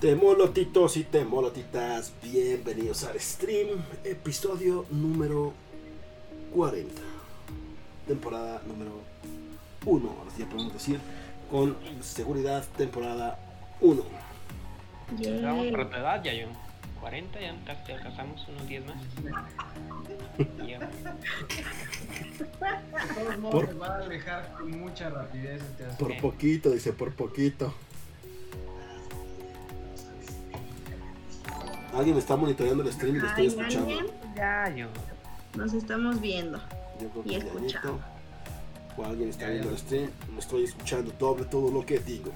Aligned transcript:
Temolotitos 0.00 0.96
y 0.96 1.04
temolotitas, 1.04 2.14
bienvenidos 2.22 3.04
al 3.04 3.20
stream, 3.20 3.82
episodio 4.02 4.86
número 4.90 5.52
40, 6.54 6.90
temporada 8.06 8.62
número 8.66 8.92
1, 9.84 10.08
ahora 10.08 10.30
sí 10.34 10.42
ya 10.42 10.48
podemos 10.48 10.72
decir, 10.72 10.98
con 11.50 11.76
seguridad, 12.00 12.64
temporada 12.78 13.38
1. 13.82 14.02
Vamos 15.42 15.66
por 15.66 15.90
tu 15.90 15.96
edad, 15.96 16.24
ya 16.24 16.32
yo. 16.32 16.46
40, 17.00 17.40
ya 17.40 17.54
casi 17.66 17.84
te 17.84 17.92
alcanzamos 17.94 18.46
unos 18.48 18.66
10 18.66 18.84
más. 18.86 18.96
Ya. 20.66 20.78
De 20.78 20.88
todos 23.14 23.38
modos, 23.38 23.52
Por- 23.52 23.66
se 23.68 23.74
va 23.74 23.86
a 23.88 23.96
alejar 23.98 24.52
con 24.56 24.70
mucha 24.80 25.10
rapidez 25.10 25.60
este. 25.62 25.84
Por 25.98 26.16
poquito, 26.18 26.70
dice, 26.70 26.94
por 26.94 27.12
poquito. 27.14 27.74
Alguien 31.94 32.16
está 32.16 32.36
monitoreando 32.36 32.82
el 32.84 32.92
stream 32.92 33.16
y 33.16 33.18
lo 33.18 33.26
estoy 33.28 33.46
escuchando. 33.46 33.78
alguien, 33.90 34.06
Ya 34.36 34.74
yo. 34.76 34.86
nos 35.56 35.72
estamos 35.74 36.20
viendo. 36.20 36.58
Yo 37.00 37.08
creo 37.08 37.22
Y 37.24 37.28
que 37.30 37.36
escuchando. 37.38 37.54
Danielito, 37.54 37.98
O 38.96 39.04
alguien 39.04 39.28
está 39.30 39.42
Ya, 39.46 39.48
viendo 39.50 39.68
ya. 39.68 39.74
el 39.74 39.78
stream. 39.78 40.10
Lo 40.32 40.38
estoy 40.38 40.64
escuchando 40.64 41.12
doble 41.18 41.44
todo 41.46 41.70
lo 41.70 41.84
que 41.84 41.98
digo. 41.98 42.30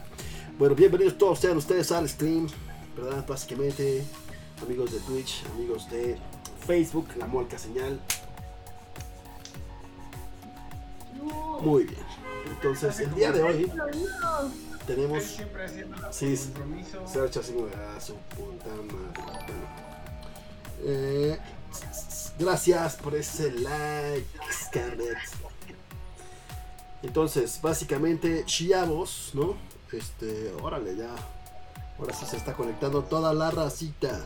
Bueno, 0.58 0.74
bienvenidos 0.74 1.16
todos 1.18 1.38
sean 1.38 1.56
ustedes 1.56 1.90
al 1.92 2.08
stream. 2.08 2.48
¿Verdad? 2.96 3.24
Básicamente, 3.26 4.04
amigos 4.62 4.92
de 4.92 5.00
Twitch, 5.00 5.44
amigos 5.54 5.90
de 5.90 6.16
Facebook, 6.66 7.08
la 7.16 7.26
Molca 7.26 7.58
Señal. 7.58 8.00
Muy 11.60 11.84
bien. 11.84 11.98
Entonces, 12.50 13.00
el 13.00 13.14
día 13.14 13.32
de 13.32 13.42
hoy 13.42 13.70
Él 14.88 14.94
tenemos. 14.96 15.22
siempre 15.24 15.64
haciendo 15.64 15.96
Sí, 16.12 16.36
compromiso. 16.36 17.06
Se 17.06 17.18
va 17.18 17.26
a 17.26 17.28
"Ah, 17.96 18.00
su 18.00 18.14
puta 18.16 18.66
madre. 18.66 19.22
Bueno. 19.46 19.84
Eh, 20.86 21.38
gracias 22.38 22.96
por 22.96 23.14
ese 23.14 23.50
like, 23.52 24.26
Scarlett. 24.52 25.16
Entonces, 27.02 27.60
básicamente, 27.62 28.44
chiavos, 28.46 29.30
¿no? 29.34 29.56
Este, 29.92 30.52
órale, 30.62 30.96
ya. 30.96 31.14
Ahora 31.98 32.14
sí 32.14 32.26
se 32.26 32.36
está 32.36 32.54
conectando 32.54 33.02
toda 33.04 33.32
la 33.32 33.50
racita. 33.50 34.20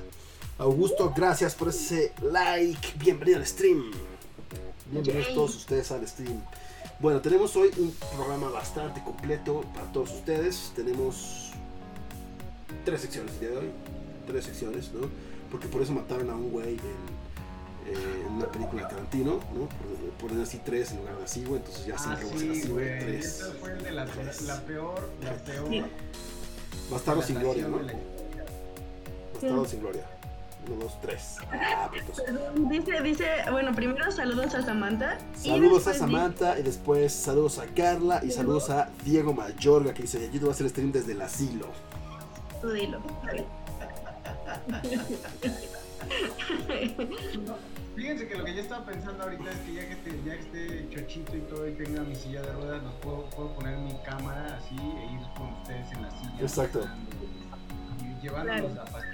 Augusto, 0.59 1.12
gracias 1.15 1.55
por 1.55 1.69
ese 1.69 2.12
like. 2.22 2.95
Bienvenido 2.97 3.39
al 3.39 3.47
stream. 3.47 3.91
Bienvenidos 4.87 5.34
todos 5.34 5.55
ustedes 5.56 5.91
al 5.93 6.06
stream. 6.09 6.41
Bueno, 7.00 7.20
tenemos 7.20 7.54
hoy 7.56 7.70
un 7.78 7.92
programa 8.16 8.50
bastante 8.50 9.02
completo 9.04 9.62
para 9.74 9.86
todos 9.92 10.10
ustedes. 10.10 10.72
Tenemos 10.74 11.50
tres 12.84 13.02
secciones 13.02 13.34
el 13.34 13.41
día 13.41 13.50
de 13.50 13.56
hoy. 13.58 13.70
Tres 14.27 14.44
secciones, 14.44 14.92
¿no? 14.92 15.08
Porque 15.50 15.69
por 15.69 15.81
eso 15.81 15.92
mataron 15.92 16.28
a 16.31 16.34
un 16.34 16.50
güey 16.50 16.70
en, 16.75 16.76
eh, 17.94 18.25
en 18.26 18.32
una 18.32 18.47
película 18.50 18.82
de 18.82 18.88
Tarantino, 18.88 19.34
¿no? 19.54 19.69
Por 20.19 20.28
poner 20.28 20.42
así 20.42 20.60
tres 20.64 20.91
en 20.91 20.98
lugar 20.98 21.16
de 21.19 21.25
así, 21.25 21.44
güey. 21.44 21.60
Entonces 21.60 21.87
ya 21.87 21.94
Ah, 21.94 21.98
siempre 21.98 22.25
va 22.25 22.31
a 22.31 22.38
ser 22.38 22.54
sí, 22.54 22.60
así, 22.60 22.69
güey. 22.69 22.98
Tres. 22.98 23.26
Esta 23.26 23.53
fue 23.60 23.75
de 23.75 23.91
la, 23.92 24.04
Tres. 24.06 24.42
la 24.42 24.60
peor, 24.62 25.08
la 25.22 25.34
peor. 25.37 25.69
Sí. 25.70 25.84
Bastardo 26.91 27.22
sin 27.22 27.38
gloria, 27.38 27.69
¿no? 27.69 27.78
Bastardo 29.34 29.64
sin 29.66 29.81
gloria. 29.81 30.18
Uno, 30.69 30.84
dos, 30.84 31.01
tres. 31.01 31.37
Ah, 31.53 31.91
Dice, 32.71 33.01
dice, 33.03 33.27
bueno, 33.51 33.73
primero 33.75 34.11
saludos 34.11 34.55
a 34.55 34.62
Samantha. 34.62 35.19
y 35.43 35.49
Saludos 35.49 35.87
a 35.87 35.95
Samantha 35.95 36.59
y 36.59 36.62
después 36.62 37.12
saludos 37.12 37.59
a 37.59 37.67
Carla 37.67 38.21
y 38.25 38.31
saludos 38.31 38.69
a 38.71 38.91
Diego 39.05 39.33
Mayorga 39.33 39.95
que 39.95 40.03
dice, 40.03 40.27
yo 40.27 40.33
te 40.33 40.39
voy 40.41 40.49
a 40.49 40.53
hacer 40.53 40.69
stream 40.69 40.93
desde 40.93 41.12
el 41.12 41.23
asilo. 41.23 41.67
Tú 42.61 42.71
dilo. 42.71 43.01
Fíjense 47.97 48.29
que 48.29 48.35
lo 48.37 48.45
que 48.45 48.55
yo 48.55 48.61
estaba 48.62 48.87
pensando 48.87 49.25
ahorita 49.25 49.50
es 49.50 49.59
que 49.59 49.75
ya 49.75 49.89
que, 49.89 49.97
te- 49.97 50.23
ya 50.25 50.35
que 50.35 50.41
esté 50.41 50.89
chochito 50.91 51.37
y 51.37 51.41
todo 51.43 51.69
y 51.69 51.73
tenga 51.73 52.03
mi 52.03 52.15
silla 52.15 52.43
de 52.43 52.53
ruedas, 52.53 52.83
los 52.83 52.95
puedo, 52.95 53.25
puedo 53.31 53.55
poner 53.55 53.77
mi 53.79 53.95
cámara 54.05 54.56
así 54.59 54.77
e 54.77 55.12
ir 55.15 55.21
con 55.37 55.49
ustedes 55.55 55.91
en 55.93 56.03
la 56.03 56.11
silla. 56.12 56.41
Exacto. 56.41 56.81
Y 58.00 58.23
llevándolos 58.23 58.79
a 58.79 58.85
pasear 58.85 59.07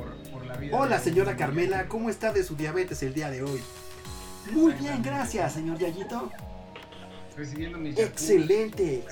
por, 0.00 0.30
por 0.30 0.46
la 0.46 0.56
vida. 0.56 0.76
Hola 0.76 0.98
señora 0.98 1.36
Carmela, 1.36 1.88
¿cómo 1.88 2.10
está 2.10 2.32
de 2.32 2.42
su 2.42 2.56
diabetes 2.56 3.02
el 3.02 3.14
día 3.14 3.30
de 3.30 3.42
hoy? 3.42 3.60
Muy 4.52 4.72
bien, 4.74 5.02
gracias 5.02 5.54
señor 5.54 5.78
Yayito. 5.78 6.30
Recibiendo 7.36 7.78
mis. 7.78 7.98
Excelente. 7.98 9.04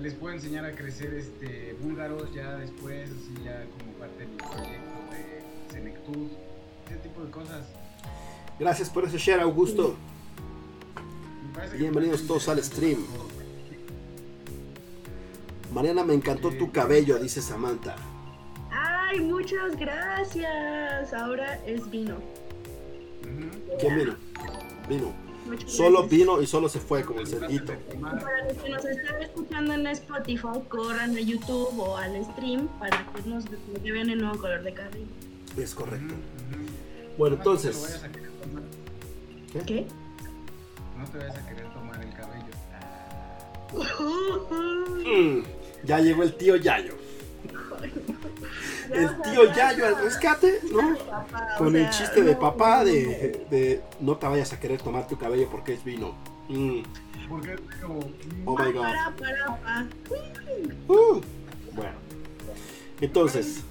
Les 0.00 0.14
puedo 0.14 0.34
enseñar 0.34 0.64
a 0.66 0.72
crecer 0.72 1.14
este 1.14 1.74
búlgaros 1.80 2.32
ya 2.34 2.56
después, 2.56 3.08
así 3.10 3.44
ya 3.44 3.64
como 3.78 3.92
parte 3.98 4.18
de 4.18 4.26
mi 4.26 4.36
proyecto 4.36 4.66
de 5.10 5.72
Senectud, 5.72 6.28
ese 6.86 6.96
tipo 6.96 7.24
de 7.24 7.30
cosas. 7.30 7.64
Gracias 8.58 8.90
por 8.90 9.04
ese 9.04 9.18
share, 9.18 9.40
Augusto. 9.40 9.96
Bienvenidos 11.78 12.26
todos 12.26 12.48
al 12.48 12.62
stream. 12.62 12.98
Mariana, 15.72 16.04
me 16.04 16.14
encantó 16.14 16.50
tu 16.50 16.70
cabello, 16.70 17.18
dice 17.18 17.40
Samantha. 17.40 17.96
Ay, 19.08 19.20
muchas 19.20 19.76
gracias. 19.76 21.12
Ahora 21.12 21.60
es 21.66 21.88
vino. 21.90 22.16
¿Quién 23.80 23.96
vino? 23.96 24.16
Vino. 24.88 25.14
Muchas 25.46 25.70
Solo 25.72 26.00
gracias. 26.00 26.10
vino 26.10 26.42
y 26.42 26.46
solo 26.46 26.68
se 26.68 26.80
fue 26.80 27.04
como 27.04 27.20
el 27.20 27.26
cerguito. 27.26 27.72
Para 28.00 28.44
los 28.44 28.54
que 28.54 28.68
nos 28.70 28.84
están 28.84 29.22
escuchando 29.22 29.74
en 29.74 29.86
Spotify, 29.88 30.60
corran 30.68 31.16
a 31.16 31.20
YouTube 31.20 31.78
o 31.78 31.96
al 31.96 32.24
stream 32.32 32.66
para 32.80 33.06
que 33.12 33.28
nos 33.28 33.44
vean 33.82 34.10
el 34.10 34.18
nuevo 34.20 34.38
color 34.38 34.62
de 34.64 34.74
cabello. 34.74 35.06
Es 35.56 35.74
correcto. 35.74 36.14
Bueno, 37.16 37.36
entonces... 37.36 38.04
¿Qué? 39.66 39.86
No 40.98 41.04
te 41.06 41.18
vayas 41.18 41.36
a 41.36 41.48
querer 41.48 41.72
tomar 41.72 42.02
el 42.02 42.12
cabello. 42.12 42.46
Mm, 45.04 45.42
ya 45.84 46.00
llegó 46.00 46.22
el 46.24 46.34
tío 46.34 46.56
Yayo. 46.56 46.94
El 48.92 49.20
tío 49.22 49.52
Yayo 49.52 49.86
al 49.86 50.02
rescate, 50.02 50.60
¿no? 50.72 50.96
Con 51.58 51.76
el 51.76 51.88
chiste 51.90 52.22
de 52.22 52.36
papá 52.36 52.84
de, 52.84 53.46
de 53.50 53.82
no 54.00 54.16
te 54.16 54.26
vayas 54.26 54.52
a 54.52 54.60
querer 54.60 54.80
tomar 54.80 55.06
tu 55.06 55.18
cabello 55.18 55.48
porque 55.50 55.74
es 55.74 55.84
vino. 55.84 56.14
Mm, 56.48 56.80
Porque 57.28 57.54
es 57.54 57.60
como. 57.82 58.00
Oh 58.44 58.56
my 58.56 58.72
god. 58.72 58.86
Uh, 60.88 61.20
bueno. 61.72 61.98
Entonces, 63.00 63.62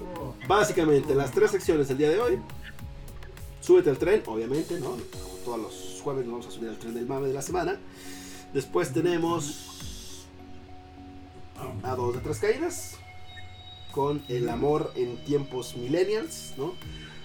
básicamente 0.46 1.14
las 1.14 1.32
tres 1.32 1.50
secciones 1.50 1.88
del 1.88 1.98
día 1.98 2.10
de 2.10 2.20
hoy. 2.20 2.38
Súbete 3.60 3.90
al 3.90 3.98
tren, 3.98 4.22
obviamente, 4.26 4.78
¿no? 4.78 4.90
Como 4.90 5.34
todos 5.44 5.58
los 5.58 6.00
jueves 6.04 6.24
nos 6.24 6.32
vamos 6.32 6.46
a 6.46 6.50
subir 6.52 6.68
al 6.68 6.78
tren 6.78 6.94
del 6.94 7.06
mame 7.06 7.28
de 7.28 7.34
la 7.34 7.42
semana. 7.42 7.80
Después 8.52 8.92
tenemos 8.92 10.26
a 11.82 11.94
dos 11.96 12.14
de 12.14 12.20
tres 12.20 12.38
caídas. 12.38 12.98
Con 13.96 14.22
el 14.28 14.50
amor 14.50 14.92
en 14.94 15.16
tiempos 15.24 15.74
millennials, 15.74 16.52
¿no? 16.58 16.74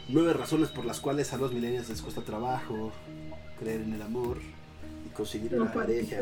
Nueve 0.08 0.32
razones 0.32 0.70
por 0.70 0.86
las 0.86 1.02
cuales 1.02 1.34
a 1.34 1.38
los 1.38 1.52
millennials 1.52 1.90
les 1.90 2.02
cuesta 2.02 2.22
trabajo 2.22 2.94
creer 3.60 3.82
en 3.82 3.94
el 3.94 4.02
amor 4.02 4.38
y 5.06 5.10
conseguir 5.10 5.54
una 5.54 5.74
pareja. 5.74 6.22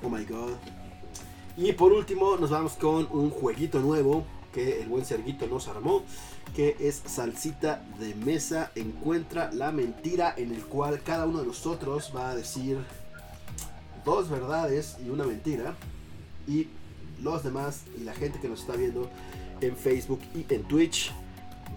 Oh 0.00 0.08
my 0.08 0.24
god. 0.24 0.52
Y 1.56 1.72
por 1.72 1.92
último 1.92 2.36
nos 2.36 2.50
vamos 2.50 2.74
con 2.74 3.08
un 3.10 3.30
jueguito 3.30 3.80
nuevo 3.80 4.24
que 4.54 4.80
el 4.80 4.86
buen 4.86 5.04
Serguito 5.04 5.48
nos 5.48 5.66
armó, 5.66 6.04
que 6.54 6.76
es 6.78 7.02
Salsita 7.06 7.84
de 7.98 8.14
Mesa 8.14 8.70
Encuentra 8.76 9.50
la 9.52 9.72
Mentira, 9.72 10.34
en 10.36 10.54
el 10.54 10.64
cual 10.66 11.02
cada 11.02 11.26
uno 11.26 11.40
de 11.40 11.46
nosotros 11.46 12.12
va 12.14 12.30
a 12.30 12.36
decir 12.36 12.78
dos 14.04 14.30
verdades 14.30 14.98
y 15.04 15.10
una 15.10 15.24
mentira. 15.24 15.74
Y 16.46 16.68
los 17.20 17.42
demás 17.42 17.82
y 18.00 18.04
la 18.04 18.14
gente 18.14 18.38
que 18.38 18.48
nos 18.48 18.60
está 18.60 18.76
viendo 18.76 19.10
en 19.60 19.76
Facebook 19.76 20.20
y 20.34 20.46
en 20.52 20.64
Twitch 20.64 21.12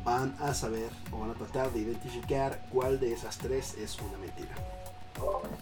van 0.03 0.35
a 0.39 0.53
saber 0.53 0.89
o 1.11 1.19
van 1.19 1.31
a 1.31 1.33
tratar 1.33 1.71
de 1.71 1.79
identificar 1.79 2.59
cuál 2.71 2.99
de 2.99 3.13
esas 3.13 3.37
tres 3.37 3.75
es 3.75 3.97
una 3.99 4.17
mentira. 4.17 4.55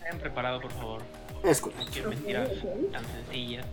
Estén 0.04 0.20
preparados, 0.20 0.62
por 0.62 0.72
favor. 0.72 1.02
Es 1.44 1.62
No 1.62 1.68
correcto. 1.72 1.92
quiero 1.94 2.10
mentiras 2.10 2.50
tan 2.92 3.06
sencillas. 3.06 3.66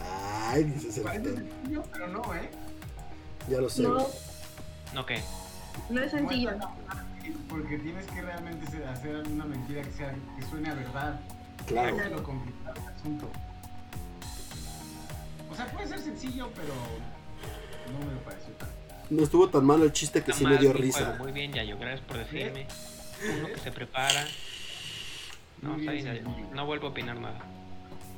Ay, 0.00 0.64
dice 0.64 0.92
sencillo, 0.92 1.82
pero 1.92 2.08
no, 2.08 2.34
¿eh? 2.34 2.50
Ya 3.48 3.60
lo 3.60 3.68
sé. 3.68 3.82
No. 3.82 4.06
¿No 4.94 5.06
qué? 5.06 5.20
no 5.90 6.02
es 6.02 6.10
sencillo. 6.10 6.50
Porque 7.48 7.78
tienes 7.78 8.06
que 8.06 8.22
realmente 8.22 8.84
hacer 8.86 9.16
una 9.28 9.44
mentira 9.44 9.82
que, 9.82 9.92
sea, 9.92 10.14
que 10.38 10.46
suene 10.46 10.70
a 10.70 10.74
verdad. 10.74 11.20
Claro. 11.66 11.96
Ese 11.96 12.06
es 12.06 12.12
lo 12.12 12.22
complicado 12.22 12.74
del 12.80 12.94
asunto. 12.94 13.28
O 15.50 15.54
sea, 15.54 15.66
puede 15.66 15.88
ser 15.88 15.98
sencillo, 16.00 16.50
pero 16.54 16.72
no 17.92 17.98
me 18.06 18.12
lo 18.14 18.20
pareció 18.20 18.52
tan. 18.54 18.68
No 19.10 19.22
estuvo 19.22 19.48
tan 19.48 19.64
malo 19.64 19.84
el 19.84 19.92
chiste 19.92 20.22
que 20.22 20.32
sí 20.32 20.44
me 20.44 20.58
dio 20.58 20.72
risa. 20.72 21.04
juego. 21.06 21.24
Muy 21.24 21.32
bien, 21.32 21.52
Yayo. 21.52 21.78
Gracias 21.78 22.00
por 22.06 22.18
decirme. 22.18 22.66
Uno 23.38 23.48
que 23.48 23.58
se 23.60 23.72
prepara. 23.72 24.24
No, 25.62 25.76
está 25.76 25.92
bien, 25.92 26.04
Yayo. 26.04 26.22
No 26.54 26.66
vuelvo 26.66 26.88
a 26.88 26.90
opinar 26.90 27.18
nada. 27.18 27.40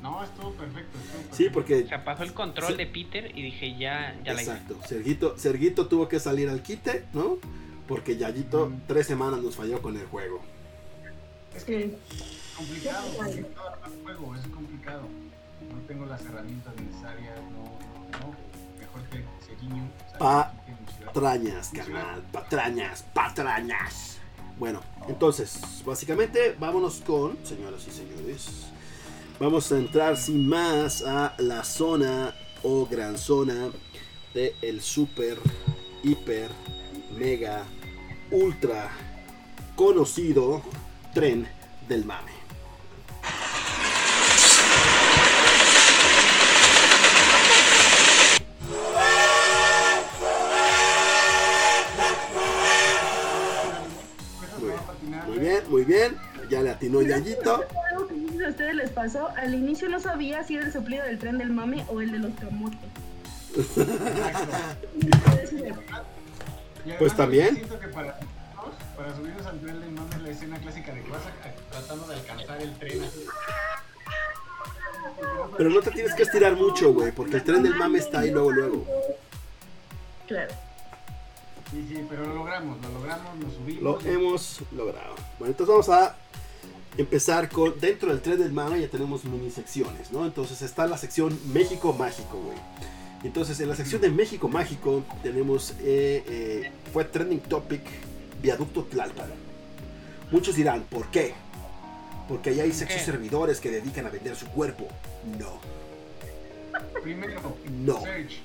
No, 0.03 0.25
estuvo 0.25 0.51
perfecto. 0.53 0.99
estuvo 0.99 1.13
perfecto. 1.13 1.37
Sí, 1.37 1.47
O 1.49 1.53
porque. 1.53 1.87
sea, 1.87 2.05
pasó 2.05 2.23
el 2.23 2.33
control 2.33 2.73
Sí. 2.73 2.77
de 2.79 2.87
Peter 2.87 3.31
y 3.37 3.43
dije, 3.43 3.77
ya, 3.79 4.17
ya 4.25 4.33
la 4.35 4.43
hice. 4.43 4.51
Exacto. 4.53 4.79
Serguito, 4.89 5.39
Serguito 5.39 5.87
tuvo 5.89 6.09
que 6.09 6.19
salir 6.19 6.49
al 6.49 6.63
quite, 6.63 7.05
¿no? 7.13 7.37
Porque 7.87 8.17
Yayito 8.17 8.67
Mm. 8.71 8.81
tres 8.87 9.07
semanas 9.07 9.41
nos 9.43 9.57
falló 9.57 9.81
con 9.83 9.97
el 9.97 10.07
juego. 10.07 10.41
Es 11.55 11.65
que 11.65 11.85
es 11.85 11.93
complicado, 12.57 13.07
complicado 13.17 13.69
armar 13.69 13.91
juego, 14.05 14.37
es 14.37 14.47
complicado. 14.49 15.03
No 15.71 15.81
tengo 15.87 16.07
las 16.07 16.25
herramientas 16.25 16.75
necesarias, 16.77 17.37
no. 17.53 17.80
Patrañas, 20.19 21.71
carnal. 21.75 22.23
Patrañas, 22.33 23.05
patrañas. 23.15 24.19
Bueno, 24.59 24.81
entonces, 25.09 25.61
básicamente, 25.85 26.55
vámonos 26.59 27.01
con, 27.01 27.39
señoras 27.45 27.87
y 27.89 27.91
señores. 27.91 28.67
Vamos 29.39 29.73
a 29.73 29.79
entrar 29.79 30.19
sin 30.19 30.47
más 30.47 31.03
a 31.03 31.35
la 31.39 31.65
zona 31.65 32.35
o 32.63 32.87
gran 32.87 33.17
zona 33.17 33.71
de 34.35 34.55
el 34.61 34.83
super, 34.83 35.39
hiper, 36.03 36.51
mega, 37.17 37.65
ultra 38.31 38.91
conocido 39.77 40.63
tren 41.15 41.49
del 41.89 42.05
mame. 42.05 42.40
Bien, 55.61 55.71
muy 55.71 55.85
bien. 55.85 56.17
Ya 56.49 56.63
le 56.63 56.71
atinó 56.71 57.01
Yayito. 57.03 57.65
Algo 57.93 58.09
que 58.09 58.45
a 58.45 58.49
ustedes 58.49 58.75
les 58.75 58.91
pasó, 58.91 59.29
al 59.37 59.55
inicio 59.55 59.89
no 59.89 60.01
sabía 60.01 60.43
si 60.45 60.57
era 60.57 60.67
el 60.67 60.73
soplido 60.73 61.05
del 61.05 61.19
tren 61.19 61.39
del 61.39 61.51
mame 61.51 61.85
o 61.89 62.01
el 62.01 62.11
de 62.13 62.19
los 62.19 62.33
camotes. 62.39 62.79
Pues 66.99 67.15
también. 67.17 67.55
Siento 67.57 67.79
que 67.79 67.89
para, 67.89 68.19
subirnos- 68.19 68.97
para 68.97 69.17
subirnos 69.17 69.47
al 69.47 69.61
tren 69.61 69.81
del 69.81 69.91
mame 69.93 70.11
es 70.17 70.23
la 70.23 70.31
escena 70.31 70.59
clásica 70.59 70.93
de 70.93 71.03
que 71.03 71.11
vas 71.11 71.23
tratando 71.71 72.07
de 72.07 72.15
alcanzar 72.15 72.63
el 72.63 72.75
tren 72.79 73.03
así. 73.05 73.25
Pero 75.57 75.71
no 75.71 75.81
te 75.81 75.91
tienes 75.91 76.15
que 76.15 76.23
estirar 76.23 76.57
mucho, 76.57 76.93
güey, 76.93 77.13
porque 77.13 77.37
el 77.37 77.45
tren 77.45 77.63
del 77.63 77.75
mame 77.75 77.99
está 77.99 78.21
ahí 78.21 78.31
luego, 78.31 78.51
luego. 78.51 78.87
Claro. 80.27 80.53
Sí, 81.71 81.87
sí, 81.89 82.05
pero 82.09 82.27
lo 82.27 82.35
logramos, 82.35 82.81
lo 82.83 82.89
logramos, 82.91 83.37
nos 83.37 83.55
subimos. 83.55 83.83
Lo 83.83 84.11
hemos 84.11 84.61
logrado. 84.73 85.15
Bueno, 85.39 85.53
entonces 85.53 85.69
vamos 85.69 85.89
a 85.89 86.17
empezar 86.99 87.49
con. 87.49 87.79
Dentro 87.79 88.09
del 88.11 88.21
tren 88.21 88.39
del 88.39 88.53
mame 88.53 88.81
ya 88.81 88.89
tenemos 88.89 89.25
mini 89.25 89.51
secciones, 89.51 90.11
¿no? 90.11 90.25
Entonces 90.27 90.63
está 90.63 90.87
la 90.87 90.99
sección 90.99 91.39
México 91.53 91.93
Mágico, 91.93 92.39
güey. 92.41 92.59
Entonces 93.23 93.61
en 93.61 93.69
la 93.69 93.77
sección 93.77 94.01
de 94.01 94.11
México 94.11 94.49
Mágico 94.49 95.05
tenemos. 95.23 95.75
eh, 95.81 96.25
eh, 96.27 96.73
fue 96.93 97.05
trending 97.05 97.41
topic 97.41 97.83
Viaducto 98.43 98.85
Tlalpan. 98.85 99.31
Muchos 100.33 100.57
dirán, 100.57 100.83
¿por 100.91 101.07
qué? 101.11 101.35
Porque 102.29 102.51
ahí 102.51 102.61
hay 102.61 102.73
sexos 102.73 103.03
servidores 103.03 103.61
que 103.61 103.71
dedican 103.71 104.07
a 104.07 104.11
vender 104.11 104.35
su 104.37 104.47
cuerpo. 104.47 104.89
No. 105.39 105.61
Primero, 107.03 107.41
No. 107.71 108.01
Serge, 108.01 108.39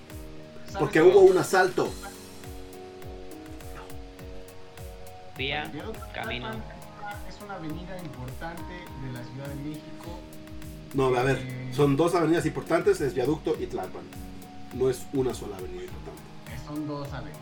¿sabes 0.66 0.78
Porque 0.80 1.02
hubo 1.02 1.22
un 1.22 1.38
asalto. 1.38 1.92
Camino. 5.36 5.94
Tlalpan 6.14 6.64
Es 7.30 7.42
una 7.44 7.56
avenida 7.56 7.98
importante 8.00 8.64
de 8.74 9.12
la 9.14 9.24
Ciudad 9.24 9.48
de 9.48 9.56
México. 9.70 10.20
No, 10.94 11.08
a 11.16 11.24
ver, 11.24 11.42
son 11.76 11.98
dos 11.98 12.16
avenidas 12.16 12.46
importantes, 12.46 13.02
es 13.02 13.14
Viaducto 13.14 13.56
y 13.60 13.68
Tlalpan. 13.68 14.04
No 14.74 14.90
es 14.90 15.06
una 15.14 15.34
sola 15.34 15.58
avenida 15.58 15.84
importante. 15.84 16.22
Eh, 16.54 16.60
Son 16.66 16.88
dos 16.88 17.12
avenidas. 17.12 17.42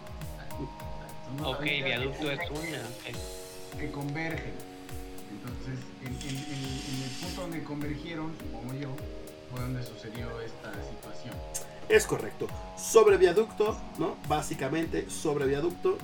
Son 1.28 1.38
dos 1.38 1.48
Ok, 1.48 1.56
avenidas 1.62 1.86
viaducto 2.00 2.32
es 2.32 2.50
una. 2.50 2.60
ok. 2.60 3.80
que 3.80 3.92
convergen. 3.92 4.54
Entonces, 5.32 5.86
en, 6.02 6.08
en- 6.08 6.38
en- 6.38 6.96
en 6.96 7.04
el 7.04 7.10
punto 7.22 7.42
donde 7.42 7.64
convergieron, 7.64 8.34
supongo 8.40 8.74
yo, 8.74 8.90
fue 9.52 9.62
donde 9.62 9.84
sucedió 9.84 10.40
esta 10.42 10.72
situación. 10.74 11.34
Es 11.90 12.06
correcto. 12.08 12.48
Sobre 12.78 13.18
viaducto, 13.18 13.78
¿no? 14.00 14.16
Básicamente, 14.28 15.10
sobre 15.10 15.46
viaducto, 15.48 15.98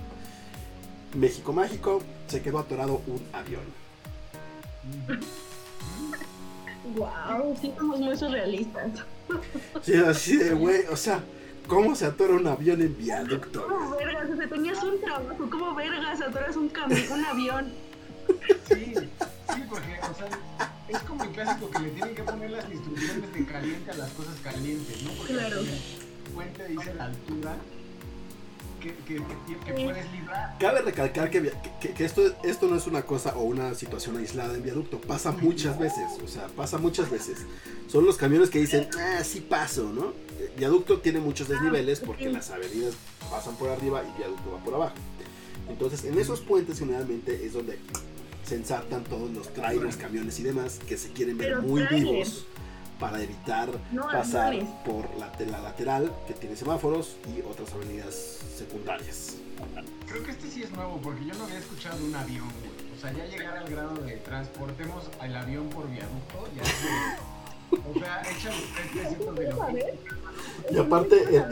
México 1.16 1.54
Mágico, 1.54 2.02
se 2.28 2.42
quedó 2.42 2.60
atorado 2.60 3.02
un 3.08 3.22
avión. 3.34 3.64
Wow, 6.96 7.58
sí 7.62 7.72
somos 7.78 8.00
muy 8.00 8.18
surrealistas. 8.18 8.92
Sí, 9.84 9.96
así 9.96 10.38
de, 10.38 10.54
güey, 10.54 10.86
o 10.92 10.96
sea, 10.96 11.24
¿cómo 11.68 11.96
se 11.96 12.06
atora 12.06 12.34
un 12.34 12.48
avión 12.48 12.82
en 12.82 12.98
viaducto? 12.98 13.68
¿Cómo 13.68 13.92
vergas? 13.96 14.30
O 14.32 14.36
sea, 14.36 14.48
tenías 14.48 14.84
un 14.84 15.00
trabajo. 15.02 15.50
¿Cómo 15.52 15.76
vergas 15.76 16.22
atoras 16.22 16.56
un 16.56 16.70
camión, 16.70 17.02
un 17.12 17.26
avión? 17.26 17.74
Sí, 18.68 18.94
sí, 18.96 19.64
porque, 19.70 20.00
o 20.02 20.16
sea, 20.16 20.70
es 20.88 21.00
como 21.00 21.24
el 21.24 21.30
clásico 21.32 21.70
que 21.70 21.80
le 21.80 21.90
tienen 21.92 22.16
que 22.16 22.24
poner 22.24 22.52
las 22.52 22.70
instrucciones 22.72 23.34
de 23.34 23.46
caliente 23.46 23.92
a 23.92 23.96
las 23.96 24.10
cosas 24.12 24.36
calientes, 24.44 25.04
¿no? 25.04 25.12
Porque 25.12 25.34
Claro. 25.34 25.60
el 25.60 26.34
puente 26.34 26.68
dice 26.68 26.94
la 26.96 27.06
altura 27.06 27.56
que, 28.80 28.96
que, 28.96 29.16
que, 29.16 29.58
que 29.66 29.78
Sí. 29.78 29.84
puedes 29.84 30.12
librar. 30.12 30.58
Cabe 30.60 30.82
recalcar 30.82 31.30
que, 31.30 31.40
via- 31.42 31.62
que- 31.82 31.90
que 31.94 32.06
esto, 32.06 32.22
esto 32.44 32.68
no 32.68 32.76
es 32.76 32.88
una 32.88 33.04
cosa 33.04 33.36
o 33.38 33.44
una 33.44 33.74
situación 33.76 34.18
aislada 34.18 34.54
en 34.56 34.64
viaducto, 34.64 35.00
pasa 35.02 35.32
muchas 35.32 35.78
veces, 35.80 36.06
o 36.24 36.28
sea, 36.28 36.48
pasa 36.48 36.78
muchas 36.78 37.10
veces. 37.12 37.40
Son 37.88 38.06
los 38.06 38.18
camiones 38.18 38.50
que 38.50 38.60
dicen, 38.60 38.88
ah, 38.98 39.24
sí 39.24 39.42
paso, 39.42 39.92
¿no? 39.94 40.14
Eh, 40.40 40.52
Viaducto 40.58 41.00
tiene 41.00 41.20
muchos 41.20 41.48
desniveles 41.48 42.00
porque 42.00 42.30
las 42.30 42.50
avenidas 42.52 42.94
pasan 43.30 43.56
por 43.56 43.70
arriba 43.70 44.04
y 44.04 44.18
viaducto 44.18 44.52
va 44.52 44.64
por 44.64 44.74
abajo. 44.76 44.96
Entonces, 45.70 46.04
en 46.06 46.18
esos 46.18 46.40
puentes 46.42 46.80
generalmente 46.80 47.46
es 47.46 47.54
donde 47.54 47.78
se 48.44 48.56
ensartan 48.56 49.04
todos 49.04 49.30
los 49.32 49.54
trailers, 49.54 49.96
camiones 49.98 50.40
y 50.40 50.44
demás 50.44 50.80
que 50.88 50.98
se 50.98 51.12
quieren 51.12 51.38
ver 51.38 51.50
Pero 51.50 51.62
muy 51.62 51.86
trailers. 51.86 52.12
vivos 52.12 52.46
para 53.00 53.22
evitar 53.22 53.70
No 53.92 54.04
pasar 54.04 54.48
aviones. 54.48 54.70
por 54.86 55.10
la, 55.18 55.32
la 55.52 55.60
lateral 55.62 56.12
que 56.28 56.34
tiene 56.34 56.56
semáforos 56.56 57.16
y 57.36 57.42
otras 57.42 57.72
avenidas 57.74 58.14
secundarias. 58.58 59.36
Creo 60.08 60.24
que 60.24 60.32
este 60.32 60.50
sí 60.50 60.64
es 60.64 60.72
nuevo 60.72 61.00
porque 61.02 61.26
yo 61.26 61.34
no 61.36 61.46
había 61.46 61.60
escuchado 61.60 62.04
un 62.04 62.14
avión, 62.16 62.48
güey. 62.60 62.90
O 62.98 63.02
sea, 63.02 63.14
ya 63.14 63.26
llegar 63.26 63.58
al 63.58 63.70
grado 63.70 63.96
de 63.96 64.18
transportemos 64.18 65.06
el 65.24 65.36
avión 65.36 65.70
por 65.70 65.90
viaducto, 65.90 66.48
ya 66.56 66.64
es 66.64 66.84
de- 66.84 67.40
O 67.90 67.94
sea, 68.00 68.22
échale 68.24 68.56
pesitos 68.94 69.36
de 69.36 69.50
lo 69.52 69.68
que... 69.68 70.00
Y 70.72 70.78
aparte, 70.78 71.36
eh, 71.38 71.46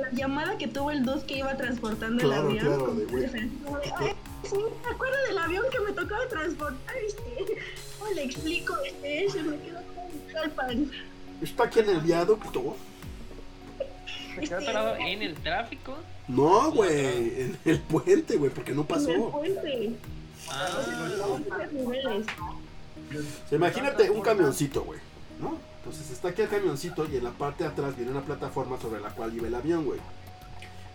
La 0.00 0.10
llamada 0.12 0.56
que 0.56 0.68
tuvo 0.68 0.90
el 0.90 1.04
2 1.04 1.24
que 1.24 1.38
iba 1.38 1.54
transportando 1.56 2.22
Claro, 2.22 2.48
el 2.50 2.58
avión. 2.60 2.76
claro, 2.76 2.94
de 2.94 3.04
güey. 3.06 3.48
Como 3.64 3.78
de, 3.78 3.92
"Ay, 3.98 4.12
sí, 4.44 4.56
me 4.84 4.90
acuerdo 4.94 5.16
del 5.28 5.38
avión 5.38 5.64
que 5.70 5.80
me 5.80 5.92
tocaba 5.92 6.26
transportar, 6.28 6.96
este. 7.06 7.56
¿Cómo 7.98 8.10
le 8.12 8.24
explico? 8.24 8.74
Este, 8.86 9.30
se 9.30 9.42
me 9.42 9.58
quedó 9.58 9.78
Tlalpan. 10.30 10.90
está 11.42 11.64
aquí 11.64 11.80
en 11.80 11.90
el 11.90 12.00
viaducto. 12.00 12.76
Se 14.34 14.40
quedó 14.40 14.58
atorado 14.58 14.96
en 14.96 15.22
el 15.22 15.34
tráfico. 15.34 15.96
No, 16.28 16.70
güey, 16.72 17.40
en 17.42 17.58
el 17.64 17.80
puente, 17.80 18.36
güey, 18.36 18.50
porque 18.50 18.72
no 18.72 18.82
En 18.82 18.86
el 18.86 18.86
pasó. 18.86 19.30
puente. 19.30 19.92
Ah, 20.48 20.82
imagínate 23.50 24.10
un 24.10 24.20
camioncito, 24.22 24.82
güey, 24.82 25.00
¿no? 25.40 25.58
Entonces 25.78 26.10
está 26.10 26.28
aquí 26.28 26.42
el 26.42 26.48
camioncito 26.48 27.06
y 27.10 27.16
en 27.16 27.24
la 27.24 27.30
parte 27.32 27.64
de 27.64 27.70
atrás 27.70 27.96
viene 27.96 28.12
una 28.12 28.22
plataforma 28.22 28.80
sobre 28.80 29.00
la 29.00 29.10
cual 29.10 29.34
iba 29.34 29.48
el 29.48 29.54
avión, 29.54 29.84
güey. 29.84 30.00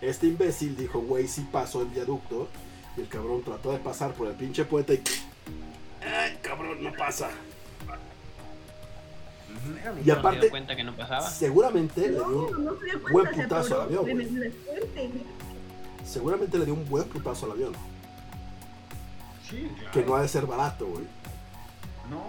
Este 0.00 0.26
imbécil 0.26 0.76
dijo, 0.76 1.00
güey, 1.00 1.28
sí 1.28 1.46
pasó 1.50 1.82
el 1.82 1.88
viaducto. 1.88 2.48
Y 2.96 3.02
el 3.02 3.08
cabrón 3.08 3.42
trató 3.44 3.72
de 3.72 3.78
pasar 3.78 4.12
por 4.14 4.26
el 4.28 4.34
pinche 4.34 4.64
puente 4.64 4.94
y... 4.94 6.04
¡Ay, 6.04 6.38
cabrón, 6.42 6.82
no 6.82 6.92
pasa! 6.94 7.30
Y 10.02 10.06
¿no 10.06 10.12
aparte- 10.14 10.36
se 10.36 10.40
dio 10.42 10.50
cuenta 10.50 10.76
que 10.76 10.84
no 10.84 10.94
pasaba? 10.96 11.28
Seguramente 11.30 12.00
le 12.00 12.08
dio 12.10 12.26
No, 12.26 12.36
un, 12.46 12.64
no 12.64 12.74
cuenta. 12.76 12.98
buen 13.12 13.30
putazo 13.34 13.74
al 13.74 13.80
avión, 13.82 14.02
güey. 14.02 14.52
seguramente 16.04 16.58
le 16.58 16.64
dio 16.64 16.74
un 16.74 16.88
buen 16.88 17.04
putazo 17.08 17.46
al 17.46 17.52
avión. 17.52 17.72
Sí, 19.48 19.70
claro. 19.78 19.90
Que 19.92 20.02
no 20.04 20.14
ha 20.16 20.22
de 20.22 20.28
ser 20.28 20.46
barato, 20.46 20.86
güey. 20.86 21.04
No, 22.10 22.22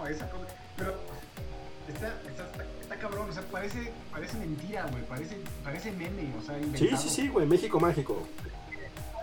no, 0.00 0.06
esa 0.06 0.28
cosa. 0.30 0.44
Pero 0.76 0.94
Está, 1.88 2.08
está, 2.28 2.44
está, 2.44 2.64
está 2.82 2.96
cabrón, 2.96 3.30
o 3.30 3.32
sea, 3.32 3.42
parece, 3.50 3.90
parece 4.12 4.36
mentira, 4.36 4.86
güey, 4.90 5.02
parece, 5.04 5.38
parece 5.64 5.90
meme, 5.92 6.30
o 6.38 6.42
sea, 6.44 6.54
Sí, 6.58 6.64
inventado. 6.64 7.02
sí, 7.02 7.08
sí, 7.08 7.28
güey, 7.28 7.46
México 7.46 7.80
mágico. 7.80 8.26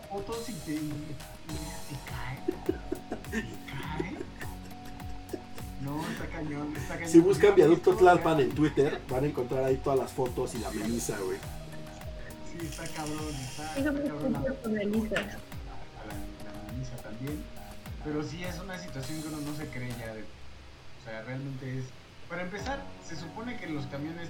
Fotos 0.09 0.49
y 0.49 0.53
te... 0.53 0.71
y- 0.71 0.75
y- 0.75 1.93
y 1.93 1.97
cae. 2.07 2.74
Cañón, 6.35 6.73
está 6.75 6.93
cañón. 6.95 7.09
Si 7.09 7.19
buscan 7.19 7.55
Viaducto 7.55 7.95
Tlalpan 7.95 8.39
en 8.41 8.49
Twitter, 8.51 9.01
van 9.09 9.23
a 9.23 9.27
encontrar 9.27 9.63
ahí 9.63 9.77
todas 9.83 9.99
las 9.99 10.11
fotos 10.11 10.53
y 10.55 10.59
la 10.59 10.71
memisa, 10.71 11.17
güey. 11.19 11.37
Sí, 12.51 12.65
está 12.67 12.87
cabrón, 12.87 13.33
está, 13.35 13.77
está 13.77 13.83
cabrón. 13.93 14.33
la- 14.33 14.39
súper 14.39 14.55
surrealistas. 14.63 15.19
a 15.19 16.05
la, 16.07 16.73
misa 16.77 16.95
también. 17.03 17.43
Pero 18.03 18.23
sí 18.23 18.43
es 18.43 18.59
una 18.59 18.77
situación 18.77 19.21
que 19.21 19.27
uno 19.29 19.37
no 19.41 19.55
se 19.55 19.67
cree 19.67 19.89
ya. 19.99 20.13
De, 20.13 20.21
o 20.21 21.03
sea, 21.05 21.21
realmente 21.23 21.79
es. 21.79 21.85
Para 22.29 22.41
empezar, 22.43 22.83
se 23.07 23.15
supone 23.15 23.57
que 23.57 23.67
los 23.67 23.85
camiones, 23.87 24.29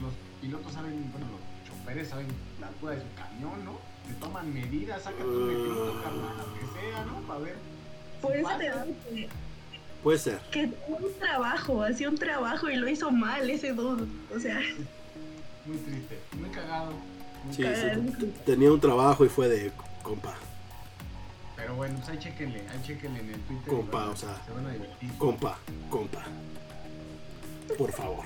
los 0.00 0.12
pilotos 0.40 0.72
saben, 0.72 1.10
bueno, 1.12 1.26
los 1.28 1.40
choferes 1.68 2.08
saben 2.08 2.26
la 2.60 2.68
altura 2.68 2.92
de 2.94 3.00
su 3.02 3.06
camión, 3.16 3.64
¿no? 3.64 3.78
Le 4.08 4.14
toman 4.14 4.52
medidas, 4.54 5.02
sacan 5.02 5.24
tu 5.26 5.40
metrito, 5.40 6.02
carnal, 6.02 6.36
aunque 6.40 6.80
sea, 6.80 7.04
¿no? 7.04 7.20
Para 7.26 7.40
ver. 7.40 7.56
Por 8.22 8.34
eso 8.34 8.44
pasa. 8.44 8.58
te 8.58 8.64
digo 8.64 8.96
que, 9.04 9.28
Puede 10.02 10.18
ser. 10.18 10.38
que 10.52 10.68
tuvo 10.68 10.96
un 10.96 11.18
trabajo, 11.18 11.82
hacía 11.82 12.08
un 12.08 12.16
trabajo 12.18 12.68
y 12.70 12.76
lo 12.76 12.88
hizo 12.88 13.10
mal 13.10 13.48
ese 13.50 13.72
dude. 13.72 14.04
O 14.34 14.38
sea, 14.38 14.60
Muy 15.66 15.76
triste, 15.78 16.18
muy 16.40 16.50
cagado. 16.50 16.92
muy 17.44 17.54
Sí, 17.54 17.62
cagado. 17.62 18.02
Tenía 18.46 18.72
un 18.72 18.80
trabajo 18.80 19.24
y 19.24 19.28
fue 19.28 19.48
de 19.48 19.72
compa. 20.02 20.34
Pero 21.56 21.74
bueno, 21.74 21.96
pues 21.96 22.08
ahí 22.10 22.18
chequenle, 22.18 22.60
ahí 22.70 22.80
chequenle 22.86 23.20
en 23.20 23.28
el 23.34 23.40
Twitter. 23.40 23.66
Compa, 23.66 23.98
van 23.98 24.08
o 24.10 24.16
sea, 24.16 24.40
Se 24.46 24.52
van 24.52 24.66
a 24.66 24.70
divertir. 24.72 25.10
Compa, 25.18 25.58
compa. 25.90 26.24
Por 27.76 27.92
favor. 27.92 28.24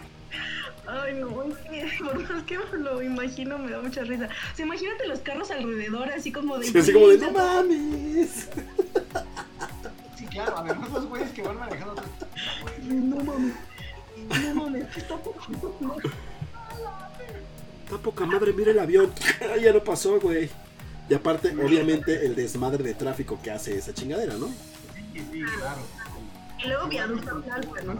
ay 0.87 1.15
no, 1.15 1.43
es 1.45 1.57
que 1.59 1.91
por 2.05 2.31
más 2.33 2.43
que 2.45 2.59
lo 2.79 3.03
imagino 3.03 3.59
me 3.59 3.71
da 3.71 3.81
mucha 3.81 4.05
risa. 4.05 4.29
O 4.53 4.57
sea, 4.57 4.67
imagínate 4.67 5.09
los 5.09 5.21
carros 5.21 5.51
alrededor, 5.51 6.11
así 6.11 6.31
como 6.31 6.59
de. 6.59 6.67
Sí, 6.67 6.79
así 6.79 6.93
como 6.93 7.09
de 7.09 7.19
no 7.19 7.33
mames. 7.33 8.49
Claro, 10.33 10.59
además 10.59 10.91
los 10.93 11.07
güeyes 11.07 11.31
que 11.31 11.43
van 11.43 11.59
manejando. 11.59 12.03
No 12.83 13.17
mames. 13.17 13.55
No 14.29 14.55
mames, 14.55 14.97
está 14.97 15.17
poco. 15.17 15.41
Está 17.85 17.99
poca 17.99 18.27
madre, 18.27 18.53
mira 18.53 18.71
el 18.71 18.79
avión. 18.79 19.13
ya 19.63 19.73
no 19.73 19.85
pasó, 19.85 20.19
güey. 20.21 20.51
Y 21.09 21.15
aparte, 21.15 21.49
obviamente, 21.51 22.25
el 22.25 22.35
desmadre 22.35 22.83
de 22.83 22.95
tráfico 22.95 23.39
que 23.43 23.51
hace 23.51 23.77
esa 23.77 23.93
chingadera, 23.93 24.35
¿no? 24.35 24.47
Sí, 24.47 25.27
sí, 25.31 25.43
claro. 25.59 25.83
Y 26.63 26.69
luego 26.69 26.89
viaducto 26.89 27.43
Tlalpan. 27.43 27.99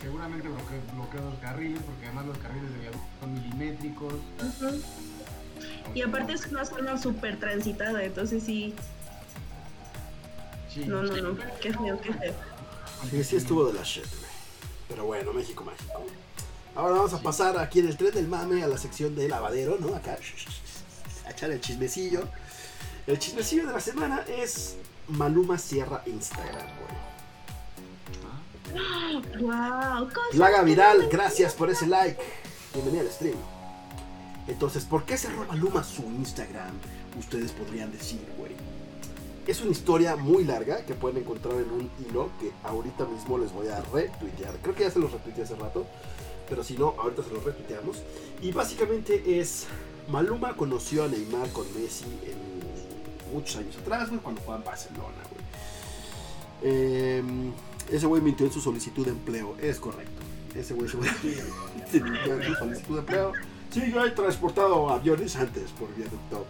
Seguramente 0.00 0.48
bloquea, 0.48 0.94
bloquea 0.94 1.20
los 1.20 1.38
carriles, 1.40 1.82
porque 1.82 2.06
además 2.06 2.26
los 2.26 2.38
carriles 2.38 2.72
de 2.72 2.78
viaducto 2.80 3.06
son 3.20 3.34
milimétricos. 3.34 4.14
Ujú. 4.14 4.82
Y 5.94 6.02
aparte 6.02 6.32
es 6.32 6.46
una 6.46 6.64
zona 6.64 6.98
súper 6.98 7.38
transitada, 7.38 8.02
entonces 8.02 8.42
sí. 8.42 8.74
Sí. 10.72 10.84
No, 10.86 11.02
no, 11.02 11.16
no. 11.16 11.38
Qué 11.60 11.72
feo, 11.72 12.00
qué 12.00 12.12
feo. 12.12 12.34
Sí, 13.10 13.24
sí 13.24 13.36
estuvo 13.36 13.66
de 13.66 13.74
la 13.74 13.82
shit, 13.82 14.04
güey. 14.04 14.30
Pero 14.88 15.04
bueno, 15.04 15.32
México 15.32 15.64
mágico. 15.64 16.04
Ahora 16.74 16.96
vamos 16.96 17.12
a 17.12 17.22
pasar 17.22 17.58
aquí 17.58 17.80
en 17.80 17.88
el 17.88 17.96
tren 17.96 18.12
del 18.12 18.28
mame 18.28 18.62
a 18.62 18.68
la 18.68 18.78
sección 18.78 19.14
de 19.14 19.28
lavadero, 19.28 19.78
¿no? 19.80 19.94
Acá. 19.94 20.18
A 21.26 21.30
echar 21.30 21.50
el 21.50 21.60
chismecillo. 21.60 22.28
El 23.06 23.18
chismecillo 23.18 23.66
de 23.66 23.72
la 23.72 23.80
semana 23.80 24.24
es 24.28 24.76
Maluma 25.08 25.58
cierra 25.58 26.02
Instagram, 26.06 26.68
güey. 26.78 27.08
Wow, 29.40 30.08
Plaga 30.32 30.62
viral, 30.62 31.08
gracias 31.08 31.54
por 31.54 31.70
ese 31.70 31.86
like. 31.86 32.20
Bienvenido 32.74 33.02
al 33.06 33.10
stream. 33.10 33.38
Entonces, 34.46 34.84
¿por 34.84 35.04
qué 35.04 35.16
cerró 35.16 35.46
Maluma 35.46 35.82
su 35.82 36.02
Instagram? 36.02 36.74
Ustedes 37.18 37.52
podrían 37.52 37.90
decir, 37.90 38.20
güey. 38.36 38.52
Es 39.48 39.62
una 39.62 39.70
historia 39.70 40.14
muy 40.14 40.44
larga 40.44 40.84
que 40.84 40.92
pueden 40.92 41.22
encontrar 41.22 41.54
en 41.54 41.70
un 41.70 41.90
hilo 41.98 42.28
que 42.38 42.52
ahorita 42.64 43.06
mismo 43.06 43.38
les 43.38 43.50
voy 43.50 43.68
a 43.68 43.80
retuitear. 43.80 44.54
Creo 44.60 44.74
que 44.74 44.82
ya 44.82 44.90
se 44.90 44.98
los 44.98 45.10
retuiteé 45.10 45.44
hace 45.44 45.56
rato, 45.56 45.86
pero 46.50 46.62
si 46.62 46.76
no, 46.76 46.94
ahorita 46.98 47.22
se 47.22 47.30
los 47.30 47.42
retuiteamos. 47.42 48.02
Y 48.42 48.52
básicamente 48.52 49.40
es 49.40 49.64
Maluma 50.10 50.54
conoció 50.54 51.04
a 51.04 51.08
Neymar 51.08 51.48
con 51.52 51.64
Messi 51.72 52.04
en 52.26 53.32
muchos 53.32 53.56
años 53.56 53.74
atrás, 53.78 54.10
güey, 54.10 54.20
cuando 54.20 54.42
jugaba 54.42 54.58
en 54.58 54.66
Barcelona, 54.66 55.22
güey. 56.60 56.70
Em, 56.70 57.52
ese 57.90 58.04
güey 58.04 58.20
mintió 58.20 58.44
en 58.44 58.52
su 58.52 58.60
solicitud 58.60 59.06
de 59.06 59.12
empleo, 59.12 59.56
es 59.62 59.80
correcto. 59.80 60.20
Ese 60.54 60.74
güey 60.74 60.90
se 60.90 60.98
mintió 60.98 62.34
en 62.36 62.42
su 62.42 62.54
solicitud 62.54 62.94
de 62.96 63.00
empleo. 63.00 63.32
Sí, 63.70 63.90
yo 63.90 64.04
he 64.04 64.10
transportado 64.10 64.90
aviones 64.90 65.36
antes 65.36 65.70
por 65.70 65.88
viaducto. 65.94 66.44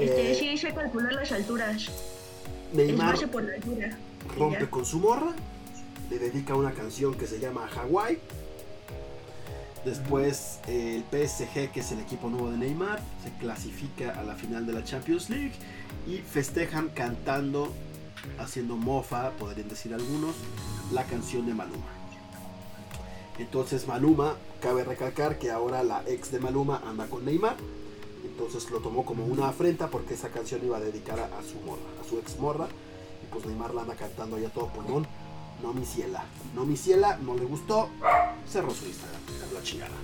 Este, 0.00 0.32
Eh, 0.32 0.34
sí, 0.34 0.56
se 0.56 0.72
calculan 0.72 1.14
las 1.14 1.30
alturas. 1.32 1.82
Es 1.82 2.74
Neymar 2.74 3.12
base 3.12 3.28
por 3.28 3.42
la 3.42 3.54
altura. 3.54 3.96
Rompe 4.36 4.70
con 4.70 4.84
su 4.86 4.98
morra, 4.98 5.34
le 6.08 6.18
dedica 6.18 6.54
una 6.54 6.72
canción 6.72 7.14
que 7.14 7.26
se 7.26 7.38
llama 7.38 7.68
Hawaii. 7.76 8.18
Después 9.84 10.60
eh, 10.68 10.96
el 10.96 11.04
PSG, 11.04 11.70
que 11.72 11.80
es 11.80 11.92
el 11.92 12.00
equipo 12.00 12.28
nuevo 12.28 12.50
de 12.50 12.58
Neymar, 12.58 13.00
se 13.24 13.30
clasifica 13.38 14.12
a 14.18 14.22
la 14.22 14.34
final 14.34 14.66
de 14.66 14.74
la 14.74 14.84
Champions 14.84 15.30
League 15.30 15.52
y 16.06 16.18
festejan 16.18 16.88
cantando, 16.90 17.72
haciendo 18.38 18.76
mofa, 18.76 19.30
podrían 19.32 19.68
decir 19.68 19.94
algunos, 19.94 20.34
la 20.92 21.04
canción 21.04 21.46
de 21.46 21.54
Maluma. 21.54 21.86
Entonces 23.38 23.88
Maluma, 23.88 24.36
cabe 24.60 24.84
recalcar 24.84 25.38
que 25.38 25.50
ahora 25.50 25.82
la 25.82 26.02
ex 26.06 26.30
de 26.30 26.40
Maluma 26.40 26.82
anda 26.86 27.06
con 27.06 27.24
Neymar. 27.24 27.56
Entonces 28.24 28.70
lo 28.70 28.78
tomó 28.80 29.04
como 29.04 29.24
una 29.24 29.48
afrenta 29.48 29.88
porque 29.88 30.14
esa 30.14 30.28
canción 30.28 30.64
iba 30.64 30.76
a 30.76 30.80
dedicar 30.80 31.18
a, 31.18 31.26
a 31.26 31.42
su 31.42 31.58
morra, 31.60 31.82
a 32.00 32.08
su 32.08 32.18
ex 32.18 32.38
morra. 32.38 32.68
Y 33.22 33.32
pues 33.32 33.46
Neymar 33.46 33.74
la 33.74 33.82
anda 33.82 33.94
cantando 33.94 34.36
ahí 34.36 34.44
a 34.44 34.50
todo 34.50 34.68
pulmón. 34.68 35.06
No 35.62 35.74
mi 35.74 35.84
ciela. 35.84 36.24
No 36.54 36.64
mi 36.64 36.76
ciela, 36.76 37.18
no 37.18 37.34
le 37.34 37.44
gustó. 37.44 37.88
Cerró 38.48 38.70
su 38.70 38.86
Instagram. 38.86 39.20
La 39.54 39.62
chingada. 39.62 39.96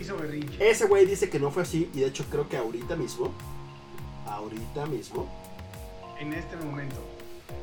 Hizo 0.00 0.16
berrinche. 0.16 0.70
Ese 0.70 0.86
güey 0.86 1.06
dice 1.06 1.28
que 1.28 1.40
no 1.40 1.50
fue 1.50 1.62
así. 1.62 1.90
Y 1.94 2.00
de 2.00 2.06
hecho 2.06 2.24
creo 2.30 2.48
que 2.48 2.56
ahorita 2.56 2.96
mismo. 2.96 3.32
Ahorita 4.26 4.86
mismo. 4.86 5.26
En 6.20 6.32
este 6.32 6.56
momento. 6.56 6.96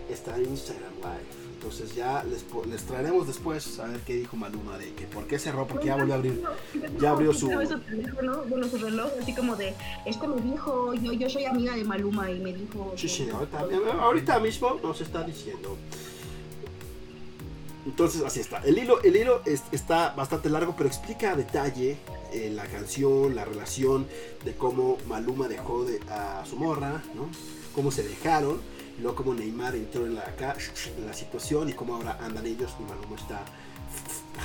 Está 0.09 0.35
en 0.35 0.45
Instagram 0.45 0.93
Live. 0.95 1.42
Entonces 1.63 1.95
ya 1.95 2.25
les, 2.25 2.43
traeremos 2.83 3.25
después 3.25 3.79
a 3.79 3.87
ver 3.87 4.01
qué 4.01 4.15
dijo 4.15 4.35
Maluma 4.35 4.77
de 4.77 4.93
que 4.95 5.05
por 5.05 5.25
qué 5.27 5.39
cerró, 5.39 5.65
porque 5.65 5.85
ya 5.87 5.95
volvió 5.95 6.13
a 6.13 6.17
abrir. 6.17 6.43
ya 6.99 7.11
abrió 7.11 7.33
su- 7.33 7.47
bueno, 7.47 8.67
su 8.67 8.77
reloj, 8.79 9.07
así 9.21 9.33
como 9.33 9.55
de, 9.55 9.73
este 10.05 10.27
me 10.27 10.41
dijo, 10.41 10.93
yo, 10.93 11.13
yo 11.13 11.29
soy 11.29 11.45
amiga 11.45 11.73
de 11.73 11.85
Maluma 11.85 12.29
y 12.29 12.39
me 12.41 12.51
dijo... 12.53 12.93
Sí, 12.97 13.07
sí, 13.07 13.29
ahorita, 13.31 13.59
ahorita 14.01 14.39
mismo 14.41 14.77
nos 14.83 14.99
está 14.99 15.23
diciendo. 15.23 15.77
Entonces, 17.85 18.21
así 18.23 18.41
está. 18.41 18.57
El 18.59 18.77
hilo, 18.77 19.01
el 19.01 19.15
hilo 19.15 19.41
es- 19.45 19.63
está 19.71 20.09
bastante 20.15 20.49
largo, 20.49 20.73
pero 20.75 20.89
explica 20.89 21.31
a 21.31 21.35
detalle 21.37 21.97
eh, 22.33 22.51
la 22.53 22.65
canción, 22.65 23.35
la 23.35 23.45
relación 23.45 24.05
de 24.43 24.53
cómo 24.55 24.97
Maluma 25.07 25.47
dejó 25.47 25.85
de, 25.85 26.01
a 26.09 26.43
su 26.45 26.57
morra, 26.57 27.01
¿no? 27.15 27.27
Cómo 27.73 27.89
se 27.89 28.03
dejaron, 28.03 28.59
y 28.97 29.01
luego 29.01 29.17
cómo 29.17 29.33
Neymar 29.33 29.75
entró 29.75 30.05
en 30.05 30.15
la, 30.15 30.21
acá, 30.21 30.55
en 30.97 31.05
la 31.05 31.13
situación 31.13 31.69
y 31.69 31.73
cómo 31.73 31.95
ahora 31.95 32.17
andan 32.21 32.45
ellos 32.45 32.73
y 32.79 32.83
Maluma 32.83 33.15
está 33.15 33.43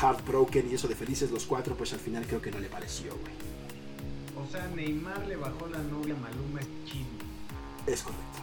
heartbroken 0.01 0.71
y 0.71 0.75
eso 0.75 0.89
de 0.89 0.95
felices 0.95 1.31
los 1.31 1.45
cuatro, 1.47 1.75
pues 1.77 1.93
al 1.93 2.01
final 2.01 2.27
creo 2.27 2.41
que 2.41 2.51
no 2.51 2.59
le 2.59 2.69
pareció, 2.69 3.13
güey. 3.17 3.33
O 4.47 4.51
sea, 4.51 4.67
Neymar 4.69 5.27
le 5.27 5.37
bajó 5.37 5.67
la 5.67 5.79
novia 5.79 6.15
a 6.15 6.19
Maluma 6.19 6.61
es 6.61 6.67
chisme. 6.85 7.19
Es 7.87 8.03
correcto. 8.03 8.39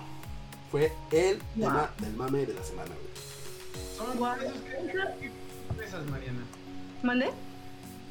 Fue 0.72 0.92
el 1.12 1.38
Wow. 1.56 1.68
tema 1.70 1.92
del 2.00 2.14
mame 2.16 2.46
de 2.46 2.54
la 2.54 2.64
semana, 2.64 2.90
güey. 2.90 3.96
Son 3.98 4.18
Guau. 4.18 4.36
esos 4.42 4.58
que, 4.62 4.72
¿qué 4.72 5.28
tipo 5.30 5.74
de 5.80 5.86
esas, 5.86 6.06
Mariana? 6.08 6.42
¿Mande? 7.04 7.30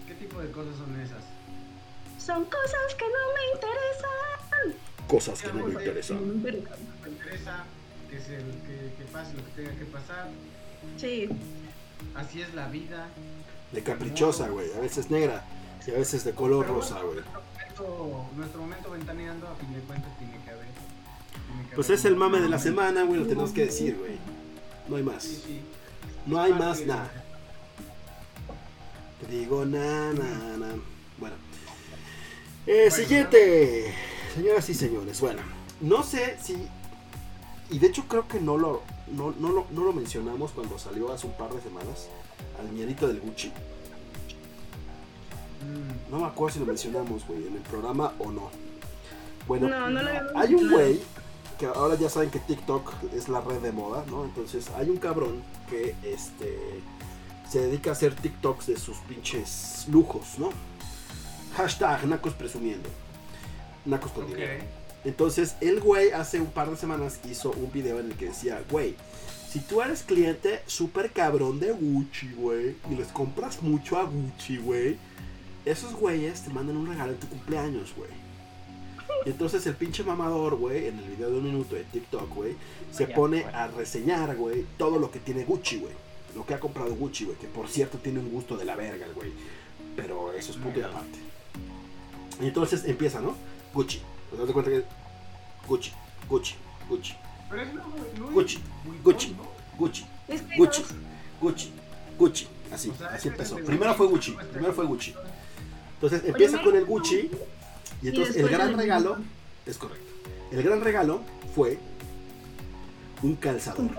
¿Qué 0.06 0.14
tipo 0.14 0.40
de 0.40 0.50
cosas 0.50 0.76
son 0.76 0.98
esas? 1.00 1.24
Son 2.24 2.44
cosas 2.44 2.94
que 2.96 3.04
no 3.04 3.34
me 3.34 3.54
interesan. 3.54 4.80
Cosas 5.08 5.42
que 5.42 5.48
no 5.52 5.66
me 5.66 5.72
interesan. 5.74 6.16
No 6.16 6.34
me 6.42 6.50
interesan. 7.10 7.64
Que, 8.14 8.20
se, 8.20 8.36
que, 8.36 8.94
que 8.96 9.04
pase 9.12 9.34
lo 9.34 9.44
que 9.44 9.50
tenga 9.62 9.70
que 9.76 9.84
pasar. 9.86 10.28
Sí, 10.96 11.28
Así 12.14 12.42
es 12.42 12.54
la 12.54 12.68
vida. 12.68 13.08
De 13.72 13.82
caprichosa, 13.82 14.48
güey. 14.48 14.72
A 14.74 14.80
veces 14.80 15.10
negra 15.10 15.44
y 15.84 15.90
a 15.90 15.94
veces 15.94 16.22
de 16.22 16.32
color 16.32 16.64
Pero 16.64 16.76
rosa, 16.76 17.00
güey. 17.00 17.16
Nuestro 17.16 17.88
momento, 17.88 18.30
nuestro 18.36 18.60
momento 18.60 18.90
ventaneando, 18.90 19.48
a 19.48 19.54
fin 19.56 19.74
de 19.74 19.80
cuentas, 19.80 20.16
tiene 20.18 20.34
que 20.44 20.50
haber. 20.50 20.66
tiene 20.66 21.68
que 21.70 21.74
Pues 21.74 21.88
haber 21.88 21.98
es 21.98 22.04
el 22.04 22.14
mame 22.16 22.40
de 22.40 22.48
la 22.48 22.58
semana, 22.58 23.02
güey. 23.02 23.20
Lo 23.20 23.26
tenemos 23.26 23.50
que 23.50 23.64
decir, 23.64 23.96
güey. 23.98 24.18
No 24.88 24.96
hay 24.96 25.02
más. 25.02 25.22
sí. 25.24 25.60
No 26.26 26.40
hay 26.40 26.52
más 26.52 26.86
nada. 26.86 27.10
Te 29.20 29.26
digo 29.26 29.64
na, 29.64 30.12
na, 30.12 30.56
na. 30.56 30.68
Bueno. 31.18 31.36
Eh, 32.66 32.86
Bueno, 32.88 32.96
siguiente. 32.96 33.94
Señoras 34.36 34.68
y 34.68 34.74
señores. 34.74 35.20
Bueno. 35.20 35.40
No 35.80 36.02
sé 36.02 36.38
si... 36.42 36.56
Y 37.74 37.80
de 37.80 37.88
hecho 37.88 38.04
creo 38.06 38.28
que 38.28 38.38
no 38.40 38.56
lo 38.56 38.82
no, 39.08 39.34
no, 39.40 39.48
lo, 39.48 39.66
no 39.72 39.82
lo 39.82 39.92
mencionamos 39.92 40.52
cuando 40.52 40.78
salió 40.78 41.12
hace 41.12 41.26
un 41.26 41.32
par 41.32 41.52
de 41.52 41.60
semanas, 41.60 42.06
al 42.60 42.68
mierito 42.68 43.08
del 43.08 43.18
Gucci. 43.18 43.48
Mm, 45.60 46.10
No 46.12 46.20
me 46.20 46.26
acuerdo 46.26 46.54
si 46.54 46.60
lo 46.60 46.66
mencionamos, 46.66 47.26
güey, 47.26 47.48
en 47.48 47.54
el 47.56 47.62
programa 47.62 48.12
o 48.20 48.30
no. 48.30 48.48
Bueno, 49.48 49.68
No, 49.68 49.90
no 49.90 50.00
hay 50.36 50.54
un 50.54 50.70
güey 50.70 51.00
que 51.58 51.66
ahora 51.66 51.96
ya 51.96 52.08
saben 52.08 52.30
que 52.30 52.38
TikTok 52.38 52.92
es 53.12 53.28
la 53.28 53.40
red 53.40 53.58
de 53.58 53.72
moda, 53.72 54.04
¿no? 54.08 54.24
Entonces 54.24 54.70
hay 54.76 54.88
un 54.88 54.98
cabrón 54.98 55.42
que 55.68 55.96
este 56.04 56.80
se 57.50 57.60
dedica 57.60 57.90
a 57.90 57.92
hacer 57.94 58.14
TikToks 58.14 58.66
de 58.68 58.78
sus 58.78 58.98
pinches 58.98 59.86
lujos, 59.88 60.38
¿no? 60.38 60.50
Hashtag 61.56 62.06
Nacos 62.06 62.34
presumiendo. 62.34 62.88
Nacos 63.84 64.12
con 64.12 64.24
ok. 64.24 64.30
dinero. 64.30 64.64
Entonces 65.04 65.56
el 65.60 65.80
güey 65.80 66.10
hace 66.12 66.40
un 66.40 66.50
par 66.50 66.70
de 66.70 66.76
semanas 66.76 67.20
hizo 67.30 67.50
un 67.52 67.70
video 67.70 68.00
en 68.00 68.06
el 68.06 68.16
que 68.16 68.26
decía, 68.26 68.62
güey, 68.70 68.94
si 69.50 69.60
tú 69.60 69.82
eres 69.82 70.02
cliente 70.02 70.62
súper 70.66 71.12
cabrón 71.12 71.60
de 71.60 71.72
Gucci, 71.72 72.32
güey, 72.34 72.76
y 72.90 72.94
les 72.96 73.08
compras 73.08 73.62
mucho 73.62 73.98
a 73.98 74.04
Gucci, 74.04 74.56
güey, 74.56 74.96
esos 75.64 75.94
güeyes 75.94 76.42
te 76.42 76.50
mandan 76.50 76.76
un 76.76 76.86
regalo 76.86 77.12
en 77.12 77.18
tu 77.18 77.28
cumpleaños, 77.28 77.94
güey. 77.96 78.10
Y 79.26 79.30
entonces 79.30 79.66
el 79.66 79.76
pinche 79.76 80.02
mamador, 80.02 80.56
güey, 80.56 80.88
en 80.88 80.98
el 80.98 81.04
video 81.04 81.30
de 81.30 81.38
un 81.38 81.44
minuto 81.44 81.76
de 81.76 81.84
TikTok, 81.84 82.34
güey, 82.34 82.56
se 82.90 83.06
pone 83.06 83.44
a 83.44 83.68
reseñar, 83.68 84.36
güey, 84.36 84.66
todo 84.76 84.98
lo 84.98 85.10
que 85.10 85.20
tiene 85.20 85.44
Gucci, 85.44 85.78
güey. 85.78 85.94
Lo 86.34 86.44
que 86.44 86.54
ha 86.54 86.60
comprado 86.60 86.94
Gucci, 86.94 87.26
güey, 87.26 87.38
que 87.38 87.46
por 87.46 87.68
cierto 87.68 87.98
tiene 87.98 88.18
un 88.18 88.30
gusto 88.30 88.56
de 88.56 88.64
la 88.64 88.74
verga, 88.74 89.06
el 89.06 89.14
güey. 89.14 89.32
Pero 89.94 90.32
eso 90.32 90.50
es 90.50 90.58
punto 90.58 90.80
y 90.80 90.82
aparte. 90.82 91.18
Y 92.40 92.46
entonces 92.46 92.84
empieza, 92.86 93.20
¿no? 93.20 93.36
Gucci. 93.72 94.00
¿Te 94.34 94.42
das 94.42 94.50
cuenta 94.52 94.70
que 94.70 94.84
Gucci, 95.68 95.92
Gucci, 96.28 96.54
Gucci, 96.88 97.14
Pero 97.50 97.62
es 97.62 97.68
Gucci, 98.32 98.58
Gucci. 99.02 99.30
¿no? 99.36 99.44
Gucci, 99.78 100.06
Es 100.28 100.42
que 100.42 100.56
Gucci. 100.56 100.84
Gucci, 101.40 101.72
Gucci. 102.18 102.48
Así, 102.72 102.90
O 102.90 102.94
sea, 102.94 103.08
así 103.08 103.28
empezó. 103.28 103.58
es 103.58 103.64
Primero 103.64 103.94
fue 103.94 104.06
Gucci, 104.06 104.32
primero 104.52 104.72
fue 104.72 104.84
es 104.84 104.90
Gucci. 104.90 105.14
Entonces 105.94 106.22
empieza 106.24 106.62
con 106.62 106.76
el 106.76 106.84
Gucci 106.84 107.30
y 108.02 108.08
entonces 108.08 108.36
el 108.36 108.48
gran 108.48 108.76
regalo 108.76 109.16
es 109.64 109.78
correcto. 109.78 110.04
El 110.50 110.62
gran 110.62 110.80
regalo 110.82 111.22
fue 111.54 111.78
un 113.22 113.36
calzador. 113.36 113.90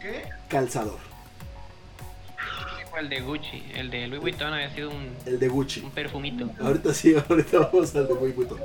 ¿Qué? 0.00 0.24
Calzador. 0.48 0.98
El 2.98 3.08
de 3.08 3.20
Gucci, 3.20 3.62
el 3.74 3.90
de 3.90 4.06
Louis 4.08 4.20
Vuitton 4.20 4.52
había 4.52 4.74
sido 4.74 4.90
un, 4.90 5.14
El 5.24 5.38
de 5.38 5.48
Gucci. 5.48 5.80
un 5.80 5.90
perfumito. 5.90 6.50
Ahorita 6.60 6.92
sí, 6.92 7.14
ahorita 7.28 7.58
vamos 7.70 7.94
al 7.94 8.08
de 8.08 8.14
Louis 8.14 8.34
Vuitton. 8.34 8.58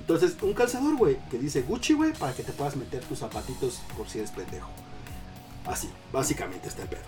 Entonces, 0.00 0.36
un 0.42 0.54
calzador, 0.54 0.96
güey, 0.96 1.18
que 1.30 1.38
dice 1.38 1.62
Gucci, 1.62 1.92
güey, 1.94 2.12
para 2.12 2.32
que 2.32 2.42
te 2.42 2.52
puedas 2.52 2.76
meter 2.76 3.00
tus 3.04 3.18
zapatitos 3.18 3.80
por 3.96 4.08
si 4.08 4.18
eres 4.18 4.30
pendejo. 4.30 4.68
Así, 5.66 5.88
básicamente 6.12 6.68
está 6.68 6.82
el 6.82 6.88
pedo. 6.88 7.02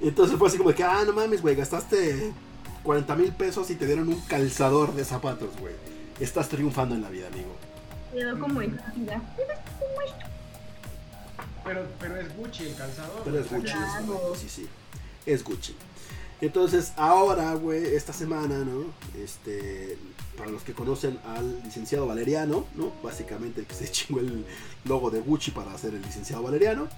Y 0.00 0.08
entonces 0.08 0.38
fue 0.38 0.48
así 0.48 0.56
como 0.58 0.72
que, 0.72 0.82
ah, 0.84 1.02
no 1.06 1.12
mames, 1.12 1.42
güey, 1.42 1.54
gastaste 1.56 2.32
40 2.84 3.16
mil 3.16 3.32
pesos 3.32 3.70
y 3.70 3.74
te 3.74 3.86
dieron 3.86 4.08
un 4.08 4.20
calzador 4.22 4.94
de 4.94 5.04
zapatos, 5.04 5.50
güey. 5.58 5.74
Estás 6.20 6.48
triunfando 6.48 6.94
en 6.94 7.02
la 7.02 7.10
vida, 7.10 7.26
amigo. 7.26 7.54
Quedó 8.12 8.38
como 8.38 8.62
en 8.62 8.78
ya. 9.04 9.20
Pero, 11.64 11.86
pero 11.98 12.16
es 12.20 12.36
Gucci 12.36 12.64
el 12.68 12.74
calzador. 12.76 13.22
Pero 13.24 13.38
es 13.40 13.50
Gucci, 13.50 13.72
Claro. 13.72 14.32
es 14.34 14.38
sí, 14.38 14.48
sí. 14.48 14.68
Es 15.26 15.44
Gucci. 15.44 15.74
Entonces, 16.40 16.92
ahora, 16.96 17.54
güey, 17.54 17.94
esta 17.94 18.12
semana, 18.12 18.64
¿no? 18.64 18.84
Este, 19.18 19.96
para 20.36 20.50
los 20.50 20.62
que 20.62 20.74
conocen 20.74 21.18
al 21.24 21.62
licenciado 21.62 22.06
Valeriano, 22.06 22.66
¿no? 22.74 22.92
Básicamente 23.02 23.60
el 23.60 23.66
que 23.66 23.74
se 23.74 23.88
chingó 23.90 24.20
el 24.20 24.44
logo 24.84 25.10
de 25.10 25.20
Gucci 25.20 25.52
para 25.52 25.72
hacer 25.72 25.94
el 25.94 26.02
licenciado 26.02 26.42
Valeriano. 26.42 26.88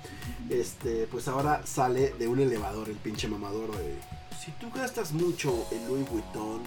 Este, 0.50 1.06
pues 1.06 1.28
ahora 1.28 1.64
sale 1.66 2.14
de 2.18 2.28
un 2.28 2.40
elevador 2.40 2.88
el 2.88 2.96
pinche 2.96 3.29
mamador 3.29 3.77
de... 3.77 3.96
Si 4.44 4.53
tú 4.53 4.70
gastas 4.74 5.12
mucho 5.12 5.66
en 5.72 5.87
Louis 5.88 6.09
Vuitton, 6.09 6.62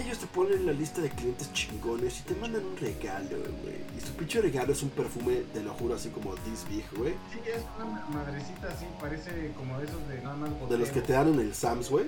ellos 0.00 0.18
te 0.18 0.26
ponen 0.26 0.60
en 0.60 0.66
la 0.66 0.72
lista 0.72 1.00
de 1.00 1.10
clientes 1.10 1.52
chingones 1.52 2.20
y 2.20 2.22
te 2.22 2.34
mandan 2.36 2.64
un 2.64 2.76
regalo, 2.76 3.36
güey. 3.62 3.76
Y 3.96 4.00
su 4.00 4.12
pinche 4.14 4.40
regalo 4.40 4.72
es 4.72 4.82
un 4.82 4.90
perfume, 4.90 5.42
te 5.52 5.62
lo 5.62 5.72
juro, 5.74 5.94
así 5.94 6.08
como 6.10 6.34
This 6.34 6.66
Big, 6.68 6.84
güey. 6.96 7.14
Sí, 7.32 7.38
es 7.46 7.62
una 7.76 8.06
madrecita 8.06 8.68
así, 8.68 8.86
parece 9.00 9.52
como 9.56 9.78
de 9.78 9.86
esos 9.86 10.08
de 10.08 10.20
nada 10.22 10.36
más 10.36 10.50
De 10.68 10.78
los 10.78 10.88
que 10.90 11.00
te 11.00 11.12
dan 11.12 11.28
en 11.34 11.40
el 11.40 11.54
Sams, 11.54 11.90
güey. 11.90 12.06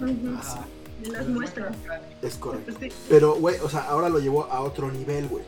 Ujú. 0.00 0.36
Así. 0.38 0.58
De 1.02 1.10
las 1.10 1.28
muestras. 1.28 1.76
Es 2.22 2.36
correcto. 2.36 2.72
Sí. 2.80 2.88
Pero, 3.08 3.34
güey, 3.34 3.56
o 3.60 3.68
sea, 3.68 3.82
ahora 3.82 4.08
lo 4.08 4.18
llevó 4.18 4.44
a 4.44 4.60
otro 4.60 4.90
nivel, 4.90 5.28
güey. 5.28 5.44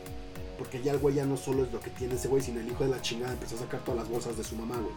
Porque 0.57 0.81
ya 0.81 0.91
el 0.91 0.99
güey 0.99 1.15
ya 1.15 1.25
no 1.25 1.37
solo 1.37 1.63
es 1.63 1.71
lo 1.71 1.79
que 1.79 1.89
tiene 1.89 2.15
ese 2.15 2.27
güey, 2.27 2.41
sino 2.41 2.59
el 2.59 2.67
hijo 2.67 2.83
de 2.83 2.89
la 2.89 3.01
chingada 3.01 3.31
empezó 3.33 3.55
a 3.55 3.59
sacar 3.59 3.79
todas 3.79 4.01
las 4.01 4.09
bolsas 4.09 4.37
de 4.37 4.43
su 4.43 4.55
mamá, 4.55 4.75
güey. 4.75 4.93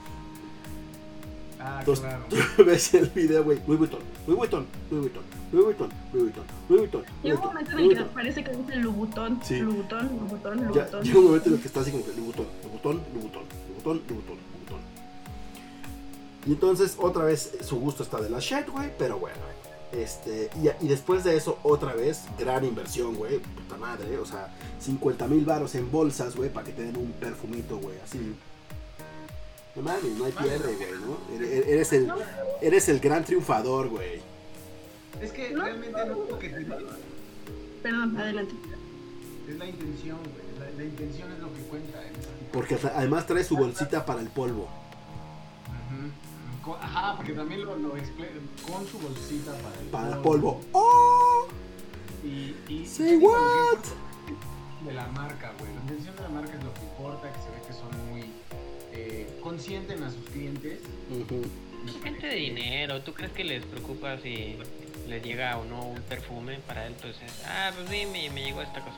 Ah, 1.61 1.76
Entonces, 1.78 2.04
claro. 2.04 2.24
tú 2.56 2.64
ves 2.64 2.92
el 2.94 3.08
video, 3.11 3.44
güey. 3.44 3.61
Louis 3.66 3.78
Vuitton, 3.78 4.00
Louis 4.26 4.38
Vuitton, 4.38 4.66
Louis 4.90 5.02
Vuitton, 5.02 5.22
Louis 5.52 5.64
Vuitton, 5.66 5.90
Louis 6.12 6.22
Vuitton, 6.24 6.44
Louis 6.68 6.80
Vuitton. 6.80 7.04
Llega 7.22 7.34
un 7.38 7.44
momento 7.46 7.72
en 7.72 7.78
el 7.78 7.96
que 7.98 8.04
parece 8.04 8.42
que 8.44 8.50
dice 8.56 8.76
Lubutón. 8.76 9.40
Sí. 9.44 9.58
Lubutón, 9.58 10.08
Lubutón, 10.08 10.58
Ya, 10.58 10.64
Lubutón. 10.82 11.02
llega 11.04 11.18
un 11.18 11.24
momento 11.26 11.48
en 11.50 11.54
el 11.56 11.60
que 11.60 11.66
está 11.68 11.80
así 11.80 11.90
como 11.90 12.04
que 12.04 12.12
Louis 12.12 12.24
Vuitton, 12.26 12.46
Louis 13.12 13.22
Vuitton, 13.22 13.44
Louis 13.84 14.02
Vuitton. 14.08 14.38
Y 16.46 16.52
entonces, 16.52 16.96
otra 16.98 17.24
vez, 17.24 17.52
su 17.62 17.78
gusto 17.78 18.02
está 18.02 18.20
de 18.20 18.28
la 18.28 18.40
shit, 18.40 18.68
güey, 18.68 18.90
pero 18.98 19.18
bueno. 19.18 19.36
Este, 19.92 20.48
y, 20.60 20.84
y 20.84 20.88
después 20.88 21.22
de 21.22 21.36
eso, 21.36 21.58
otra 21.62 21.92
vez, 21.94 22.22
gran 22.38 22.64
inversión, 22.64 23.14
güey, 23.14 23.38
puta 23.38 23.76
madre, 23.76 24.16
o 24.18 24.24
sea, 24.24 24.48
50 24.80 25.28
mil 25.28 25.44
baros 25.44 25.74
en 25.74 25.92
bolsas, 25.92 26.34
güey, 26.34 26.48
para 26.50 26.64
que 26.66 26.72
te 26.72 26.82
den 26.82 26.96
un 26.96 27.12
perfumito, 27.12 27.76
güey, 27.78 27.96
así. 28.02 28.34
No 29.76 29.82
mames, 29.82 30.04
no 30.16 30.24
hay 30.24 30.32
pierde, 30.32 30.74
güey, 30.76 30.92
¿no? 30.92 31.36
Eres- 31.36 31.66
Eres 31.68 31.92
el, 31.92 32.12
eres 32.62 32.88
el 32.88 33.00
gran 33.00 33.24
triunfador, 33.24 33.88
güey. 33.90 34.20
Es 35.20 35.33
que 35.33 35.51
No. 35.51 35.64
realmente 35.64 36.07
lo 36.07 36.18
único 36.18 36.38
que 36.38 36.48
te 36.48 36.66
Perdón, 37.83 38.16
adelante. 38.16 38.55
es 39.48 39.57
la 39.59 39.66
intención, 39.66 40.18
güey. 40.18 40.42
La, 40.70 40.77
la 40.79 40.85
intención 40.85 41.33
es 41.33 41.38
lo 41.40 41.53
que 41.53 41.61
cuenta 41.62 42.01
tipo. 42.01 42.53
Porque 42.53 42.79
además 42.94 43.27
trae 43.27 43.44
su 43.44 43.57
bolsita 43.57 44.05
para 44.07 44.20
el 44.20 44.29
polvo. 44.29 44.68
Co- 46.62 46.77
Ajá, 46.81 47.16
porque 47.16 47.33
también 47.33 47.64
lo, 47.64 47.77
lo 47.77 47.96
explica 47.96 48.31
con 48.70 48.87
su 48.87 48.96
bolsita 49.01 49.51
para 49.53 49.81
el 49.81 49.87
Para 49.88 50.16
el 50.16 50.22
polvo. 50.22 50.61
¡Oh! 50.72 51.46
Y, 52.25 52.55
y 52.72 52.87
Say 52.87 53.16
what? 53.16 53.79
De 54.87 54.92
la 54.94 55.09
marca, 55.09 55.53
güey. 55.59 55.72
La 55.75 55.81
intención 55.81 56.14
de 56.14 56.22
la 56.22 56.29
marca 56.29 56.55
es 56.57 56.62
lo 56.62 56.72
que 56.75 56.81
importa, 56.83 57.33
que 57.33 57.38
se 57.40 57.51
ve 57.51 57.66
que 57.66 57.72
son 57.72 58.11
muy 58.11 58.25
eh, 58.92 59.38
consienten 59.42 60.05
a 60.05 60.11
sus 60.11 60.25
clientes. 60.31 60.79
Ujú. 61.11 61.42
Gente 62.05 62.27
de 62.29 62.35
dinero, 62.37 63.03
¿tú 63.03 63.12
crees 63.12 63.33
que 63.33 63.42
les 63.42 63.64
preocupa 63.64 64.16
si 64.18 64.57
les 65.08 65.22
llega 65.22 65.58
o 65.58 65.64
no 65.64 65.82
un 65.86 66.00
perfume 66.02 66.58
para 66.66 66.86
él? 66.86 66.94
Pues 67.00 67.16
es, 67.22 67.42
ah, 67.46 67.70
pues 67.74 67.88
sí, 67.90 68.06
me, 68.06 68.30
me 68.30 68.44
llegó 68.44 68.62
esta 68.62 68.80
cosa. 68.80 68.96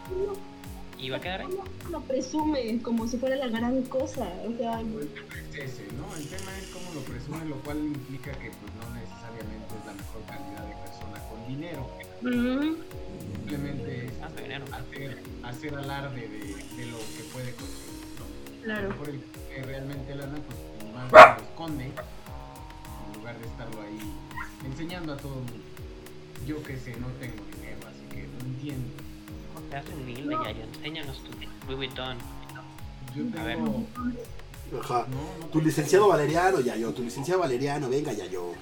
Y 0.99 1.11
va 1.11 1.17
a 1.17 1.21
quedar 1.21 1.41
ahí. 1.41 1.49
Lo 1.91 2.01
presume 2.03 2.81
como 2.83 3.07
si 3.09 3.19
fuera 3.19 3.37
la 3.37 3.49
gran 3.49 3.83
cosa. 3.85 4.29
O 4.47 4.57
sea, 4.57 4.81
Es 4.81 5.59
ese, 5.59 5.87
¿no? 5.95 6.15
El 6.17 6.27
tema 6.29 6.57
es 6.59 6.67
cómo 6.69 6.95
lo 6.95 7.01
presume, 7.01 7.45
lo 7.47 7.57
cual 7.63 7.79
implica 7.79 8.31
que 8.33 8.51
pues 8.51 8.73
no 8.81 8.95
necesariamente 8.95 9.75
es 9.81 9.87
la 9.87 9.93
mejor 9.93 10.23
calidad 10.27 10.65
de 10.67 10.75
persona 10.87 11.19
con 11.29 11.47
dinero. 11.49 11.91
mm, 12.23 12.75
Simplemente 13.35 14.07
es 14.07 14.13
hacer, 14.23 15.23
hacer 15.43 15.75
alarde 15.75 16.21
de, 16.29 16.39
de 16.39 16.87
lo 16.87 16.99
que 16.99 17.25
puede 17.33 17.53
conseguir. 17.55 18.05
¿no? 18.19 18.63
claro. 18.65 18.89
Por 18.97 19.09
el 19.11 19.21
que 19.55 19.63
realmente 19.63 20.15
lana, 20.15 20.39
pues 20.47 20.93
más 20.95 21.11
lo 21.39 21.45
esconde 21.45 21.85
en 21.87 23.19
lugar 23.19 23.37
de 23.39 23.47
estarlo 23.47 23.83
ahí 23.83 23.99
enseñando 24.65 25.13
a 25.13 25.17
todo 25.17 25.35
el 25.35 25.41
mundo. 25.41 25.64
Yo 26.47 26.63
que 26.63 26.77
sé, 26.79 26.91
no 27.01 27.07
tengo 27.21 27.43
dinero, 27.55 27.79
así 27.89 28.05
que 28.11 28.27
no 28.27 28.45
entiendo. 28.45 28.89
Te 29.71 29.77
hace 29.77 29.95
humilde, 29.95 30.37
ya, 30.45 30.51
ya. 30.53 30.65
Enséñanos 30.65 31.19
tu 31.25 31.31
Louis 31.67 31.77
Vuitton. 31.77 32.19
Yo 33.17 33.25
tengo. 33.25 33.41
A 33.41 33.45
ver. 33.45 33.59
Ajá. 34.81 35.07
No, 35.11 35.17
no 35.17 35.47
Tu 35.47 35.53
tengo- 35.53 35.65
licenciado 35.67 36.09
Valeriano, 36.09 36.61
ya 36.61 36.77
yo. 36.77 36.93
Tu 36.93 37.03
licenciado 37.03 37.41
Valeriano, 37.41 37.89
venga, 37.89 38.13
ya 38.13 38.27
yo. 38.27 38.53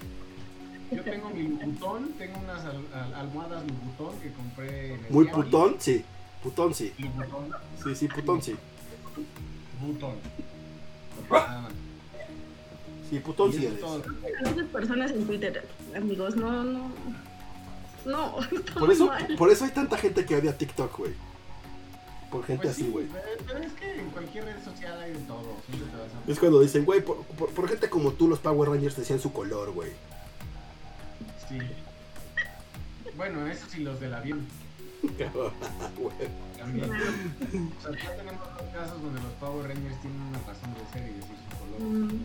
Yo 0.90 1.02
tengo 1.02 1.30
mi 1.30 1.42
Lubutón, 1.44 2.10
tengo 2.18 2.38
unas 2.38 2.64
al- 2.64 2.86
al- 2.94 3.14
almohadas 3.14 3.64
Lubutón 3.66 4.20
que 4.20 4.30
compré 4.32 4.94
en 4.94 5.04
el 5.06 5.10
Muy 5.10 5.26
putón, 5.26 5.76
sí. 5.78 6.04
Putón, 6.42 6.74
sí. 6.74 6.92
Lubutón, 6.98 7.50
Sí, 7.82 7.94
sí, 7.94 8.08
putón, 8.08 8.42
sí. 8.42 8.54
butón. 9.80 10.14
Nada 11.30 11.60
más. 11.62 11.72
Sí, 13.08 13.18
putón, 13.20 13.52
sí 13.52 13.58
veces 13.58 14.64
personas 14.72 15.10
en 15.12 15.26
Twitter, 15.26 15.66
amigos, 15.96 16.36
no, 16.36 16.62
no. 16.64 16.90
No, 18.04 18.38
está 18.52 18.74
Por 18.74 18.84
muy 18.86 18.94
eso, 18.94 19.06
mal. 19.06 19.36
por 19.36 19.50
eso 19.50 19.64
hay 19.64 19.70
tanta 19.70 19.96
gente 19.98 20.24
que 20.24 20.36
odia 20.36 20.56
TikTok, 20.56 20.98
güey. 20.98 21.12
Por 22.30 22.44
gente 22.46 22.62
Pues 22.62 22.74
así, 22.74 22.84
sí, 22.84 22.90
güey. 22.90 23.06
pero- 23.06 23.24
Pero 23.46 23.58
es 23.60 23.72
que 23.74 24.00
en 24.00 24.10
cualquier 24.10 24.44
red 24.46 24.64
social 24.64 24.98
hay 25.00 25.12
de 25.12 25.18
todo. 25.20 25.54
Siempre 25.66 25.88
te 25.90 25.96
vas 25.96 26.08
a. 26.26 26.30
Es 26.32 26.38
cuando 26.38 26.60
dicen, 26.60 26.84
güey, 26.84 27.02
por, 27.04 27.22
por- 27.24 27.50
por 27.50 27.68
gente 27.68 27.90
como 27.90 28.12
tú, 28.12 28.26
los 28.28 28.38
Power 28.38 28.70
Rangers 28.70 28.96
decían 28.96 29.20
su 29.20 29.32
color, 29.32 29.70
güey. 29.72 29.90
Sí. 31.48 31.58
Bueno, 33.16 33.46
eso 33.46 33.66
sí, 33.68 33.80
los 33.84 34.00
del 34.00 34.14
avión. 34.14 34.46
También. 36.58 36.90
O 36.90 37.82
sea, 37.82 37.90
ya 37.92 38.16
tenemos 38.16 38.40
dos 38.40 38.62
casos 38.72 39.02
donde 39.02 39.20
los 39.20 39.32
Power 39.40 39.68
Rangers 39.68 40.00
tienen 40.00 40.20
una 40.22 40.38
razón 40.38 40.72
de 40.74 40.92
ser 40.92 41.10
y 41.10 41.14
decir 41.14 41.36
su 41.50 41.56
color. 41.58 41.80
Mm. 41.80 42.24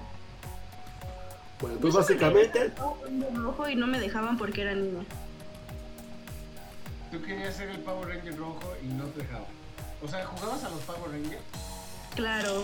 Bueno, 1.60 1.80
quería 1.80 1.96
básicamente, 1.96 2.72
Ranger 2.78 3.34
rojo 3.36 3.68
y 3.68 3.76
no 3.76 3.88
me 3.88 4.00
dejaban 4.00 4.38
porque 4.38 4.62
era 4.62 4.76
niña. 4.76 5.04
Tú 7.12 7.22
querías 7.22 7.56
ser 7.56 7.70
el 7.70 7.80
Power 7.80 8.10
Ranger 8.10 8.38
rojo 8.38 8.74
y 8.84 8.88
no 8.88 9.06
te 9.06 9.22
dejaban. 9.22 9.46
O 10.04 10.08
sea, 10.08 10.26
¿jugabas 10.26 10.64
a 10.64 10.70
los 10.70 10.82
Power 10.82 11.12
Rangers? 11.12 11.42
Claro. 12.16 12.64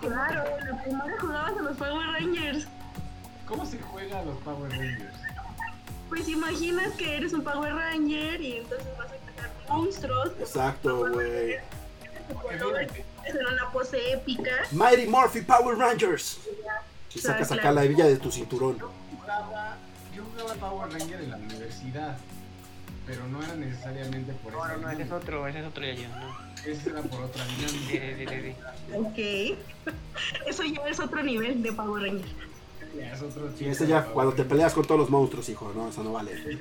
Claro, 0.00 0.44
la 0.64 0.82
primaria 0.82 1.20
jugabas 1.20 1.56
a 1.58 1.62
los 1.62 1.76
Power 1.76 2.06
Rangers. 2.08 2.66
¿Cómo 3.46 3.66
se 3.66 3.78
juega 3.78 4.20
a 4.20 4.24
los 4.24 4.36
Power 4.38 4.70
Rangers? 4.70 5.14
Pues 6.08 6.28
imaginas 6.28 6.92
que 6.94 7.16
eres 7.16 7.32
un 7.32 7.42
Power 7.42 7.74
Ranger 7.74 8.40
y 8.40 8.56
entonces 8.58 8.86
vas 8.98 9.08
a 9.12 9.32
crear 9.32 9.50
monstruos. 9.68 10.32
exacto, 10.40 11.10
güey. 11.12 11.56
Hacer 13.20 13.46
una 13.46 13.70
pose 13.70 14.12
épica. 14.12 14.50
Mighty 14.72 15.06
Morphy 15.06 15.42
Power 15.42 15.76
Rangers. 15.76 16.40
Y 17.14 17.18
sacas 17.18 17.52
acá 17.52 17.70
la 17.72 17.84
hebilla 17.84 18.06
de 18.06 18.16
tu 18.16 18.30
cinturón. 18.30 18.78
Jugaba, 18.78 19.76
yo 20.14 20.24
jugaba 20.24 20.54
Power 20.54 20.92
Ranger 20.92 21.20
en 21.20 21.30
la 21.30 21.36
universidad, 21.36 22.16
pero 23.06 23.26
no 23.28 23.42
era 23.42 23.54
necesariamente 23.54 24.32
por 24.34 24.52
No, 24.52 24.64
eso. 24.66 24.76
no, 24.76 24.82
no, 24.82 24.90
ese 24.90 25.02
es 25.02 25.10
otro, 25.12 25.46
ese 25.48 25.60
es 25.60 25.66
otro 25.66 25.84
ya 25.84 25.94
yo, 25.94 26.08
no. 26.08 26.38
Ese 26.64 26.90
era 26.90 27.02
por 27.02 27.20
otra 27.22 27.44
Sí, 27.44 27.54
dinámica. 27.56 27.90
sí, 27.90 27.98
sí, 28.16 28.26
sí, 28.26 28.54
sí. 28.88 28.96
Ok. 28.96 30.46
Eso 30.48 30.62
ya 30.64 30.80
es 30.88 31.00
otro 31.00 31.22
nivel 31.22 31.62
de 31.62 31.72
Power 31.72 32.02
Ranger. 32.04 32.26
Ya 32.98 33.12
es 33.12 33.22
otro 33.22 33.50
Sí, 33.56 33.64
de 33.66 33.86
ya 33.86 34.04
cuando 34.04 34.32
te 34.34 34.44
peleas 34.44 34.72
con 34.72 34.84
todos 34.86 35.00
los 35.00 35.10
monstruos, 35.10 35.48
hijo, 35.48 35.72
no, 35.74 35.88
eso 35.88 36.02
no 36.02 36.12
vale. 36.12 36.58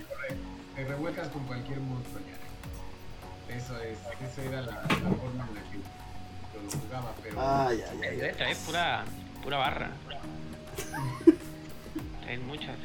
Te 0.75 0.83
revuelcas 0.85 1.27
con 1.29 1.45
cualquier 1.45 1.79
monstruo 1.79 2.19
ya. 2.27 3.55
Eso 3.55 3.77
es, 3.81 3.97
esa 4.31 4.43
era 4.43 4.61
la, 4.61 4.71
la 4.81 4.87
forma 4.87 5.47
en 5.47 5.55
la 5.55 5.61
que 5.69 5.77
yo 5.77 6.63
lo 6.63 6.79
jugaba, 6.87 7.13
pero 7.21 7.35
Ay, 7.39 7.81
ay, 7.89 7.99
ay. 8.03 8.17
Debe 8.17 8.33
traer 8.33 8.57
pura, 8.57 9.05
pura 9.43 9.57
barra. 9.57 9.91
Traen 12.23 12.47
muchas. 12.47 12.75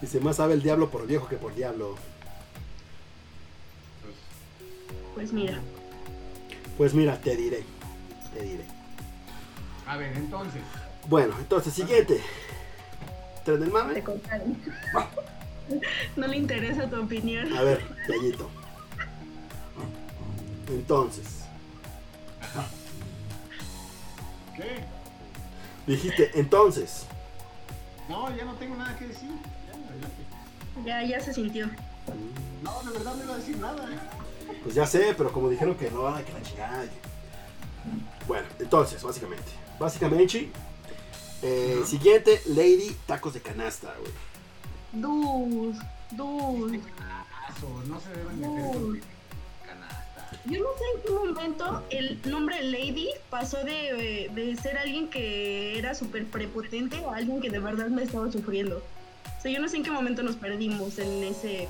Dice, 0.00 0.20
más 0.20 0.36
sabe 0.36 0.54
el 0.54 0.62
diablo 0.62 0.90
por 0.90 1.06
viejo 1.06 1.28
que 1.28 1.36
por 1.36 1.54
diablo. 1.54 1.96
Pues 5.14 5.32
mira. 5.32 5.58
Pues 6.76 6.94
mira, 6.94 7.18
te 7.20 7.36
diré. 7.36 7.64
Te 8.34 8.42
diré. 8.42 8.64
a 9.86 9.96
ver, 9.96 10.16
entonces, 10.16 10.62
Bueno, 11.08 11.34
entonces, 11.38 11.74
siguiente. 11.74 12.20
Tren 13.44 13.60
del 13.60 13.68
Te 13.68 13.74
mame. 13.74 14.02
contaron. 14.02 14.56
No 16.16 16.26
le 16.26 16.36
interesa 16.36 16.90
tu 16.90 17.00
opinión. 17.00 17.50
A 17.56 17.62
ver, 17.62 17.80
Yayito. 18.08 18.50
Entonces, 20.68 21.44
¿qué? 24.56 24.84
dijiste, 25.86 26.30
entonces. 26.34 27.06
No, 28.08 28.34
ya 28.36 28.44
no 28.44 28.54
tengo 28.54 28.76
nada 28.76 28.96
que 28.98 29.06
decir. 29.06 29.30
Ya. 30.84 31.00
Ya, 31.02 31.08
ya 31.08 31.20
se 31.20 31.32
sintió. 31.32 31.68
No, 32.62 32.82
de 32.82 32.98
verdad 32.98 33.14
no 33.14 33.24
iba 33.24 33.34
a 33.34 33.38
decir 33.38 33.56
nada. 33.58 33.88
Pues 34.62 34.74
ya 34.74 34.86
sé, 34.86 35.14
pero 35.16 35.32
como 35.32 35.48
dijeron 35.48 35.74
que 35.74 35.90
no, 35.90 36.14
que 36.24 36.32
la 36.32 36.42
chingada. 36.42 36.84
Bueno, 38.26 38.46
entonces, 38.58 39.02
básicamente. 39.02 39.44
Básicamente, 39.78 40.48
eh, 41.42 41.82
siguiente, 41.84 42.40
Lady 42.46 42.96
Tacos 43.06 43.34
de 43.34 43.40
Canasta, 43.40 43.92
güey. 43.98 44.12
Dus, 44.92 45.76
dus. 46.12 46.80
Paso, 47.46 47.82
no 47.86 47.98
se 48.00 48.10
deben 48.10 48.40
meter 48.40 48.72
con 48.72 49.00
canasta. 49.66 50.30
Yo 50.44 50.60
no 50.60 50.68
sé 50.78 50.84
en 50.94 51.02
qué 51.02 51.10
momento 51.10 51.82
el 51.90 52.20
nombre 52.30 52.62
Lady 52.62 53.08
pasó 53.30 53.56
de, 53.64 54.30
de 54.32 54.56
ser 54.62 54.78
alguien 54.78 55.08
que 55.08 55.78
era 55.78 55.94
súper 55.94 56.26
prepotente 56.26 57.04
a 57.04 57.16
alguien 57.16 57.40
que 57.40 57.50
de 57.50 57.58
verdad 57.58 57.88
me 57.88 58.02
estaba 58.04 58.30
sufriendo. 58.30 58.82
O 59.38 59.42
sea, 59.42 59.50
yo 59.50 59.58
no 59.60 59.68
sé 59.68 59.78
en 59.78 59.82
qué 59.82 59.90
momento 59.90 60.22
nos 60.22 60.36
perdimos 60.36 60.98
en 60.98 61.24
ese 61.24 61.64
Es 61.64 61.68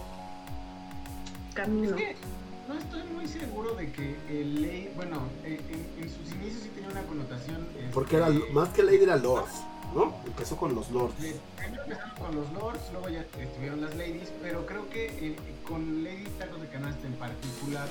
camino. 1.54 1.96
que 1.96 2.14
no 2.72 2.78
estoy 2.78 3.02
muy 3.14 3.26
seguro 3.28 3.74
de 3.74 3.90
que 3.92 4.16
el 4.28 4.62
ley, 4.62 4.92
bueno, 4.96 5.22
en, 5.44 5.52
en- 5.54 6.02
en 6.02 6.08
sus 6.10 6.32
inicios 6.34 6.62
sí 6.62 6.70
tenía 6.74 6.90
una 6.90 7.02
connotación. 7.02 7.66
Porque 7.92 8.16
era, 8.16 8.28
este, 8.28 8.52
más 8.52 8.68
que 8.70 8.82
Lady 8.82 9.02
era 9.02 9.16
Lords, 9.16 9.52
¿no? 9.94 10.14
Empezó 10.26 10.56
con 10.56 10.74
los 10.74 10.90
Lords. 10.90 11.14
Primero 11.16 11.82
empezaron 11.84 12.16
con 12.18 12.34
los 12.36 12.52
lords, 12.52 12.80
luego 12.92 13.08
ya 13.08 13.20
estuvieron 13.40 13.80
las 13.80 13.94
ladies, 13.96 14.32
pero 14.42 14.64
creo 14.66 14.88
que 14.90 15.06
eh, 15.06 15.36
con 15.66 16.02
Lady 16.04 16.24
Tacos 16.38 16.60
de 16.60 16.68
Canasta 16.68 17.06
en 17.06 17.14
particular 17.14 17.88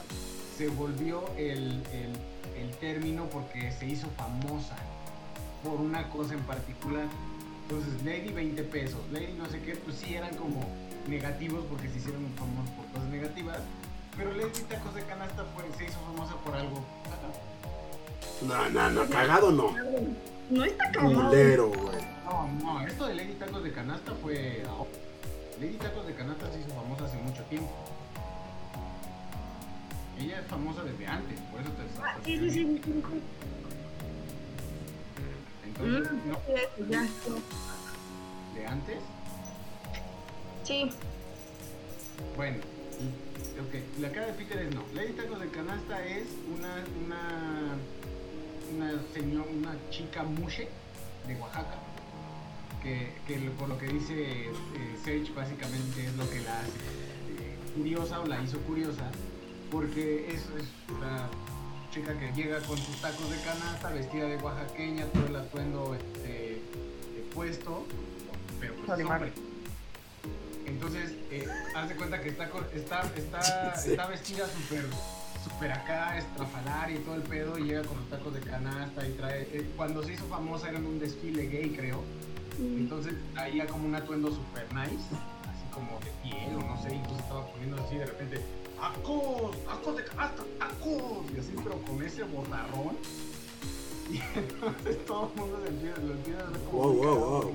se 0.58 0.68
volvió 0.70 1.24
el, 1.38 1.82
el, 1.94 2.62
el 2.62 2.72
término 2.80 3.26
porque 3.26 3.72
se 3.72 3.86
hizo 3.88 4.08
famosa 4.18 4.76
por 5.64 5.80
una 5.80 6.10
cosa 6.10 6.34
en 6.34 6.42
particular. 6.42 7.06
Entonces, 7.70 8.04
Lady 8.04 8.34
20 8.34 8.64
pesos, 8.64 9.00
Lady 9.14 9.34
no 9.38 9.46
sé 9.48 9.62
qué, 9.62 9.76
pues 9.76 9.96
sí 9.98 10.16
eran 10.16 10.36
como 10.36 10.66
negativos 11.08 11.64
porque 11.70 11.88
se 11.90 11.98
hicieron 12.00 12.26
famosos 12.38 12.70
por 12.76 12.86
cosas 12.88 13.08
negativas, 13.10 13.60
pero 14.22 14.36
Lady 14.36 14.62
Tacos 14.70 14.94
de 14.94 15.02
Canasta 15.04 15.44
fue, 15.56 15.64
se 15.78 15.86
hizo 15.86 16.00
famosa 16.02 16.36
por 16.46 16.54
algo. 16.56 16.84
No, 18.44 18.70
no, 18.70 18.90
no, 18.92 19.10
cagado 19.10 19.52
no. 19.52 19.74
No 20.52 20.64
está 20.64 20.92
cagado. 20.92 21.30
Culero, 21.30 21.70
güey. 21.70 21.98
No, 22.26 22.48
no, 22.64 22.88
esto 22.88 23.08
de 23.08 23.16
Lady 23.16 23.34
Tacos 23.34 23.64
de 23.64 23.72
Canasta 23.72 24.12
fue. 24.22 24.64
Lady 25.60 25.78
Tacos 25.78 26.06
de 26.06 26.14
Canasta 26.14 26.52
se 26.52 26.60
hizo 26.60 26.70
famosa 26.70 27.06
hace 27.06 27.18
mucho 27.18 27.42
tiempo. 27.46 27.72
Ella 30.20 30.40
es 30.40 30.46
famosa 30.48 30.84
desde 30.84 31.08
antes, 31.08 31.40
por 31.52 31.62
eso 31.62 31.70
te 31.72 32.04
Ah, 32.04 32.16
sí, 32.24 32.38
sí, 32.38 32.52
sí. 32.52 32.82
Entonces, 35.66 36.12
Mm, 36.12 36.30
no, 36.30 36.38
ya. 36.90 37.02
de 38.54 38.68
antes, 38.68 38.98
Sí, 40.64 40.92
bueno. 42.38 42.58
Ok, 43.68 43.76
la 44.00 44.12
cara 44.12 44.28
de 44.28 44.34
Peter 44.34 44.58
es 44.58 44.74
no. 44.74 44.84
Lady 44.96 45.14
Tacos 45.14 45.40
de 45.40 45.50
Canasta 45.50 46.06
es 46.06 46.28
una. 46.56 46.84
una. 47.06 47.76
una 48.76 49.02
señor, 49.14 49.48
una 49.56 49.76
chica 49.90 50.24
mushe 50.24 50.68
de 51.28 51.36
Oaxaca. 51.36 51.78
Que, 52.82 53.14
que 53.28 53.38
por 53.60 53.70
lo 53.70 53.78
que 53.78 53.88
dice 53.88 54.46
eh, 54.46 54.52
Serge 55.04 55.32
básicamente 55.34 56.04
es 56.04 56.16
lo 56.16 56.28
que 56.28 56.40
la 56.42 56.62
hace 56.62 56.70
eh, 56.72 57.56
curiosa 57.78 58.20
o 58.22 58.26
la 58.26 58.42
hizo 58.42 58.58
curiosa 58.62 59.12
porque 59.70 60.28
es, 60.30 60.42
es 60.60 60.68
una 60.90 61.30
chica 61.92 62.18
que 62.18 62.32
llega 62.34 62.60
con 62.62 62.80
sus 62.80 63.00
tacos 63.00 63.30
de 63.30 63.38
canasta 63.44 63.92
vestida 63.92 64.26
de 64.26 64.38
oaxaqueña 64.38 65.06
todo 65.14 65.28
el 65.28 65.36
atuendo 65.36 65.94
este, 65.94 66.60
puesto 67.36 67.86
pero 68.60 68.74
pues 68.84 69.06
hombre. 69.06 69.32
Entonces 70.82 71.14
eh, 71.30 71.48
haz 71.76 71.90
de 71.90 71.96
cuenta 71.96 72.20
que 72.22 72.30
está 72.30 72.50
con- 72.50 72.66
está 72.74 73.02
está, 73.16 73.76
Sí. 73.76 73.92
está 73.92 74.08
vestida 74.08 74.48
súper 74.48 74.86
súper 75.44 75.72
acá 75.72 76.18
estrafalaria 76.18 76.96
y 76.98 77.00
todo 77.04 77.16
el 77.16 77.22
pedo 77.24 77.58
y 77.60 77.66
llega 77.66 77.84
con 77.84 77.98
sus 77.98 78.10
tacos 78.10 78.34
de 78.34 78.40
canasta 78.42 79.08
y 79.08 79.12
trae 79.14 79.42
eh, 79.54 79.72
cuando 79.78 80.04
se 80.04 80.14
hizo 80.14 80.26
famosa 80.26 80.70
era 80.70 80.80
en 80.80 80.86
un 80.88 81.00
desfile 81.00 81.48
gay 81.48 81.70
creo 81.76 82.02
entonces 82.60 83.14
traía 83.34 83.66
como 83.68 83.88
un 83.88 83.96
atuendo 83.96 84.30
super 84.30 84.66
nice, 84.74 85.06
así 85.50 85.66
como 85.72 86.00
de 86.00 86.12
piel 86.22 86.56
o 86.56 86.60
no 86.62 86.82
sé, 86.84 86.94
incluso 86.94 87.20
estaba 87.20 87.48
poniendo 87.48 87.82
así 87.84 87.96
de 87.96 88.06
repente, 88.06 88.42
¡Tacos! 88.80 89.64
¡Tacos 89.66 89.98
de 89.98 90.04
canasta! 90.04 90.44
¡Tacos! 90.60 91.26
Y 91.36 91.40
así, 91.40 91.54
pero 91.64 91.82
con 91.82 92.04
ese 92.04 92.22
botarrón. 92.24 92.98
Y 94.12 94.18
entonces 94.38 95.06
todo 95.08 95.32
el 95.34 95.40
mundo 95.40 95.60
se 95.64 95.70
empieza, 95.70 95.98
lo 96.02 96.14
empieza 96.14 96.40
a 96.42 96.44
ver 96.52 96.60
como. 96.70 96.84
Wow, 96.84 96.94
wow, 96.94 97.20
wow. 97.42 97.54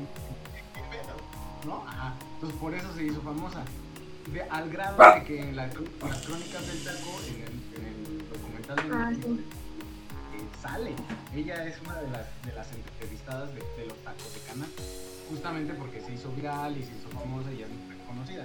¿No? 1.67 1.85
Ajá. 1.87 2.15
Entonces 2.37 2.59
por 2.61 2.75
eso 2.75 2.94
se 2.94 3.05
hizo 3.05 3.20
famosa. 3.22 3.62
De- 4.33 4.42
al 4.42 4.70
grado 4.70 4.96
Ah. 5.03 5.18
de 5.18 5.25
que 5.25 5.40
en, 5.40 5.57
la- 5.57 5.64
en 5.66 5.72
las 6.03 6.20
crónicas 6.27 6.66
del 6.66 6.83
taco, 6.85 7.20
en 7.29 7.35
el, 7.42 7.53
en 7.77 7.87
el 7.87 8.29
documental 8.29 8.77
de 8.77 8.94
Ah, 8.94 9.12
sí. 9.14 9.40
eh, 10.35 10.49
sale. 10.61 10.92
Ella 11.35 11.64
es 11.66 11.81
una 11.83 12.01
de 12.01 12.11
las, 12.11 12.27
de 12.44 12.53
las 12.55 12.66
entrevistadas 12.72 13.49
de, 13.55 13.61
de 13.79 13.87
los 13.88 13.96
tacos 14.03 14.35
de 14.35 14.40
canasta. 14.40 14.83
Justamente 15.31 15.75
porque 15.75 16.01
se 16.01 16.12
hizo 16.14 16.31
viral 16.33 16.77
y 16.77 16.85
se 16.85 16.92
hizo 16.96 17.09
famosa 17.11 17.51
y 17.53 17.59
ya 17.59 17.66
es 17.66 17.72
muy 17.72 17.94
reconocida. 17.96 18.44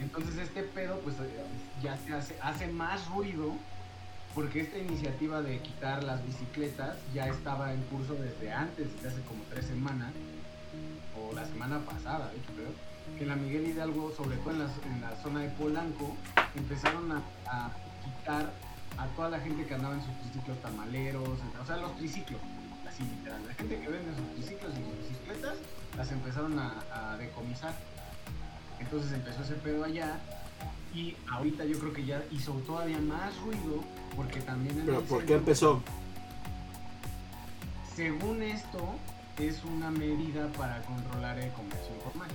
Entonces 0.00 0.36
este 0.38 0.62
pedo 0.62 0.98
pues 1.00 1.16
eh, 1.16 1.44
ya 1.82 1.96
se 1.98 2.14
hace, 2.14 2.36
hace 2.40 2.66
más 2.68 3.08
ruido 3.08 3.54
porque 4.34 4.60
esta 4.62 4.78
iniciativa 4.78 5.42
de 5.42 5.58
quitar 5.60 6.02
las 6.04 6.24
bicicletas 6.24 6.96
ya 7.14 7.26
estaba 7.28 7.72
en 7.74 7.82
curso 7.84 8.14
desde 8.14 8.50
antes, 8.52 8.88
desde 8.94 9.08
hace 9.08 9.20
como 9.28 9.42
tres 9.50 9.66
semanas, 9.66 10.12
o 11.20 11.34
la 11.34 11.44
semana 11.46 11.78
pasada, 11.80 12.30
de 12.30 12.38
hecho 12.38 12.50
creo, 12.56 12.70
que 13.18 13.26
la 13.26 13.36
Miguel 13.36 13.68
Hidalgo, 13.68 14.12
sobre 14.16 14.36
todo 14.38 14.50
en 14.52 14.58
la, 14.60 14.70
en 14.86 15.00
la 15.00 15.16
zona 15.22 15.40
de 15.40 15.48
Polanco, 15.50 16.16
empezaron 16.54 17.12
a, 17.12 17.22
a 17.46 17.70
quitar 18.04 18.52
a 18.98 19.06
toda 19.16 19.30
la 19.30 19.40
gente 19.40 19.64
que 19.64 19.74
andaba 19.74 19.94
en 19.94 20.02
sus 20.04 20.14
triciclos 20.20 20.60
tamaleros, 20.60 21.38
o 21.60 21.66
sea, 21.66 21.76
los 21.76 21.96
triciclos, 21.96 22.40
así 22.86 23.02
literal, 23.04 23.40
la 23.46 23.54
gente 23.54 23.80
que 23.80 23.88
vende 23.88 24.14
sus 24.16 24.34
triciclos 24.34 24.72
y 24.72 24.84
sus 24.84 25.08
bicicletas, 25.08 25.54
las 25.96 26.10
empezaron 26.12 26.58
a, 26.58 26.82
a 26.92 27.16
decomisar. 27.16 27.74
Entonces 28.80 29.12
empezó 29.12 29.42
ese 29.42 29.54
pedo 29.54 29.84
allá 29.84 30.18
Y 30.94 31.16
ahorita 31.30 31.64
yo 31.64 31.78
creo 31.78 31.92
que 31.92 32.04
ya 32.04 32.22
hizo 32.32 32.52
todavía 32.66 32.98
más 32.98 33.34
ruido 33.40 33.82
porque 34.16 34.40
también 34.40 34.78
en 34.78 34.86
Pero 34.86 35.00
¿por 35.02 35.24
qué 35.24 35.34
empezó? 35.34 35.82
Según 37.94 38.42
esto, 38.42 38.94
es 39.38 39.62
una 39.64 39.90
medida 39.90 40.48
para 40.58 40.82
controlar 40.82 41.38
el 41.38 41.50
comercio 41.52 41.94
informal. 41.94 42.28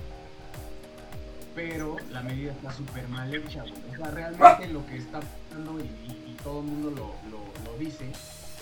Pero 1.58 1.96
la 2.12 2.22
medida 2.22 2.52
está 2.52 2.72
súper 2.72 3.08
mal 3.08 3.34
hecha, 3.34 3.62
güey. 3.62 3.74
O 3.92 3.96
sea, 3.96 4.10
realmente 4.12 4.68
lo 4.68 4.86
que 4.86 4.96
está 4.98 5.18
pasando, 5.20 5.80
y, 5.80 5.82
y- 5.82 6.30
y 6.30 6.36
todo 6.44 6.60
el 6.60 6.66
mundo 6.66 6.90
lo, 6.90 7.14
lo- 7.36 7.72
lo 7.72 7.78
dice, 7.78 8.12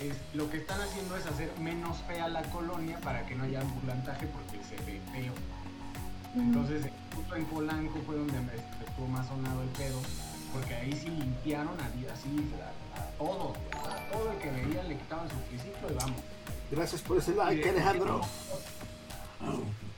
es 0.00 0.16
lo 0.32 0.48
que 0.48 0.56
están 0.56 0.80
haciendo 0.80 1.14
es 1.14 1.26
hacer 1.26 1.52
menos 1.60 1.98
fea 2.08 2.26
la 2.28 2.40
colonia 2.44 2.98
para 3.00 3.26
que 3.26 3.34
no 3.34 3.44
haya 3.44 3.60
ambulantaje 3.60 4.26
porque 4.28 4.64
se 4.64 4.76
ve 4.90 4.98
feo. 5.12 5.34
Entonces, 6.36 6.86
justo 7.14 7.36
en 7.36 7.44
Polanco 7.44 8.00
fue 8.06 8.16
donde 8.16 8.40
me 8.40 8.54
estuvo 8.54 9.06
más 9.08 9.26
sonado 9.28 9.62
el 9.62 9.68
pedo, 9.70 10.00
porque 10.54 10.74
ahí 10.74 10.92
sí 10.94 11.10
limpiaron 11.10 11.74
a, 11.78 12.12
así 12.14 12.50
a, 12.62 12.98
a 12.98 13.16
todo 13.18 14.32
el 14.32 14.38
que 14.38 14.50
veía 14.52 14.82
le 14.84 14.96
quitaban 14.96 15.28
su 15.28 15.36
triciclo 15.50 15.90
y 15.90 15.94
vamos. 15.96 16.20
Gracias 16.70 17.02
por 17.02 17.18
ese 17.18 17.34
like, 17.34 17.68
Alejandro. 17.68 18.22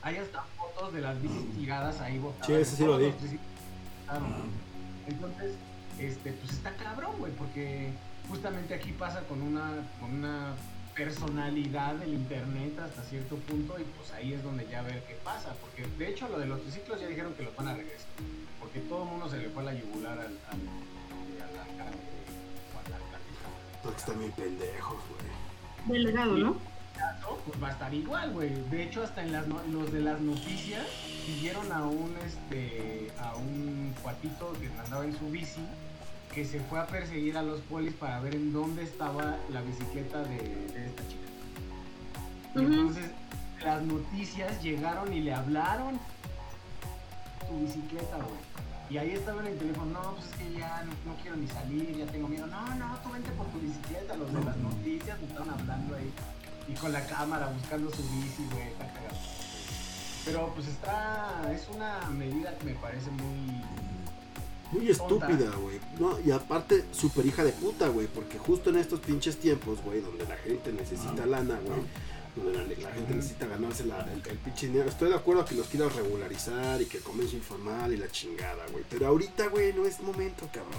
Hay 0.01 0.17
hasta 0.17 0.43
fotos 0.79 0.93
de 0.93 1.01
las 1.01 1.21
bicis 1.21 1.53
tiradas 1.57 1.99
ahí 2.01 2.17
botadas. 2.19 2.47
Sí, 2.47 2.53
ese 2.53 2.75
sí 2.75 2.83
lo. 2.85 2.99
Entonces, 5.07 5.53
este, 5.99 6.31
pues 6.33 6.51
está 6.53 6.73
cabrón, 6.75 7.11
güey, 7.19 7.31
porque 7.33 7.89
justamente 8.29 8.73
aquí 8.73 8.91
pasa 8.91 9.21
con 9.23 9.41
una, 9.41 9.87
con 9.99 10.13
una 10.13 10.53
personalidad 10.95 11.95
del 11.95 12.13
internet 12.13 12.77
hasta 12.79 13.01
cierto 13.03 13.35
punto 13.37 13.79
y 13.79 13.83
pues 13.83 14.11
ahí 14.11 14.33
es 14.33 14.43
donde 14.43 14.67
ya 14.69 14.81
ver 14.81 15.03
qué 15.07 15.15
pasa, 15.23 15.53
porque 15.61 15.85
de 15.97 16.09
hecho 16.11 16.27
lo 16.29 16.37
de 16.39 16.45
los 16.45 16.61
triciclos 16.61 16.99
ya 16.99 17.07
dijeron 17.07 17.33
que 17.33 17.43
los 17.43 17.55
van 17.55 17.69
a 17.69 17.73
regresar, 17.75 18.07
porque 18.59 18.79
todo 18.81 19.03
el 19.03 19.09
mundo 19.09 19.29
se 19.29 19.37
le 19.37 19.49
fue 19.49 19.63
la 19.63 19.73
yugular 19.73 20.13
al, 20.19 20.25
al, 20.27 20.29
a 20.29 21.51
la 21.57 21.77
cara 21.77 21.91
de- 21.91 22.75
o 22.75 22.79
a 22.79 22.89
la 22.89 22.97
plática. 22.97 23.47
Porque 23.83 23.97
están 23.97 24.19
bien 24.19 24.31
pendejos, 24.33 24.97
güey. 25.09 25.99
Delegado, 25.99 26.37
¿no? 26.37 26.57
Caso, 26.99 27.39
pues 27.45 27.61
va 27.63 27.69
a 27.69 27.71
estar 27.71 27.93
igual, 27.93 28.31
güey. 28.33 28.49
De 28.69 28.83
hecho, 28.83 29.03
hasta 29.03 29.23
en 29.23 29.31
las 29.31 29.47
no- 29.47 29.61
los 29.71 29.91
de 29.91 30.01
las 30.01 30.19
noticias 30.21 30.85
siguieron 31.25 31.71
a 31.71 31.83
un 31.83 32.13
este 32.25 33.11
a 33.19 33.35
un 33.35 33.93
cuatito 34.03 34.53
que 34.59 34.67
andaba 34.83 35.05
en 35.05 35.17
su 35.17 35.29
bici 35.29 35.61
que 36.33 36.45
se 36.45 36.59
fue 36.59 36.79
a 36.79 36.85
perseguir 36.87 37.37
a 37.37 37.41
los 37.43 37.59
polis 37.61 37.93
para 37.93 38.19
ver 38.19 38.35
en 38.35 38.53
dónde 38.53 38.83
estaba 38.83 39.37
la 39.51 39.61
bicicleta 39.61 40.19
de, 40.23 40.37
de 40.37 40.85
esta 40.87 41.03
chica. 41.07 41.27
Y 42.55 42.59
entonces 42.59 43.05
las 43.63 43.81
noticias 43.83 44.61
llegaron 44.61 45.11
y 45.13 45.21
le 45.21 45.33
hablaron 45.33 45.99
tu 47.47 47.59
bicicleta, 47.61 48.17
güey. 48.17 48.49
Y 48.91 48.97
ahí 48.97 49.11
estaba 49.11 49.41
en 49.41 49.47
el 49.47 49.57
teléfono, 49.57 49.91
no, 49.91 50.15
pues 50.15 50.25
es 50.29 50.35
que 50.35 50.53
ya 50.59 50.83
no, 50.83 50.91
no 51.11 51.15
quiero 51.21 51.37
ni 51.37 51.47
salir, 51.47 51.95
ya 51.97 52.05
tengo 52.07 52.27
miedo. 52.27 52.47
No, 52.47 52.75
no, 52.75 52.95
tú 53.03 53.11
vente 53.11 53.29
por 53.31 53.45
tu 53.47 53.59
bicicleta. 53.59 54.15
Los 54.15 54.33
de 54.33 54.43
las 54.43 54.57
noticias 54.57 55.19
me 55.21 55.27
estaban 55.27 55.49
hablando 55.51 55.95
ahí. 55.95 56.11
Y 56.69 56.73
con 56.75 56.91
la 56.93 57.05
cámara 57.05 57.47
buscando 57.47 57.89
su 57.91 58.03
bici, 58.03 58.45
güey, 58.51 58.67
está 58.67 58.85
cagado. 58.93 59.17
Pero 60.25 60.51
pues 60.53 60.67
está, 60.67 61.51
es 61.53 61.67
una 61.73 61.99
medida 62.11 62.55
que 62.57 62.65
me 62.65 62.73
parece 62.75 63.09
muy... 63.11 63.63
Muy 64.71 64.91
estúpida, 64.91 65.49
güey. 65.59 65.79
No, 65.97 66.19
y 66.19 66.29
aparte, 66.29 66.85
super 66.91 67.25
hija 67.25 67.43
de 67.43 67.51
puta, 67.53 67.87
güey. 67.87 68.05
Porque 68.05 68.37
justo 68.37 68.69
en 68.69 68.75
estos 68.77 68.99
pinches 68.99 69.37
tiempos, 69.39 69.81
güey, 69.83 69.99
donde 70.01 70.25
la 70.25 70.37
gente 70.37 70.71
necesita 70.71 71.25
lana, 71.25 71.59
güey. 71.65 71.79
Donde 72.35 72.75
la, 72.75 72.87
la 72.89 72.93
gente 72.93 73.15
necesita 73.15 73.47
ganarse 73.47 73.85
la- 73.85 74.01
el, 74.13 74.21
el 74.29 74.37
pinche 74.37 74.67
dinero. 74.67 74.87
Estoy 74.87 75.09
de 75.09 75.15
acuerdo 75.15 75.43
que 75.43 75.55
los 75.55 75.65
quieras 75.67 75.95
regularizar 75.95 76.79
y 76.83 76.85
que 76.85 76.97
el 76.97 77.03
comercio 77.03 77.39
informal 77.39 77.91
y 77.93 77.97
la 77.97 78.09
chingada, 78.11 78.63
güey. 78.71 78.83
Pero 78.87 79.07
ahorita, 79.07 79.47
güey, 79.47 79.73
no 79.73 79.87
es 79.87 79.99
momento, 80.01 80.47
cabrón. 80.53 80.77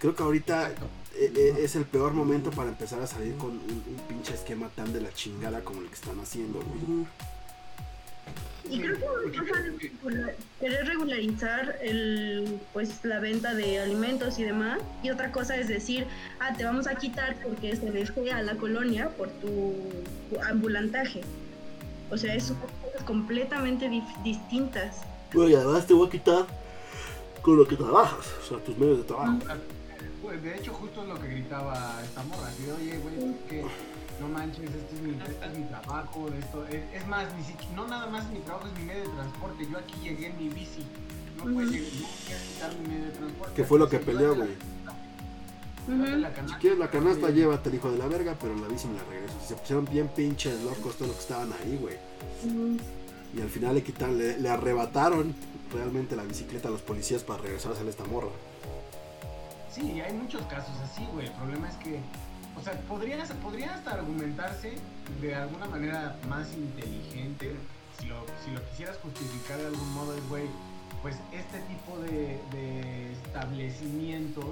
Creo 0.00 0.16
que 0.16 0.22
ahorita 0.24 0.72
es 1.18 1.76
el 1.76 1.84
peor 1.84 2.12
momento 2.12 2.50
para 2.50 2.68
empezar 2.68 3.00
a 3.00 3.06
salir 3.06 3.36
con 3.36 3.50
un, 3.50 3.82
un 3.86 3.96
pinche 4.08 4.34
esquema 4.34 4.68
tan 4.68 4.92
de 4.92 5.00
la 5.00 5.12
chingada 5.12 5.60
como 5.62 5.80
el 5.80 5.88
que 5.88 5.94
están 5.94 6.18
haciendo, 6.20 6.60
güey. 6.60 7.06
Y 8.70 8.80
creo 8.80 8.98
que 8.98 9.04
una 9.04 9.40
cosa 9.40 10.32
querer 10.60 10.86
regularizar 10.86 11.78
el, 11.80 12.60
pues, 12.72 13.02
la 13.02 13.18
venta 13.18 13.54
de 13.54 13.80
alimentos 13.80 14.38
y 14.38 14.44
demás. 14.44 14.80
Y 15.02 15.10
otra 15.10 15.32
cosa 15.32 15.56
es 15.56 15.68
decir, 15.68 16.06
ah, 16.40 16.54
te 16.54 16.64
vamos 16.64 16.86
a 16.86 16.94
quitar 16.96 17.36
porque 17.42 17.74
se 17.76 17.90
ve 17.90 18.04
fea 18.04 18.42
la 18.42 18.56
colonia 18.56 19.08
por 19.10 19.28
tu, 19.28 19.74
ambulantaje. 20.46 21.22
O 22.10 22.18
sea, 22.18 22.34
es 22.34 22.52
cosas 22.82 23.02
completamente 23.06 23.90
distintas. 24.22 24.96
Güey, 25.32 25.54
además 25.54 25.86
te 25.86 25.94
voy 25.94 26.08
a 26.08 26.10
quitar 26.10 26.46
con 27.42 27.56
lo 27.56 27.66
que 27.66 27.76
trabajas, 27.76 28.26
o 28.42 28.48
sea, 28.48 28.58
tus 28.58 28.76
medios 28.76 28.98
de 28.98 29.04
trabajo. 29.04 29.38
Pues 30.28 30.42
de 30.42 30.56
hecho 30.56 30.74
justo 30.74 31.02
es 31.04 31.08
lo 31.08 31.18
que 31.18 31.26
gritaba 31.26 32.02
esta 32.04 32.22
morra, 32.24 32.48
así 32.48 32.64
de, 32.64 32.72
oye, 32.72 32.98
güey, 32.98 33.30
es 33.30 33.48
que 33.48 33.64
no 34.20 34.28
manches, 34.28 34.66
este 34.66 34.96
es 34.96 35.00
mi, 35.00 35.12
este 35.12 35.46
es 35.46 35.58
mi 35.58 35.64
trabajo, 35.64 36.28
esto, 36.38 36.66
es, 36.66 36.82
es 36.92 37.06
más, 37.06 37.34
ni 37.34 37.44
siquiera, 37.44 37.74
no 37.74 37.88
nada 37.88 38.08
más 38.08 38.28
mi 38.28 38.40
trabajo, 38.40 38.66
es 38.66 38.78
mi 38.78 38.84
medio 38.84 39.04
de 39.04 39.08
transporte, 39.08 39.66
yo 39.72 39.78
aquí 39.78 39.94
llegué 40.02 40.26
en 40.26 40.36
mi 40.36 40.50
bici, 40.50 40.84
no 41.38 41.44
puedes 41.44 41.70
llegar, 41.70 41.92
no 41.94 42.08
puedes 42.26 42.42
quitar 42.42 42.76
mi 42.76 42.88
medio 42.88 43.04
de 43.06 43.10
transporte. 43.12 43.54
Que 43.54 43.64
fue 43.64 43.78
lo 43.78 43.88
que 43.88 43.98
peleó, 44.00 44.36
güey. 44.36 44.50
Si 45.86 46.54
quieres 46.60 46.78
la 46.78 46.90
canasta, 46.90 47.30
llévate 47.30 47.70
el 47.70 47.76
hijo 47.76 47.90
de 47.90 47.96
la 47.96 48.06
verga, 48.06 48.36
pero 48.38 48.54
la 48.54 48.68
bici 48.68 48.86
me 48.86 48.96
la 48.96 49.04
regreso. 49.04 49.34
Se 49.48 49.54
pusieron 49.54 49.86
bien 49.86 50.08
pinches 50.08 50.62
locos 50.62 50.96
todos 50.96 51.08
los 51.08 51.16
que 51.16 51.22
estaban 51.22 51.50
ahí, 51.54 51.78
güey. 51.80 51.96
Y 53.34 53.40
al 53.40 53.48
final 53.48 53.76
le 53.76 53.82
quitaron, 53.82 54.18
le, 54.18 54.38
le 54.38 54.48
arrebataron 54.50 55.34
realmente 55.72 56.16
la 56.16 56.24
bicicleta 56.24 56.68
a 56.68 56.70
los 56.70 56.82
policías 56.82 57.24
para 57.24 57.40
regresarse 57.40 57.80
a 57.80 57.88
esta 57.88 58.04
morra. 58.04 58.28
Sí, 59.78 60.00
hay 60.00 60.12
muchos 60.12 60.42
casos 60.46 60.74
así, 60.82 61.06
güey. 61.12 61.26
El 61.26 61.32
problema 61.32 61.68
es 61.68 61.76
que, 61.76 62.00
o 62.56 62.62
sea, 62.62 62.72
podría, 62.88 63.22
podría 63.40 63.74
hasta 63.74 63.92
argumentarse 63.92 64.72
de 65.20 65.34
alguna 65.34 65.66
manera 65.66 66.18
más 66.28 66.52
inteligente, 66.54 67.54
si 67.98 68.06
lo, 68.06 68.24
si 68.44 68.50
lo 68.50 68.64
quisieras 68.70 68.96
justificar 68.98 69.58
de 69.58 69.66
algún 69.66 69.94
modo, 69.94 70.16
es, 70.16 70.28
güey, 70.28 70.46
pues 71.00 71.16
este 71.32 71.60
tipo 71.60 71.96
de, 72.00 73.12
establecimientos, 73.12 74.46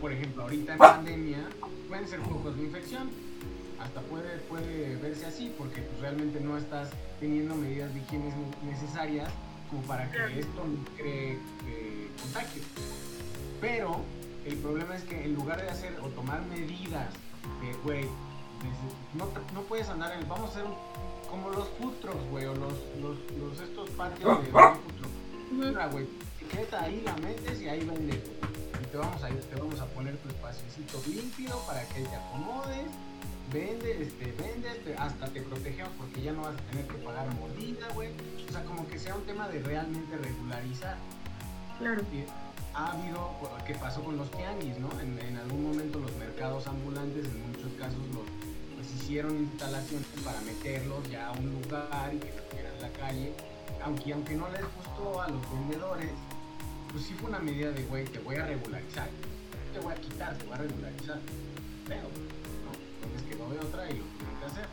por 0.00 0.12
ejemplo, 0.12 0.42
ahorita 0.42 0.72
en 0.72 0.78
pandemia, 0.78 1.48
pueden 1.88 2.08
ser 2.08 2.20
focos 2.20 2.56
de 2.56 2.62
infección. 2.64 3.10
Hasta 3.80 4.00
puede, 4.02 4.38
puede 4.40 4.96
verse 4.96 5.24
así, 5.24 5.54
porque 5.56 5.82
pues, 5.82 6.00
realmente 6.00 6.40
no 6.40 6.58
estás 6.58 6.90
teniendo 7.20 7.54
medidas 7.54 7.94
de 7.94 8.00
higiene 8.00 8.34
necesarias 8.64 9.30
como 9.70 9.82
para 9.82 10.10
que 10.10 10.40
esto 10.40 10.64
cree 10.96 11.38
eh, 11.66 12.10
contagio. 12.20 12.62
Pero 13.60 14.00
el 14.46 14.56
problema 14.56 14.96
es 14.96 15.02
que 15.04 15.24
en 15.24 15.34
lugar 15.34 15.60
de 15.60 15.68
hacer 15.70 15.98
o 16.02 16.06
tomar 16.08 16.42
medidas 16.46 17.08
de, 17.60 17.72
güey, 17.84 18.06
no, 19.14 19.60
puedes 19.62 19.88
andar 19.88 20.12
en, 20.20 20.28
vamos 20.28 20.48
a 20.50 20.52
hacer 20.52 20.64
un- 20.64 20.74
como 21.30 21.50
los 21.50 21.68
trucks, 22.00 22.30
güey, 22.30 22.44
o 22.46 22.54
los, 22.54 22.72
los, 23.00 23.16
los 23.38 23.60
estos 23.60 23.88
patios 23.90 24.42
de. 24.42 24.50
Mira, 25.52 25.86
güey, 25.88 26.06
bicicleta 26.40 26.82
ahí 26.82 27.02
la 27.04 27.14
metes 27.16 27.60
y 27.60 27.68
ahí 27.68 27.84
vendes. 27.84 28.16
Y 28.82 28.86
te 28.86 28.96
vamos 28.96 29.22
a, 29.22 29.28
te 29.28 29.56
vamos 29.56 29.80
a 29.80 29.86
poner 29.86 30.16
tu 30.18 30.28
espaciocito 30.28 31.00
limpio 31.06 31.56
para 31.66 31.82
que 31.88 32.02
te 32.02 32.14
acomodes, 32.16 32.86
vendes, 33.52 34.00
este, 34.08 34.32
vendes, 34.32 34.84
te- 34.84 34.96
hasta 34.96 35.26
te 35.28 35.42
protegemos 35.42 35.92
porque 35.98 36.22
ya 36.22 36.32
no 36.32 36.42
vas 36.42 36.54
a 36.54 36.70
tener 36.70 36.86
que 36.86 36.94
pagar 36.98 37.32
mordida, 37.34 37.88
güey. 37.94 38.10
O 38.48 38.52
sea, 38.52 38.64
como 38.64 38.86
que 38.88 38.98
sea 38.98 39.14
un 39.14 39.22
tema 39.22 39.48
de 39.48 39.60
realmente 39.62 40.16
regularizar 40.16 40.96
Claro. 41.78 42.02
y 42.12 42.24
ha 42.80 42.92
habido, 42.92 43.30
¿qué 43.66 43.74
pasó 43.74 44.02
con 44.02 44.16
los 44.16 44.30
tianguis, 44.30 44.78
no? 44.78 44.88
En, 45.00 45.18
en 45.18 45.36
algún 45.36 45.64
momento 45.64 45.98
los 45.98 46.14
mercados 46.16 46.66
ambulantes, 46.66 47.26
en 47.26 47.48
muchos 47.48 47.72
casos, 47.78 47.98
los, 48.14 48.24
pues 48.74 49.02
hicieron 49.02 49.36
instalaciones 49.36 50.06
para 50.24 50.40
meterlos 50.40 51.08
ya 51.10 51.28
a 51.28 51.32
un 51.32 51.50
lugar 51.60 52.14
y 52.14 52.18
que 52.18 52.28
estuvieran 52.28 52.74
en 52.76 52.82
la 52.82 52.92
calle. 52.92 53.32
Aunque, 53.84 54.12
aunque 54.12 54.34
no 54.34 54.48
les 54.50 54.62
gustó 54.62 55.20
a 55.20 55.28
los 55.28 55.42
vendedores, 55.52 56.10
pues 56.90 57.04
sí 57.04 57.14
fue 57.14 57.28
una 57.28 57.38
medida 57.38 57.70
de, 57.70 57.84
güey, 57.84 58.04
te 58.04 58.18
voy 58.20 58.36
a 58.36 58.46
regularizar. 58.46 59.08
Te 59.72 59.80
voy 59.80 59.92
a 59.92 59.96
quitar, 59.96 60.36
te 60.36 60.44
voy 60.46 60.54
a 60.54 60.58
regularizar. 60.58 61.18
Pero, 61.86 62.02
¿no? 62.02 62.72
Entonces 63.04 63.28
quedó 63.28 63.48
de 63.50 63.58
otra 63.58 63.90
y 63.90 63.98
lo 63.98 64.04
tuvieron 64.04 64.40
que 64.40 64.46
hacer. 64.46 64.66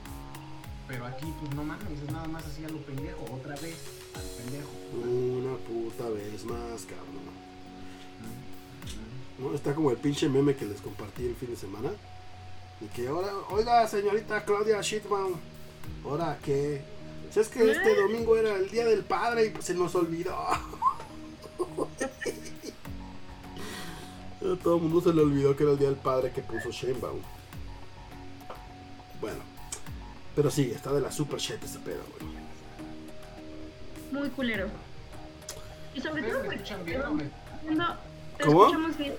Pero 0.87 1.05
aquí, 1.05 1.33
pues 1.41 1.53
no 1.53 1.63
mames, 1.65 1.99
es 2.01 2.11
nada 2.11 2.27
más 2.27 2.45
así 2.45 2.63
a 2.63 2.69
lo 2.69 2.77
pendejo, 2.79 3.25
otra 3.35 3.55
vez, 3.55 3.75
al 4.15 4.23
pendejo. 4.23 4.71
Una 4.95 5.57
puta 5.57 6.09
vez 6.09 6.45
más, 6.45 6.85
cabrón. 6.85 7.16
¿No? 9.39 9.53
Está 9.53 9.73
como 9.75 9.91
el 9.91 9.97
pinche 9.97 10.27
meme 10.29 10.55
que 10.55 10.65
les 10.65 10.81
compartí 10.81 11.25
el 11.25 11.35
fin 11.35 11.51
de 11.51 11.57
semana. 11.57 11.91
Y 12.81 12.85
que 12.87 13.07
ahora, 13.07 13.31
oiga, 13.49 13.87
señorita 13.87 14.43
Claudia 14.45 14.81
Shitman, 14.81 15.33
ahora 16.03 16.37
que. 16.43 16.81
Si 17.31 17.39
es 17.39 17.49
que 17.49 17.69
este 17.69 17.95
domingo 17.95 18.37
era 18.37 18.55
el 18.55 18.69
día 18.69 18.85
del 18.85 19.03
padre 19.03 19.45
y 19.47 19.49
pues 19.49 19.65
se 19.65 19.73
nos 19.73 19.93
olvidó. 19.95 20.35
A 24.39 24.55
todo 24.63 24.75
el 24.75 24.81
mundo 24.83 25.01
se 25.01 25.13
le 25.13 25.21
olvidó 25.21 25.55
que 25.57 25.63
era 25.63 25.73
el 25.73 25.79
día 25.79 25.89
del 25.89 25.97
padre 25.97 26.31
que 26.31 26.41
puso 26.41 26.69
Sheinbaum. 26.71 27.19
Bueno, 29.19 29.39
pero 30.35 30.51
sí, 30.51 30.71
está 30.73 30.93
de 30.93 31.01
la 31.01 31.11
super 31.11 31.39
shit 31.39 31.61
ese 31.63 31.79
pedo, 31.79 32.03
güey. 32.19 32.31
Muy 34.11 34.29
culero. 34.29 34.69
Y 35.95 36.01
sobre 36.01 36.21
¿Ustedes 36.21 36.63
todo 36.69 36.83
porque 36.83 37.75
No, 37.75 37.95
te 38.37 38.45
¿Cómo? 38.45 38.65
escuchamos 38.65 38.97
bien. 38.97 39.13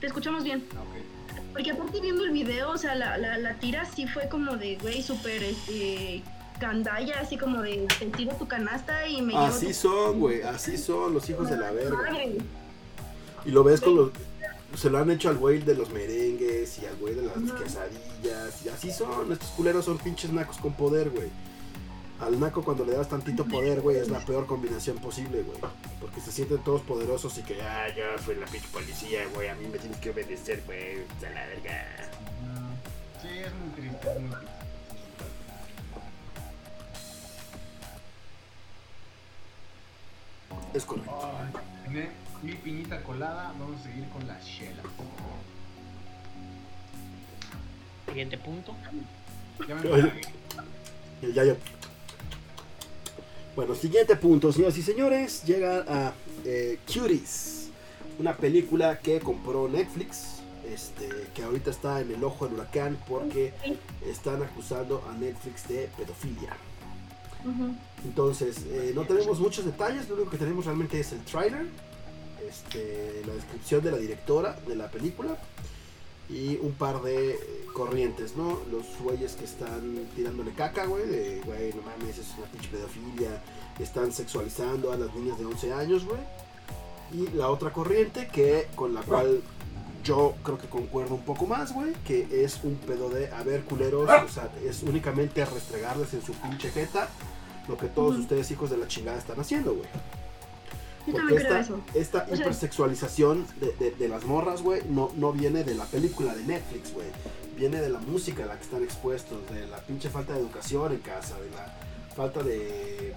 Te 0.00 0.06
escuchamos 0.06 0.44
bien. 0.44 0.64
Ah. 0.74 0.82
Porque 1.52 1.70
aparte 1.70 2.00
viendo 2.00 2.24
el 2.24 2.30
video, 2.30 2.70
o 2.70 2.78
sea, 2.78 2.94
la, 2.94 3.18
la, 3.18 3.38
la 3.38 3.54
tira 3.54 3.84
sí 3.84 4.06
fue 4.06 4.28
como 4.28 4.56
de, 4.56 4.76
güey, 4.76 5.02
súper, 5.02 5.42
este, 5.42 6.22
candalla, 6.58 7.20
así 7.20 7.36
como 7.36 7.60
de, 7.60 7.86
te 7.98 8.06
tiro 8.06 8.34
tu 8.36 8.46
canasta 8.46 9.06
y 9.06 9.20
me 9.20 9.36
Así 9.36 9.74
son, 9.74 10.20
güey, 10.20 10.42
así 10.42 10.78
son 10.78 11.12
los 11.12 11.28
hijos 11.28 11.50
de 11.50 11.56
la 11.56 11.72
verga. 11.72 11.96
Madre. 11.96 12.38
Y 13.44 13.50
lo 13.50 13.64
ves 13.64 13.80
con 13.80 13.96
los. 13.96 14.10
Se 14.76 14.88
lo 14.88 14.98
han 14.98 15.10
hecho 15.10 15.28
al 15.28 15.36
güey 15.36 15.58
de 15.58 15.74
los 15.74 15.90
merengues 15.90 16.78
y 16.80 16.86
al 16.86 16.96
güey 16.96 17.14
de 17.14 17.22
las 17.22 17.36
Ajá. 17.36 17.62
quesadillas. 17.62 18.64
Y 18.64 18.68
así 18.68 18.90
son. 18.90 19.32
Estos 19.32 19.50
culeros 19.50 19.84
son 19.84 19.98
pinches 19.98 20.32
nacos 20.32 20.56
con 20.58 20.72
poder, 20.72 21.10
güey. 21.10 21.28
Al 22.22 22.38
naco 22.38 22.62
cuando 22.62 22.84
le 22.84 22.92
das 22.92 23.08
tantito 23.08 23.44
poder, 23.44 23.80
güey, 23.80 23.96
es 23.96 24.08
la 24.08 24.20
peor 24.20 24.46
combinación 24.46 24.96
posible, 24.98 25.42
güey. 25.42 25.58
Porque 26.00 26.20
se 26.20 26.30
sienten 26.30 26.58
todos 26.58 26.80
poderosos 26.82 27.36
y 27.38 27.42
que, 27.42 27.60
ah, 27.60 27.88
yo 27.96 28.04
soy 28.24 28.36
la 28.36 28.46
pinche 28.46 28.68
policía, 28.68 29.26
güey, 29.34 29.48
a 29.48 29.56
mí 29.56 29.66
me 29.66 29.76
tienes 29.76 29.98
que 29.98 30.10
obedecer, 30.10 30.62
güey, 30.64 30.98
a 31.26 31.30
la 31.30 31.46
verga. 31.46 31.84
Sí, 33.20 33.28
es 33.28 33.52
muy 33.54 33.70
triste, 33.74 34.12
es 34.12 34.20
muy 34.20 34.30
triste. 34.30 34.52
Es 40.74 40.84
correcto. 40.84 41.18
Ay, 41.88 42.08
mi 42.42 42.54
piñita 42.54 43.02
colada, 43.02 43.52
vamos 43.58 43.80
a 43.80 43.82
seguir 43.82 44.08
con 44.10 44.24
la 44.28 44.40
chela. 44.40 44.82
Siguiente 48.06 48.38
punto. 48.38 48.74
Ya 49.66 49.74
me 49.74 49.92
Ay. 49.92 51.32
yayo. 51.34 51.56
Bueno, 53.54 53.74
siguiente 53.74 54.16
punto, 54.16 54.50
señoras 54.50 54.78
y 54.78 54.82
señores. 54.82 55.44
Llega 55.44 55.84
a 55.86 56.14
eh, 56.46 56.78
Cuties, 56.86 57.68
una 58.18 58.34
película 58.34 58.98
que 58.98 59.20
compró 59.20 59.68
Netflix. 59.68 60.40
Este, 60.66 61.08
que 61.34 61.42
ahorita 61.42 61.70
está 61.70 62.00
en 62.00 62.12
el 62.12 62.24
ojo 62.24 62.46
del 62.46 62.54
huracán 62.54 62.96
porque 63.06 63.52
están 64.06 64.42
acusando 64.42 65.04
a 65.10 65.18
Netflix 65.18 65.68
de 65.68 65.90
pedofilia. 65.98 66.56
Entonces, 68.04 68.58
eh, 68.68 68.92
no 68.94 69.02
tenemos 69.02 69.38
muchos 69.40 69.66
detalles, 69.66 70.08
lo 70.08 70.14
único 70.14 70.30
que 70.30 70.38
tenemos 70.38 70.64
realmente 70.64 70.98
es 71.00 71.12
el 71.12 71.22
trailer, 71.24 71.66
este, 72.48 73.22
la 73.26 73.34
descripción 73.34 73.82
de 73.82 73.90
la 73.90 73.98
directora 73.98 74.56
de 74.66 74.76
la 74.76 74.88
película 74.88 75.36
y 76.32 76.58
un 76.62 76.72
par 76.72 77.02
de 77.02 77.32
eh, 77.32 77.38
corrientes, 77.74 78.36
¿no? 78.36 78.58
Los 78.70 78.86
güeyes 79.00 79.34
que 79.34 79.44
están 79.44 80.08
tirándole 80.16 80.52
caca, 80.52 80.86
güey, 80.86 81.06
de, 81.06 81.42
güey, 81.44 81.72
no 81.74 81.82
mames, 81.82 82.18
es 82.18 82.34
una 82.38 82.46
pinche 82.46 82.68
pedofilia, 82.70 83.42
están 83.78 84.12
sexualizando 84.12 84.92
a 84.92 84.96
las 84.96 85.14
niñas 85.14 85.38
de 85.38 85.44
11 85.44 85.72
años, 85.72 86.04
güey. 86.04 86.20
Y 87.12 87.28
la 87.36 87.50
otra 87.50 87.72
corriente 87.72 88.28
que 88.32 88.68
con 88.74 88.94
la 88.94 89.02
cual 89.02 89.42
yo 90.02 90.34
creo 90.42 90.58
que 90.58 90.68
concuerdo 90.68 91.14
un 91.14 91.22
poco 91.22 91.46
más, 91.46 91.74
güey, 91.74 91.92
que 92.06 92.44
es 92.44 92.60
un 92.64 92.76
pedo 92.76 93.10
de, 93.10 93.30
a 93.30 93.42
ver, 93.42 93.64
culeros, 93.64 94.08
o 94.08 94.28
sea, 94.28 94.50
es 94.64 94.82
únicamente 94.82 95.44
restregarles 95.44 96.14
en 96.14 96.22
su 96.22 96.32
pinche 96.32 96.70
jeta 96.70 97.08
lo 97.68 97.76
que 97.76 97.86
todos 97.86 98.16
ustedes 98.18 98.50
hijos 98.50 98.70
de 98.70 98.78
la 98.78 98.88
chingada 98.88 99.18
están 99.18 99.38
haciendo, 99.38 99.74
güey. 99.74 99.88
Yo 101.06 101.12
Porque 101.14 101.36
esta, 101.36 101.60
eso. 101.60 101.80
esta 101.94 102.22
O 102.22 102.26
sea- 102.26 102.36
hipersexualización 102.36 103.46
de, 103.60 103.72
de- 103.72 103.90
de 103.92 104.08
las 104.08 104.24
morras, 104.24 104.62
güey, 104.62 104.82
no, 104.88 105.10
no 105.16 105.32
viene 105.32 105.64
de 105.64 105.74
la 105.74 105.84
película 105.86 106.34
de 106.34 106.44
Netflix, 106.44 106.92
güey. 106.94 107.08
Viene 107.56 107.80
de 107.80 107.88
la 107.90 107.98
música 107.98 108.44
a 108.44 108.46
la 108.46 108.56
que 108.56 108.62
están 108.64 108.82
expuestos, 108.82 109.38
de 109.50 109.66
la 109.66 109.78
pinche 109.78 110.08
falta 110.10 110.32
de 110.34 110.40
educación 110.40 110.92
en 110.92 110.98
casa, 111.00 111.38
de 111.40 111.50
la 111.50 111.74
falta 112.14 112.42
de 112.42 113.14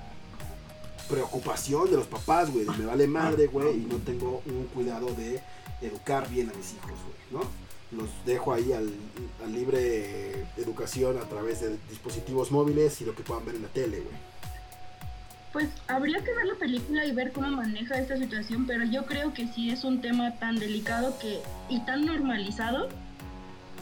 preocupación 1.09 1.89
de 1.89 1.97
los 1.97 2.07
papás, 2.07 2.51
güey. 2.51 2.65
Me 2.77 2.85
vale 2.85 3.07
madre, 3.07 3.47
güey, 3.47 3.75
y 3.83 3.85
no 3.85 3.97
tengo 3.97 4.41
un 4.45 4.65
cuidado 4.73 5.07
de 5.15 5.39
educar 5.81 6.27
bien 6.29 6.49
a 6.49 6.53
mis 6.53 6.73
hijos, 6.73 6.91
güey, 6.91 7.43
¿no? 7.43 7.65
Los 7.91 8.09
dejo 8.25 8.51
ahí 8.51 8.73
al, 8.73 8.91
al 9.43 9.53
libre 9.53 10.45
educación 10.57 11.17
a 11.17 11.29
través 11.29 11.61
de 11.61 11.77
dispositivos 11.89 12.51
móviles 12.51 12.99
y 13.01 13.05
lo 13.05 13.15
que 13.15 13.21
puedan 13.23 13.45
ver 13.45 13.55
en 13.55 13.61
la 13.61 13.67
tele, 13.69 13.99
güey. 14.01 14.15
Pues 15.55 15.69
habría 15.87 16.21
que 16.21 16.33
ver 16.33 16.47
la 16.47 16.55
película 16.55 17.05
y 17.05 17.13
ver 17.13 17.31
cómo 17.31 17.47
maneja 17.47 17.97
esta 17.97 18.17
situación, 18.17 18.67
pero 18.67 18.83
yo 18.83 19.05
creo 19.05 19.33
que 19.33 19.47
sí 19.47 19.69
es 19.69 19.85
un 19.85 20.01
tema 20.01 20.31
tan 20.37 20.57
delicado 20.57 21.17
que 21.17 21.39
y 21.69 21.79
tan 21.85 22.05
normalizado 22.05 22.89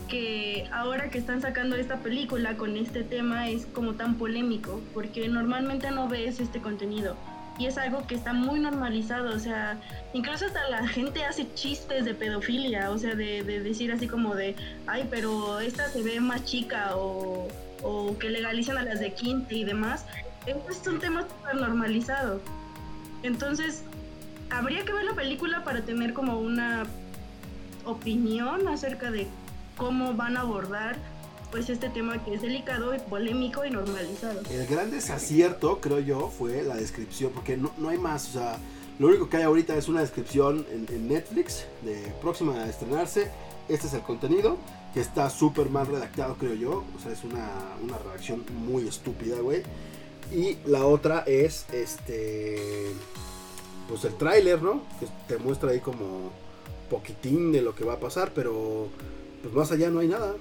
que 0.07 0.69
ahora 0.71 1.09
que 1.09 1.17
están 1.17 1.41
sacando 1.41 1.75
esta 1.75 1.97
película 1.97 2.57
con 2.57 2.77
este 2.77 3.01
tema 3.01 3.49
es 3.49 3.65
como 3.65 3.93
tan 3.95 4.19
polémico, 4.19 4.81
porque 4.93 5.27
normalmente 5.27 5.89
no 5.89 6.07
ves 6.07 6.39
este 6.39 6.61
contenido 6.61 7.17
y 7.57 7.65
es 7.65 7.79
algo 7.79 8.05
que 8.05 8.13
está 8.13 8.33
muy 8.33 8.59
normalizado, 8.59 9.35
o 9.35 9.39
sea, 9.39 9.79
incluso 10.13 10.45
hasta 10.45 10.69
la 10.69 10.87
gente 10.87 11.25
hace 11.25 11.51
chistes 11.55 12.05
de 12.05 12.13
pedofilia, 12.13 12.91
o 12.91 12.99
sea, 12.99 13.15
de, 13.15 13.41
de 13.41 13.61
decir 13.61 13.91
así 13.91 14.07
como 14.07 14.35
de, 14.35 14.55
ay, 14.85 15.07
pero 15.09 15.59
esta 15.59 15.89
se 15.89 16.03
ve 16.03 16.19
más 16.19 16.45
chica 16.45 16.95
o, 16.95 17.47
o 17.83 18.17
que 18.17 18.29
legalizan 18.29 18.77
a 18.77 18.83
las 18.83 18.99
de 18.99 19.13
15 19.13 19.53
y 19.53 19.63
demás. 19.65 20.05
Esto 20.45 20.71
es 20.71 20.87
un 20.87 20.99
tema 20.99 21.21
súper 21.21 21.55
normalizado. 21.55 22.41
Entonces, 23.23 23.83
habría 24.49 24.83
que 24.83 24.91
ver 24.91 25.05
la 25.05 25.13
película 25.13 25.63
para 25.63 25.83
tener 25.83 26.13
como 26.13 26.39
una 26.39 26.83
opinión 27.85 28.67
acerca 28.67 29.11
de 29.11 29.27
cómo 29.77 30.13
van 30.13 30.37
a 30.37 30.41
abordar 30.41 30.97
pues 31.51 31.69
este 31.69 31.87
tema 31.89 32.23
que 32.23 32.33
es 32.33 32.41
delicado 32.41 32.95
y 32.95 32.99
polémico 32.99 33.63
y 33.63 33.69
normalizado. 33.69 34.41
El 34.49 34.65
gran 34.65 34.89
desacierto, 34.89 35.79
creo 35.79 35.99
yo, 35.99 36.29
fue 36.29 36.63
la 36.63 36.75
descripción, 36.75 37.31
porque 37.31 37.57
no, 37.57 37.71
no 37.77 37.89
hay 37.89 37.99
más, 37.99 38.29
o 38.29 38.31
sea, 38.33 38.57
lo 38.97 39.07
único 39.07 39.29
que 39.29 39.37
hay 39.37 39.43
ahorita 39.43 39.75
es 39.75 39.87
una 39.87 40.01
descripción 40.01 40.65
en, 40.71 40.87
en 40.93 41.07
Netflix 41.07 41.65
de 41.83 42.11
próxima 42.21 42.55
a 42.55 42.69
estrenarse. 42.69 43.29
Este 43.69 43.85
es 43.85 43.93
el 43.93 44.01
contenido, 44.01 44.57
que 44.95 45.01
está 45.01 45.29
súper 45.29 45.69
mal 45.69 45.85
redactado, 45.85 46.35
creo 46.35 46.55
yo, 46.55 46.83
o 46.97 46.99
sea, 46.99 47.11
es 47.11 47.23
una, 47.23 47.49
una 47.83 47.99
redacción 47.99 48.43
muy 48.65 48.87
estúpida, 48.87 49.39
güey. 49.39 49.61
Y 50.33 50.57
la 50.65 50.85
otra 50.85 51.19
es, 51.27 51.65
este, 51.71 52.91
pues 53.87 54.03
el 54.05 54.15
tráiler, 54.15 54.61
¿no? 54.61 54.83
Que 54.99 55.07
te 55.27 55.37
muestra 55.37 55.71
ahí 55.71 55.79
como 55.79 56.31
poquitín 56.89 57.51
de 57.51 57.61
lo 57.61 57.75
que 57.75 57.83
va 57.83 57.93
a 57.93 57.99
pasar, 57.99 58.31
pero 58.33 58.87
pues 59.41 59.53
más 59.53 59.71
allá 59.71 59.89
no 59.89 59.99
hay 59.99 60.07
nada. 60.07 60.33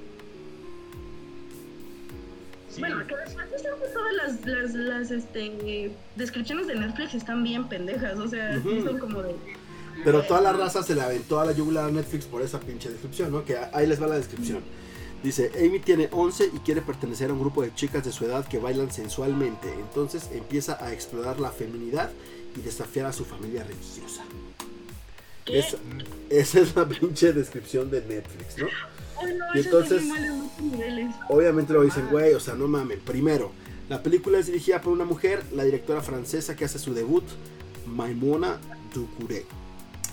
Sí, 2.70 2.80
Bueno, 2.80 3.06
que 3.06 3.14
después 3.16 3.46
que 3.62 3.68
todas 3.92 4.12
las, 4.14 4.46
las, 4.46 4.74
las, 4.74 5.10
este, 5.10 5.92
descripciones 6.16 6.66
de 6.66 6.74
Netflix 6.76 7.14
están 7.14 7.44
bien 7.44 7.68
pendejas, 7.68 8.18
o 8.18 8.28
sea, 8.28 8.60
sí 8.62 8.68
Ujú. 8.68 8.86
son 8.86 8.98
como 8.98 9.22
de... 9.22 9.34
Pero 10.04 10.22
toda 10.22 10.40
la 10.40 10.54
raza 10.54 10.82
se 10.82 10.94
le 10.94 11.02
aventó 11.02 11.38
a 11.38 11.44
la 11.44 11.52
yugular 11.52 11.84
a 11.84 11.90
Netflix 11.90 12.24
por 12.24 12.40
esa 12.40 12.58
pinche 12.58 12.88
descripción, 12.88 13.30
¿no? 13.30 13.44
Que 13.44 13.58
ahí 13.72 13.86
les 13.86 14.00
va 14.02 14.06
la 14.06 14.16
descripción. 14.16 14.60
Dice, 15.22 15.52
Amy 15.56 15.78
tiene 15.78 16.08
11 16.10 16.50
y 16.52 16.58
quiere 16.58 16.82
pertenecer 16.82 17.30
a 17.30 17.32
un 17.32 17.40
grupo 17.40 17.62
de 17.62 17.72
chicas 17.74 18.04
de 18.04 18.10
su 18.10 18.24
edad 18.24 18.46
que 18.46 18.58
bailan 18.58 18.90
sensualmente. 18.90 19.72
Entonces 19.72 20.28
empieza 20.32 20.84
a 20.84 20.92
explorar 20.92 21.38
la 21.38 21.50
feminidad 21.50 22.10
y 22.56 22.60
desafiar 22.60 23.06
a 23.06 23.12
su 23.12 23.24
familia 23.24 23.62
religiosa. 23.62 24.24
Esa, 25.46 25.78
es 26.60 26.76
la 26.76 26.88
pinche 26.88 27.32
descripción 27.32 27.90
de 27.90 28.00
Netflix, 28.00 28.58
¿no? 28.58 28.66
Ay, 29.20 29.34
no, 29.34 29.44
y 29.54 29.60
eso 29.60 29.68
entonces-. 29.68 30.04
Obviamente 31.28 31.72
lo 31.72 31.82
dicen, 31.82 32.08
güey, 32.10 32.34
o 32.34 32.40
sea, 32.40 32.54
no 32.54 32.66
mamen. 32.68 33.00
Primero, 33.00 33.52
la 33.88 34.02
película 34.02 34.38
es 34.38 34.46
dirigida 34.46 34.80
por 34.80 34.92
una 34.92 35.04
mujer, 35.04 35.44
la 35.52 35.64
directora 35.64 36.00
francesa 36.00 36.56
que 36.56 36.64
hace 36.64 36.78
su 36.78 36.94
debut, 36.94 37.24
Maimona 37.86 38.58
Ducouré. 38.94 39.44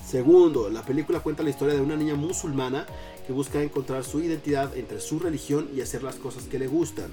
Segundo, 0.05 0.69
la 0.69 0.81
película 0.83 1.19
cuenta 1.19 1.43
la 1.43 1.51
historia 1.51 1.75
de 1.75 1.81
una 1.81 1.95
niña 1.95 2.15
musulmana 2.15 2.87
que 3.29 3.33
busca 3.33 3.61
encontrar 3.61 4.03
su 4.03 4.21
identidad 4.21 4.75
entre 4.75 4.99
su 4.99 5.19
religión 5.19 5.69
y 5.75 5.81
hacer 5.81 6.01
las 6.01 6.15
cosas 6.15 6.45
que 6.45 6.57
le 6.57 6.65
gustan. 6.65 7.11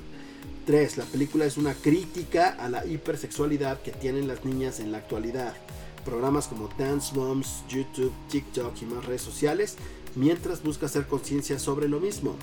Tres, 0.65 0.97
la 0.97 1.05
película 1.05 1.45
es 1.45 1.59
una 1.59 1.75
crítica 1.75 2.57
a 2.59 2.71
la 2.71 2.87
hipersexualidad 2.87 3.83
que 3.83 3.91
tienen 3.91 4.27
las 4.27 4.43
niñas 4.43 4.81
en 4.81 4.93
la 4.93 4.97
actualidad. 4.97 5.53
Programas 6.07 6.49
como 6.49 6.71
Dance 6.79 7.15
Moms, 7.15 7.65
YouTube, 7.69 8.15
TikTok 8.31 8.81
y 8.81 8.87
más 8.87 9.05
redes 9.05 9.21
sociales, 9.21 9.77
mientras 10.15 10.63
busca 10.63 10.87
hacer 10.87 11.07
conciencia 11.07 11.59
sobre 11.59 11.87
lo 11.87 12.01
mismo. 12.01 12.35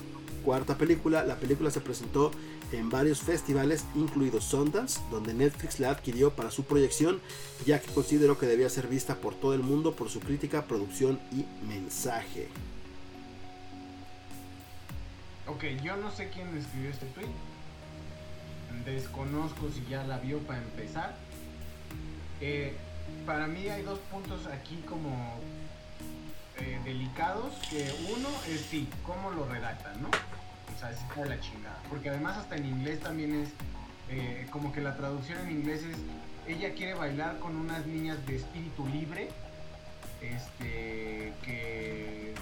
Cuarta 0.44 0.78
película, 0.78 1.24
la 1.24 1.40
película 1.40 1.72
se 1.72 1.80
presentó 1.80 2.30
en 2.70 2.90
varios 2.90 3.22
festivales, 3.22 3.84
incluido 3.96 4.40
Sundance, 4.40 5.00
donde 5.10 5.34
Netflix 5.34 5.80
la 5.80 5.90
adquirió 5.90 6.30
para 6.30 6.52
su 6.52 6.62
proyección, 6.62 7.18
ya 7.66 7.80
que 7.80 7.90
consideró 7.92 8.38
que 8.38 8.46
debía 8.46 8.70
ser 8.70 8.86
vista 8.86 9.16
por 9.16 9.34
todo 9.34 9.52
el 9.52 9.64
mundo 9.64 9.96
por 9.96 10.10
su 10.10 10.20
crítica, 10.20 10.64
producción 10.68 11.18
y 11.32 11.44
mensaje. 11.66 12.46
Ok, 15.46 15.64
yo 15.82 15.96
no 15.96 16.10
sé 16.10 16.30
quién 16.30 16.56
escribió 16.56 16.90
este 16.90 17.06
tweet. 17.06 17.28
Desconozco 18.84 19.70
si 19.70 19.84
ya 19.88 20.04
la 20.04 20.18
vio 20.18 20.38
para 20.40 20.58
empezar. 20.58 21.14
Eh, 22.40 22.74
para 23.26 23.46
mí 23.46 23.68
hay 23.68 23.82
dos 23.82 23.98
puntos 24.10 24.46
aquí 24.46 24.82
como 24.88 25.38
eh, 26.58 26.80
delicados. 26.84 27.54
Que 27.70 27.92
uno 28.16 28.28
es 28.48 28.60
sí, 28.62 28.88
cómo 29.04 29.30
lo 29.30 29.46
redactan, 29.46 30.02
¿no? 30.02 30.08
O 30.08 30.78
sea, 30.78 30.90
es 30.90 30.98
de 31.16 31.26
la 31.26 31.40
chingada. 31.40 31.78
Porque 31.88 32.08
además 32.08 32.38
hasta 32.38 32.56
en 32.56 32.66
inglés 32.66 33.00
también 33.00 33.34
es 33.42 33.48
eh, 34.08 34.46
como 34.50 34.72
que 34.72 34.80
la 34.80 34.96
traducción 34.96 35.38
en 35.40 35.50
inglés 35.50 35.82
es 35.82 35.96
ella 36.46 36.74
quiere 36.74 36.94
bailar 36.94 37.38
con 37.38 37.56
unas 37.56 37.86
niñas 37.86 38.24
de 38.26 38.36
espíritu 38.36 38.86
libre 38.88 39.28
este, 40.20 41.32
que, 41.42 42.34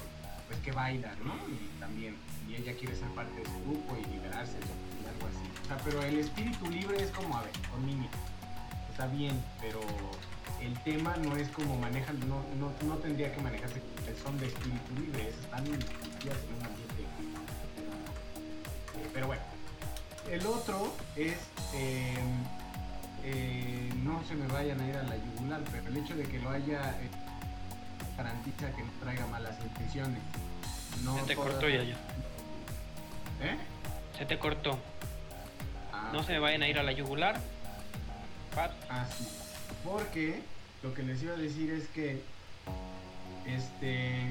pues 0.48 0.59
que 0.61 0.72
baila, 0.72 1.14
¿no? 1.24 1.34
Y 1.48 1.80
también, 1.80 2.16
y 2.53 2.57
ella 2.62 2.74
quiere 2.78 2.94
ser 2.96 3.09
parte 3.09 3.34
de 3.36 3.42
ese 3.42 3.61
grupo 3.64 3.96
y 3.96 4.05
liberarse 4.12 4.53
y 4.59 5.09
algo 5.09 5.26
así. 5.26 5.46
O 5.64 5.66
sea, 5.66 5.78
pero 5.84 6.03
el 6.03 6.18
espíritu 6.18 6.70
libre 6.70 7.03
es 7.03 7.11
como, 7.11 7.36
a 7.36 7.42
ver, 7.42 7.53
con 7.70 7.84
Mimi, 7.86 8.09
está 8.90 9.07
bien, 9.07 9.42
pero 9.61 9.80
el 10.61 10.78
tema 10.84 11.16
no 11.16 11.36
es 11.36 11.48
como 11.48 11.76
manejan, 11.78 12.18
no, 12.28 12.42
no, 12.59 12.72
no 12.86 12.96
tendría 12.98 13.34
que 13.34 13.40
manejarse 13.40 13.80
son 14.22 14.38
de 14.38 14.46
espíritu 14.46 14.94
libre, 15.00 15.28
es 15.30 15.34
están 15.36 15.62
metidas 15.64 16.36
en 16.48 16.55
un 16.59 16.66
ambiente. 16.66 17.03
Pero 19.14 19.26
bueno, 19.26 19.42
el 20.30 20.46
otro 20.46 20.94
es, 21.16 21.36
eh, 21.74 22.14
eh, 23.24 23.90
no 24.03 24.22
se 24.28 24.34
me 24.34 24.46
vayan 24.48 24.80
a 24.80 24.88
ir 24.88 24.96
a 24.96 25.03
la 25.05 25.16
yugular, 25.16 25.62
pero 25.70 25.88
el 25.88 25.96
hecho 25.96 26.14
de 26.14 26.24
que 26.24 26.38
lo 26.38 26.50
haya 26.50 26.90
eh, 27.00 27.09
garantiza 28.16 28.70
que 28.72 28.82
no 28.82 28.90
traiga 29.00 29.26
malas 29.26 29.57
intenciones. 29.62 30.20
No 31.05 31.14
te 31.24 31.34
todas- 31.34 31.50
cortó 31.53 31.68
ya, 31.68 31.82
ya. 31.82 31.96
¿Eh? 33.43 33.57
Se 34.16 34.26
te 34.26 34.38
cortó. 34.38 34.78
Ah, 35.93 36.11
No 36.12 36.22
se 36.22 36.32
me 36.32 36.38
vayan 36.38 36.62
a 36.62 36.68
ir 36.68 36.78
a 36.78 36.82
la 36.82 36.93
yugular. 36.93 37.40
Pat. 38.55 38.72
Ah, 38.88 39.07
sí. 39.16 39.26
Porque 39.84 40.43
lo 40.82 40.95
que 40.95 41.03
les 41.03 41.22
iba 41.22 41.34
a 41.34 41.36
decir 41.36 41.70
es 41.70 41.88
que 41.88 42.22
este 43.47 44.30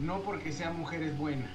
no 0.00 0.20
porque 0.20 0.52
sea 0.52 0.70
mujer 0.70 1.02
es 1.02 1.16
buena. 1.16 1.46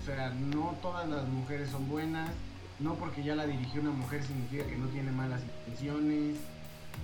O 0.00 0.06
sea, 0.06 0.30
no 0.30 0.76
todas 0.80 1.08
las 1.08 1.24
mujeres 1.26 1.70
son 1.70 1.88
buenas. 1.88 2.30
No 2.78 2.94
porque 2.94 3.22
ya 3.22 3.34
la 3.34 3.46
dirigió 3.46 3.82
una 3.82 3.90
mujer 3.90 4.22
significa 4.22 4.64
que 4.64 4.76
no 4.76 4.86
tiene 4.88 5.12
malas 5.12 5.42
intenciones. 5.42 6.36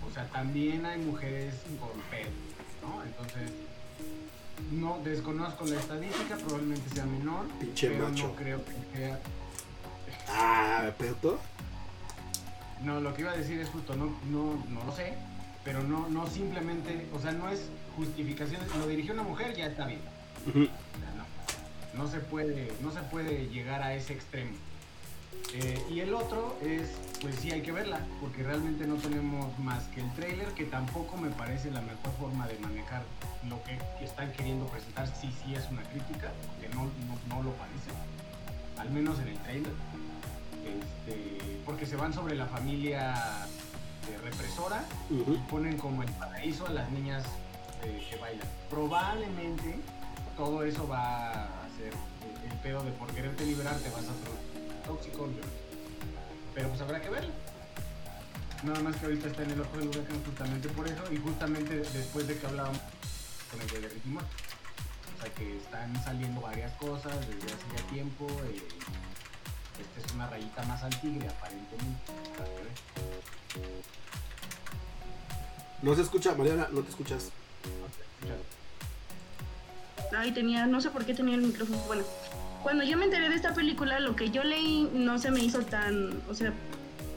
O 0.09 0.15
sea, 0.15 0.25
también 0.29 0.87
hay 0.87 0.99
mujeres 0.99 1.55
con 1.79 1.91
pedo, 2.11 2.31
¿no? 2.83 3.03
Entonces, 3.03 3.51
no 4.73 4.99
desconozco 5.05 5.65
la 5.67 5.79
estadística, 5.79 6.37
probablemente 6.37 6.89
sea 6.95 7.05
menor. 7.07 7.47
Pinche 7.61 7.89
pero 7.91 8.09
macho. 8.09 8.29
no 8.29 8.35
creo 8.35 8.65
que 8.65 8.97
sea 8.97 9.21
Ah, 10.29 10.91
¿pedo? 10.99 11.39
No, 12.83 13.01
lo 13.01 13.15
que 13.15 13.23
iba 13.23 13.33
a 13.33 13.37
decir 13.37 13.61
es 13.61 13.69
justo, 13.69 13.95
no, 13.97 14.07
no, 14.31 14.65
no 14.69 14.85
lo 14.85 14.93
sé, 14.95 15.15
pero 15.65 15.83
no, 15.83 16.09
no 16.09 16.27
simplemente, 16.27 17.07
o 17.15 17.21
sea, 17.21 17.33
no 17.33 17.49
es 17.49 17.69
justificación, 17.97 18.61
lo 18.79 18.87
dirigió 18.87 19.15
una 19.15 19.23
mujer, 19.23 19.55
ya 19.55 19.67
está 19.67 19.87
bien. 19.87 20.01
O 20.49 20.53
sea, 20.53 20.69
no, 21.95 22.03
no 22.05 22.11
se 22.11 22.19
puede, 22.19 22.73
no 22.83 22.93
se 22.93 23.01
puede 23.03 23.49
llegar 23.49 23.83
a 23.83 23.95
ese 23.95 24.13
extremo. 24.13 24.51
Eh, 25.55 25.81
y 25.91 26.01
el 26.01 26.13
otro 26.13 26.59
es, 26.63 26.91
pues 27.27 27.41
sí 27.41 27.51
hay 27.51 27.61
que 27.61 27.73
verla, 27.73 27.99
porque 28.21 28.45
realmente 28.45 28.87
no 28.87 28.95
tenemos 28.95 29.59
más 29.59 29.83
que 29.87 30.01
el 30.01 30.09
trailer, 30.13 30.47
que 30.53 30.63
tampoco 30.63 31.17
me 31.17 31.29
parece 31.31 31.73
la 31.73 31.81
mejor 31.81 32.13
forma 32.21 32.47
de 32.47 32.57
manejar 32.61 33.03
lo 33.49 33.61
que 33.65 34.05
están 34.05 34.31
queriendo 34.31 34.65
presentar, 34.69 35.09
si 35.09 35.27
sí 35.33 35.57
es 35.57 35.69
una 35.69 35.83
crítica, 35.83 36.31
que 36.61 36.69
no, 36.69 36.85
no, 36.85 37.37
no 37.37 37.43
lo 37.43 37.51
parece, 37.55 37.91
al 38.79 38.91
menos 38.91 39.19
en 39.19 39.27
el 39.27 39.39
trailer. 39.39 39.73
Este, 40.63 41.59
porque 41.65 41.85
se 41.85 41.97
van 41.97 42.15
sobre 42.15 42.37
la 42.37 42.47
familia 42.47 43.13
represora 44.23 44.85
y 45.11 45.37
ponen 45.51 45.79
como 45.79 46.05
el 46.05 46.11
paraíso 46.13 46.69
a 46.69 46.71
las 46.71 46.89
niñas 46.93 47.25
eh, 47.83 48.07
que 48.09 48.19
bailan. 48.19 48.47
Probablemente 48.71 49.81
todo 50.37 50.63
eso 50.63 50.87
va 50.87 51.43
a 51.43 51.69
ser 51.77 51.93
el 52.49 52.59
pedo 52.59 52.85
de 52.85 52.93
por 52.93 53.13
quererte 53.13 53.45
liberarte 53.45 53.91
vas 53.91 54.05
a 54.05 54.15
ser 54.15 54.87
tóxico. 54.87 55.29
No. 56.57 56.63
Pero 56.63 56.69
pues 56.71 56.81
habrá 56.81 57.01
que 57.01 57.11
verlo. 57.11 57.33
Nada 58.63 58.81
más 58.81 58.97
que 58.97 59.07
ahorita 59.07 59.29
está 59.29 59.43
en 59.43 59.51
el 59.51 59.61
ojo 59.61 59.77
del 59.77 59.89
huracán 59.89 60.25
justamente 60.25 60.69
por 60.71 60.89
eso 60.89 61.13
y 61.13 61.17
justamente 61.19 61.77
después 61.77 62.27
de 62.27 62.39
que 62.39 62.47
hablábamos 62.47 62.81
con 63.51 63.61
el 63.61 63.83
de 63.83 63.89
Ricky 63.89 64.09
Morty. 64.09 64.27
O 65.17 65.23
sea 65.23 65.35
que 65.35 65.57
están 65.59 66.03
saliendo 66.03 66.41
varias 66.41 66.73
cosas 66.73 67.15
desde 67.21 67.47
hace 67.47 67.77
ya 67.77 67.83
tiempo. 67.91 68.27
eh, 68.49 68.63
esta 69.79 70.07
es 70.07 70.13
una 70.15 70.27
rayita 70.29 70.63
más 70.65 70.83
al 70.83 71.01
tigre 71.01 71.29
aparentemente. 71.29 72.13
No 75.83 75.95
se 75.95 76.03
escucha, 76.03 76.35
Mariana, 76.35 76.69
no 76.73 76.81
te 76.81 76.89
escuchas. 76.89 77.31
Ya. 78.25 80.19
Ay, 80.19 80.33
tenía, 80.33 80.67
no 80.67 80.81
sé 80.81 80.91
por 80.91 81.05
qué 81.05 81.13
tenía 81.13 81.35
el 81.35 81.43
micrófono. 81.43 81.79
Bueno, 81.87 82.05
cuando 82.67 82.83
yo 82.83 82.97
me 82.97 83.05
enteré 83.05 83.29
de 83.29 83.37
esta 83.37 83.55
película, 83.55 84.01
lo 84.01 84.17
que 84.17 84.31
yo 84.33 84.43
leí 84.43 84.91
no 84.93 85.21
se 85.21 85.31
me 85.31 85.39
hizo 85.39 85.61
tan, 85.61 86.21
o 86.29 86.35
sea, 86.35 86.53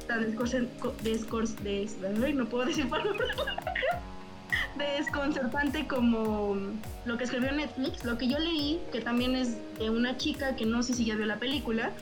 tan 0.07 0.21
desconcer- 0.23 0.67
descor- 1.03 1.55
des- 1.63 1.95
ay, 2.23 2.33
no 2.33 2.45
puedo 2.47 2.67
decir 2.67 2.87
palabras. 2.87 3.35
desconcertante 4.77 5.87
como 5.87 6.55
lo 7.05 7.17
que 7.17 7.23
escribió 7.23 7.51
Netflix. 7.51 8.05
Lo 8.05 8.19
que 8.19 8.27
yo 8.27 8.37
leí, 8.37 8.79
que 8.91 9.01
también 9.01 9.33
es 9.35 9.57
de 9.79 9.89
una 9.89 10.17
chica 10.17 10.55
que 10.55 10.67
no 10.67 10.83
sé 10.83 10.93
si 10.93 11.03
ya 11.03 11.15
vio 11.15 11.25
la 11.25 11.37
película, 11.37 11.93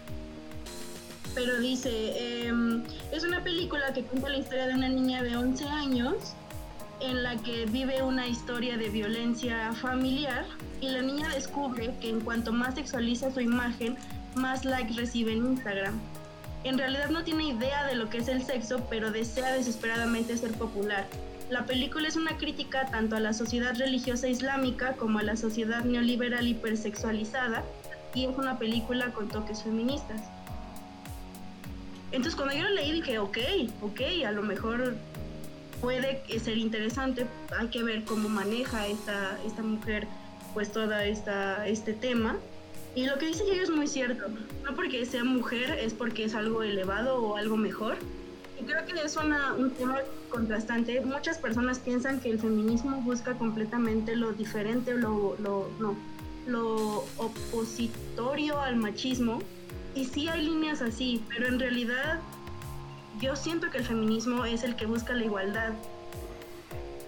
pero 1.33 1.57
dice, 1.61 2.47
em, 2.49 2.83
es 3.13 3.23
una 3.23 3.45
película 3.45 3.93
que 3.93 4.03
cuenta 4.03 4.27
la 4.27 4.39
historia 4.39 4.67
de 4.67 4.73
una 4.73 4.89
niña 4.89 5.23
de 5.23 5.37
11 5.37 5.63
años 5.69 6.33
en 6.99 7.23
la 7.23 7.37
que 7.37 7.65
vive 7.65 8.03
una 8.03 8.27
historia 8.27 8.75
de 8.75 8.89
violencia 8.89 9.71
familiar 9.71 10.43
y 10.81 10.89
la 10.89 11.01
niña 11.01 11.29
descubre 11.29 11.93
que 11.99 12.09
en 12.09 12.21
cuanto 12.21 12.51
más 12.51 12.75
sexualiza 12.75 13.31
su 13.31 13.41
imagen, 13.41 13.97
más 14.35 14.65
likes 14.65 14.93
recibe 14.93 15.33
en 15.33 15.45
Instagram. 15.47 15.99
En 16.63 16.77
realidad 16.77 17.09
no 17.09 17.23
tiene 17.23 17.45
idea 17.45 17.85
de 17.85 17.95
lo 17.95 18.09
que 18.09 18.17
es 18.17 18.27
el 18.27 18.43
sexo, 18.43 18.85
pero 18.89 19.11
desea 19.11 19.53
desesperadamente 19.53 20.37
ser 20.37 20.51
popular. 20.51 21.05
La 21.49 21.65
película 21.65 22.07
es 22.07 22.17
una 22.17 22.37
crítica 22.37 22.87
tanto 22.87 23.15
a 23.15 23.19
la 23.19 23.33
sociedad 23.33 23.73
religiosa 23.75 24.27
islámica 24.27 24.93
como 24.93 25.19
a 25.19 25.23
la 25.23 25.37
sociedad 25.37 25.85
neoliberal 25.85 26.45
hipersexualizada 26.45 27.63
y 28.13 28.25
es 28.25 28.37
una 28.37 28.59
película 28.59 29.13
con 29.13 29.29
toques 29.29 29.63
feministas. 29.63 30.21
Entonces 32.11 32.35
cuando 32.35 32.55
yo 32.55 32.63
lo 32.63 32.71
leí 32.71 32.91
dije, 32.91 33.19
ok, 33.19 33.37
ok, 33.81 34.01
a 34.25 34.31
lo 34.31 34.41
mejor 34.41 34.95
puede 35.79 36.21
ser 36.39 36.57
interesante, 36.57 37.27
hay 37.57 37.67
que 37.67 37.83
ver 37.83 38.03
cómo 38.03 38.27
maneja 38.27 38.87
esta, 38.87 39.37
esta 39.45 39.61
mujer 39.61 40.07
pues 40.57 40.71
toda 40.71 41.05
esta, 41.05 41.67
este 41.67 41.93
tema. 41.93 42.35
Y 42.95 43.05
lo 43.05 43.19
que 43.19 43.27
dice 43.27 43.45
Yayo 43.45 43.61
es 43.61 43.69
muy 43.69 43.85
cierto, 43.85 44.25
no 44.63 44.75
porque 44.75 45.05
sea 45.05 45.23
mujer 45.23 45.77
es 45.79 45.93
porque 45.93 46.23
es 46.23 46.33
algo 46.33 46.63
elevado 46.63 47.21
o 47.21 47.37
algo 47.37 47.57
mejor. 47.57 47.95
Y 48.59 48.63
creo 48.63 48.83
que 48.87 48.99
es 48.99 49.15
una, 49.17 49.53
un 49.53 49.69
tema 49.69 49.99
contrastante. 50.31 50.99
Muchas 51.01 51.37
personas 51.37 51.77
piensan 51.77 52.19
que 52.21 52.31
el 52.31 52.39
feminismo 52.39 52.99
busca 53.01 53.35
completamente 53.35 54.15
lo 54.15 54.33
diferente, 54.33 54.95
lo, 54.95 55.37
lo, 55.37 55.69
no, 55.79 55.95
lo 56.47 57.05
opositorio 57.17 58.59
al 58.59 58.77
machismo. 58.77 59.43
Y 59.93 60.05
sí 60.05 60.27
hay 60.27 60.41
líneas 60.41 60.81
así, 60.81 61.23
pero 61.29 61.49
en 61.49 61.59
realidad 61.59 62.19
yo 63.21 63.35
siento 63.35 63.69
que 63.69 63.77
el 63.77 63.85
feminismo 63.85 64.43
es 64.45 64.63
el 64.63 64.75
que 64.75 64.87
busca 64.87 65.13
la 65.13 65.23
igualdad. 65.23 65.73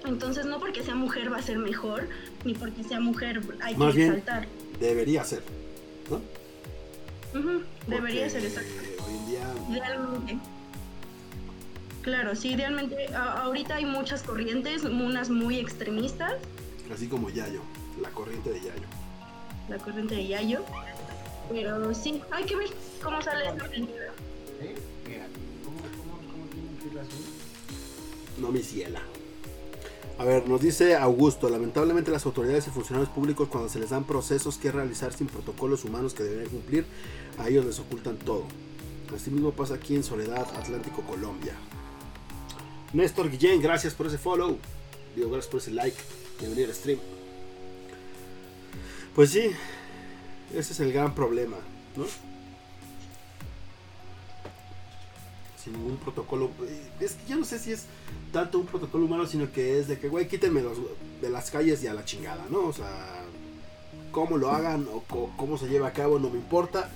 Entonces 0.05 0.45
no 0.45 0.59
porque 0.59 0.83
sea 0.83 0.93
mujer 0.93 1.33
va 1.33 1.37
a 1.37 1.41
ser 1.41 1.57
mejor, 1.57 2.09
ni 2.45 2.53
porque 2.53 2.83
sea 2.83 2.99
mujer 2.99 3.41
hay 3.61 3.75
Más 3.75 3.91
que 3.93 3.97
bien- 3.97 4.13
exaltar. 4.13 4.47
Debería 4.79 5.23
ser, 5.25 5.43
¿no? 6.09 6.21
Debería 7.87 8.23
Porque 8.23 8.29
ser 8.29 8.45
exacto. 8.45 8.71
Hoy 9.07 9.15
en 9.15 9.25
día, 9.27 9.53
Idealmente. 9.69 10.37
Claro, 12.01 12.35
sí, 12.35 12.53
idealmente. 12.53 13.13
a- 13.13 13.41
ahorita 13.43 13.75
hay 13.75 13.85
muchas 13.85 14.23
corrientes, 14.23 14.83
unas 14.83 15.29
muy 15.29 15.59
extremistas, 15.59 16.33
así 16.93 17.07
como 17.07 17.29
Yayo, 17.29 17.61
la 18.01 18.09
corriente 18.11 18.49
de 18.51 18.59
Yayo. 18.61 18.87
la 19.67 19.77
corriente 19.77 20.15
de 20.15 20.27
Yayo. 20.27 20.63
Pero 21.51 21.93
sí, 21.93 22.21
hay 22.31 22.45
que 22.45 22.55
ver 22.55 22.69
cómo 23.03 23.21
sale 23.21 23.49
esta 23.49 23.65
película. 23.67 24.05
¿Eh? 24.61 24.75
Mira, 25.07 25.25
¿cómo, 25.65 25.77
cómo, 25.77 26.31
cómo 26.31 26.45
tienen 26.51 26.77
que 26.77 26.87
ir 26.87 26.93
las? 26.93 27.07
No 28.39 28.51
mi 28.51 28.61
ciela. 28.63 29.01
A 30.19 30.25
ver, 30.25 30.49
nos 30.49 30.59
dice 30.59 30.97
Augusto, 30.97 31.47
lamentablemente 31.49 32.11
las 32.11 32.25
autoridades 32.25 32.67
y 32.67 32.71
funcionarios 32.71 33.09
públicos 33.09 33.47
cuando 33.47 33.69
se 33.69 33.79
les 33.79 33.91
dan 33.91 34.03
procesos 34.03 34.57
que 34.57 34.69
realizar 34.69 35.13
sin 35.13 35.27
protocolos 35.27 35.85
humanos 35.85 36.13
que 36.13 36.23
deberían 36.23 36.49
cumplir, 36.49 36.85
a 37.37 37.47
ellos 37.47 37.65
les 37.65 37.79
ocultan 37.79 38.17
todo. 38.17 38.43
Así 39.15 39.31
mismo 39.31 39.53
pasa 39.53 39.75
aquí 39.75 39.95
en 39.95 40.03
Soledad, 40.03 40.45
Atlántico, 40.57 41.03
Colombia. 41.03 41.53
Néstor 42.91 43.31
Guillén, 43.31 43.61
gracias 43.61 43.93
por 43.93 44.07
ese 44.07 44.17
follow. 44.17 44.57
Digo, 45.15 45.29
gracias 45.29 45.49
por 45.49 45.61
ese 45.61 45.71
like. 45.71 45.97
Bienvenido 46.37 46.67
al 46.67 46.75
stream. 46.75 46.99
Pues 49.15 49.29
sí, 49.29 49.51
ese 50.53 50.73
es 50.73 50.79
el 50.81 50.91
gran 50.91 51.15
problema, 51.15 51.55
¿no? 51.95 52.03
Sin 55.61 55.73
ningún 55.73 55.97
protocolo. 55.97 56.49
Es 56.99 57.13
que 57.13 57.31
yo 57.31 57.37
no 57.37 57.45
sé 57.45 57.59
si 57.59 57.71
es 57.71 57.85
tanto 58.31 58.59
un 58.59 58.65
protocolo 58.65 59.05
humano, 59.05 59.25
sino 59.25 59.51
que 59.51 59.79
es 59.79 59.87
de 59.87 59.99
que, 59.99 60.07
güey, 60.07 60.27
quítenme 60.27 60.61
los, 60.61 60.77
de 61.21 61.29
las 61.29 61.51
calles 61.51 61.83
y 61.83 61.87
a 61.87 61.93
la 61.93 62.05
chingada, 62.05 62.45
¿no? 62.49 62.59
O 62.65 62.73
sea, 62.73 63.25
cómo 64.11 64.37
lo 64.37 64.51
hagan 64.51 64.87
o 64.91 65.01
cómo 65.35 65.57
se 65.57 65.67
lleva 65.67 65.87
a 65.87 65.93
cabo 65.93 66.19
no 66.19 66.29
me 66.29 66.37
importa. 66.37 66.89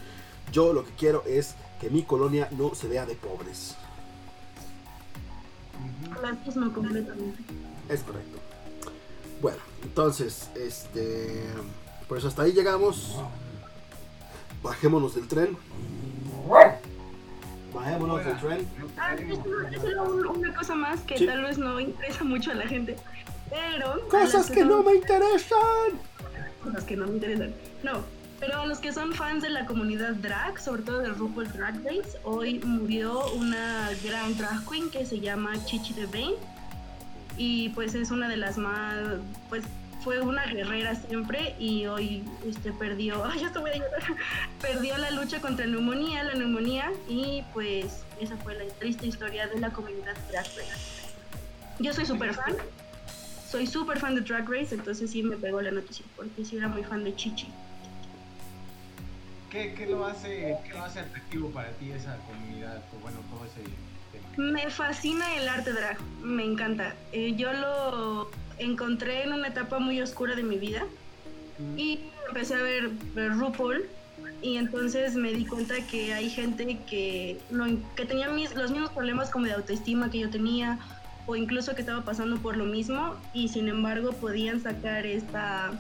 Yo 0.52 0.74
lo 0.74 0.86
que 0.86 0.92
quiero 0.92 1.24
es 1.26 1.56
que 1.82 1.90
mi 1.90 2.04
colonia 2.04 2.48
no 2.52 2.76
se 2.76 2.88
vea 2.88 3.06
de 3.06 3.16
pobres. 3.16 3.76
Completamente. 6.74 7.44
Es 7.90 8.02
correcto. 8.02 8.40
Bueno, 9.42 9.58
Entonces, 9.84 10.50
este. 10.56 11.44
Pues 12.08 12.24
hasta 12.24 12.44
ahí 12.44 12.54
llegamos. 12.54 13.18
Bajémonos 14.62 15.16
del 15.16 15.28
tren. 15.28 15.58
Bajémonos 17.84 18.26
del 18.26 18.38
tren. 18.38 18.68
Ah, 18.98 19.16
es 19.16 19.82
solo- 19.82 20.32
una 20.32 20.54
cosa 20.54 20.76
más 20.76 21.02
que 21.02 21.18
Sí. 21.18 21.26
tal 21.26 21.42
vez 21.44 21.58
no 21.58 21.80
interesa 21.80 22.24
mucho 22.24 22.52
a 22.52 22.56
la 22.56 22.68
gente. 22.68 22.96
Pero. 23.50 24.08
Cosas 24.10 24.50
que 24.50 24.64
no 24.64 24.84
me 24.84 24.96
interesan. 24.96 25.60
Cosas 26.64 26.84
que 26.86 26.96
no 26.96 27.08
me 27.08 27.14
interesan. 27.14 27.54
No. 27.84 28.00
Pero 28.40 28.62
a 28.62 28.66
los 28.66 28.80
que 28.80 28.92
son 28.92 29.14
fans 29.14 29.42
de 29.44 29.50
la 29.50 29.66
comunidad 29.66 30.14
drag, 30.16 30.60
sobre 30.60 30.82
todo 30.82 31.00
de 31.00 31.10
RuPaul 31.10 31.48
Drag 31.54 31.76
Race, 31.86 32.18
hoy 32.24 32.60
murió 32.60 33.26
una 33.36 33.90
gran 34.04 34.38
drag 34.38 34.68
queen 34.70 34.90
que 34.90 35.06
se 35.06 35.20
llama 35.20 35.54
Chichi 35.66 35.94
DeVane. 35.94 36.36
Y 37.38 37.70
pues 37.70 37.96
es 37.96 38.12
una 38.12 38.28
de 38.28 38.38
las 38.38 38.58
más. 38.58 38.96
Pues 39.50 39.64
fue 40.04 40.20
una 40.20 40.46
guerrera 40.46 40.96
siempre 40.96 41.56
y 41.60 41.86
hoy 41.86 42.24
este, 42.46 42.72
perdió. 42.74 43.26
Ay, 43.32 43.42
ya 43.42 43.52
te 43.52 43.60
voy 43.60 43.72
a 43.72 43.78
llorar. 43.78 44.04
Perdió 44.62 44.98
la 44.98 45.12
lucha 45.12 45.40
contra 45.40 45.66
neumonía, 45.66 46.24
la 46.24 46.34
neumonía. 46.34 46.92
Y 47.08 47.44
pues 47.54 48.04
esa 48.20 48.36
fue 48.38 48.56
la 48.56 48.66
triste 48.76 49.08
historia 49.08 49.48
de 49.48 49.60
la 49.60 49.70
comunidad 49.72 50.16
drag 50.30 50.46
race. 50.46 51.04
Yo 51.80 51.94
soy 51.94 52.06
súper 52.06 52.34
fan. 52.34 52.56
Soy 53.50 53.68
súper 53.68 54.00
fan 54.00 54.16
de 54.16 54.22
Drag 54.22 54.50
Race, 54.50 54.74
entonces 54.74 55.12
sí 55.12 55.22
me 55.22 55.38
pegó 55.38 55.62
la 55.62 55.70
noticia, 55.70 56.04
porque 56.16 56.44
sí 56.44 56.58
era 56.58 56.68
muy 56.68 56.84
fan 56.84 57.04
de 57.04 57.16
Chichi. 57.16 57.48
¿Qué, 59.52 59.76
qué 59.76 59.86
lo 59.86 60.08
hace, 60.08 60.58
¿Qué 60.66 60.74
lo 60.74 60.84
hace 60.84 61.02
atractivo 61.02 61.52
para 61.52 61.70
ti 61.74 61.92
esa 61.92 62.18
comunidad? 62.26 62.82
O 62.96 63.00
bueno, 63.02 63.20
todo 63.30 63.46
ese 63.46 63.62
tema. 64.12 64.54
Me 64.54 64.72
fascina 64.72 65.36
el 65.36 65.48
arte 65.48 65.72
drag, 65.72 66.02
me 66.24 66.44
encanta. 66.44 66.96
Eh, 67.12 67.36
yo 67.36 67.54
lo 67.54 68.32
encontré 68.58 69.24
en 69.24 69.34
una 69.34 69.48
etapa 69.48 69.80
muy 69.80 70.02
oscura 70.02 70.36
de 70.36 70.44
mi 70.44 70.58
vida 70.58 70.84
y 71.78 72.00
empecé 72.28 72.56
a 72.56 72.62
ver, 72.62 72.90
RuPaul 73.16 73.86
y 74.42 74.58
entonces 74.58 75.16
me 75.16 75.32
di 75.34 75.46
cuenta 75.46 75.76
que 75.88 76.14
hay 76.14 76.30
gente 76.30 76.80
que, 76.90 77.40
no, 77.50 77.66
que 77.96 78.06
tenía 78.06 78.30
mis- 78.30 78.56
los 78.56 78.72
mismos 78.72 78.92
problemas 78.92 79.30
como 79.30 79.46
de 79.46 79.54
autoestima 79.54 80.10
que 80.12 80.20
yo 80.20 80.30
tenía 80.30 80.80
o 81.26 81.36
incluso 81.36 81.74
que 81.76 81.82
estaba 81.82 82.04
pasando 82.04 82.38
por 82.38 82.58
lo 82.58 82.66
mismo 82.66 83.16
y 83.34 83.48
sin 83.48 83.68
embargo 83.70 84.12
podían 84.12 84.62
sacar 84.62 85.06
esta 85.06 85.72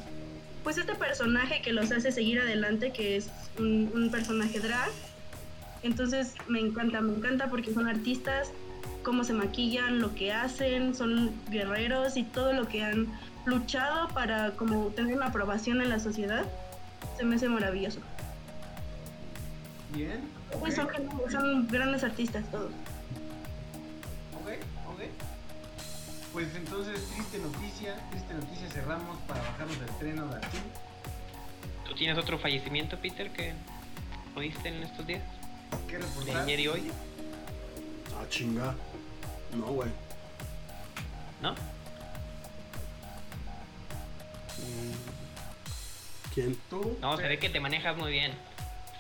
pues 0.64 0.78
este 0.78 0.96
personaje 0.96 1.62
que 1.62 1.74
los 1.74 1.92
hace 1.92 2.14
seguir 2.14 2.40
adelante 2.40 2.94
que 2.94 3.18
es 3.18 3.28
un, 3.60 3.92
un 3.94 4.10
personaje 4.10 4.62
drag. 4.62 4.90
Entonces 5.82 6.34
me 6.48 6.62
encanta, 6.62 7.02
me 7.02 7.14
encanta 7.14 7.50
porque 7.50 7.74
son 7.74 7.88
artistas, 7.90 8.50
cómo 9.04 9.24
se 9.24 9.34
maquillan, 9.34 10.00
lo 10.00 10.16
que 10.16 10.32
hacen, 10.32 10.96
son 10.96 11.32
guerreros 11.50 12.18
y 12.18 12.24
todo 12.24 12.54
lo 12.54 12.68
que 12.68 12.84
han 12.84 13.08
luchado 13.46 14.08
para 14.10 14.52
como 14.52 14.88
tener 14.88 15.16
una 15.16 15.28
aprobación 15.28 15.82
en 15.82 15.90
la 15.90 16.00
sociedad, 16.00 16.46
se 17.18 17.26
me 17.26 17.36
hace 17.36 17.50
maravilloso. 17.50 18.00
Bien. 19.94 20.22
Pues 20.60 20.76
son, 20.76 20.88
son 21.32 21.68
grandes 21.68 22.04
artistas 22.04 22.44
todos. 22.52 22.72
Ok, 24.42 24.50
ok. 24.94 25.02
Pues 26.32 26.48
entonces, 26.56 27.00
triste 27.14 27.38
noticia, 27.40 27.96
triste 28.10 28.34
noticia, 28.34 28.70
cerramos 28.70 29.18
para 29.28 29.42
bajarnos 29.42 29.80
del 29.80 29.90
tren 30.00 30.20
ahora 30.20 30.42
sí. 30.52 30.58
¿Tú 31.88 31.94
tienes 31.96 32.18
otro 32.18 32.40
fallecimiento, 32.40 32.98
Peter, 32.98 33.30
que 33.32 33.54
oíste 34.36 34.70
en 34.70 34.84
estos 34.84 35.06
días? 35.06 35.22
¿Qué 35.88 35.98
¿De 35.98 36.04
reportar? 36.04 36.38
ayer 36.44 36.60
y 36.60 36.68
hoy? 36.68 36.92
Ah, 38.18 38.26
chinga. 38.30 38.76
No, 39.56 39.66
güey. 39.68 39.90
¿No? 41.42 41.56
¿Quién? 46.34 46.58
¿Tú? 46.70 46.98
No, 47.02 47.18
se 47.18 47.28
ve 47.28 47.38
que 47.38 47.50
te 47.50 47.60
manejas 47.60 47.96
muy 47.96 48.12
bien. 48.12 48.34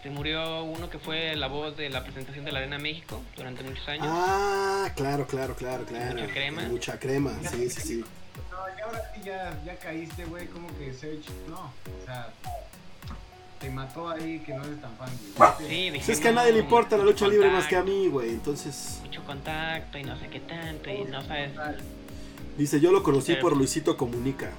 Se 0.04 0.10
murió 0.10 0.64
uno 0.64 0.90
que 0.90 1.00
fue 1.00 1.36
la 1.36 1.48
voz 1.48 1.78
de 1.78 1.90
la 1.90 2.04
presentación 2.04 2.44
de 2.44 2.52
la 2.52 2.60
Arena 2.60 2.78
México 2.78 3.22
durante 3.38 3.64
muchos 3.64 3.88
años. 3.88 4.06
Ah, 4.10 4.92
claro, 4.96 5.26
claro, 5.26 5.56
claro, 5.56 5.86
claro. 5.86 6.14
Mucha 6.14 6.28
crema. 6.34 6.62
Mucha 6.64 7.00
crema, 7.00 7.32
sí, 7.50 7.70
sí, 7.70 7.82
sí. 7.82 8.06
No, 8.52 8.58
y 8.78 8.82
ahora 8.82 9.12
sí 9.16 9.22
ya, 9.24 9.58
ya 9.66 9.76
caíste, 9.78 10.26
güey, 10.26 10.48
como 10.48 10.68
que 10.78 10.94
Search, 10.94 11.26
no, 11.48 11.62
o 11.62 12.06
sea, 12.06 12.30
te 13.64 13.70
mató 13.70 14.10
ahí 14.10 14.40
que 14.46 14.54
no 14.54 14.62
eres 14.66 14.82
tan 14.82 14.92
fan, 14.98 15.10
güey. 15.38 15.70
Sí, 15.70 15.90
dije, 15.92 16.12
es 16.12 16.20
que 16.20 16.28
a 16.28 16.32
no, 16.32 16.42
nadie 16.42 16.52
le 16.52 16.60
importa 16.60 16.98
la 16.98 17.06
lucha 17.06 17.30
libre 17.30 17.50
más 17.50 17.66
que 17.66 17.78
a 17.78 17.82
mí, 17.84 18.10
güey. 18.10 18.32
Entonces, 18.32 19.00
Mucho 19.06 19.24
contacto 19.24 19.98
y 19.98 20.04
no 20.04 20.20
sé 20.20 20.28
qué 20.28 20.42
tanto 20.42 20.90
y 20.90 21.06
no 21.06 21.22
sabes. 21.24 21.52
dice, 22.58 22.82
yo 22.82 22.92
lo 22.92 23.02
conocí 23.04 23.32
Pero- 23.32 23.42
por 23.42 23.56
Luisito 23.58 23.96
Comunica. 23.96 24.52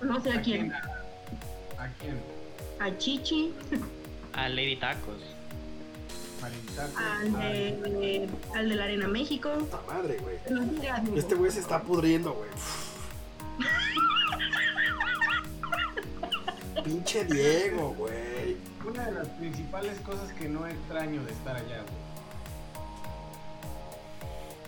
No 0.00 0.18
sé 0.22 0.32
a 0.32 0.40
quién. 0.40 0.72
¿A 0.72 1.88
quién? 2.00 2.18
A 2.80 2.96
Chichi, 2.96 3.52
A 4.32 4.48
Lady 4.48 4.76
Tacos. 4.76 5.20
Al 6.42 7.32
de, 7.32 8.28
al 8.54 8.68
de 8.70 8.74
la 8.76 8.84
Arena 8.84 9.08
México. 9.08 9.50
Puta 9.58 9.80
madre, 9.86 10.18
güey. 10.22 10.36
No. 10.50 11.18
Este 11.18 11.34
güey 11.34 11.50
se 11.52 11.60
está 11.60 11.82
pudriendo, 11.82 12.32
güey. 12.32 12.48
Pinche 16.84 17.24
Diego, 17.24 17.94
güey. 17.96 18.56
Una 18.86 19.06
de 19.06 19.12
las 19.12 19.28
principales 19.28 19.98
cosas 20.00 20.30
que 20.34 20.48
no 20.48 20.66
extraño 20.66 21.22
de 21.24 21.32
estar 21.32 21.56
allá, 21.56 21.82
güey. 21.82 22.04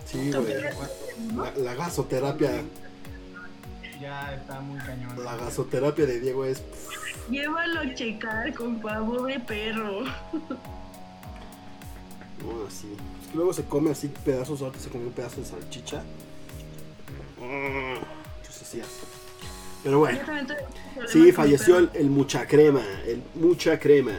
Sí, 0.05 0.31
güey. 0.31 0.61
La, 1.35 1.51
la 1.57 1.75
gasoterapia, 1.75 2.63
Ya 4.01 4.33
está 4.35 4.59
muy 4.61 4.79
cañón. 4.79 5.23
la 5.23 5.35
gasoterapia 5.37 6.05
de 6.05 6.19
Diego 6.19 6.45
es. 6.45 6.63
Llévalo 7.29 7.81
a 7.81 7.93
checar, 7.93 8.53
compa, 8.53 8.99
pobre 9.05 9.39
perro. 9.41 10.03
No, 12.41 12.65
así. 12.67 12.87
Es 13.21 13.27
que 13.29 13.35
luego 13.35 13.53
se 13.53 13.63
come 13.65 13.91
así 13.91 14.07
pedazos, 14.23 14.61
ahorita 14.61 14.79
se 14.79 14.89
comió 14.89 15.07
un 15.07 15.13
pedazo 15.13 15.41
de 15.41 15.45
salchicha. 15.47 16.01
Mm, 17.39 17.97
Entonces 18.37 18.61
así 18.61 18.79
hace. 18.81 19.16
Pero 19.87 19.99
bueno. 19.99 20.19
Sí, 21.07 21.31
falleció 21.31 21.77
el, 21.77 22.09
mucha 22.09 22.45
crema. 22.45 22.83
El 23.05 23.23
mucha 23.35 23.79
crema. 23.79 24.11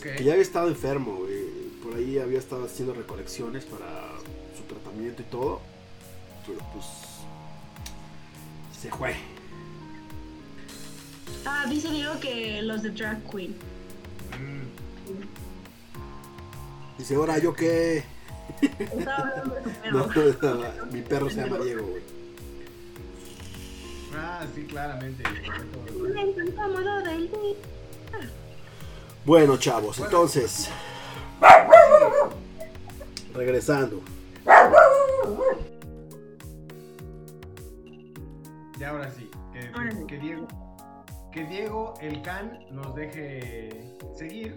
Que 0.00 0.22
ya 0.22 0.34
había 0.34 0.42
estado 0.42 0.68
enfermo, 0.68 1.16
güey. 1.16 1.34
Por 1.82 1.96
ahí 1.96 2.20
había 2.20 2.38
estado 2.38 2.64
haciendo 2.64 2.94
recolecciones 2.94 3.64
para 3.64 4.08
su 4.56 4.62
tratamiento 4.72 5.22
y 5.22 5.24
todo. 5.24 5.60
Pero 6.46 6.60
pues. 6.72 6.86
Se 8.80 8.88
fue. 8.88 9.16
Ah, 11.44 11.66
dice 11.68 11.90
Diego 11.90 12.20
que 12.20 12.62
los 12.62 12.84
de 12.84 12.90
Drag 12.90 13.20
Queen. 13.28 13.56
Mm, 14.38 14.62
Dice, 16.98 17.16
ahora 17.16 17.38
yo 17.38 17.52
qué. 17.52 18.04
Estaba 18.60 19.16
hablando 19.16 19.54
de 19.56 20.32
su 20.34 20.46
No, 20.46 20.86
mi 20.92 21.02
perro 21.02 21.28
se 21.30 21.40
llama 21.40 21.58
Diego, 21.58 21.84
güey. 21.84 22.21
Ah, 24.14 24.44
sí, 24.54 24.64
claramente. 24.66 25.22
Bueno, 29.24 29.56
chavos, 29.56 29.98
entonces. 29.98 30.68
Regresando. 33.34 34.00
Y 38.78 38.84
ahora 38.84 39.10
sí, 39.12 39.30
que, 39.52 39.62
sí. 39.62 40.06
que 40.08 40.18
Diego, 40.18 40.48
que 41.32 41.44
Diego, 41.46 41.94
el 42.00 42.20
can, 42.22 42.58
nos 42.72 42.94
deje 42.96 43.70
seguir. 44.18 44.56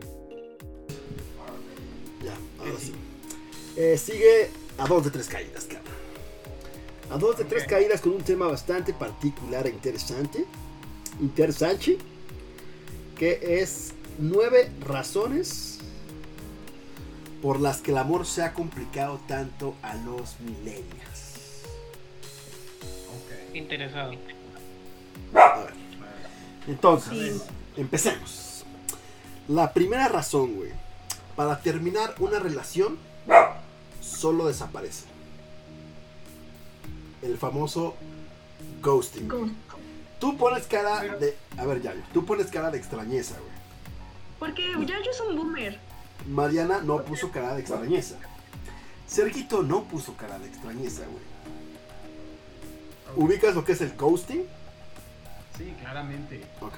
Ya, 2.24 2.34
ahora 2.60 2.80
Sí. 2.80 2.88
sí. 2.88 2.94
Eh, 3.78 3.98
sigue 3.98 4.50
a 4.80 4.88
dos 4.88 5.04
de 5.04 5.12
tres 5.12 5.28
caídas, 5.28 5.66
cabrón. 5.66 5.94
A 7.12 7.18
dos 7.18 7.38
de 7.38 7.46
tres 7.46 7.66
caídas 7.66 8.02
con 8.02 8.14
un 8.14 8.24
tema 8.24 8.48
bastante 8.48 8.94
particular 8.94 9.68
e 9.68 9.70
interesante. 9.70 10.46
Interesante. 11.22 11.98
Que 13.18 13.62
es 13.62 13.94
nueve 14.18 14.72
razones 14.82 15.78
por 17.42 17.60
las 17.60 17.78
que 17.78 17.92
el 17.92 17.98
amor 18.00 18.26
se 18.26 18.42
ha 18.42 18.54
complicado 18.54 19.20
tanto 19.28 19.76
a 19.84 19.94
los 19.96 20.40
millennials. 20.40 21.36
Ok. 23.16 23.56
Interesado. 23.56 24.14
A 25.36 25.60
ver. 25.60 25.74
Entonces, 26.68 27.12
Sí. 27.36 27.42
empecemos. 27.78 28.66
La 29.48 29.72
primera 29.74 30.08
razón, 30.08 30.56
güey, 30.56 30.72
para 31.36 31.62
terminar 31.62 32.16
una 32.18 32.40
relación, 32.40 32.98
solo 34.02 34.48
desaparece. 34.48 35.06
El 37.26 37.38
famoso 37.38 37.96
ghosting. 38.82 39.28
Tú 40.20 40.38
pones 40.38 40.66
cara 40.68 41.00
Pero- 41.02 41.20
de. 41.20 41.36
A 41.58 41.66
ver, 41.66 41.82
Yayo, 41.82 42.02
tú 42.14 42.26
pones 42.26 42.48
cara 42.48 42.70
de 42.72 42.78
extrañeza, 42.78 43.36
güey. 43.40 43.56
Porque 44.40 44.62
ya 44.86 44.98
yo 45.04 45.14
soy 45.14 45.30
un 45.30 45.36
boomer. 45.38 45.80
Mariana 46.28 46.82
no 46.82 47.04
puso 47.04 47.32
cara 47.32 47.54
de 47.56 47.62
extrañeza. 47.62 48.16
Sergito 49.08 49.64
no 49.64 49.84
puso 49.84 50.16
cara 50.16 50.38
de 50.40 50.48
extrañeza, 50.48 51.02
güey. 51.06 51.24
¿Ubicas 53.16 53.56
lo 53.56 53.64
que 53.64 53.74
es 53.74 53.82
el 53.82 53.96
ghosting? 53.96 54.44
Sí, 55.58 55.74
claramente. 55.80 56.44
Ok. 56.62 56.74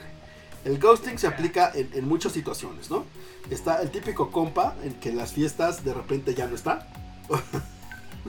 El 0.66 0.80
ghosting 0.80 1.18
se 1.18 1.28
aplica 1.28 1.72
en, 1.74 1.90
en 1.94 2.08
muchas 2.08 2.34
situaciones, 2.34 2.90
¿no? 2.90 3.06
Está 3.50 3.82
el 3.82 3.90
típico 3.92 4.32
compa 4.32 4.76
en 4.84 4.94
que 4.96 5.10
en 5.10 5.18
las 5.18 5.32
fiestas 5.32 5.84
de 5.84 5.94
repente 5.94 6.34
ya 6.36 6.48
no 6.48 6.56
está. 6.56 6.88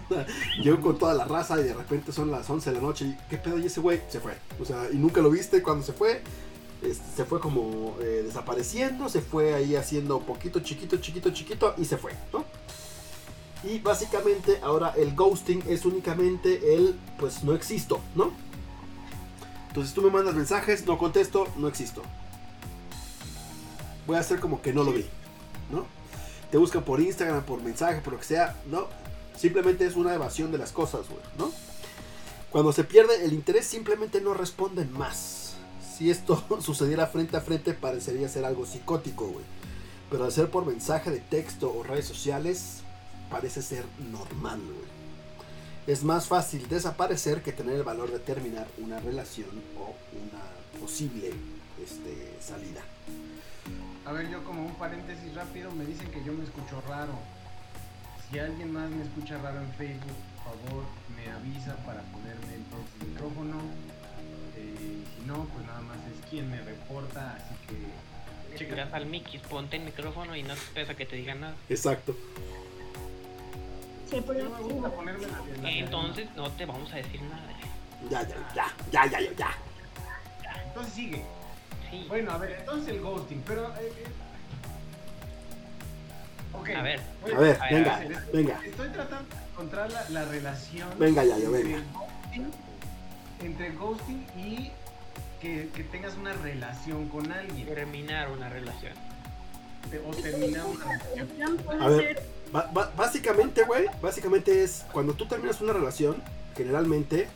Llegó 0.62 0.80
con 0.80 0.98
toda 0.98 1.14
la 1.14 1.24
raza 1.24 1.60
y 1.60 1.64
de 1.64 1.74
repente 1.74 2.12
son 2.12 2.30
las 2.30 2.48
11 2.48 2.70
de 2.70 2.76
la 2.76 2.82
noche 2.82 3.04
y 3.06 3.16
¿qué 3.28 3.36
pedo? 3.36 3.58
Y 3.58 3.66
ese 3.66 3.80
güey 3.80 4.00
se 4.08 4.20
fue. 4.20 4.36
O 4.60 4.64
sea, 4.64 4.88
y 4.92 4.96
nunca 4.96 5.20
lo 5.20 5.30
viste 5.30 5.62
cuando 5.62 5.84
se 5.84 5.92
fue. 5.92 6.22
Se 7.16 7.24
fue 7.24 7.40
como 7.40 7.96
eh, 8.00 8.22
desapareciendo, 8.24 9.08
se 9.08 9.20
fue 9.20 9.52
ahí 9.52 9.74
haciendo 9.74 10.20
poquito, 10.20 10.60
chiquito, 10.60 10.98
chiquito, 10.98 11.30
chiquito 11.30 11.74
y 11.76 11.84
se 11.84 11.96
fue, 11.96 12.12
¿no? 12.32 12.44
Y 13.64 13.80
básicamente 13.80 14.60
ahora 14.62 14.94
el 14.96 15.14
ghosting 15.16 15.64
es 15.68 15.84
únicamente 15.84 16.74
el, 16.74 16.96
pues 17.18 17.42
no 17.42 17.54
existo, 17.54 18.00
¿no? 18.14 18.30
Entonces 19.68 19.92
tú 19.92 20.02
me 20.02 20.10
mandas 20.10 20.34
mensajes, 20.34 20.86
no 20.86 20.98
contesto, 20.98 21.48
no 21.56 21.66
existo. 21.66 22.02
Voy 24.06 24.16
a 24.16 24.20
hacer 24.20 24.40
como 24.40 24.62
que 24.62 24.72
no 24.72 24.84
lo 24.84 24.92
vi, 24.92 25.06
¿no? 25.70 25.86
Te 26.50 26.56
buscan 26.56 26.82
por 26.82 27.00
Instagram, 27.00 27.42
por 27.42 27.62
mensaje, 27.62 28.00
por 28.00 28.14
lo 28.14 28.18
que 28.18 28.24
sea, 28.24 28.56
¿no? 28.70 28.86
Simplemente 29.38 29.86
es 29.86 29.94
una 29.94 30.14
evasión 30.14 30.50
de 30.50 30.58
las 30.58 30.72
cosas, 30.72 31.08
güey, 31.08 31.22
¿no? 31.38 31.52
Cuando 32.50 32.72
se 32.72 32.82
pierde 32.82 33.24
el 33.24 33.32
interés 33.32 33.66
simplemente 33.66 34.20
no 34.20 34.34
responden 34.34 34.92
más. 34.92 35.54
Si 35.96 36.10
esto 36.10 36.42
sucediera 36.60 37.06
frente 37.06 37.36
a 37.36 37.40
frente 37.40 37.72
parecería 37.72 38.28
ser 38.28 38.44
algo 38.44 38.66
psicótico, 38.66 39.26
güey. 39.26 39.44
Pero 40.10 40.24
al 40.24 40.32
ser 40.32 40.50
por 40.50 40.66
mensaje 40.66 41.10
de 41.10 41.20
texto 41.20 41.72
o 41.72 41.82
redes 41.82 42.06
sociales 42.06 42.78
parece 43.30 43.62
ser 43.62 43.84
normal, 44.10 44.60
güey. 44.60 44.98
Es 45.86 46.02
más 46.02 46.26
fácil 46.26 46.68
desaparecer 46.68 47.42
que 47.42 47.52
tener 47.52 47.76
el 47.76 47.82
valor 47.82 48.10
de 48.10 48.18
terminar 48.18 48.66
una 48.78 48.98
relación 49.00 49.50
o 49.78 49.94
una 50.18 50.80
posible 50.80 51.32
este, 51.82 52.36
salida. 52.40 52.82
A 54.04 54.12
ver, 54.12 54.28
yo 54.30 54.42
como 54.44 54.66
un 54.66 54.74
paréntesis 54.74 55.34
rápido, 55.34 55.70
me 55.70 55.84
dicen 55.84 56.10
que 56.10 56.24
yo 56.24 56.32
me 56.32 56.44
escucho 56.44 56.82
raro. 56.88 57.12
Si 58.30 58.38
alguien 58.38 58.72
más 58.72 58.90
me 58.90 59.02
escucha 59.04 59.38
raro 59.38 59.60
en 59.60 59.72
Facebook, 59.74 60.16
por 60.44 60.54
favor, 60.58 60.84
me 61.16 61.30
avisa 61.30 61.76
para 61.86 62.02
ponerme 62.02 62.54
entonces 62.54 62.92
el 63.00 63.08
micrófono. 63.08 63.54
Eh, 64.56 65.04
si 65.16 65.26
no, 65.26 65.44
pues 65.46 65.66
nada 65.66 65.80
más 65.80 65.96
es 65.98 66.28
quien 66.28 66.50
me 66.50 66.60
reporta, 66.60 67.36
así 67.36 67.54
que... 67.68 68.56
Checas 68.58 68.92
al 68.92 69.06
Mickey, 69.06 69.38
ponte 69.40 69.76
el 69.76 69.84
micrófono 69.84 70.34
y 70.34 70.42
no 70.42 70.54
te 70.54 70.60
pesa 70.74 70.94
que 70.94 71.06
te 71.06 71.16
digan 71.16 71.40
nada. 71.40 71.54
Exacto. 71.68 72.16
Sí, 74.10 74.22
pero 74.26 74.44
No 74.44 74.50
me 74.50 74.60
gusta 74.62 74.90
ponerme 74.90 75.26
la, 75.26 75.62
la- 75.62 75.70
Entonces 75.70 76.28
no 76.34 76.50
te 76.50 76.66
vamos 76.66 76.90
a 76.92 76.96
decir 76.96 77.22
nada. 77.22 77.42
Ya, 78.10 78.22
ya, 78.26 78.36
ya, 78.54 78.66
ya, 78.90 79.06
ya, 79.10 79.20
ya, 79.20 79.32
ya. 79.36 80.62
Entonces 80.66 80.92
sigue. 80.94 81.22
Sí. 81.90 82.04
Bueno, 82.08 82.32
a 82.32 82.38
ver, 82.38 82.56
entonces 82.60 82.88
el 82.94 83.00
ghosting, 83.00 83.42
pero... 83.46 83.68
eh, 83.76 84.04
eh. 86.54 86.56
Ok. 86.56 86.68
A 86.70 86.82
ver. 86.82 87.00
A 87.34 87.38
ver, 87.38 87.58
a 87.60 87.68
venga, 87.70 87.98
ver, 87.98 88.24
venga. 88.32 88.60
Estoy 88.64 88.88
tratando 88.88 89.34
de 89.34 89.50
encontrar 89.52 89.92
la, 89.92 90.08
la 90.10 90.24
relación... 90.24 90.88
Venga, 90.98 91.24
ya, 91.24 91.38
ya, 91.38 91.46
entre 91.46 91.62
venga. 91.62 91.82
Entre 93.42 93.70
ghosting 93.72 94.26
y 94.36 94.70
que, 95.40 95.68
que 95.74 95.84
tengas 95.84 96.16
una 96.16 96.32
relación 96.34 97.08
con 97.08 97.30
alguien. 97.30 97.66
Terminar 97.66 98.30
una 98.30 98.48
relación. 98.48 98.92
o 100.06 100.14
terminar 100.16 100.64
una 100.66 100.98
relación. 100.98 101.58
A 101.80 101.88
ver. 101.88 102.22
básicamente, 102.96 103.64
güey, 103.64 103.86
básicamente 104.02 104.62
es 104.64 104.84
cuando 104.92 105.14
tú 105.14 105.26
terminas 105.26 105.60
una 105.60 105.72
relación, 105.72 106.22
generalmente 106.56 107.28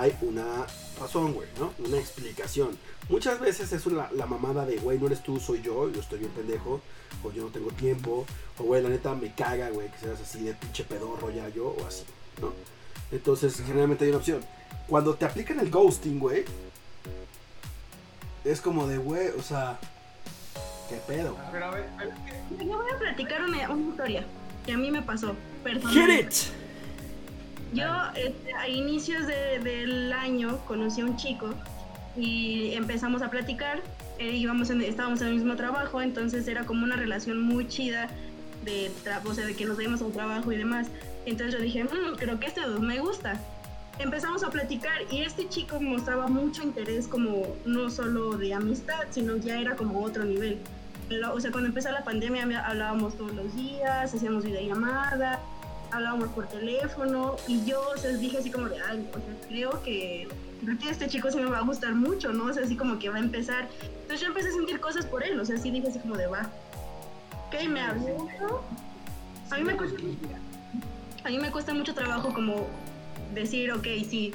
hay 0.00 0.16
una 0.22 0.66
razón, 1.00 1.32
güey, 1.34 1.48
¿no? 1.58 1.72
Una 1.86 1.98
explicación. 1.98 2.76
Muchas 3.08 3.38
veces 3.40 3.72
es 3.72 3.86
una- 3.86 4.10
la 4.12 4.26
mamada 4.26 4.64
de, 4.66 4.76
güey, 4.78 4.98
no 4.98 5.06
eres 5.06 5.22
tú, 5.22 5.38
soy 5.38 5.62
yo, 5.62 5.90
yo 5.92 6.00
estoy 6.00 6.18
bien 6.20 6.30
pendejo, 6.32 6.80
o 7.22 7.30
yo 7.32 7.42
no 7.44 7.48
tengo 7.50 7.70
tiempo, 7.70 8.26
o 8.58 8.62
güey, 8.64 8.82
la 8.82 8.88
neta 8.88 9.14
me 9.14 9.32
caga, 9.34 9.70
güey, 9.70 9.90
que 9.92 9.98
seas 9.98 10.20
así 10.20 10.40
de 10.44 10.54
pinche 10.54 10.84
pedorro 10.84 11.30
ya 11.30 11.48
yo, 11.50 11.68
o 11.68 11.86
así, 11.86 12.04
¿no? 12.40 12.52
Entonces, 13.12 13.56
generalmente 13.64 14.04
hay 14.04 14.10
una 14.10 14.18
opción. 14.18 14.40
Cuando 14.88 15.14
te 15.14 15.24
aplican 15.24 15.60
el 15.60 15.70
ghosting, 15.70 16.18
güey, 16.18 16.44
es 18.44 18.60
como 18.60 18.86
de, 18.86 18.98
güey, 18.98 19.28
o 19.38 19.42
sea, 19.42 19.78
¿qué 20.88 20.96
pedo? 21.06 21.36
Pero 21.52 21.64
a 21.66 21.70
ver, 21.70 21.84
es 22.00 22.58
que- 22.58 22.64
Yo 22.64 22.76
voy 22.76 22.90
a 22.92 22.98
platicar 22.98 23.42
una, 23.44 23.70
una 23.70 23.88
historia 23.90 24.24
que 24.64 24.72
a 24.72 24.76
mí 24.78 24.90
me 24.90 25.02
pasó. 25.02 25.34
Personalmente. 25.64 26.22
it! 26.24 26.32
Yo 27.72 27.84
este, 28.14 28.54
a 28.54 28.68
inicios 28.68 29.26
de- 29.26 29.58
del 29.62 30.12
año 30.12 30.58
conocí 30.66 31.00
a 31.00 31.04
un 31.04 31.16
chico 31.16 31.50
y 32.16 32.72
empezamos 32.74 33.22
a 33.22 33.30
platicar. 33.30 33.80
eh, 34.18 34.32
íbamos 34.34 34.70
en- 34.70 34.80
estábamos 34.80 35.20
en 35.20 35.26
el 35.26 35.34
mismo 35.34 35.56
trabajo, 35.56 36.00
entonces 36.00 36.48
era 36.48 36.64
como 36.64 36.84
una 36.84 36.96
relación 36.96 37.38
muy 37.42 37.68
chida 37.68 38.08
de, 38.64 38.90
o 39.26 39.34
sea, 39.34 39.44
de 39.44 39.54
que 39.54 39.66
nos 39.66 39.76
dimos 39.76 40.00
un 40.00 40.10
trabajo 40.10 40.50
y 40.52 40.56
demás. 40.56 40.86
Entonces 41.26 41.54
yo 41.54 41.60
dije, 41.60 41.84
"Mm, 41.84 42.16
creo 42.16 42.40
que 42.40 42.46
este 42.46 42.66
me 42.66 42.98
gusta. 42.98 43.38
Empezamos 43.98 44.42
a 44.42 44.48
platicar 44.48 45.02
y 45.10 45.20
este 45.20 45.46
chico 45.50 45.78
mostraba 45.82 46.28
mucho 46.28 46.62
interés 46.62 47.06
como 47.08 47.56
no 47.66 47.90
solo 47.90 48.38
de 48.38 48.54
amistad, 48.54 49.00
sino 49.10 49.36
ya 49.36 49.60
era 49.60 49.76
como 49.76 50.02
otro 50.02 50.24
nivel. 50.24 50.56
Pero, 51.10 51.34
O 51.34 51.38
sea, 51.40 51.50
cuando 51.50 51.68
empezó 51.68 51.90
la 51.92 52.02
pandemia 52.02 52.42
hablábamos 52.66 53.18
todos 53.18 53.34
los 53.34 53.54
días, 53.54 54.14
hacíamos 54.14 54.44
videollamadas, 54.46 55.38
hablábamos 55.90 56.28
por 56.30 56.46
teléfono 56.48 57.36
y 57.46 57.64
yo 57.64 57.80
o 57.94 57.96
sea, 57.96 58.12
dije 58.12 58.38
así 58.38 58.50
como 58.50 58.68
de, 58.68 58.80
ay, 58.80 59.08
o 59.10 59.14
sea, 59.14 59.48
creo 59.48 59.82
que, 59.82 60.28
creo 60.62 60.78
que 60.78 60.90
este 60.90 61.08
chico 61.08 61.30
sí 61.30 61.38
me 61.38 61.46
va 61.46 61.58
a 61.58 61.62
gustar 61.62 61.94
mucho, 61.94 62.32
¿no? 62.32 62.46
O 62.46 62.52
sea, 62.52 62.64
así 62.64 62.76
como 62.76 62.98
que 62.98 63.08
va 63.08 63.16
a 63.16 63.20
empezar. 63.20 63.68
Entonces 63.82 64.20
yo 64.20 64.28
empecé 64.28 64.48
a 64.48 64.52
sentir 64.52 64.80
cosas 64.80 65.06
por 65.06 65.22
él, 65.22 65.38
o 65.40 65.44
sea, 65.44 65.58
sí 65.58 65.70
dije 65.70 65.88
así 65.88 65.98
como 65.98 66.16
de, 66.16 66.26
va. 66.26 66.50
Ok, 67.46 67.68
me 67.68 67.80
habló. 67.80 68.28
A 69.50 69.56
mí 69.56 69.64
me 69.64 69.76
cuesta, 69.76 69.98
a 71.24 71.28
mí 71.28 71.38
me 71.38 71.50
cuesta 71.50 71.74
mucho 71.74 71.94
trabajo 71.94 72.32
como 72.34 72.66
decir, 73.34 73.72
ok, 73.72 73.86
sí, 74.08 74.32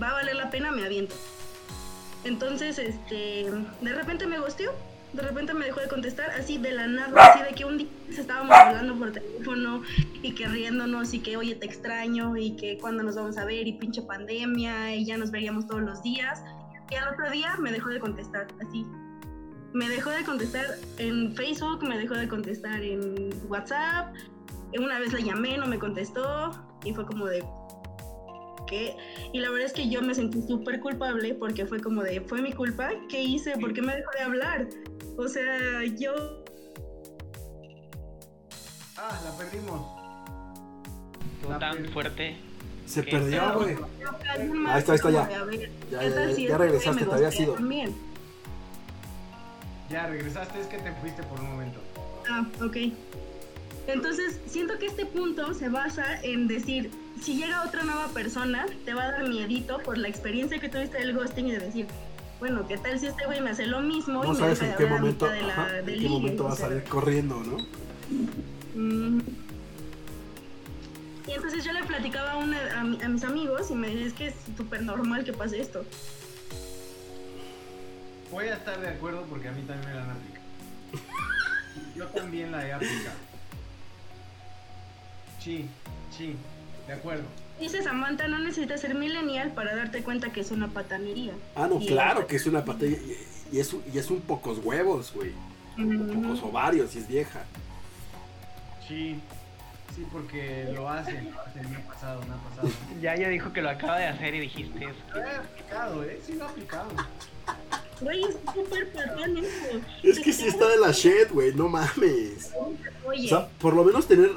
va 0.00 0.10
a 0.10 0.12
valer 0.14 0.36
la 0.36 0.50
pena, 0.50 0.70
me 0.72 0.84
aviento. 0.84 1.14
Entonces, 2.24 2.78
este, 2.78 3.50
de 3.80 3.94
repente 3.94 4.26
me 4.26 4.38
gosteó, 4.38 4.72
de 5.12 5.22
repente 5.22 5.54
me 5.54 5.66
dejó 5.66 5.80
de 5.80 5.88
contestar, 5.88 6.30
así 6.30 6.58
de 6.58 6.72
la 6.72 6.86
nada, 6.86 7.30
así 7.30 7.42
de 7.42 7.54
que 7.54 7.64
un 7.64 7.78
día 7.78 7.88
estábamos 8.10 8.54
hablando 8.54 8.94
por 8.96 9.12
teléfono 9.12 9.82
y 10.22 10.34
que 10.34 10.46
riéndonos 10.46 11.14
y 11.14 11.20
que, 11.20 11.36
oye, 11.36 11.54
te 11.54 11.66
extraño 11.66 12.36
y 12.36 12.56
que 12.56 12.78
cuando 12.78 13.02
nos 13.02 13.16
vamos 13.16 13.38
a 13.38 13.44
ver 13.44 13.66
y 13.66 13.72
pinche 13.74 14.02
pandemia 14.02 14.94
y 14.94 15.06
ya 15.06 15.16
nos 15.16 15.30
veríamos 15.30 15.66
todos 15.66 15.82
los 15.82 16.02
días. 16.02 16.42
Y 16.90 16.94
al 16.94 17.12
otro 17.12 17.30
día 17.30 17.56
me 17.58 17.72
dejó 17.72 17.88
de 17.88 18.00
contestar, 18.00 18.46
así. 18.66 18.86
Me 19.72 19.88
dejó 19.88 20.10
de 20.10 20.24
contestar 20.24 20.64
en 20.98 21.34
Facebook, 21.34 21.82
me 21.82 21.98
dejó 21.98 22.14
de 22.14 22.28
contestar 22.28 22.82
en 22.82 23.30
WhatsApp. 23.48 24.14
Una 24.78 24.98
vez 24.98 25.12
le 25.12 25.22
llamé, 25.22 25.56
no 25.56 25.66
me 25.66 25.78
contestó 25.78 26.50
y 26.84 26.92
fue 26.92 27.06
como 27.06 27.26
de, 27.26 27.44
¿qué? 28.66 28.94
Y 29.32 29.40
la 29.40 29.50
verdad 29.50 29.66
es 29.66 29.72
que 29.72 29.88
yo 29.88 30.02
me 30.02 30.14
sentí 30.14 30.42
súper 30.42 30.80
culpable 30.80 31.34
porque 31.34 31.66
fue 31.66 31.80
como 31.80 32.02
de, 32.02 32.20
fue 32.20 32.40
mi 32.42 32.52
culpa, 32.52 32.90
¿qué 33.08 33.22
hice? 33.22 33.56
¿Por 33.58 33.72
qué 33.72 33.82
me 33.82 33.96
dejó 33.96 34.10
de 34.12 34.20
hablar? 34.20 34.68
O 35.18 35.26
sea, 35.26 35.82
yo... 35.98 36.12
Ah, 38.96 39.20
la 39.24 39.36
perdimos. 39.36 39.98
La 41.48 41.58
tan 41.58 41.76
per- 41.78 41.90
fuerte. 41.90 42.36
Se 42.86 43.02
perdió, 43.02 43.54
güey. 43.58 43.76
Ahí 44.68 44.78
está, 44.78 44.92
ahí 44.92 44.96
está, 44.96 45.10
ya. 45.10 45.26
de, 45.26 45.34
a 45.34 45.44
ver, 45.44 45.70
Ya, 45.90 45.98
¿qué 45.98 46.10
ya, 46.10 46.26
ya, 46.30 46.48
ya 46.48 46.58
regresaste, 46.58 47.04
me 47.04 47.10
te 47.10 47.14
había 47.16 47.30
sido. 47.32 47.54
También? 47.54 47.94
Ya 49.90 50.06
regresaste, 50.06 50.60
es 50.60 50.66
que 50.68 50.78
te 50.78 50.92
fuiste 50.92 51.22
por 51.24 51.40
un 51.40 51.50
momento. 51.50 51.80
Ah, 52.30 52.46
ok. 52.62 52.76
Entonces, 53.88 54.40
siento 54.46 54.78
que 54.78 54.86
este 54.86 55.04
punto 55.04 55.52
se 55.52 55.68
basa 55.68 56.20
en 56.22 56.46
decir, 56.46 56.90
si 57.22 57.36
llega 57.36 57.64
otra 57.64 57.82
nueva 57.82 58.06
persona, 58.08 58.66
te 58.84 58.94
va 58.94 59.02
a 59.04 59.12
dar 59.12 59.28
miedito 59.28 59.78
por 59.80 59.98
la 59.98 60.08
experiencia 60.08 60.60
que 60.60 60.68
tuviste 60.68 60.98
del 60.98 61.14
ghosting 61.16 61.48
y 61.48 61.52
de 61.52 61.58
decir, 61.58 61.86
bueno, 62.40 62.66
¿qué 62.68 62.78
tal 62.78 62.98
si 63.00 63.06
este 63.06 63.24
güey 63.26 63.40
me 63.40 63.50
hace 63.50 63.66
lo 63.66 63.80
mismo 63.80 64.22
y 64.24 64.26
No 64.28 64.32
me 64.34 64.38
sabes 64.38 64.60
deja 64.60 64.72
en 64.72 64.78
de 64.78 64.84
qué 64.84 64.90
momento, 64.90 65.26
de 65.28 65.42
la, 65.42 65.52
ajá, 65.52 65.72
del 65.82 65.94
en 65.94 66.00
qué 66.00 66.08
momento 66.08 66.44
va 66.44 66.52
a 66.52 66.56
salir 66.56 66.84
corriendo, 66.84 67.42
¿no? 67.42 67.56
mm. 68.74 69.20
Y 71.26 71.32
entonces 71.32 71.62
yo 71.64 71.72
le 71.72 71.82
platicaba 71.84 72.32
a, 72.32 72.36
una- 72.38 72.80
a 72.80 72.84
mi- 72.84 73.02
a 73.02 73.08
mis 73.08 73.22
amigos 73.24 73.70
y 73.70 73.74
me 73.74 73.88
decían, 73.88 74.06
es 74.08 74.14
que 74.14 74.26
es 74.28 74.34
súper 74.56 74.82
normal 74.82 75.24
que 75.24 75.32
pase 75.32 75.60
esto. 75.60 75.84
Voy 78.30 78.46
a 78.46 78.54
estar 78.54 78.80
de 78.80 78.88
acuerdo 78.88 79.22
porque 79.28 79.48
a 79.48 79.52
mí 79.52 79.62
también 79.62 79.88
me 79.90 79.94
la 79.96 80.04
han 80.04 80.10
aplicado. 80.10 80.44
Yo 81.96 82.06
también 82.06 82.52
la 82.52 82.66
he 82.66 82.72
aplicado. 82.72 83.16
Sí, 85.42 85.68
sí, 86.16 86.36
de 86.86 86.92
acuerdo. 86.92 87.24
Dice 87.60 87.82
Samantha, 87.82 88.28
no 88.28 88.38
necesitas 88.38 88.80
ser 88.80 88.94
millennial 88.94 89.50
para 89.52 89.74
darte 89.74 90.02
cuenta 90.02 90.30
que 90.32 90.40
es 90.40 90.50
una 90.50 90.68
patanería. 90.68 91.32
Ah, 91.56 91.66
no, 91.68 91.80
Y 91.80 91.86
claro 91.86 92.20
es- 92.20 92.26
que 92.26 92.36
es 92.36 92.46
una 92.46 92.64
patilla. 92.64 92.96
Y, 92.96 93.56
y 93.56 93.60
es, 93.60 93.72
un- 93.72 93.82
y 93.92 93.98
es 93.98 94.10
un 94.10 94.20
pocos 94.20 94.58
huevos, 94.62 95.12
güey. 95.14 95.32
Mm. 95.76 96.22
Pocos 96.22 96.42
ovarios 96.42 96.94
y 96.94 96.98
es 96.98 97.08
vieja. 97.08 97.42
Sí. 98.86 99.20
Sí, 99.94 100.04
porque 100.12 100.70
lo 100.74 100.88
hacen, 100.88 101.32
lo 101.32 101.40
hacen, 101.40 101.68
me 101.70 101.76
ha 101.78 101.86
pasado, 101.86 102.20
me 102.20 102.34
ha 102.34 102.36
pasado. 102.50 102.68
Ya 103.02 103.16
ya 103.16 103.28
dijo 103.28 103.52
que 103.52 103.62
lo 103.62 103.70
acaba 103.70 103.98
de 103.98 104.06
hacer 104.06 104.34
y 104.34 104.40
dijiste 104.40 104.84
eso. 104.84 104.94
Lo 105.14 105.20
he 105.20 105.34
aplicado, 105.36 106.04
¿eh? 106.04 106.20
Sí 106.24 106.32
lo 106.34 106.44
he 106.44 106.48
aplicado. 106.48 106.88
Güey, 108.00 108.22
es 108.22 108.36
súper 108.54 108.92
patán 108.92 109.36
eso. 109.38 109.80
Es 110.04 110.20
que 110.20 110.32
sí 110.32 110.46
está 110.46 110.68
de 110.68 110.76
la 110.78 110.92
shit, 110.92 111.30
güey, 111.32 111.52
no 111.54 111.68
mames. 111.68 112.52
O 112.54 113.12
sea, 113.28 113.48
por 113.60 113.74
lo 113.74 113.82
menos 113.84 114.06
tener 114.06 114.30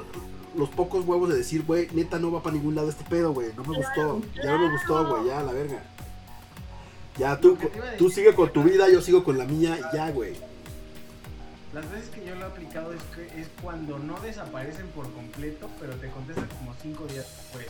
los 0.56 0.68
pocos 0.68 1.04
huevos 1.06 1.28
de 1.28 1.36
decir, 1.36 1.64
güey, 1.64 1.88
neta 1.92 2.18
no 2.18 2.30
va 2.30 2.42
para 2.42 2.54
ningún 2.54 2.74
lado 2.74 2.88
este 2.88 3.04
pedo, 3.04 3.32
güey. 3.32 3.48
No 3.56 3.64
me 3.64 3.76
gustó. 3.76 4.20
Ya 4.34 4.52
no 4.52 4.58
me 4.58 4.72
gustó, 4.72 5.08
güey, 5.08 5.26
ya, 5.26 5.42
la 5.42 5.52
verga. 5.52 5.82
Ya, 7.18 7.38
tú, 7.38 7.58
tú 7.98 8.08
sigue 8.10 8.34
con 8.34 8.52
tu 8.52 8.62
vida, 8.62 8.88
yo 8.88 9.02
sigo 9.02 9.22
con 9.22 9.36
la 9.36 9.44
mía 9.44 9.78
y 9.78 9.96
ya, 9.96 10.10
güey. 10.10 10.34
Las 11.74 11.90
veces 11.90 12.10
que 12.10 12.24
yo 12.24 12.34
lo 12.34 12.42
he 12.42 12.48
aplicado 12.48 12.92
es, 12.92 13.02
que, 13.14 13.40
es 13.40 13.48
cuando 13.62 13.98
no 13.98 14.18
desaparecen 14.20 14.86
por 14.88 15.10
completo, 15.12 15.68
pero 15.80 15.94
te 15.94 16.08
contestan 16.10 16.46
como 16.58 16.74
cinco 16.82 17.06
días 17.06 17.26
después. 17.36 17.66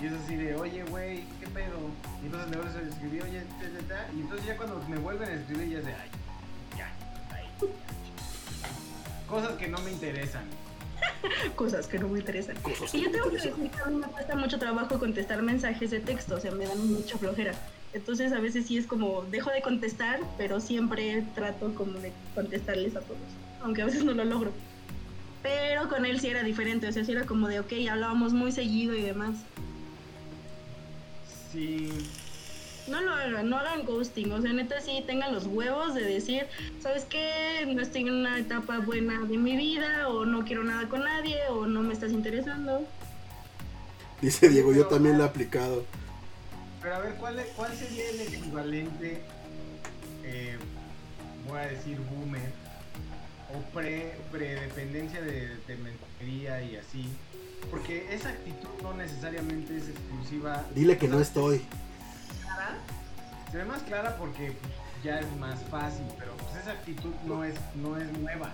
Y 0.00 0.06
es 0.06 0.12
así 0.12 0.36
de, 0.36 0.54
oye, 0.54 0.84
güey, 0.84 1.24
¿qué 1.40 1.46
pedo? 1.52 1.76
Y 2.22 2.26
entonces 2.26 2.50
me 2.50 2.56
vuelves 2.56 2.76
a 2.76 2.88
escribir, 2.88 3.22
oye, 3.22 3.40
ta, 3.40 3.78
ta, 3.78 3.94
ta, 3.94 4.12
y 4.12 4.20
entonces 4.20 4.46
ya 4.46 4.56
cuando 4.56 4.80
me 4.88 4.98
vuelven 4.98 5.28
a 5.28 5.34
escribir 5.34 5.70
ya 5.70 5.78
es 5.78 5.86
de, 5.86 5.94
ay, 5.94 6.10
ya, 6.76 6.92
ahí. 7.34 7.46
Cosas 9.28 9.56
que 9.56 9.68
no 9.68 9.78
me 9.78 9.92
interesan. 9.92 10.44
cosas 11.56 11.86
que 11.86 11.98
no 11.98 12.08
me 12.08 12.18
interesan. 12.18 12.56
Cosas 12.56 12.94
Y 12.94 13.02
yo 13.02 13.10
tengo 13.10 13.30
que 13.30 13.36
decir 13.36 13.52
que 13.52 13.80
a 13.80 13.86
mí 13.86 13.96
me 13.96 14.06
cuesta 14.06 14.36
mucho 14.36 14.58
trabajo 14.58 14.98
contestar 14.98 15.42
mensajes 15.42 15.90
de 15.90 16.00
texto, 16.00 16.36
o 16.36 16.40
sea, 16.40 16.50
me 16.52 16.66
dan 16.66 16.92
mucha 16.92 17.18
flojera. 17.18 17.54
Entonces 17.92 18.32
a 18.32 18.40
veces 18.40 18.66
sí 18.66 18.76
es 18.76 18.86
como, 18.86 19.22
dejo 19.22 19.50
de 19.50 19.62
contestar, 19.62 20.20
pero 20.36 20.60
siempre 20.60 21.24
trato 21.34 21.74
como 21.74 21.98
de 21.98 22.12
contestarles 22.34 22.96
a 22.96 23.00
todos, 23.00 23.18
aunque 23.62 23.82
a 23.82 23.86
veces 23.86 24.04
no 24.04 24.12
lo 24.12 24.24
logro. 24.24 24.52
Pero 25.42 25.88
con 25.88 26.04
él 26.04 26.20
sí 26.20 26.28
era 26.28 26.42
diferente, 26.42 26.88
o 26.88 26.92
sea, 26.92 27.04
sí 27.04 27.12
era 27.12 27.24
como 27.24 27.48
de, 27.48 27.60
ok, 27.60 27.72
hablábamos 27.90 28.32
muy 28.32 28.52
seguido 28.52 28.94
y 28.94 29.02
demás. 29.02 29.36
Sí, 31.52 31.90
No 32.90 33.00
lo 33.02 33.12
hagan, 33.12 33.48
no 33.50 33.58
hagan 33.58 33.84
ghosting, 33.84 34.32
o 34.32 34.40
sea, 34.40 34.52
neta 34.52 34.80
sí 34.80 35.02
tengan 35.06 35.32
los 35.34 35.46
huevos 35.46 35.94
de 35.94 36.02
decir, 36.04 36.46
¿sabes 36.80 37.04
qué? 37.04 37.64
No 37.66 37.82
estoy 37.82 38.02
en 38.02 38.12
una 38.14 38.38
etapa 38.38 38.78
buena 38.78 39.20
de 39.20 39.36
mi 39.36 39.56
vida, 39.56 40.08
o 40.08 40.24
no 40.24 40.44
quiero 40.44 40.64
nada 40.64 40.88
con 40.88 41.00
nadie, 41.04 41.36
o 41.50 41.66
no 41.66 41.82
me 41.82 41.92
estás 41.92 42.12
interesando. 42.12 42.86
Dice 44.22 44.48
Diego, 44.48 44.72
yo 44.72 44.86
también 44.86 45.18
lo 45.18 45.24
he 45.24 45.26
aplicado. 45.26 45.84
pero 46.82 46.94
a 46.94 46.98
ver, 47.00 47.14
¿cuál, 47.16 47.38
es- 47.38 47.46
cuál 47.56 47.76
sería 47.76 48.08
el 48.10 48.20
equivalente, 48.20 49.20
eh, 50.24 50.56
voy 51.48 51.58
a 51.58 51.66
decir 51.66 51.98
boomer, 51.98 52.50
o 53.54 53.74
pre, 53.74 54.14
predependencia 54.30 55.20
de, 55.20 55.48
de 55.66 55.76
y 56.70 56.76
así? 56.76 57.08
Porque 57.70 58.14
esa 58.14 58.30
actitud 58.30 58.68
no 58.82 58.94
necesariamente 58.94 59.76
es 59.76 59.88
exclusiva. 59.88 60.64
Dile 60.74 60.96
que 60.96 61.08
no 61.08 61.20
estoy. 61.20 61.60
Clara, 62.58 62.76
se 63.50 63.56
ve 63.56 63.64
más 63.64 63.82
clara 63.82 64.16
porque 64.16 64.52
pues, 64.60 64.72
ya 65.04 65.20
es 65.20 65.36
más 65.36 65.58
fácil, 65.70 66.04
pero 66.18 66.32
pues 66.36 66.60
esa 66.62 66.72
actitud 66.72 67.12
no 67.26 67.44
es, 67.44 67.54
no 67.76 67.96
es 67.96 68.10
nueva. 68.18 68.50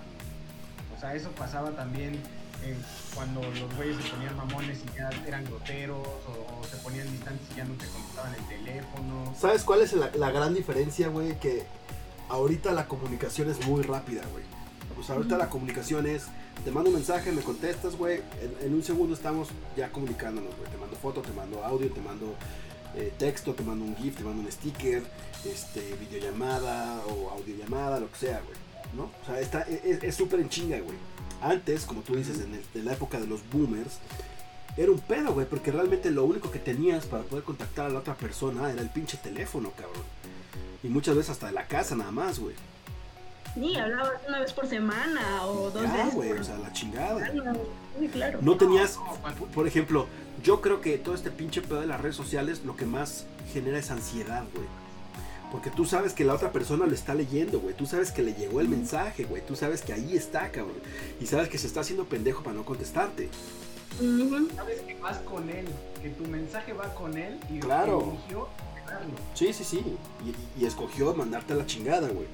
O 0.95 0.99
sea, 0.99 1.13
eso 1.15 1.29
pasaba 1.31 1.71
también 1.71 2.13
en- 2.63 2.83
cuando 3.13 3.41
los 3.41 3.75
güeyes 3.75 3.97
se 4.01 4.09
ponían 4.09 4.35
mamones 4.37 4.79
y 4.85 4.97
ya 4.97 5.09
eran 5.27 5.43
groteros, 5.45 5.97
o, 5.97 6.59
o 6.59 6.63
se 6.63 6.77
ponían 6.77 7.11
distantes 7.11 7.47
y 7.51 7.57
ya 7.57 7.65
no 7.65 7.73
te 7.75 7.85
contestaban 7.87 8.33
el 8.35 8.45
teléfono. 8.47 9.35
¿Sabes 9.39 9.63
cuál 9.63 9.81
es 9.81 9.93
la, 9.93 10.11
la 10.15 10.31
gran 10.31 10.53
diferencia, 10.53 11.07
güey? 11.09 11.37
Que 11.39 11.65
ahorita 12.29 12.71
la 12.73 12.87
comunicación 12.87 13.49
es 13.49 13.65
muy 13.65 13.81
rápida, 13.83 14.21
güey. 14.31 14.43
Pues 14.95 15.09
ahorita 15.09 15.37
la 15.37 15.49
comunicación 15.49 16.05
es, 16.07 16.27
te 16.63 16.71
mando 16.71 16.89
un 16.89 16.95
mensaje, 16.95 17.31
me 17.33 17.41
contestas, 17.41 17.95
güey. 17.97 18.21
En, 18.41 18.67
en 18.67 18.73
un 18.73 18.81
segundo 18.83 19.13
estamos 19.13 19.49
ya 19.75 19.89
comunicándonos, 19.91 20.55
güey. 20.57 20.69
Te 20.71 20.77
mando 20.77 20.95
foto, 20.95 21.21
te 21.21 21.33
mando 21.33 21.63
audio, 21.65 21.91
te 21.91 21.99
mando 21.99 22.33
eh, 22.95 23.13
texto, 23.17 23.53
te 23.53 23.63
mando 23.63 23.85
un 23.85 23.95
GIF, 23.97 24.17
te 24.17 24.23
mando 24.23 24.41
un 24.41 24.51
sticker, 24.51 25.03
este, 25.45 25.95
videollamada 25.99 27.01
o 27.07 27.29
audiollamada, 27.31 27.99
lo 27.99 28.09
que 28.11 28.17
sea, 28.17 28.41
güey. 28.45 28.57
¿No? 28.95 29.03
O 29.21 29.25
sea, 29.25 29.39
está, 29.39 29.61
e, 29.67 29.81
es 29.83 30.03
es 30.03 30.15
súper 30.15 30.39
en 30.39 30.49
chinga, 30.49 30.79
güey. 30.79 30.97
Antes, 31.41 31.83
como 31.85 32.01
tú 32.01 32.15
dices, 32.15 32.39
en, 32.39 32.53
el- 32.53 32.63
en 32.79 32.85
la 32.85 32.93
época 32.93 33.19
de 33.19 33.27
los 33.27 33.41
boomers, 33.51 33.97
era 34.77 34.91
un 34.91 34.99
pedo, 34.99 35.33
güey, 35.33 35.45
porque 35.47 35.71
realmente 35.71 36.11
lo 36.11 36.23
único 36.25 36.49
que 36.51 36.59
tenías 36.59 37.05
para 37.05 37.23
poder 37.23 37.43
contactar 37.43 37.87
a 37.87 37.89
la 37.89 37.99
otra 37.99 38.15
persona 38.15 38.71
era 38.71 38.81
el 38.81 38.89
pinche 38.89 39.17
teléfono, 39.17 39.71
cabrón. 39.71 40.03
Y 40.83 40.87
muchas 40.87 41.15
veces 41.15 41.31
hasta 41.31 41.47
de 41.47 41.53
la 41.53 41.67
casa 41.67 41.95
nada 41.95 42.11
más, 42.11 42.39
güey. 42.39 42.55
Sí, 43.53 43.75
hablabas 43.77 44.11
una 44.27 44.39
vez 44.41 44.51
por 44.51 44.67
semana 44.67 45.45
o 45.45 45.69
dos 45.71 45.83
Ya, 45.83 45.93
veces 45.93 46.13
güey, 46.13 46.29
por 46.29 46.39
o 46.39 46.43
sea, 46.43 46.57
la 46.57 46.73
chingada. 46.73 47.25
semana. 47.25 47.53
Sí, 47.99 48.07
claro. 48.09 48.39
No 48.41 48.57
tenías, 48.57 48.99
por 49.53 49.65
ejemplo, 49.67 50.07
yo 50.45 50.61
creo 50.61 50.79
que 50.79 50.97
todo 50.97 51.13
este 51.15 51.31
pinche 51.31 51.61
pedo 51.61 51.81
de 51.81 51.87
las 51.87 51.99
redes 51.99 52.15
sociales 52.15 52.61
lo 52.63 52.77
que 52.77 52.85
más 52.85 53.25
genera 53.51 53.77
es 53.79 53.91
ansiedad, 53.91 54.43
güey. 54.53 54.65
Porque 55.51 55.69
tú 55.71 55.85
sabes 55.85 56.13
que 56.13 56.23
la 56.23 56.33
otra 56.33 56.51
persona 56.51 56.85
lo 56.85 56.93
está 56.93 57.13
leyendo, 57.15 57.59
güey. 57.59 57.75
Tú 57.75 57.85
sabes 57.85 58.11
que 58.11 58.21
le 58.21 58.33
llegó 58.33 58.61
el 58.61 58.67
mensaje, 58.69 59.23
güey. 59.25 59.45
Tú 59.45 59.55
sabes 59.55 59.81
que 59.81 59.93
ahí 59.93 60.15
está, 60.15 60.51
cabrón. 60.51 60.77
Y 61.21 61.25
sabes 61.27 61.49
que 61.49 61.57
se 61.57 61.67
está 61.67 61.81
haciendo 61.81 62.05
pendejo 62.05 62.43
para 62.43 62.55
no 62.55 62.63
contestarte. 62.65 63.29
Ujú. 63.99 64.49
Sabes 64.55 64.81
que 64.81 64.95
vas 64.95 65.17
con 65.19 65.49
él, 65.49 65.65
que 66.01 66.09
tu 66.09 66.25
mensaje 66.25 66.73
va 66.73 66.93
con 66.93 67.17
él 67.17 67.39
y 67.49 67.59
Claro. 67.59 68.13
eligió. 68.19 68.47
Sí, 69.33 69.51
sí, 69.53 69.63
sí. 69.63 69.83
Y, 70.57 70.61
y 70.61 70.65
escogió 70.65 71.13
mandarte 71.15 71.53
a 71.53 71.55
la 71.55 71.65
chingada, 71.65 72.07
güey. 72.09 72.27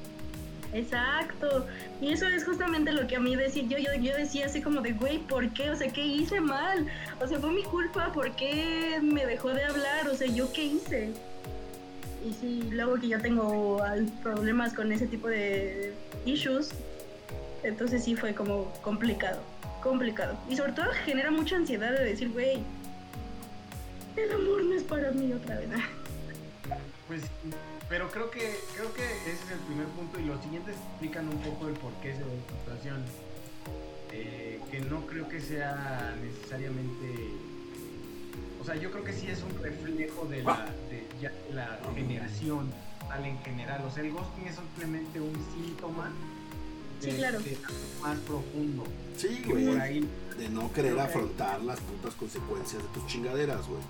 Exacto. 0.74 1.67
Y 1.99 2.13
eso 2.13 2.28
es 2.28 2.45
justamente 2.45 2.91
lo 2.91 3.07
que 3.07 3.15
a 3.15 3.19
mí 3.19 3.36
decía. 3.36 3.63
Yo, 3.63 3.78
yo, 3.78 3.93
yo 3.95 4.15
decía 4.15 4.45
así 4.45 4.61
como 4.61 4.82
de, 4.82 4.93
güey, 4.93 5.19
¿por 5.19 5.49
qué? 5.53 5.69
O 5.69 5.76
sea, 5.76 5.91
¿qué 5.91 6.05
hice 6.05 6.39
mal? 6.39 6.88
O 7.19 7.28
sea, 7.28 7.39
fue 7.39 7.51
mi 7.51 7.63
culpa. 7.63 8.11
¿Por 8.13 8.32
qué 8.36 8.99
me 9.01 9.26
dejó 9.26 9.49
de 9.49 9.63
hablar? 9.63 10.07
O 10.07 10.15
sea, 10.15 10.28
¿yo 10.28 10.51
qué 10.53 10.65
hice? 10.65 11.13
Y 12.26 12.34
sí, 12.34 12.69
luego 12.72 12.95
que 12.95 13.07
ya 13.07 13.19
tengo 13.19 13.82
problemas 14.22 14.74
con 14.74 14.91
ese 14.91 15.07
tipo 15.07 15.28
de 15.28 15.93
issues, 16.26 16.69
entonces 17.63 18.03
sí 18.03 18.15
fue 18.15 18.34
como 18.36 18.72
complicado. 18.82 19.41
Complicado. 19.82 20.38
Y 20.47 20.55
sobre 20.55 20.74
todo 20.74 20.86
genera 21.05 21.32
mucha 21.32 21.55
ansiedad 21.55 21.91
de 21.91 22.03
decir, 22.03 22.32
güey, 22.32 22.59
el 24.15 24.32
amor 24.32 24.63
no 24.63 24.76
es 24.76 24.84
para 24.84 25.11
mí 25.11 25.34
otra 25.34 25.57
vez. 25.57 25.69
Pues, 27.08 27.22
pero 27.89 28.10
creo 28.10 28.32
que 28.32 28.58
creo 28.76 28.93
que 28.93 29.04
ese 29.04 29.32
es 29.43 29.52
el 29.52 29.60
primer 29.60 29.86
punto 29.88 30.20
y 30.20 30.24
los 30.24 30.41
siguientes 30.41 30.76
explican 30.76 31.28
un 31.28 31.39
poco 31.39 31.68
el 31.68 31.74
porqué 31.74 32.10
de 32.14 32.20
la 32.20 32.60
situación. 32.60 33.04
Eh, 34.14 34.60
que 34.70 34.80
no 34.82 35.06
creo 35.08 35.28
que 35.30 35.39
sea 35.41 36.14
necesariamente, 36.22 37.32
o 38.62 38.66
sea, 38.66 38.76
yo 38.76 38.91
creo 38.91 39.04
que 39.06 39.14
sí 39.14 39.28
es 39.28 39.41
un 39.41 39.62
reflejo 39.64 40.26
de 40.26 40.43
la, 40.43 40.66
de 40.89 41.06
ya 41.22 41.32
la 41.54 41.80
generación 41.95 42.72
tal 43.08 43.26
en 43.26 43.38
general. 43.39 43.84
O 43.86 43.91
sea, 43.91 44.04
el 44.04 44.12
ghosting 44.12 44.47
es 44.47 44.56
simplemente 44.56 45.20
un 45.20 45.34
síntoma 45.56 46.12
de, 47.02 47.12
Sí, 47.12 47.18
claro. 47.18 47.39
de 47.39 47.58
más 48.02 48.18
profundo. 48.20 48.84
Sí, 49.18 49.41
Que 49.45 49.52
güey. 49.52 49.66
por 49.68 49.80
ahí 49.82 50.10
De 50.38 50.49
no 50.49 50.72
querer 50.72 50.99
afrontar 50.99 51.62
las 51.62 51.80
putas 51.80 52.14
consecuencias 52.16 52.82
de 52.84 52.89
tus 52.89 53.06
chingaderas, 53.08 53.66
güey. 53.68 53.82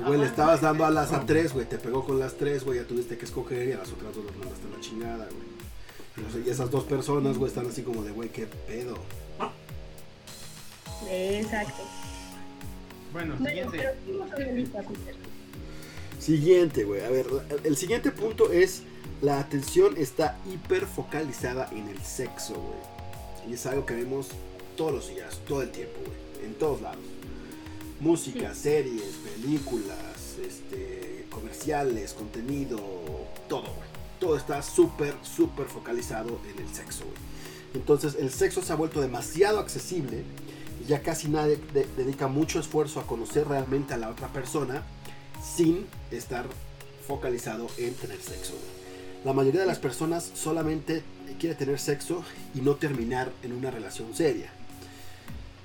Güey, 0.00 0.18
le 0.18 0.26
estabas 0.26 0.60
dando 0.60 0.84
a 0.84 0.90
las 0.90 1.12
a 1.12 1.24
tres, 1.26 1.52
güey. 1.52 1.66
Te 1.66 1.78
pegó 1.78 2.04
con 2.04 2.18
las 2.18 2.34
tres, 2.34 2.64
güey. 2.64 2.78
Ya 2.78 2.86
tuviste 2.86 3.16
que 3.16 3.24
escoger 3.24 3.68
y 3.68 3.72
a 3.72 3.78
las 3.78 3.92
otras 3.92 4.14
dos 4.14 4.24
las 4.24 4.36
mandaste 4.36 4.66
a 4.66 4.76
la 4.76 4.80
chingada, 4.80 5.28
güey. 5.28 6.44
Y, 6.46 6.50
esas 6.50 6.70
dos 6.70 6.84
personas, 6.84 7.38
güey, 7.38 7.48
están 7.48 7.66
así 7.66 7.82
como 7.82 8.02
de, 8.02 8.10
güey, 8.10 8.28
qué 8.30 8.46
pedo. 8.66 8.96
Exacto. 11.08 11.82
Bueno, 13.12 13.36
siguiente. 13.38 13.88
Siguiente, 16.18 16.84
güey. 16.84 17.04
A 17.04 17.08
ver, 17.08 17.26
el 17.64 17.76
siguiente 17.76 18.10
punto 18.10 18.52
es 18.52 18.82
la 19.22 19.40
atención 19.40 19.96
está 19.96 20.36
hiper 20.46 20.86
focalizada 20.86 21.68
en 21.72 21.88
el 21.88 22.02
sexo, 22.02 22.54
güey. 22.54 23.50
Y 23.50 23.54
es 23.54 23.66
algo 23.66 23.86
que 23.86 23.94
vemos 23.94 24.28
todos 24.76 24.92
los 24.92 25.08
días, 25.08 25.40
todo 25.46 25.62
el 25.62 25.70
tiempo, 25.70 25.98
güey. 26.04 26.46
En 26.46 26.54
todos 26.54 26.80
lados. 26.82 27.17
Música, 28.00 28.54
series, 28.54 29.16
películas, 29.34 30.36
este, 30.44 31.26
comerciales, 31.30 32.12
contenido, 32.12 32.78
todo. 33.48 33.72
Todo 34.20 34.36
está 34.36 34.62
súper, 34.62 35.14
súper 35.22 35.66
focalizado 35.66 36.38
en 36.52 36.64
el 36.64 36.74
sexo. 36.74 37.04
Entonces 37.74 38.16
el 38.18 38.30
sexo 38.30 38.62
se 38.62 38.72
ha 38.72 38.76
vuelto 38.76 39.00
demasiado 39.00 39.58
accesible 39.58 40.22
y 40.84 40.88
ya 40.88 41.02
casi 41.02 41.28
nadie 41.28 41.58
de- 41.74 41.86
dedica 41.96 42.28
mucho 42.28 42.60
esfuerzo 42.60 43.00
a 43.00 43.06
conocer 43.06 43.46
realmente 43.48 43.94
a 43.94 43.96
la 43.96 44.10
otra 44.10 44.28
persona 44.28 44.82
sin 45.42 45.86
estar 46.10 46.46
focalizado 47.06 47.66
en 47.78 47.94
tener 47.94 48.20
sexo. 48.20 48.54
La 49.24 49.32
mayoría 49.32 49.60
de 49.62 49.66
las 49.66 49.78
personas 49.80 50.30
solamente 50.34 51.02
quiere 51.40 51.56
tener 51.56 51.78
sexo 51.80 52.22
y 52.54 52.60
no 52.60 52.76
terminar 52.76 53.32
en 53.42 53.52
una 53.52 53.70
relación 53.70 54.14
seria. 54.14 54.52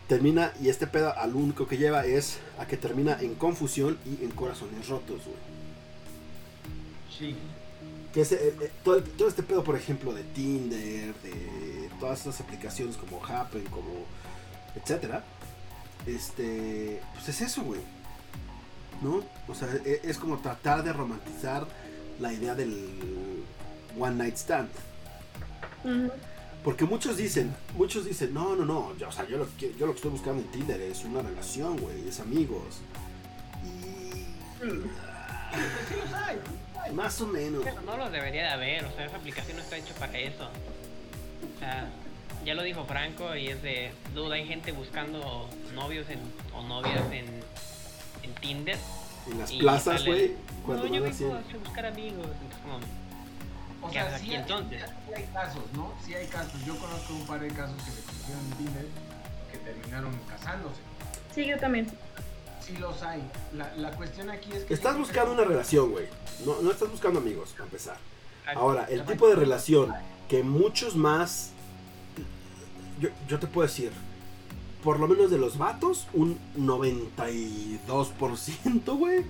Termina, 0.08 0.51
y 0.62 0.70
este 0.70 0.86
pedo 0.86 1.18
al 1.18 1.34
único 1.36 1.66
que 1.68 1.78
lleva 1.78 2.06
es 2.06 2.39
a 2.60 2.66
que 2.68 2.76
termina 2.78 3.18
en 3.22 3.36
confusión 3.36 3.97
y 4.06 4.24
en 4.24 4.32
corazones 4.32 4.88
rotos, 4.89 5.22
güey. 5.26 5.38
Sí. 7.18 7.36
Que 8.14 8.22
es, 8.22 8.32
eh, 8.34 8.54
eh, 8.62 8.72
todo, 8.84 8.97
el- 8.97 9.04
todo 9.04 9.28
este 9.28 9.43
pedo, 9.43 9.64
por 9.64 9.76
ejemplo, 9.76 10.14
de 10.14 10.24
Tinder, 10.24 11.14
de 11.16 11.89
todas 11.99 12.22
esas 12.22 12.41
aplicaciones 12.41 12.97
como 12.97 13.24
Happen, 13.26 13.64
como 13.66 14.06
etcétera, 14.76 15.24
este, 16.06 17.01
pues 17.14 17.30
es 17.30 17.41
eso, 17.41 17.64
güey. 17.64 17.80
¿No? 19.01 19.24
O 19.47 19.56
sea, 19.56 19.70
e- 19.86 20.01
es 20.04 20.18
como 20.18 20.38
tratar 20.39 20.84
de 20.84 20.93
romantizar 20.93 21.66
la 22.20 22.32
idea 22.34 22.56
del 22.56 23.43
one 23.99 24.16
night 24.16 24.36
stand. 24.36 24.70
Ujú. 25.84 26.12
Porque 26.64 26.86
muchos 26.86 27.18
dicen, 27.18 27.53
muchos 27.76 28.05
dicen, 28.05 28.34
no, 28.34 28.55
no, 28.55 28.64
no, 28.64 28.95
yo, 28.97 29.09
o 29.09 29.11
sea, 29.11 29.28
yo 29.28 29.38
lo, 29.38 29.47
que, 29.57 29.74
yo 29.78 29.86
lo 29.86 29.91
que 29.91 29.97
estoy 29.97 30.11
buscando 30.11 30.41
en 30.41 30.47
Tinder 30.49 30.80
es 30.82 31.03
una 31.03 31.22
relación, 31.22 31.78
güey, 31.78 32.07
es 32.07 32.20
amigos. 32.20 32.80
Y... 33.64 34.64
Sí 34.64 35.95
los 36.01 36.14
hay. 36.14 36.93
Más 36.93 37.20
o 37.22 37.28
menos. 37.28 37.61
Pero 37.64 37.82
no 37.82 37.97
lo 37.97 38.09
debería 38.09 38.43
de 38.43 38.49
haber, 38.49 38.86
o 38.86 38.91
sea, 38.93 39.05
esa 39.05 39.18
aplicación 39.18 39.57
no 39.57 39.64
está 39.64 39.78
hecha 39.78 39.93
para 39.95 40.18
eso. 40.18 40.49
O 41.55 41.59
sea, 41.59 41.89
ya 42.45 42.55
lo 42.55 42.64
dijo 42.64 42.86
Franco 42.86 43.36
y 43.36 43.47
es 43.47 43.61
de 43.61 43.91
duda, 44.14 44.36
hay 44.36 44.45
gente 44.45 44.72
buscando 44.72 45.49
novios 45.76 46.09
en, 46.09 46.20
o 46.53 46.64
novias 46.64 47.03
en, 47.11 47.26
en 48.24 48.36
Tinder. 48.41 48.78
En 49.30 49.39
las 49.39 49.51
plazas, 49.51 50.05
güey, 50.05 50.34
no, 50.68 50.86
yo 50.88 51.01
vengo 51.01 51.36
a 51.36 51.57
buscar 51.64 51.86
amigos. 51.86 52.28
Entonces, 52.41 52.59
como, 52.61 52.80
O 53.84 53.88
¿Qué 53.88 53.94
sea, 53.94 54.18
sí 54.18 54.34
entonces? 54.34 54.82
sí 55.08 55.14
hay 55.16 55.26
casos, 55.34 55.64
¿no? 55.76 55.92
Sí 56.06 56.14
hay 56.14 56.28
casos. 56.28 56.54
Yo 56.66 56.76
conozco 56.78 57.14
un 57.14 57.26
par 57.28 57.40
de 57.42 57.48
casos 57.50 57.76
que 57.84 57.92
se 57.92 58.02
conocieron 58.02 58.46
en 58.46 58.52
Tinder 58.58 58.86
que 59.52 59.58
terminaron 59.60 60.18
casándose. 60.30 60.80
Sí, 61.36 61.46
yo 61.46 61.58
también. 61.60 61.88
Sí 62.66 62.78
los 62.78 63.04
hay. 63.04 63.22
La, 63.54 63.76
la 63.76 63.92
cuestión 63.92 64.30
aquí 64.30 64.50
es 64.54 64.64
que... 64.64 64.74
Estás 64.74 64.98
buscando 64.98 65.36
que- 65.36 65.42
una 65.42 65.50
relación, 65.50 65.92
güey. 65.92 66.06
No, 66.46 66.62
no 66.62 66.72
estás 66.72 66.90
buscando 66.90 67.20
amigos, 67.20 67.50
para 67.52 67.66
empezar. 67.66 67.98
ah, 68.48 68.54
Ahora, 68.56 68.86
el 68.90 69.04
tipo 69.06 69.28
de 69.28 69.36
relación 69.36 69.94
que 70.30 70.44
muchos 70.44 70.96
más. 70.96 71.50
Yo, 73.02 73.10
yo 73.28 73.38
te 73.40 73.48
puedo 73.48 73.68
decir, 73.68 73.92
por 74.84 74.98
lo 75.00 75.08
menos 75.10 75.30
de 75.30 75.38
los 75.38 75.58
vatos, 75.58 76.08
un 76.14 76.40
92%, 76.58 78.98
güey. 78.98 79.26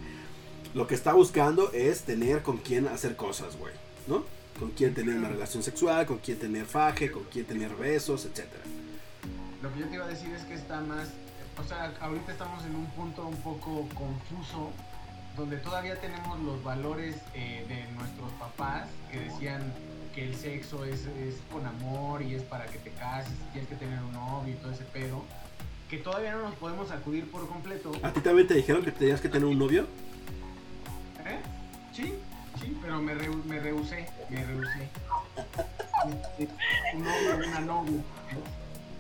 Lo 0.74 0.88
que 0.88 0.96
está 0.96 1.14
buscando 1.14 1.72
es 1.72 2.02
tener 2.04 2.42
con 2.44 2.58
quién 2.58 2.88
hacer 2.88 3.16
cosas, 3.16 3.56
güey. 3.58 3.74
¿No? 4.08 4.24
Con 4.60 4.72
quién 4.72 4.94
tener 4.94 5.18
una 5.18 5.30
relación 5.30 5.64
sexual, 5.64 6.06
con 6.06 6.20
quién 6.20 6.40
tener 6.40 6.66
faje, 6.66 7.12
con 7.12 7.24
quién 7.26 7.46
tener 7.46 7.76
besos, 7.76 8.26
etcétera. 8.26 8.64
Lo 9.62 9.74
que 9.74 9.80
yo 9.80 9.88
te 9.88 9.96
iba 9.96 10.06
a 10.06 10.10
decir 10.10 10.32
es 10.34 10.44
que 10.44 10.54
está 10.54 10.82
más... 10.82 11.10
O 11.58 11.64
sea, 11.64 11.94
ahorita 12.02 12.32
estamos 12.32 12.64
en 12.66 12.76
un 12.76 12.86
punto 12.88 13.28
un 13.28 13.38
poco 13.38 13.88
confuso 13.94 14.72
donde 15.38 15.58
todavía 15.58 16.00
tenemos 16.00 16.40
los 16.42 16.64
valores 16.64 17.16
eh, 17.34 17.66
de 17.68 17.92
nuestros 17.96 18.32
papás 18.34 18.88
que 19.12 19.20
decían 19.20 19.62
que 20.14 20.26
el 20.28 20.36
sexo 20.36 20.86
es, 20.86 21.06
es 21.08 21.36
con 21.52 21.66
amor 21.66 22.22
y 22.22 22.36
es 22.36 22.44
para 22.44 22.66
que 22.68 22.78
te 22.78 22.92
cases, 22.92 23.32
y 23.32 23.52
tienes 23.54 23.70
que 23.70 23.76
tener 23.76 24.00
un 24.04 24.14
novio 24.14 24.54
y 24.54 24.58
todo 24.58 24.72
ese 24.72 24.84
pedo, 24.84 25.24
que 25.90 25.98
todavía 25.98 26.34
no 26.34 26.44
nos 26.44 26.56
podemos 26.56 26.92
acudir 26.92 27.30
por 27.32 27.48
completo. 27.48 27.92
¿A 28.04 28.14
ti 28.14 28.22
también 28.22 28.48
te 28.48 28.54
dijeron 28.54 28.84
que 28.84 28.92
tenías 28.92 29.22
que 29.22 29.30
tener 29.30 29.48
un 29.48 29.58
novio? 29.58 29.88
¿Eh? 31.26 31.40
Sí, 31.94 32.14
sí, 32.60 32.78
pero 32.82 33.02
me, 33.02 33.14
rehu- 33.16 33.44
me 33.46 33.60
rehusé, 33.60 34.08
me 34.30 34.44
rehusé. 34.46 34.90
Este, 36.08 36.50
Un 36.96 37.04
novio, 37.04 37.48
una 37.48 37.60
novia. 37.62 38.02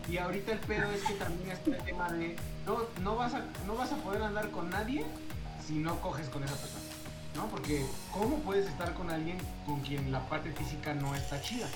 Y 0.09 0.17
ahorita 0.17 0.51
el 0.53 0.59
pedo 0.59 0.91
es 0.91 1.01
que 1.03 1.13
también 1.13 1.51
está 1.51 1.71
el 1.71 1.83
tema 1.83 2.11
de 2.11 2.35
no, 2.65 2.77
no, 3.01 3.15
vas 3.15 3.33
a, 3.33 3.41
no 3.65 3.75
vas 3.75 3.91
a 3.91 3.95
poder 3.97 4.21
andar 4.21 4.49
con 4.51 4.69
nadie 4.69 5.05
si 5.65 5.73
no 5.75 5.99
coges 6.01 6.27
con 6.29 6.43
esa 6.43 6.55
persona. 6.55 6.83
¿No? 7.35 7.47
Porque 7.47 7.83
¿cómo 8.11 8.37
puedes 8.39 8.67
estar 8.67 8.93
con 8.93 9.09
alguien 9.09 9.37
con 9.65 9.79
quien 9.81 10.11
la 10.11 10.19
parte 10.29 10.51
física 10.51 10.93
no 10.93 11.15
está 11.15 11.41
chida? 11.41 11.67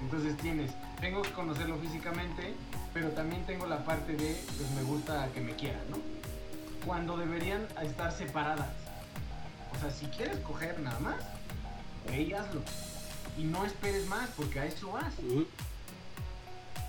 Entonces 0.00 0.36
tienes, 0.38 0.72
tengo 1.00 1.22
que 1.22 1.30
conocerlo 1.30 1.76
físicamente, 1.78 2.54
pero 2.92 3.10
también 3.10 3.44
tengo 3.46 3.66
la 3.66 3.84
parte 3.84 4.16
de, 4.16 4.42
pues 4.56 4.70
me 4.72 4.82
gusta 4.82 5.28
que 5.32 5.40
me 5.40 5.54
quieran, 5.54 5.82
¿no? 5.90 5.98
Cuando 6.84 7.16
deberían 7.16 7.66
estar 7.80 8.10
separadas. 8.10 8.66
O 9.76 9.80
sea, 9.80 9.90
si 9.90 10.06
quieres 10.06 10.38
coger 10.38 10.78
nada 10.80 10.98
más, 11.00 11.16
ve 12.08 12.22
y 12.22 12.32
hazlo. 12.32 12.60
Y 13.38 13.44
no 13.44 13.64
esperes 13.64 14.06
más, 14.06 14.28
porque 14.36 14.60
a 14.60 14.66
eso 14.66 14.92
vas. 14.92 15.12
Ujú. 15.18 15.46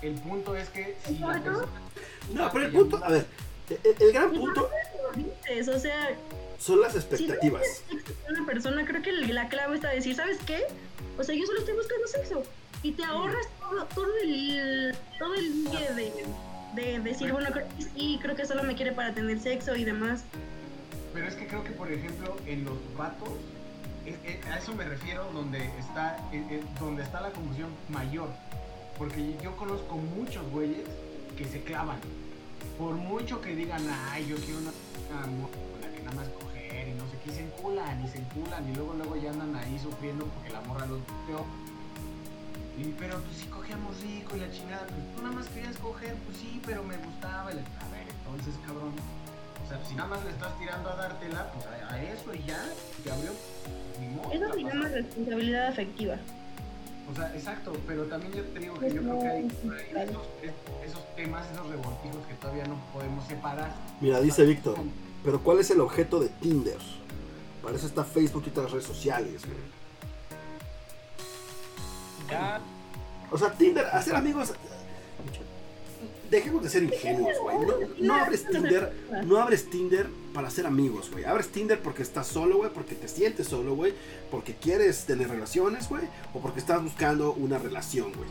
El 0.02 0.14
punto 0.14 0.54
es 0.56 0.68
que 0.68 0.96
si 1.06 1.18
la 1.18 1.32
persona... 1.40 1.66
No, 2.32 2.50
pero 2.52 2.66
el 2.66 2.72
punto, 2.72 3.02
a 3.02 3.08
ver, 3.08 3.26
el, 3.70 4.02
el 4.02 4.12
gran 4.12 4.32
punto 4.32 4.70
Dices, 5.14 5.68
O 5.68 5.78
sea, 5.78 6.10
son 6.58 6.80
las 6.80 6.92
si 6.92 6.98
no 6.98 7.04
expectativas. 7.04 7.62
con 8.26 8.36
una 8.36 8.46
persona, 8.46 8.84
creo 8.84 9.02
que 9.02 9.12
la 9.12 9.48
clave 9.48 9.76
está 9.76 9.90
decir, 9.90 10.14
¿sabes 10.16 10.38
qué? 10.46 10.64
O 11.18 11.22
sea, 11.24 11.34
yo 11.34 11.46
solo 11.46 11.60
estoy 11.60 11.74
buscando 11.74 12.06
sexo. 12.08 12.42
Y 12.82 12.92
te 12.92 13.04
ahorras 13.04 13.46
todo, 13.60 13.84
todo 13.94 14.06
el 14.22 14.94
todo 15.18 15.34
el 15.34 15.64
día 15.70 15.92
de, 15.92 16.12
de 16.74 16.98
decir, 17.00 17.32
bueno, 17.32 17.50
creo 17.52 17.66
que 17.68 17.82
sí, 17.82 18.18
creo 18.20 18.36
que 18.36 18.44
solo 18.44 18.62
me 18.64 18.74
quiere 18.74 18.92
para 18.92 19.14
tener 19.14 19.40
sexo 19.40 19.74
y 19.76 19.84
demás. 19.84 20.24
Pero 21.14 21.28
es 21.28 21.34
que 21.36 21.46
creo 21.46 21.62
que, 21.64 21.70
por 21.70 21.90
ejemplo, 21.90 22.36
en 22.46 22.64
los 22.64 22.76
vatos, 22.96 23.28
es- 24.04 24.16
es- 24.24 24.44
a 24.46 24.58
eso 24.58 24.74
me 24.74 24.84
refiero 24.84 25.30
donde 25.32 25.64
está, 25.78 26.16
eh, 26.32 26.44
eh, 26.50 26.62
donde 26.80 27.02
está 27.04 27.20
la 27.20 27.30
confusión 27.30 27.70
mayor. 27.88 28.28
Porque 28.98 29.36
yo 29.42 29.56
conozco 29.56 29.96
muchos 29.96 30.44
güeyes 30.50 30.86
que 31.38 31.44
se 31.46 31.62
clavan. 31.62 31.98
Por 32.78 32.94
mucho 32.94 33.40
que 33.40 33.54
digan, 33.54 33.82
ay, 34.10 34.26
yo 34.26 34.36
quiero 34.36 34.58
una, 34.58 34.72
una 35.10 35.46
con 35.48 35.80
la 35.80 35.88
que 35.96 36.02
nada 36.02 36.16
más 36.16 36.28
coger 36.30 36.88
y 36.88 36.94
no 36.94 37.04
sé 37.10 37.16
qué, 37.24 37.30
y 37.30 37.34
se 37.34 37.42
enculan 37.44 38.04
y 38.04 38.08
se 38.08 38.18
enculan 38.18 38.68
y 38.68 38.74
luego 38.74 38.94
luego 38.94 39.16
ya 39.16 39.30
andan 39.30 39.54
ahí 39.56 39.78
sufriendo 39.78 40.26
porque 40.26 40.50
la 40.50 40.60
morra 40.62 40.86
los 40.86 40.98
buteó. 41.00 41.44
Y, 42.78 42.84
pero 42.98 43.20
pues 43.20 43.36
sí 43.38 43.46
cogíamos 43.46 44.00
rico 44.00 44.36
y 44.36 44.40
la 44.40 44.50
chingada, 44.50 44.86
pues 44.88 44.98
tú 45.14 45.22
nada 45.22 45.34
más 45.36 45.46
querías 45.48 45.76
coger, 45.78 46.14
pues 46.26 46.36
sí, 46.38 46.60
pero 46.66 46.82
me 46.82 46.96
gustaba. 46.96 47.52
Y 47.52 47.58
a 47.58 47.88
ver, 47.94 48.06
entonces, 48.10 48.54
cabrón, 48.66 48.92
o 49.64 49.68
sea, 49.68 49.78
si 49.88 49.94
nada 49.94 50.08
más 50.10 50.24
le 50.24 50.30
estás 50.30 50.58
tirando 50.58 50.90
a 50.90 50.96
dártela, 50.96 51.50
pues 51.52 51.66
a, 51.66 51.92
a 51.94 52.02
eso 52.02 52.34
y 52.34 52.42
ya, 52.44 52.64
te 53.02 53.10
abrió. 53.10 53.30
Eso 54.32 54.52
se 54.54 54.62
llama 54.62 54.88
responsabilidad 54.88 55.66
afectiva. 55.68 56.16
O 57.10 57.14
sea, 57.14 57.34
exacto, 57.34 57.72
pero 57.86 58.04
también 58.04 58.32
yo 58.32 58.42
te 58.44 58.58
digo 58.60 58.78
que 58.78 58.92
yo 58.92 59.02
creo 59.02 59.20
que 59.20 59.28
hay 59.28 59.46
esos, 60.08 60.22
es- 60.42 60.90
esos 60.90 61.16
temas, 61.16 61.46
esos 61.52 61.66
revoltijos 61.68 62.26
que 62.26 62.34
todavía 62.34 62.64
no 62.66 62.76
podemos 62.92 63.26
separar. 63.26 63.72
Mira, 64.00 64.20
dice 64.20 64.44
Víctor, 64.44 64.76
pero 65.22 65.40
¿cuál 65.40 65.58
es 65.60 65.70
el 65.70 65.80
objeto 65.80 66.18
de 66.20 66.28
Tinder? 66.28 66.78
Para 67.62 67.76
eso 67.76 67.86
está 67.86 68.04
Facebook 68.04 68.44
y 68.46 68.50
otras 68.50 68.70
redes 68.72 68.86
sociales, 68.86 69.42
güey. 69.44 69.56
ya, 72.30 72.60
O 73.30 73.38
sea, 73.38 73.52
Tinder, 73.52 73.86
hacer 73.86 74.14
amigos. 74.16 74.52
Dejemos 76.30 76.62
de 76.62 76.70
ser 76.70 76.82
ingenuos, 76.82 77.38
güey. 77.40 77.58
No, 77.58 77.74
no 77.98 78.14
abres 78.14 78.46
Tinder, 78.46 78.92
no 79.24 79.38
abres 79.38 79.70
Tinder 79.70 80.06
para 80.32 80.50
ser 80.50 80.66
amigos, 80.66 81.10
güey. 81.10 81.24
Abres 81.24 81.48
Tinder 81.48 81.80
porque 81.80 82.02
estás 82.02 82.26
solo, 82.26 82.56
güey, 82.56 82.70
porque 82.72 82.94
te 82.94 83.08
sientes 83.08 83.48
solo, 83.48 83.74
güey, 83.74 83.92
porque 84.30 84.54
quieres 84.54 85.04
tener 85.04 85.28
relaciones, 85.28 85.88
güey, 85.88 86.04
o 86.32 86.40
porque 86.40 86.60
estás 86.60 86.82
buscando 86.82 87.32
una 87.34 87.58
relación, 87.58 88.12
güey. 88.12 88.28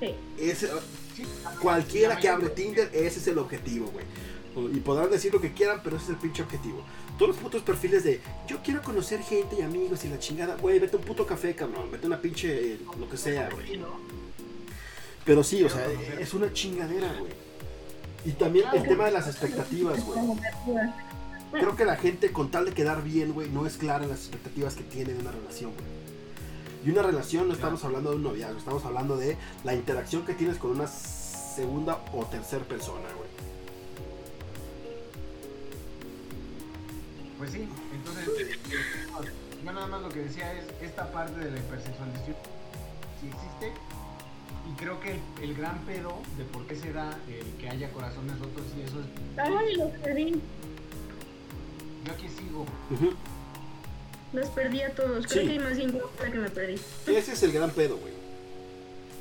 Sí. 0.00 0.14
Ese, 0.38 0.68
cualquiera 1.60 2.16
que 2.16 2.28
abre 2.28 2.50
Tinder, 2.50 2.90
ese 2.92 3.18
es 3.18 3.26
el 3.26 3.38
objetivo, 3.38 3.90
güey. 3.92 4.04
Y 4.74 4.80
podrán 4.80 5.10
decir 5.10 5.32
lo 5.32 5.40
que 5.40 5.52
quieran, 5.52 5.80
pero 5.82 5.96
ese 5.96 6.06
es 6.06 6.10
el 6.10 6.16
pinche 6.16 6.42
objetivo. 6.42 6.82
Todos 7.16 7.30
los 7.30 7.36
putos 7.38 7.62
perfiles 7.62 8.02
de 8.02 8.20
yo 8.48 8.58
quiero 8.62 8.82
conocer 8.82 9.20
gente 9.22 9.56
y 9.58 9.62
amigos 9.62 10.04
y 10.04 10.08
la 10.08 10.18
chingada, 10.18 10.56
güey, 10.56 10.78
vete 10.78 10.96
a 10.96 10.98
un 10.98 11.04
puto 11.04 11.26
café, 11.26 11.54
cabrón, 11.54 11.90
vete 11.90 12.06
a 12.06 12.08
una 12.08 12.20
pinche, 12.20 12.74
eh, 12.74 12.78
lo 12.98 13.08
que 13.08 13.16
sea, 13.16 13.48
güey. 13.50 13.80
Pero 15.24 15.44
sí, 15.44 15.62
o 15.62 15.68
sea, 15.68 15.86
es 16.18 16.34
una 16.34 16.52
chingadera, 16.52 17.12
güey. 17.18 17.32
Y 18.24 18.32
también 18.32 18.66
el 18.72 18.82
tema 18.82 19.06
de 19.06 19.12
las 19.12 19.26
expectativas, 19.26 20.04
güey. 20.04 20.18
Creo 21.52 21.74
que 21.74 21.84
la 21.84 21.96
gente, 21.96 22.32
con 22.32 22.50
tal 22.50 22.64
de 22.64 22.72
quedar 22.72 23.02
bien, 23.02 23.32
güey, 23.32 23.48
no 23.50 23.66
es 23.66 23.76
clara 23.76 24.04
en 24.04 24.10
las 24.10 24.20
expectativas 24.20 24.74
que 24.74 24.84
tiene 24.84 25.12
de 25.12 25.20
una 25.20 25.32
relación, 25.32 25.72
güey. 25.72 26.00
Y 26.84 26.90
una 26.90 27.02
relación 27.02 27.48
no 27.48 27.54
estamos 27.54 27.84
hablando 27.84 28.10
de 28.10 28.16
un 28.16 28.22
noviazgo, 28.22 28.58
estamos 28.58 28.84
hablando 28.84 29.16
de 29.16 29.36
la 29.64 29.74
interacción 29.74 30.24
que 30.24 30.34
tienes 30.34 30.56
con 30.56 30.70
una 30.70 30.86
segunda 30.86 32.02
o 32.12 32.24
tercera 32.24 32.64
persona, 32.64 33.08
güey. 33.16 33.28
Pues 37.36 37.50
sí, 37.52 37.68
entonces 37.94 38.28
eh, 38.38 38.58
yo 39.64 39.72
nada 39.72 39.86
más 39.86 40.02
lo 40.02 40.08
que 40.08 40.20
decía 40.20 40.52
es 40.52 40.64
esta 40.82 41.10
parte 41.10 41.38
de 41.40 41.50
la 41.50 41.58
hipersexualización 41.58 42.36
sí 43.20 43.28
existe 43.28 43.72
y 44.68 44.72
creo 44.76 45.00
que 45.00 45.12
el, 45.12 45.20
el 45.42 45.54
gran 45.54 45.78
pedo 45.80 46.18
de 46.36 46.44
por 46.44 46.66
qué 46.66 46.76
se 46.76 46.92
da 46.92 47.16
el 47.28 47.44
que 47.60 47.68
haya 47.68 47.90
corazones 47.92 48.38
rotos 48.38 48.64
y 48.76 48.82
eso 48.82 49.00
es 49.00 49.38
Ay, 49.38 49.74
los 49.76 49.90
perdí. 49.98 50.40
yo 52.04 52.12
aquí 52.12 52.28
sigo. 52.28 52.66
Los 54.32 54.48
perdí 54.50 54.82
a 54.82 54.94
todos. 54.94 55.26
Creo 55.26 55.42
Sí. 55.42 55.46
que 55.48 55.52
hay 55.54 55.58
más 55.58 55.76
bien 55.76 55.92
que 55.92 56.38
me 56.38 56.50
perdí. 56.50 56.74
Ese 57.06 57.32
es 57.32 57.42
el 57.42 57.52
gran 57.52 57.70
pedo, 57.70 57.96
güey. 57.98 58.12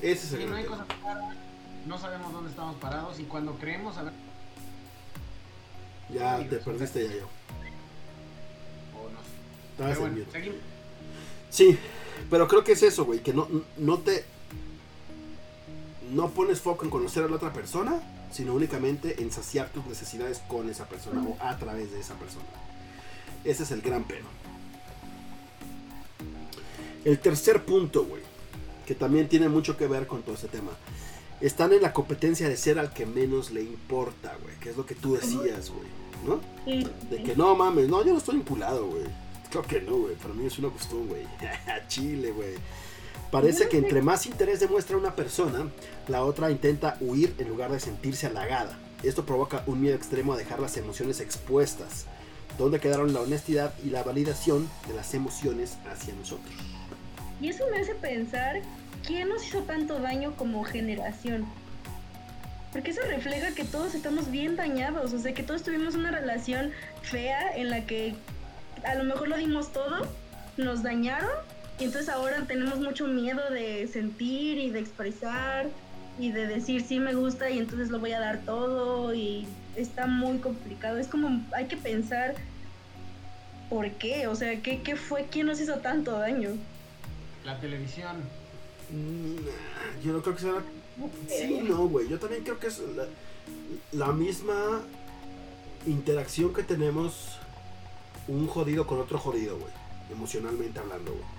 Ese 0.01 0.27
es 0.27 0.33
el 0.33 0.39
Sí, 0.41 0.45
no 0.45 0.51
gran 0.51 0.57
hay 0.57 0.63
pedo. 0.65 0.77
cosas 0.77 0.87
no 1.85 1.97
sabemos 1.97 2.31
dónde 2.33 2.49
estamos 2.51 2.75
parados 2.75 3.19
y 3.19 3.23
cuando 3.23 3.53
creemos 3.55 3.95
saber 3.95 4.13
Ya 6.13 6.37
te 6.47 6.57
perdiste 6.57 7.07
ya 7.07 7.13
yo. 7.15 7.25
o 8.95 9.09
no 9.09 9.19
sé. 9.19 9.29
Pero 9.77 9.89
en 9.93 9.99
bueno, 9.99 10.31
seguimos. 10.31 10.57
Sí, 11.49 11.77
pero 12.29 12.47
creo 12.47 12.63
que 12.63 12.73
es 12.73 12.83
eso, 12.83 13.05
güey, 13.05 13.19
que 13.21 13.33
no, 13.33 13.47
no 13.77 13.97
te... 13.99 14.23
no 16.11 16.29
pones 16.29 16.61
foco 16.61 16.85
en 16.85 16.91
conocer 16.91 17.23
a 17.23 17.27
la 17.27 17.35
otra 17.35 17.53
persona, 17.53 18.01
sino 18.31 18.53
únicamente 18.53 19.21
en 19.21 19.31
saciar 19.31 19.69
tus 19.69 19.85
necesidades 19.85 20.39
con 20.47 20.69
esa 20.69 20.87
persona 20.87 21.23
o 21.23 21.37
a 21.41 21.57
través 21.57 21.91
de 21.91 21.99
esa 21.99 22.15
persona. 22.15 22.45
Ese 23.43 23.63
es 23.63 23.71
el 23.71 23.81
gran 23.81 24.03
pero. 24.03 24.25
El 27.05 27.19
tercer 27.19 27.63
punto, 27.63 28.05
güey, 28.05 28.21
que 28.85 28.95
también 28.95 29.29
tiene 29.29 29.49
mucho 29.49 29.77
que 29.77 29.87
ver 29.87 30.05
con 30.07 30.21
todo 30.21 30.35
ese 30.35 30.47
tema. 30.47 30.71
Están 31.41 31.71
en 31.71 31.81
la 31.81 31.93
competencia 31.93 32.49
de 32.49 32.57
ser 32.57 32.79
al 32.79 32.91
que 32.91 33.05
menos 33.05 33.51
le 33.51 33.63
importa, 33.63 34.37
güey, 34.43 34.55
que 34.59 34.71
es 34.71 34.77
lo 34.77 34.85
que 34.85 34.95
tú 34.95 35.15
decías, 35.15 35.69
güey, 35.69 35.87
¿no? 36.25 36.41
De 37.09 37.23
que 37.23 37.35
no 37.35 37.55
mames, 37.55 37.87
no, 37.87 38.03
yo 38.03 38.11
no 38.11 38.17
estoy 38.17 38.35
impulado, 38.35 38.87
güey. 38.87 39.05
Creo 39.49 39.63
que 39.63 39.81
no, 39.81 39.97
güey. 39.97 40.15
Para 40.15 40.33
mí 40.33 40.45
es 40.45 40.59
una 40.59 40.69
cuestión, 40.69 41.07
güey. 41.07 41.23
Chile, 41.87 42.31
güey. 42.31 42.55
Parece 43.31 43.69
que 43.69 43.77
entre 43.77 44.01
más 44.01 44.25
interés 44.25 44.59
demuestra 44.59 44.97
una 44.97 45.15
persona, 45.15 45.69
la 46.07 46.23
otra 46.23 46.49
intenta 46.49 46.97
huir 46.99 47.35
en 47.37 47.47
lugar 47.47 47.71
de 47.71 47.79
sentirse 47.79 48.25
halagada. 48.25 48.75
Esto 49.03 49.23
provoca 49.23 49.63
un 49.67 49.81
miedo 49.81 49.95
extremo 49.95 50.33
a 50.33 50.37
dejar 50.37 50.59
las 50.59 50.77
emociones 50.77 51.19
expuestas, 51.19 52.05
donde 52.57 52.79
quedaron 52.79 53.13
la 53.13 53.21
honestidad 53.21 53.73
y 53.85 53.91
la 53.91 54.01
validación 54.01 54.67
de 54.87 54.95
las 54.95 55.13
emociones 55.13 55.77
hacia 55.87 56.15
nosotros. 56.15 56.51
Y 57.39 57.49
eso 57.49 57.65
me 57.71 57.79
hace 57.79 57.93
pensar 57.93 58.61
quién 59.05 59.29
nos 59.29 59.45
hizo 59.45 59.61
tanto 59.61 59.99
daño 59.99 60.35
como 60.35 60.63
generación. 60.63 61.45
Porque 62.71 62.91
eso 62.91 63.01
refleja 63.07 63.53
que 63.53 63.63
todos 63.63 63.93
estamos 63.93 64.31
bien 64.31 64.55
dañados, 64.55 65.13
o 65.13 65.19
sea, 65.19 65.35
que 65.35 65.43
todos 65.43 65.61
tuvimos 65.61 65.93
una 65.93 66.09
relación 66.09 66.71
fea 67.03 67.55
en 67.55 67.69
la 67.69 67.85
que 67.85 68.15
a 68.83 68.95
lo 68.95 69.03
mejor 69.03 69.27
lo 69.27 69.37
dimos 69.37 69.71
todo, 69.71 70.07
nos 70.57 70.81
dañaron 70.81 71.29
y 71.79 71.85
entonces 71.85 72.09
ahora 72.09 72.43
tenemos 72.45 72.79
mucho 72.79 73.07
miedo 73.07 73.41
de 73.49 73.87
sentir 73.87 74.57
y 74.57 74.69
de 74.69 74.79
expresar 74.79 75.67
y 76.19 76.31
de 76.31 76.47
decir 76.47 76.83
sí 76.83 76.99
me 76.99 77.13
gusta 77.13 77.49
y 77.49 77.59
entonces 77.59 77.89
lo 77.89 77.99
voy 77.99 78.11
a 78.11 78.19
dar 78.19 78.39
todo 78.39 79.13
y 79.13 79.47
está 79.75 80.05
muy 80.05 80.39
complicado. 80.39 80.97
Es 80.97 81.07
como 81.07 81.41
hay 81.53 81.67
que 81.67 81.77
pensar 81.77 82.35
por 83.69 83.89
qué, 83.91 84.27
o 84.27 84.35
sea, 84.35 84.61
qué, 84.61 84.81
qué 84.81 84.95
fue, 84.97 85.27
quién 85.31 85.47
nos 85.47 85.61
hizo 85.61 85.75
tanto 85.77 86.11
daño. 86.11 86.49
La 87.45 87.59
televisión. 87.59 88.17
Mm, 88.91 90.03
Yo 90.03 90.13
no 90.13 90.21
creo 90.21 90.35
que 90.35 90.41
sea... 90.41 90.61
Sí, 91.29 91.61
no, 91.63 91.87
güey. 91.87 92.09
Yo 92.09 92.19
también 92.19 92.43
creo 92.43 92.59
que 92.59 92.67
es 92.67 92.79
la, 92.79 93.05
la 93.93 94.11
misma 94.11 94.81
interacción 95.87 96.53
que 96.53 96.63
tenemos 96.63 97.37
un 98.27 98.47
jodido 98.47 98.85
con 98.85 98.99
otro 98.99 99.17
jodido, 99.17 99.57
güey. 99.57 99.71
Emocionalmente 100.11 100.77
hablando, 100.79 101.13
güey. 101.13 101.38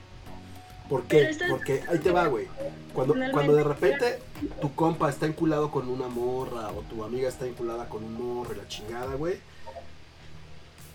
¿Por 0.90 1.04
qué? 1.04 1.36
Porque 1.48 1.84
ahí 1.88 2.00
te 2.00 2.10
va, 2.10 2.26
güey. 2.26 2.48
Cuando, 2.92 3.14
cuando 3.30 3.54
de 3.54 3.62
repente 3.62 4.18
tu 4.60 4.74
compa 4.74 5.08
está 5.08 5.26
enculado 5.26 5.70
con 5.70 5.88
una 5.88 6.08
morra 6.08 6.70
o 6.70 6.80
tu 6.80 7.04
amiga 7.04 7.28
está 7.28 7.46
enculada 7.46 7.88
con 7.88 8.02
un 8.02 8.14
morro 8.14 8.52
y 8.54 8.56
la 8.56 8.66
chingada, 8.66 9.14
güey. 9.14 9.36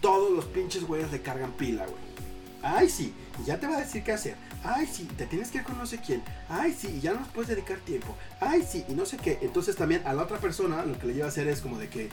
Todos 0.02 0.32
los 0.32 0.46
pinches 0.46 0.84
güeyes 0.84 1.14
le 1.14 1.22
cargan 1.22 1.54
pila, 1.54 1.86
güey. 1.86 2.16
Ay, 2.62 2.90
sí, 2.90 3.14
ya 3.46 3.58
te 3.58 3.68
va 3.68 3.78
a 3.78 3.80
decir 3.80 4.04
qué 4.04 4.12
hacer. 4.12 4.36
Ay, 4.64 4.86
sí, 4.86 5.08
te 5.18 5.28
tienes 5.28 5.50
que 5.50 5.60
ir 5.60 5.64
con 5.64 5.78
no 5.78 5.86
sé 5.86 6.02
quién. 6.06 6.22
Ay, 6.50 6.76
sí, 6.78 6.96
y 6.98 7.00
ya 7.00 7.14
no 7.14 7.22
nos 7.22 7.30
puedes 7.30 7.48
dedicar 7.48 7.78
tiempo. 7.80 8.14
Ay, 8.42 8.68
sí, 8.68 8.84
y 8.90 8.94
no 8.94 9.06
sé 9.06 9.16
qué. 9.16 9.40
Entonces 9.44 9.78
también 9.78 10.02
a 10.06 10.14
la 10.14 10.24
otra 10.24 10.40
persona 10.40 10.84
lo 10.84 11.00
que 11.00 11.08
le 11.08 11.14
lleva 11.14 11.28
a 11.28 11.30
hacer 11.30 11.48
es 11.48 11.62
como 11.62 11.78
de 11.78 11.88
que... 11.88 12.10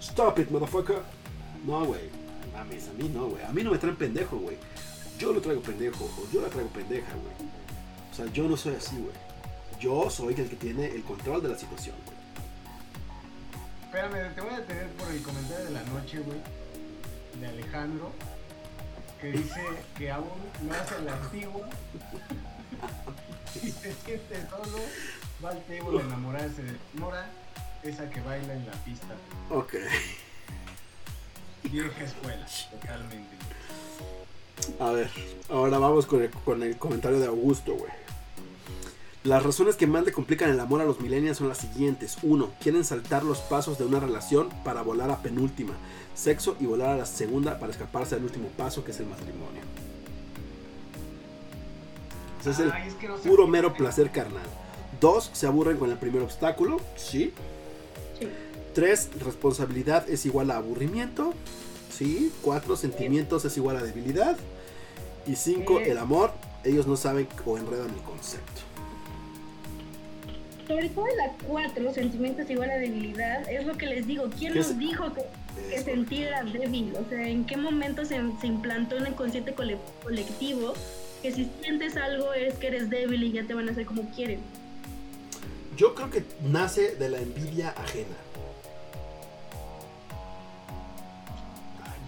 Stop 0.00 0.40
it, 0.40 0.50
motherfucker. 0.50 0.98
No, 1.64 1.86
güey. 1.86 2.10
Mames, 2.52 2.88
a 2.88 2.92
mí 2.92 3.08
no, 3.08 3.28
güey. 3.28 3.42
A 3.44 3.52
mí 3.52 3.62
no 3.62 3.70
me 3.70 3.78
traen 3.78 3.96
pendejo, 3.96 4.36
güey. 4.36 4.58
Yo 5.18 5.32
lo 5.32 5.40
traigo 5.40 5.62
pendejo 5.62 6.04
o 6.04 6.32
yo 6.32 6.42
la 6.42 6.48
traigo 6.48 6.68
pendeja, 6.70 7.12
güey. 7.12 7.50
O 8.12 8.14
sea, 8.14 8.26
yo 8.32 8.48
no 8.48 8.56
soy 8.56 8.74
así, 8.74 8.96
güey. 8.96 9.14
Yo 9.80 10.10
soy 10.10 10.34
el 10.34 10.48
que 10.48 10.56
tiene 10.56 10.86
el 10.86 11.02
control 11.02 11.42
de 11.42 11.48
la 11.50 11.58
situación, 11.58 11.96
güey. 12.04 12.16
Espérame, 13.84 14.34
te 14.34 14.40
voy 14.40 14.54
a 14.54 14.58
detener 14.58 14.88
por 14.90 15.10
el 15.10 15.22
comentario 15.22 15.64
de 15.64 15.70
la 15.70 15.82
noche, 15.84 16.18
güey. 16.20 16.38
De 17.40 17.46
Alejandro. 17.46 18.12
Que 19.20 19.32
dice 19.32 19.62
que 19.96 20.10
aún 20.10 20.28
no 20.62 20.74
hace 20.74 21.00
la 21.02 21.14
antigua. 21.14 21.68
y 23.62 23.70
se 23.70 23.94
siente 23.94 24.46
solo. 24.50 24.78
Va 25.42 25.50
al 25.50 25.62
table 25.64 26.00
a 26.00 26.04
enamorarse 26.04 26.62
de 26.62 26.76
Nora. 26.94 27.30
Esa 27.82 28.08
que 28.10 28.20
baila 28.20 28.52
en 28.52 28.66
la 28.66 28.72
pista. 28.72 29.14
Ok. 29.50 29.74
Vieja 31.64 32.04
escuela, 32.04 32.46
totalmente. 32.70 33.45
A 34.80 34.90
ver, 34.90 35.10
ahora 35.48 35.78
vamos 35.78 36.06
con 36.06 36.22
el, 36.22 36.30
con 36.30 36.62
el 36.62 36.76
comentario 36.76 37.18
de 37.18 37.26
Augusto, 37.26 37.74
güey. 37.74 37.92
Las 39.26 39.42
razones 39.42 39.74
que 39.74 39.88
más 39.88 40.04
le 40.04 40.12
complican 40.12 40.50
el 40.50 40.60
amor 40.60 40.80
a 40.80 40.84
los 40.84 41.00
millennials 41.00 41.38
son 41.38 41.48
las 41.48 41.58
siguientes. 41.58 42.16
Uno, 42.22 42.50
quieren 42.60 42.84
saltar 42.84 43.24
los 43.24 43.38
pasos 43.38 43.76
de 43.76 43.84
una 43.84 43.98
relación 43.98 44.50
para 44.62 44.82
volar 44.82 45.10
a 45.10 45.20
penúltima. 45.20 45.74
Sexo 46.14 46.56
y 46.60 46.66
volar 46.66 46.90
a 46.90 46.96
la 46.96 47.06
segunda 47.06 47.58
para 47.58 47.72
escaparse 47.72 48.14
del 48.14 48.24
último 48.24 48.48
paso 48.56 48.84
que 48.84 48.92
es 48.92 49.00
el 49.00 49.06
matrimonio. 49.06 49.62
Ese 52.40 52.50
es 52.50 52.58
el 52.60 52.70
Ay, 52.70 52.86
es 52.86 52.94
que 52.94 53.08
no 53.08 53.18
sé 53.18 53.28
puro 53.28 53.48
mero 53.48 53.74
placer 53.74 54.12
carnal. 54.12 54.46
Dos, 55.00 55.30
se 55.32 55.48
aburren 55.48 55.76
con 55.76 55.90
el 55.90 55.98
primer 55.98 56.22
obstáculo. 56.22 56.80
Sí. 56.94 57.32
Sí. 58.20 58.28
Tres, 58.74 59.10
responsabilidad 59.24 60.08
es 60.08 60.24
igual 60.24 60.52
a 60.52 60.58
aburrimiento. 60.58 61.34
Sí. 61.90 62.32
Cuatro, 62.42 62.76
sentimientos 62.76 63.44
es 63.44 63.56
igual 63.56 63.76
a 63.76 63.82
debilidad. 63.82 64.36
Y 65.26 65.34
cinco, 65.36 65.80
el 65.80 65.98
amor. 65.98 66.32
Ellos 66.64 66.86
no 66.86 66.96
saben 66.96 67.28
o 67.44 67.56
enredan 67.58 67.90
el 67.90 68.02
concepto. 68.02 68.62
Sobre 70.66 70.88
todo 70.88 71.06
la 71.16 71.32
4, 71.46 71.94
sentimientos 71.94 72.50
igual 72.50 72.70
a 72.70 72.74
debilidad, 72.78 73.48
es 73.48 73.64
lo 73.66 73.76
que 73.78 73.86
les 73.86 74.04
digo. 74.06 74.28
¿Quién 74.36 74.52
¿Qué 74.52 74.58
nos 74.58 74.70
es? 74.70 74.78
dijo 74.78 75.12
que, 75.14 75.22
que 75.70 75.82
sentir 75.82 76.24
era 76.26 76.42
débil? 76.42 76.92
O 76.96 77.08
sea, 77.08 77.28
¿en 77.28 77.44
qué 77.44 77.56
momento 77.56 78.04
se, 78.04 78.20
se 78.40 78.46
implantó 78.48 78.96
en 78.96 79.06
el 79.06 79.14
consciente 79.14 79.54
cole- 79.54 79.78
colectivo 80.02 80.74
que 81.22 81.32
si 81.32 81.48
sientes 81.62 81.96
algo 81.96 82.32
es 82.32 82.54
que 82.54 82.66
eres 82.66 82.90
débil 82.90 83.22
y 83.22 83.32
ya 83.32 83.44
te 83.46 83.54
van 83.54 83.68
a 83.68 83.72
hacer 83.72 83.86
como 83.86 84.10
quieren? 84.10 84.40
Yo 85.76 85.94
creo 85.94 86.10
que 86.10 86.24
nace 86.42 86.96
de 86.96 87.10
la 87.10 87.18
envidia 87.20 87.70
ajena. 87.70 88.16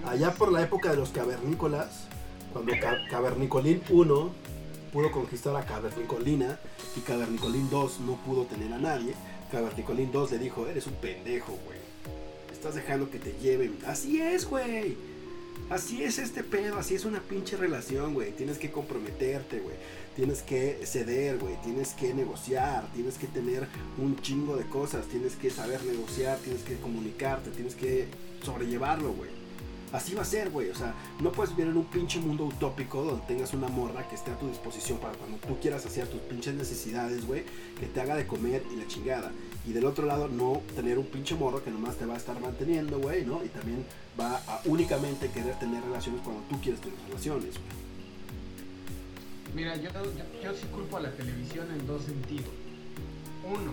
Allá 0.05 0.33
por 0.33 0.51
la 0.51 0.63
época 0.63 0.91
de 0.91 0.97
los 0.97 1.11
cavernícolas, 1.11 2.07
cuando 2.53 2.73
Ca- 2.81 3.07
Cavernicolín 3.11 3.83
1 3.91 4.31
pudo 4.93 5.11
conquistar 5.13 5.55
a 5.57 5.65
Cavernicolina 5.67 6.59
y 6.97 7.01
Cavernicolín 7.01 7.69
2 7.71 8.01
no 8.01 8.17
pudo 8.25 8.45
tener 8.45 8.73
a 8.73 8.79
nadie, 8.79 9.15
Cavernicolín 9.53 10.11
2 10.13 10.33
le 10.33 10.39
dijo, 10.39 10.67
eres 10.67 10.87
un 10.87 10.95
pendejo, 10.95 11.53
güey. 11.65 11.79
Estás 12.53 12.75
dejando 12.75 13.11
que 13.11 13.19
te 13.19 13.33
lleven. 13.41 13.79
Así 13.87 14.21
es, 14.21 14.47
güey. 14.47 14.97
Así 15.71 16.03
es 16.03 16.19
este 16.19 16.43
pedo, 16.43 16.79
así 16.79 16.95
es 16.95 17.05
una 17.05 17.21
pinche 17.21 17.57
relación, 17.57 18.15
güey. 18.15 18.33
Tienes 18.33 18.59
que 18.59 18.71
comprometerte, 18.71 19.61
güey. 19.61 19.77
Tienes 20.17 20.43
que 20.43 20.81
ceder, 20.85 21.39
güey. 21.39 21.55
Tienes 21.63 21.91
que 21.95 22.13
negociar. 22.15 22.89
Tienes 22.95 23.17
que 23.19 23.27
tener 23.29 23.67
un 23.99 24.21
chingo 24.23 24.57
de 24.57 24.65
cosas. 24.67 25.07
Tienes 25.07 25.37
que 25.37 25.51
saber 25.51 25.85
negociar. 25.85 26.39
Tienes 26.39 26.63
que 26.63 26.77
comunicarte. 26.79 27.51
Tienes 27.51 27.75
que 27.77 28.09
sobrellevarlo, 28.43 29.13
güey. 29.13 29.31
Así 29.93 30.15
va 30.15 30.23
a 30.23 30.25
ser, 30.25 30.51
güey. 30.51 30.69
O 30.69 30.75
sea, 30.75 30.95
no 31.21 31.33
puedes 31.33 31.57
vivir 31.57 31.71
en 31.71 31.79
un 31.79 31.85
pinche 31.87 32.21
mundo 32.21 32.45
utópico 32.45 33.03
donde 33.03 33.27
tengas 33.27 33.55
una 33.55 33.69
morra 33.69 34.07
que 34.09 34.15
esté 34.15 34.31
a 34.31 34.39
tu 34.39 34.49
disposición 34.49 34.99
para 34.99 35.15
cuando 35.15 35.39
tú 35.39 35.59
quieras 35.61 35.87
hacer 35.87 36.07
tus 36.09 36.21
pinches 36.21 36.55
necesidades, 36.55 37.27
güey, 37.27 37.45
que 37.79 37.87
te 37.87 38.01
haga 38.01 38.15
de 38.17 38.27
comer 38.27 38.63
y 38.73 38.77
la 38.77 38.87
chingada. 38.87 39.33
Y 39.67 39.73
del 39.73 39.87
otro 39.87 40.07
lado, 40.07 40.29
no 40.29 40.61
tener 40.77 40.99
un 40.99 41.07
pinche 41.07 41.35
morro 41.35 41.63
que 41.65 41.71
nomás 41.71 41.97
te 41.97 42.07
va 42.07 42.15
a 42.15 42.17
estar 42.19 42.39
manteniendo, 42.41 42.99
güey, 42.99 43.25
¿no? 43.25 43.43
Y 43.45 43.49
también 43.49 43.85
va 44.19 44.37
a 44.47 44.61
únicamente 44.67 45.31
querer 45.31 45.59
tener 45.59 45.83
relaciones 45.83 46.21
cuando 46.23 46.43
tú 46.49 46.61
quieres 46.61 46.81
tener 46.81 46.99
relaciones, 47.09 47.55
güey. 47.55 47.89
Mira, 49.55 49.77
yo, 49.77 49.91
yo, 49.91 50.43
yo 50.43 50.55
sí 50.55 50.67
culpo 50.67 50.99
a 50.99 51.01
la 51.01 51.11
televisión 51.13 51.67
en 51.71 51.87
dos 51.87 52.05
sentidos. 52.05 52.51
Uno, 53.45 53.73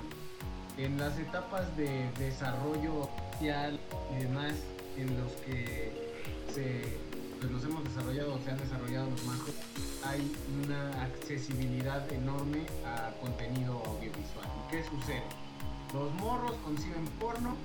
en 0.77 0.97
las 0.97 1.17
etapas 1.19 1.75
de 1.75 2.09
desarrollo 2.17 3.09
social 3.33 3.77
y 4.15 4.23
demás, 4.23 4.53
en 4.97 5.07
los 5.19 5.31
que 5.45 6.04
se, 6.53 6.97
pues 7.39 7.51
nos 7.51 7.63
hemos 7.63 7.83
desarrollado, 7.83 8.39
se 8.43 8.51
han 8.51 8.57
desarrollado 8.57 9.09
los 9.09 9.23
más 9.25 9.39
hay 10.05 10.31
una 10.63 11.03
accesibilidad 11.03 12.11
enorme 12.13 12.65
a 12.85 13.11
contenido 13.19 13.81
audiovisual. 13.85 14.45
¿Y 14.45 14.71
qué 14.71 14.83
sucede? 14.83 15.23
Los 15.93 16.13
morros 16.15 16.53
conciben 16.63 17.05
porno 17.19 17.55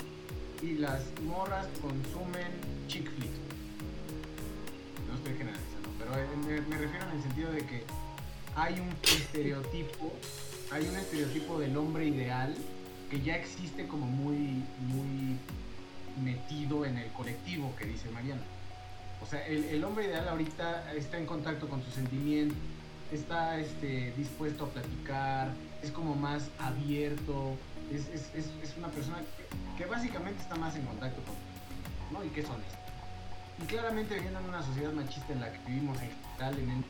y 0.62 0.74
las 0.74 1.02
morras 1.26 1.66
consumen 1.82 2.52
chick 2.88 3.10
flick. 3.14 3.30
No 5.06 5.14
estoy 5.16 5.34
generalizando, 5.36 5.88
pero 5.98 6.14
eh, 6.14 6.62
me 6.68 6.78
refiero 6.78 7.06
en 7.10 7.16
el 7.16 7.22
sentido 7.22 7.52
de 7.52 7.66
que 7.66 7.84
hay 8.56 8.80
un 8.80 8.90
estereotipo, 9.02 10.12
hay 10.70 10.88
un 10.88 10.96
estereotipo 10.96 11.58
del 11.58 11.76
hombre 11.76 12.06
ideal 12.06 12.54
que 13.10 13.20
ya 13.20 13.36
existe 13.36 13.86
como 13.86 14.06
muy, 14.06 14.64
muy 14.78 15.36
metido 16.24 16.84
en 16.84 16.98
el 16.98 17.10
colectivo 17.12 17.74
que 17.76 17.86
dice 17.86 18.10
Mariana. 18.10 18.42
O 19.22 19.26
sea, 19.26 19.46
el, 19.46 19.64
el 19.64 19.84
hombre 19.84 20.06
ideal 20.06 20.28
ahorita 20.28 20.92
está 20.94 21.18
en 21.18 21.26
contacto 21.26 21.68
con 21.68 21.82
sus 21.82 21.94
sentimientos, 21.94 22.56
está 23.12 23.58
este, 23.58 24.12
dispuesto 24.16 24.64
a 24.64 24.68
platicar, 24.68 25.50
es 25.82 25.90
como 25.90 26.14
más 26.14 26.48
abierto, 26.58 27.56
es, 27.92 28.08
es, 28.08 28.30
es, 28.34 28.46
es 28.62 28.76
una 28.76 28.88
persona 28.88 29.18
que, 29.76 29.84
básicamente 29.86 30.40
está 30.40 30.54
más 30.56 30.76
en 30.76 30.84
contacto 30.84 31.20
con 31.22 31.34
¿no? 32.12 32.24
y 32.24 32.28
que 32.28 32.40
es 32.40 32.48
honesto. 32.48 32.78
Y 33.62 33.66
claramente 33.66 34.14
viviendo 34.14 34.40
en 34.40 34.46
una 34.46 34.62
sociedad 34.62 34.92
machista 34.92 35.32
en 35.32 35.40
la 35.40 35.52
que 35.52 35.58
vivimos 35.66 35.98
en 36.00 36.10
general, 36.10 36.84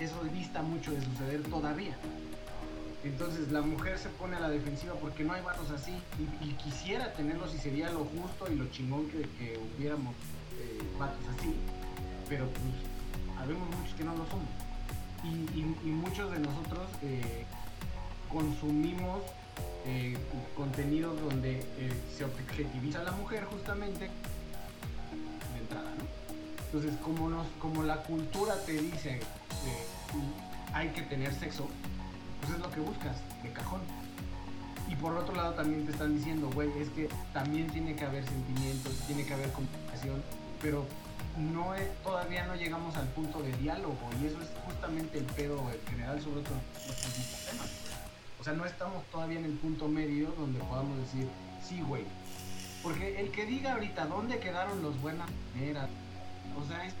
eso 0.00 0.24
dista 0.32 0.62
mucho 0.62 0.90
de 0.90 1.00
suceder 1.00 1.42
todavía. 1.44 1.96
Entonces 3.04 3.52
la 3.52 3.62
mujer 3.62 3.98
se 3.98 4.08
pone 4.08 4.36
a 4.36 4.40
la 4.40 4.48
defensiva 4.48 4.94
porque 4.94 5.22
no 5.22 5.32
hay 5.32 5.42
vatos 5.42 5.70
así 5.70 5.92
y, 6.42 6.52
quisiera 6.54 7.12
tenerlos 7.12 7.54
y 7.54 7.58
sería 7.58 7.90
lo 7.90 8.04
justo 8.04 8.52
y 8.52 8.56
lo 8.56 8.66
chingón 8.70 9.08
que, 9.08 9.22
que 9.38 9.58
hubiéramos 9.76 10.14
eh, 10.58 10.82
vatos 10.98 11.22
así, 11.36 11.54
pero 12.28 12.46
pues 12.46 13.38
habemos 13.38 13.68
muchos 13.76 13.94
que 13.94 14.04
no 14.04 14.16
lo 14.16 14.26
somos. 14.26 14.48
Y, 15.24 15.90
muchos 15.90 16.30
de 16.30 16.38
nosotros 16.40 16.88
eh, 17.02 17.44
consumimos 18.32 19.20
eh, 19.86 20.16
contenidos 20.56 21.20
donde 21.20 21.62
se 22.16 22.24
objetiviza 22.24 23.00
a 23.00 23.04
la 23.04 23.12
mujer 23.12 23.44
justamente 23.44 24.10
de 25.52 25.60
entrada, 25.60 25.90
¿no? 25.98 26.04
Entonces, 26.66 26.92
como, 27.02 27.30
nos, 27.30 27.46
como 27.60 27.82
la 27.82 28.02
cultura 28.02 28.54
te 28.64 28.72
dice 28.72 29.20
hay 30.72 30.88
que 30.90 31.02
tener 31.02 31.32
sexo, 31.34 31.68
pues 32.40 32.52
es 32.52 32.58
lo 32.60 32.70
que 32.70 32.80
buscas, 32.80 33.16
de 33.42 33.52
cajón. 33.52 33.80
Y 34.88 34.94
por 34.96 35.14
otro 35.16 35.34
lado 35.34 35.52
también 35.54 35.84
te 35.84 35.92
están 35.92 36.16
diciendo, 36.16 36.50
güey, 36.54 36.70
es 36.80 36.88
que 36.90 37.08
también 37.32 37.68
tiene 37.68 37.94
que 37.94 38.04
haber 38.04 38.24
sentimientos, 38.26 38.94
tiene 39.06 39.24
que 39.26 39.34
haber 39.34 39.52
comunicación, 39.52 40.22
pero 40.62 40.86
no 41.36 41.74
es- 41.74 42.02
todavía 42.02 42.46
no 42.46 42.56
llegamos 42.56 42.96
al 42.96 43.06
punto 43.08 43.40
de 43.42 43.52
diálogo 43.58 43.96
y 44.22 44.26
eso 44.26 44.40
es 44.40 44.48
justamente 44.64 45.18
el 45.18 45.24
pedo 45.24 45.58
en 45.70 45.90
general 45.90 46.20
sobre 46.22 46.40
otros 46.40 46.58
temas. 47.50 47.68
O 48.40 48.44
sea, 48.44 48.52
no 48.54 48.64
estamos 48.64 49.04
todavía 49.12 49.38
en 49.38 49.44
el 49.44 49.52
punto 49.52 49.88
medio 49.88 50.30
donde 50.38 50.58
podamos 50.60 50.96
decir, 50.98 51.28
sí, 51.66 51.80
güey. 51.82 52.04
Porque 52.82 53.20
el 53.20 53.30
que 53.30 53.44
diga 53.44 53.74
ahorita 53.74 54.06
dónde 54.06 54.38
quedaron 54.38 54.80
los 54.82 54.98
buenas 55.02 55.28
maneras, 55.54 55.88
o 56.56 56.66
sea, 56.66 56.86
es, 56.86 56.94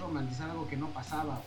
romantizar 0.00 0.50
algo 0.50 0.66
que 0.66 0.76
no 0.76 0.88
pasaba, 0.88 1.40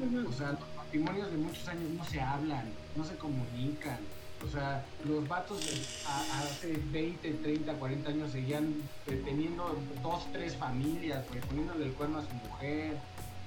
güey. 0.00 0.26
O 0.26 0.32
sea, 0.32 0.58
matrimonios 0.98 1.30
de 1.30 1.38
muchos 1.38 1.68
años 1.68 1.90
no 1.90 2.04
se 2.04 2.20
hablan, 2.20 2.64
no 2.96 3.04
se 3.04 3.16
comunican. 3.16 3.98
O 4.46 4.48
sea, 4.50 4.84
los 5.04 5.26
vatos 5.28 5.60
hace 6.06 6.78
20, 6.92 7.30
30, 7.32 7.72
40 7.74 8.10
años 8.10 8.32
seguían 8.32 8.74
teniendo 9.06 9.76
dos, 10.02 10.26
tres 10.32 10.56
familias, 10.56 11.26
güey, 11.28 11.40
poniéndole 11.40 11.86
el 11.86 11.92
cuerno 11.92 12.18
a 12.18 12.22
su 12.22 12.34
mujer. 12.34 12.96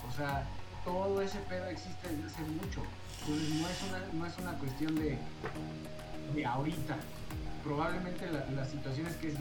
O 0.08 0.16
sea, 0.16 0.48
todo 0.84 1.22
ese 1.22 1.40
pedo 1.40 1.66
existe 1.68 2.08
desde 2.10 2.26
hace 2.26 2.42
mucho. 2.44 2.82
Entonces 3.22 3.50
no 3.50 3.70
es 3.70 3.84
una, 3.90 4.20
no 4.20 4.26
es 4.26 4.38
una 4.38 4.54
cuestión 4.58 4.96
de, 4.96 5.18
de 6.36 6.46
ahorita. 6.46 6.98
Probablemente 7.64 8.26
la, 8.32 8.46
la 8.52 8.66
situación 8.66 9.08
es 9.08 9.16
que 9.18 9.28
es 9.28 9.36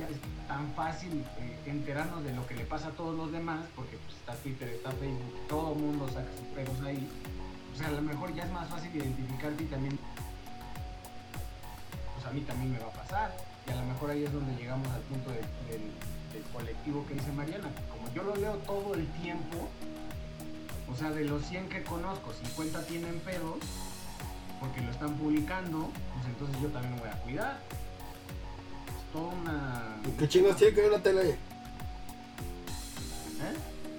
tan 0.49 0.73
fácil 0.75 1.25
eh, 1.41 1.71
enterarnos 1.71 2.25
de 2.25 2.35
lo 2.35 2.47
que 2.47 2.55
le 2.55 2.65
pasa 2.65 2.89
a 2.89 2.91
todos 2.91 3.17
los 3.17 3.33
demás, 3.33 3.61
porque 3.75 3.97
pues, 3.97 4.17
está 4.17 4.35
Twitter, 4.35 4.69
está 4.69 4.91
Facebook, 4.93 5.49
todo 5.49 5.73
el 5.73 5.79
mundo 5.79 6.09
saca 6.09 6.29
sus 6.37 6.47
pedos 6.49 6.81
ahí. 6.85 7.09
O 7.79 7.81
sea, 7.81 7.89
a 7.91 7.93
lo 7.93 8.03
mejor 8.03 8.35
ya 8.35 8.43
es 8.43 8.51
más 8.51 8.68
fácil 8.68 8.91
identificarte 8.93 9.62
y 9.62 9.66
también, 9.66 9.97
pues 12.16 12.26
a 12.26 12.31
mí 12.33 12.41
también 12.41 12.72
me 12.72 12.79
va 12.81 12.87
a 12.89 12.91
pasar. 12.91 13.37
Y 13.68 13.70
a 13.70 13.76
lo 13.76 13.85
mejor 13.87 14.11
ahí 14.11 14.24
es 14.24 14.33
donde 14.33 14.53
llegamos 14.57 14.89
al 14.89 15.01
punto 15.03 15.31
de- 15.31 15.37
del, 15.70 15.83
del 16.33 16.43
colectivo 16.53 17.07
que 17.07 17.14
dice 17.14 17.31
Mariana. 17.31 17.68
Como 17.89 18.12
yo 18.12 18.24
lo 18.24 18.35
leo 18.35 18.55
todo 18.66 18.95
el 18.95 19.07
tiempo, 19.22 19.68
o 20.93 20.97
sea, 20.97 21.11
de 21.11 21.24
los 21.26 21.45
100 21.47 21.68
que 21.68 21.85
conozco, 21.85 22.33
50 22.33 22.83
tienen 22.87 23.20
pedos, 23.20 23.59
porque 24.59 24.81
lo 24.81 24.91
están 24.91 25.14
publicando, 25.14 25.89
pues 26.14 26.26
entonces 26.26 26.61
yo 26.61 26.68
también 26.70 26.95
me 26.97 27.01
voy 27.03 27.11
a 27.11 27.22
cuidar. 27.22 27.61
Es 28.89 29.12
toda 29.12 29.29
una... 29.35 30.01
¿Qué 30.18 30.29
chingas 30.29 30.57
tiene 30.57 30.74
que 30.74 30.81
ver 30.81 30.91
la 30.91 30.99
tele? 31.01 31.31
¿Eh? 31.31 31.37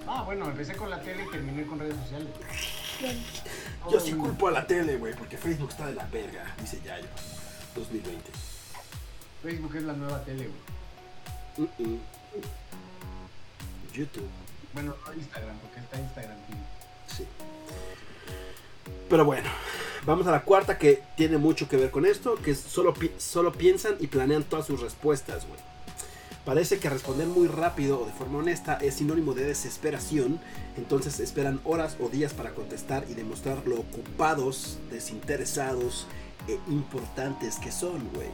Ah, 0.06 0.22
bueno, 0.24 0.50
empecé 0.50 0.76
con 0.76 0.90
la 0.90 1.00
tele 1.00 1.24
y 1.24 1.30
terminé 1.30 1.64
con 1.64 1.78
redes 1.78 1.96
sociales. 1.96 2.28
Yo 3.90 4.00
sí 4.00 4.12
culpo 4.12 4.48
a 4.48 4.50
la 4.50 4.66
tele, 4.66 4.96
güey, 4.96 5.14
porque 5.14 5.36
Facebook 5.38 5.70
está 5.70 5.86
de 5.86 5.94
la 5.94 6.04
verga, 6.06 6.54
dice 6.60 6.80
Yayo. 6.84 7.06
2020. 7.74 8.30
Facebook 9.42 9.76
es 9.76 9.82
la 9.84 9.92
nueva 9.94 10.22
tele, 10.24 10.48
güey. 11.56 11.70
YouTube, 13.94 14.28
Bueno, 14.72 14.94
no 15.06 15.14
Instagram, 15.14 15.56
porque 15.58 15.80
está 15.80 15.98
Instagram 15.98 16.36
TV. 16.46 16.58
sí. 17.16 17.26
Pero 19.08 19.24
bueno, 19.24 19.48
vamos 20.06 20.26
a 20.28 20.30
la 20.30 20.42
cuarta 20.42 20.78
que 20.78 21.02
tiene 21.16 21.36
mucho 21.38 21.68
que 21.68 21.76
ver 21.76 21.90
con 21.90 22.06
esto, 22.06 22.36
que 22.36 22.52
es 22.52 22.60
solo, 22.60 22.94
pi- 22.94 23.10
solo 23.18 23.52
piensan 23.52 23.96
y 23.98 24.06
planean 24.06 24.44
todas 24.44 24.66
sus 24.66 24.80
respuestas, 24.80 25.46
güey. 25.46 25.58
Parece 26.50 26.80
que 26.80 26.90
responder 26.90 27.28
muy 27.28 27.46
rápido 27.46 28.00
o 28.00 28.06
de 28.06 28.10
forma 28.10 28.38
honesta 28.38 28.74
es 28.82 28.94
sinónimo 28.94 29.34
de 29.34 29.44
desesperación, 29.44 30.40
entonces 30.76 31.20
esperan 31.20 31.60
horas 31.62 31.96
o 32.00 32.08
días 32.08 32.34
para 32.34 32.54
contestar 32.54 33.04
y 33.08 33.14
demostrar 33.14 33.64
lo 33.68 33.78
ocupados, 33.78 34.80
desinteresados 34.90 36.08
e 36.48 36.58
importantes 36.66 37.60
que 37.60 37.70
son, 37.70 38.00
güey. 38.12 38.26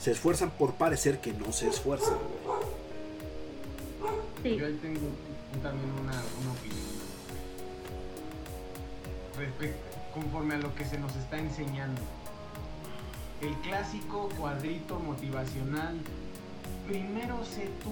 Se 0.00 0.10
esfuerzan 0.10 0.50
por 0.50 0.74
parecer 0.74 1.20
que 1.20 1.32
no 1.34 1.52
se 1.52 1.68
esfuerzan, 1.68 2.16
güey. 2.16 2.58
Sí. 4.42 4.56
Yo 4.58 4.66
ahí 4.66 4.78
tengo 4.82 5.06
también 5.62 5.92
una, 6.02 6.20
una 6.40 6.50
opinión. 6.50 6.96
Respecto, 9.38 9.96
conforme 10.12 10.56
a 10.56 10.58
lo 10.58 10.74
que 10.74 10.84
se 10.84 10.98
nos 10.98 11.14
está 11.14 11.38
enseñando. 11.38 12.02
El 13.40 13.54
clásico 13.58 14.30
cuadrito 14.36 14.98
motivacional. 14.98 16.00
Primero 16.86 17.44
sé 17.44 17.68
tú, 17.82 17.90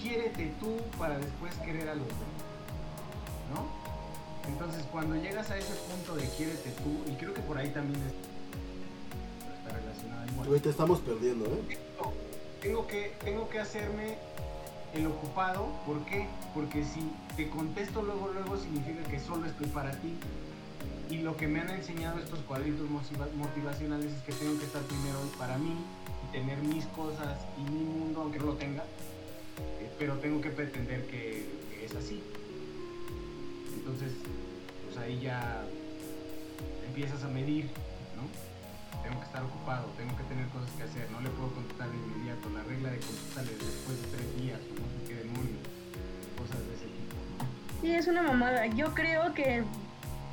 quiérete 0.00 0.52
tú 0.60 0.76
para 0.98 1.18
después 1.18 1.54
querer 1.64 1.88
a 1.88 1.94
los 1.94 2.06
demás. 2.06 2.22
¿No? 3.54 3.84
Entonces 4.48 4.84
cuando 4.92 5.16
llegas 5.16 5.50
a 5.50 5.56
ese 5.58 5.72
punto 5.90 6.14
de 6.16 6.28
quiérete 6.36 6.70
tú, 6.82 7.10
y 7.10 7.14
creo 7.16 7.32
que 7.32 7.40
por 7.42 7.56
ahí 7.56 7.70
también 7.70 8.00
es- 8.02 9.56
está 9.58 9.78
relacionado 9.78 10.26
igual 10.30 10.48
Güey, 10.48 10.60
te 10.60 10.68
estamos 10.70 11.00
perdiendo, 11.00 11.46
¿eh? 11.46 11.78
tengo 12.60 12.86
que, 12.86 13.14
tengo 13.24 13.48
que 13.48 13.58
hacerme 13.60 14.16
el 14.94 15.06
ocupado. 15.06 15.66
¿Por 15.86 16.04
qué? 16.06 16.26
Porque 16.54 16.84
si 16.84 17.10
te 17.36 17.48
contesto 17.50 18.02
luego, 18.02 18.28
luego 18.32 18.56
significa 18.58 19.02
que 19.10 19.18
solo 19.20 19.46
estoy 19.46 19.66
para 19.68 19.90
ti. 20.00 20.14
Y 21.10 21.18
lo 21.18 21.36
que 21.36 21.46
me 21.46 21.60
han 21.60 21.68
enseñado 21.70 22.18
estos 22.18 22.38
cuadritos 22.40 22.88
motiva- 22.88 23.28
motivacionales 23.36 24.12
es 24.12 24.22
que 24.22 24.32
tengo 24.32 24.58
que 24.58 24.64
estar 24.64 24.82
primero 24.82 25.18
para 25.38 25.58
mí 25.58 25.74
tener 26.34 26.58
mis 26.58 26.84
cosas 26.86 27.38
y 27.56 27.70
mi 27.70 27.84
mundo, 27.84 28.22
aunque 28.22 28.40
no 28.40 28.46
lo 28.46 28.54
tenga. 28.54 28.82
eh, 28.82 29.88
pero 29.98 30.18
tengo 30.18 30.40
que 30.40 30.50
pretender 30.50 31.06
que, 31.06 31.46
es 31.84 31.94
así. 31.94 32.20
Entonces, 33.76 34.12
pues 34.84 34.96
ahí 34.98 35.20
ya 35.20 35.62
empiezas 36.88 37.22
a 37.22 37.28
medir, 37.28 37.66
¿no? 38.16 38.24
tengo 39.02 39.20
que 39.20 39.26
estar 39.26 39.44
ocupado, 39.44 39.86
tengo 39.96 40.16
que 40.16 40.24
tener 40.24 40.46
cosas 40.48 40.70
que 40.76 40.82
hacer, 40.84 41.10
no 41.12 41.20
le 41.20 41.28
puedo 41.30 41.52
contestar 41.52 41.88
de 41.90 41.96
inmediato, 41.96 42.48
la 42.50 42.62
regla 42.62 42.90
de 42.90 42.98
contestarle 42.98 43.52
después 43.52 44.00
de 44.00 44.08
tres 44.16 44.36
días, 44.40 44.60
no 44.74 44.86
sé 44.90 44.98
qué 45.06 45.14
demonios, 45.14 45.62
cosas 46.38 46.58
de 46.66 46.74
ese 46.74 46.88
tipo. 46.88 47.14
Sí, 47.82 47.92
es 47.92 48.06
una 48.08 48.22
mamada. 48.22 48.66
Yo 48.68 48.94
creo 48.94 49.34
que 49.34 49.62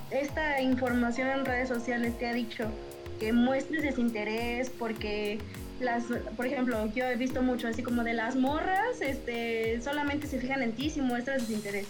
esta 0.10 0.62
información 0.62 1.28
en 1.28 1.46
redes 1.46 1.68
sociales 1.68 2.18
te 2.18 2.28
ha 2.28 2.34
dicho 2.34 2.72
que 3.20 3.34
muestres 3.34 3.84
desinterés 3.84 4.70
porque 4.70 5.40
las, 5.82 6.04
por 6.38 6.46
ejemplo, 6.46 6.92
yo 6.94 7.06
he 7.06 7.16
visto 7.16 7.42
mucho 7.42 7.68
así 7.68 7.84
como 7.84 8.04
de 8.04 8.14
las 8.14 8.36
morras, 8.36 9.02
este, 9.02 9.82
solamente 9.82 10.28
se 10.28 10.40
fijan 10.40 10.62
en 10.62 10.72
ti 10.74 10.90
si 10.90 11.02
muestras 11.02 11.42
desinterés. 11.48 11.88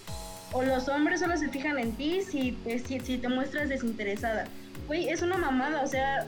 O 0.53 0.63
los 0.63 0.87
hombres 0.89 1.19
solo 1.21 1.37
se 1.37 1.47
fijan 1.49 1.79
en 1.79 1.93
ti 1.93 2.21
si, 2.21 2.51
te- 2.63 2.79
si, 2.79 3.17
te 3.17 3.29
muestras 3.29 3.69
desinteresada. 3.69 4.45
Güey, 4.87 5.09
es 5.09 5.21
una 5.21 5.37
mamada, 5.37 5.81
o 5.83 5.87
sea, 5.87 6.27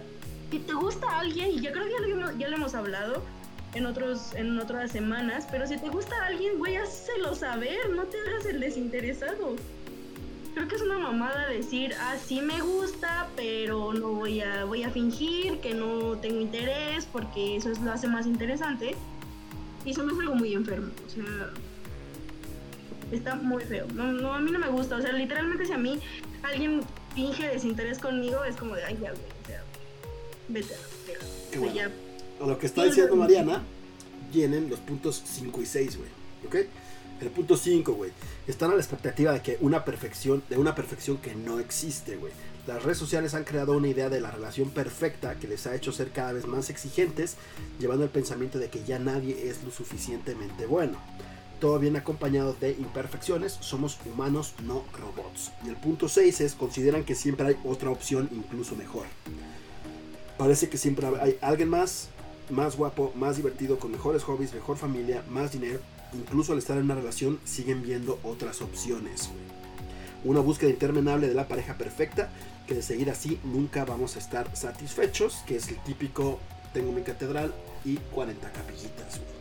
si 0.52 0.60
te 0.60 0.73
gusta 0.73 1.19
alguien, 1.19 1.49
y 1.52 1.61
yo 1.61 1.72
creo 1.72 1.85
que 1.85 1.91
ya 1.91 1.99
lo, 2.15 2.38
ya 2.38 2.48
lo 2.48 2.56
hemos 2.56 2.73
hablado 2.76 3.23
en, 3.73 3.85
otros, 3.85 4.34
en 4.35 4.57
otras 4.60 4.91
semanas, 4.91 5.48
pero 5.52 5.68
si 5.68 5.77
te 5.77 5.90
gusta 5.90 6.15
alguien, 6.26 6.57
güey, 6.57 6.77
hácelo 6.77 7.35
saber, 7.35 7.90
no 7.95 8.03
te 8.03 8.18
hagas 8.19 8.45
el 8.45 8.60
desinteresado. 8.60 9.56
Creo 10.53 10.67
que 10.67 10.75
es 10.75 10.81
una 10.81 10.99
mamada 10.99 11.47
decir, 11.47 11.95
ah, 11.99 12.15
sí 12.23 12.41
me 12.41 12.61
gusta, 12.61 13.27
pero 13.35 13.93
no 13.93 14.09
voy 14.09 14.41
a, 14.41 14.65
voy 14.65 14.84
a 14.84 14.89
fingir 14.89 15.59
que 15.59 15.73
no 15.73 16.17
tengo 16.17 16.39
interés, 16.41 17.05
porque 17.11 17.55
eso 17.55 17.71
es, 17.71 17.81
lo 17.81 17.91
hace 17.91 18.07
más 18.07 18.27
interesante. 18.27 18.95
Y 19.84 19.91
eso 19.91 20.03
me 20.03 20.13
es 20.13 20.19
algo 20.19 20.35
muy 20.35 20.53
enfermo, 20.53 20.91
o 21.05 21.09
sea, 21.09 21.23
está 23.11 23.35
muy 23.35 23.63
feo. 23.63 23.88
No, 23.93 24.11
no, 24.11 24.34
a 24.34 24.39
mí 24.39 24.51
no 24.51 24.59
me 24.59 24.69
gusta, 24.69 24.97
o 24.97 25.01
sea, 25.01 25.11
literalmente 25.11 25.65
si 25.65 25.73
a 25.73 25.77
mí 25.77 25.99
alguien 26.43 26.81
finge 27.15 27.47
desinterés 27.47 27.97
conmigo, 27.97 28.43
es 28.43 28.55
como 28.55 28.75
de, 28.75 28.84
ay, 28.84 28.97
ya, 29.01 29.11
güey, 29.11 29.23
o 29.43 29.47
sea, 29.47 29.63
vete 30.47 30.73
O 30.75 31.05
sea, 31.05 31.59
bueno. 31.59 31.75
ya 31.75 31.91
A 32.41 32.47
lo 32.47 32.59
que 32.59 32.67
está 32.67 32.84
diciendo 32.84 33.15
Mariana, 33.15 33.63
vienen 34.31 34.69
los 34.69 34.80
puntos 34.80 35.21
5 35.25 35.61
y 35.61 35.65
6, 35.65 35.97
güey. 35.97 36.09
¿Ok? 36.45 36.69
El 37.23 37.29
punto 37.29 37.55
5, 37.55 37.93
güey. 37.93 38.11
Están 38.47 38.71
a 38.71 38.73
la 38.73 38.81
expectativa 38.81 39.31
de 39.31 39.41
que 39.41 39.57
una 39.61 39.85
perfección, 39.85 40.43
de 40.49 40.57
una 40.57 40.75
perfección 40.75 41.17
que 41.17 41.33
no 41.33 41.59
existe, 41.59 42.17
güey. 42.17 42.33
Las 42.67 42.83
redes 42.83 42.97
sociales 42.97 43.33
han 43.33 43.45
creado 43.45 43.77
una 43.77 43.87
idea 43.87 44.09
de 44.09 44.19
la 44.19 44.29
relación 44.29 44.71
perfecta 44.71 45.35
que 45.39 45.47
les 45.47 45.65
ha 45.65 45.73
hecho 45.73 45.93
ser 45.93 46.11
cada 46.11 46.33
vez 46.33 46.45
más 46.47 46.69
exigentes, 46.69 47.37
llevando 47.79 48.03
el 48.03 48.09
pensamiento 48.09 48.59
de 48.59 48.69
que 48.69 48.83
ya 48.83 48.99
nadie 48.99 49.49
es 49.49 49.63
lo 49.63 49.71
suficientemente 49.71 50.65
bueno. 50.65 50.97
Todo 51.61 51.79
viene 51.79 51.99
acompañado 51.99 52.57
de 52.59 52.71
imperfecciones, 52.71 53.53
somos 53.61 53.97
humanos, 54.05 54.53
no 54.63 54.83
robots. 54.99 55.51
Y 55.65 55.69
el 55.69 55.77
punto 55.77 56.09
6 56.09 56.41
es, 56.41 56.55
consideran 56.55 57.05
que 57.05 57.15
siempre 57.15 57.47
hay 57.47 57.57
otra 57.63 57.89
opción 57.89 58.27
incluso 58.33 58.75
mejor. 58.75 59.05
Parece 60.37 60.67
que 60.67 60.77
siempre 60.77 61.07
hay 61.21 61.37
alguien 61.39 61.69
más, 61.69 62.09
más 62.49 62.75
guapo, 62.75 63.13
más 63.15 63.37
divertido, 63.37 63.79
con 63.79 63.91
mejores 63.91 64.23
hobbies, 64.23 64.53
mejor 64.53 64.75
familia, 64.75 65.23
más 65.29 65.53
dinero. 65.53 65.79
Incluso 66.14 66.53
al 66.53 66.60
estar 66.60 66.77
en 66.77 66.85
una 66.85 66.95
relación 66.95 67.40
siguen 67.44 67.81
viendo 67.81 68.19
otras 68.23 68.61
opciones. 68.61 69.30
güey. 69.30 69.44
Una 70.23 70.40
búsqueda 70.40 70.69
interminable 70.69 71.27
de 71.27 71.34
la 71.34 71.48
pareja 71.48 71.77
perfecta, 71.77 72.30
que 72.68 72.76
de 72.76 72.81
seguir 72.81 73.10
así 73.10 73.40
nunca 73.44 73.84
vamos 73.84 74.15
a 74.15 74.19
estar 74.19 74.56
satisfechos, 74.56 75.44
que 75.45 75.57
es 75.57 75.68
el 75.68 75.77
típico 75.84 76.40
tengo 76.73 76.91
mi 76.91 77.03
catedral 77.03 77.53
y 77.85 77.98
40 77.98 78.52
capillitas. 78.52 79.19
güey. 79.19 79.34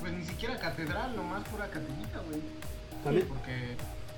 Pues 0.00 0.12
ni 0.12 0.24
siquiera 0.24 0.58
catedral, 0.58 1.14
nomás 1.16 1.46
pura 1.48 1.68
capillita, 1.68 2.20
güey. 2.28 2.40
También. 3.04 3.28
Porque 3.28 3.72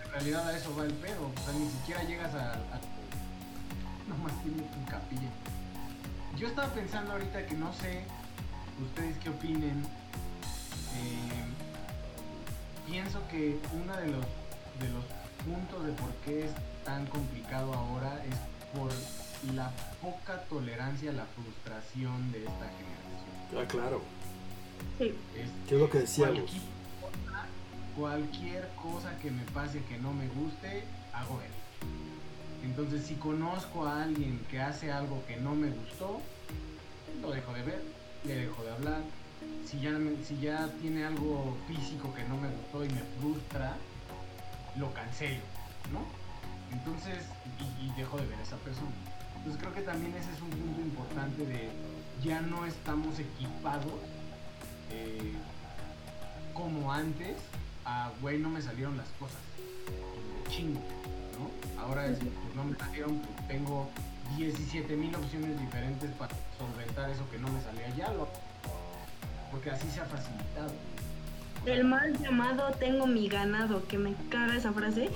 en 0.05 0.11
realidad 0.13 0.49
a 0.49 0.57
eso 0.57 0.75
va 0.77 0.85
el 0.85 0.93
pedo. 0.95 1.33
O 1.35 1.45
sea, 1.45 1.53
ni 1.59 1.69
siquiera 1.71 2.03
llegas 2.05 2.35
a. 2.35 2.53
a... 2.53 2.81
Nomás 4.09 4.33
tienes 4.43 4.71
tu 4.71 4.85
capilla. 4.91 5.29
Yo 6.39 6.49
estaba 6.49 6.69
pensando 6.73 7.13
ahorita 7.13 7.47
que 7.47 7.55
no 7.55 7.73
sé 7.73 8.05
ustedes 8.83 9.19
qué 9.19 9.31
opinen. 9.31 9.85
Eh, 10.97 12.89
pienso 12.91 13.21
que 13.31 13.59
uno 13.73 13.97
de 13.97 14.07
los, 14.07 14.25
de 14.81 14.89
los 14.91 15.05
puntos 15.45 15.85
de 15.85 15.93
por 15.93 16.11
qué 16.25 16.47
es 16.47 16.53
tan 16.85 17.07
complicado 17.07 17.73
ahora 17.75 18.23
es 18.25 18.35
por 18.79 18.91
la 19.55 19.71
poca 20.01 20.43
tolerancia 20.45 21.11
a 21.11 21.15
la 21.15 21.27
frustración 21.27 22.33
de 22.33 22.39
esta 22.39 22.71
generación. 22.77 23.57
Ah, 23.57 23.65
claro. 23.69 24.03
Sí. 24.99 25.15
Es 25.37 25.51
¿Qué 25.69 25.75
es 25.75 25.81
lo 25.81 25.91
que 25.91 25.99
decíamos? 25.99 26.39
cualquier 26.41 26.61
cosa, 27.01 27.47
cualquier 27.97 28.69
cosa 28.83 29.19
que 29.21 29.31
me 29.31 29.43
pase 29.45 29.83
que 29.85 29.99
no 29.99 30.13
me 30.13 30.29
guste, 30.29 30.85
hago 31.13 31.41
él. 31.41 31.59
Entonces, 32.65 33.07
si 33.07 33.15
conozco 33.15 33.87
a 33.87 34.03
alguien 34.03 34.41
que 34.51 34.61
hace 34.61 34.91
algo 34.91 35.23
que 35.27 35.37
no 35.37 35.55
me 35.55 35.71
gustó, 35.71 36.21
lo 37.23 37.31
dejo 37.31 37.53
de 37.53 37.63
ver, 37.63 37.83
le 38.25 38.35
dejo 38.35 38.63
de 38.63 38.71
hablar. 38.71 39.01
Si 39.67 39.81
ya, 39.81 39.93
si 40.27 40.39
ya 40.41 40.69
tiene 40.81 41.05
algo 41.05 41.57
físico 41.67 42.13
que 42.15 42.25
no 42.25 42.37
me 42.37 42.49
gustó 42.49 42.85
y 42.85 42.89
me 42.89 43.03
frustra, 43.21 43.77
lo 44.77 44.93
cancelo, 44.95 45.43
¿no? 45.93 46.05
Entonces, 46.73 47.25
y, 47.59 47.87
y 47.87 47.93
dejo 47.97 48.17
de 48.17 48.27
ver 48.27 48.39
a 48.39 48.43
esa 48.43 48.57
persona. 48.57 48.93
Entonces 49.37 49.61
creo 49.61 49.75
que 49.75 49.83
también 49.83 50.15
ese 50.15 50.33
es 50.33 50.41
un 50.43 50.51
punto 50.51 50.81
importante 50.81 51.47
de 51.47 51.71
ya 52.23 52.41
no 52.41 52.67
estamos 52.67 53.19
equipados 53.19 53.93
eh, 54.91 55.33
como 56.53 56.93
antes 56.93 57.37
a, 57.85 58.11
güey, 58.21 58.39
no 58.39 58.51
me 58.51 58.61
salieron 58.61 58.97
las 58.97 59.09
cosas. 59.19 59.39
Chingo, 60.49 60.81
¿no? 61.39 61.83
Ahora 61.83 62.07
es, 62.07 62.19
pues 62.19 62.55
no 62.57 62.65
me 62.65 62.77
salieron, 62.77 63.19
pues 63.21 63.49
tengo 63.49 63.89
17 64.37 64.97
mil 64.97 65.15
opciones 65.15 65.59
diferentes 65.59 66.11
para 66.13 66.35
solventar 66.59 67.11
eso 67.11 67.29
que 67.31 67.39
no 67.39 67.49
me 67.49 67.63
salía 67.63 67.89
ya, 67.97 68.13
lo 68.13 68.29
porque 69.51 69.71
así 69.71 69.89
se 69.91 70.01
ha 70.01 70.05
facilitado. 70.05 70.73
El 71.67 71.85
mal 71.85 72.17
llamado 72.19 72.71
tengo 72.79 73.07
mi 73.07 73.29
ganado, 73.29 73.87
que 73.89 73.99
me 73.99 74.15
caga 74.31 74.57
esa 74.57 74.73
frase. 74.73 75.11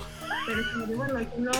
Pero 0.45 0.97
bueno, 0.97 1.19
no. 1.37 1.51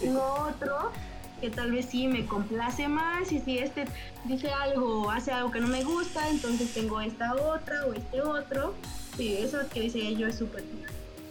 Tengo 0.00 0.48
otro 0.48 0.92
que 1.40 1.50
tal 1.50 1.70
vez 1.70 1.86
sí 1.86 2.08
me 2.08 2.26
complace 2.26 2.88
más 2.88 3.30
y 3.30 3.40
si 3.40 3.58
este 3.58 3.84
dice 4.24 4.50
algo 4.50 5.02
o 5.02 5.10
hace 5.10 5.32
algo 5.32 5.52
que 5.52 5.60
no 5.60 5.68
me 5.68 5.84
gusta, 5.84 6.28
entonces 6.30 6.72
tengo 6.74 7.00
esta 7.00 7.34
otra 7.34 7.86
o 7.86 7.94
este 7.94 8.22
otro. 8.22 8.74
Sí, 9.16 9.36
eso 9.36 9.58
que 9.72 9.80
dice 9.82 10.14
yo 10.16 10.26
es 10.28 10.36
súper. 10.36 10.64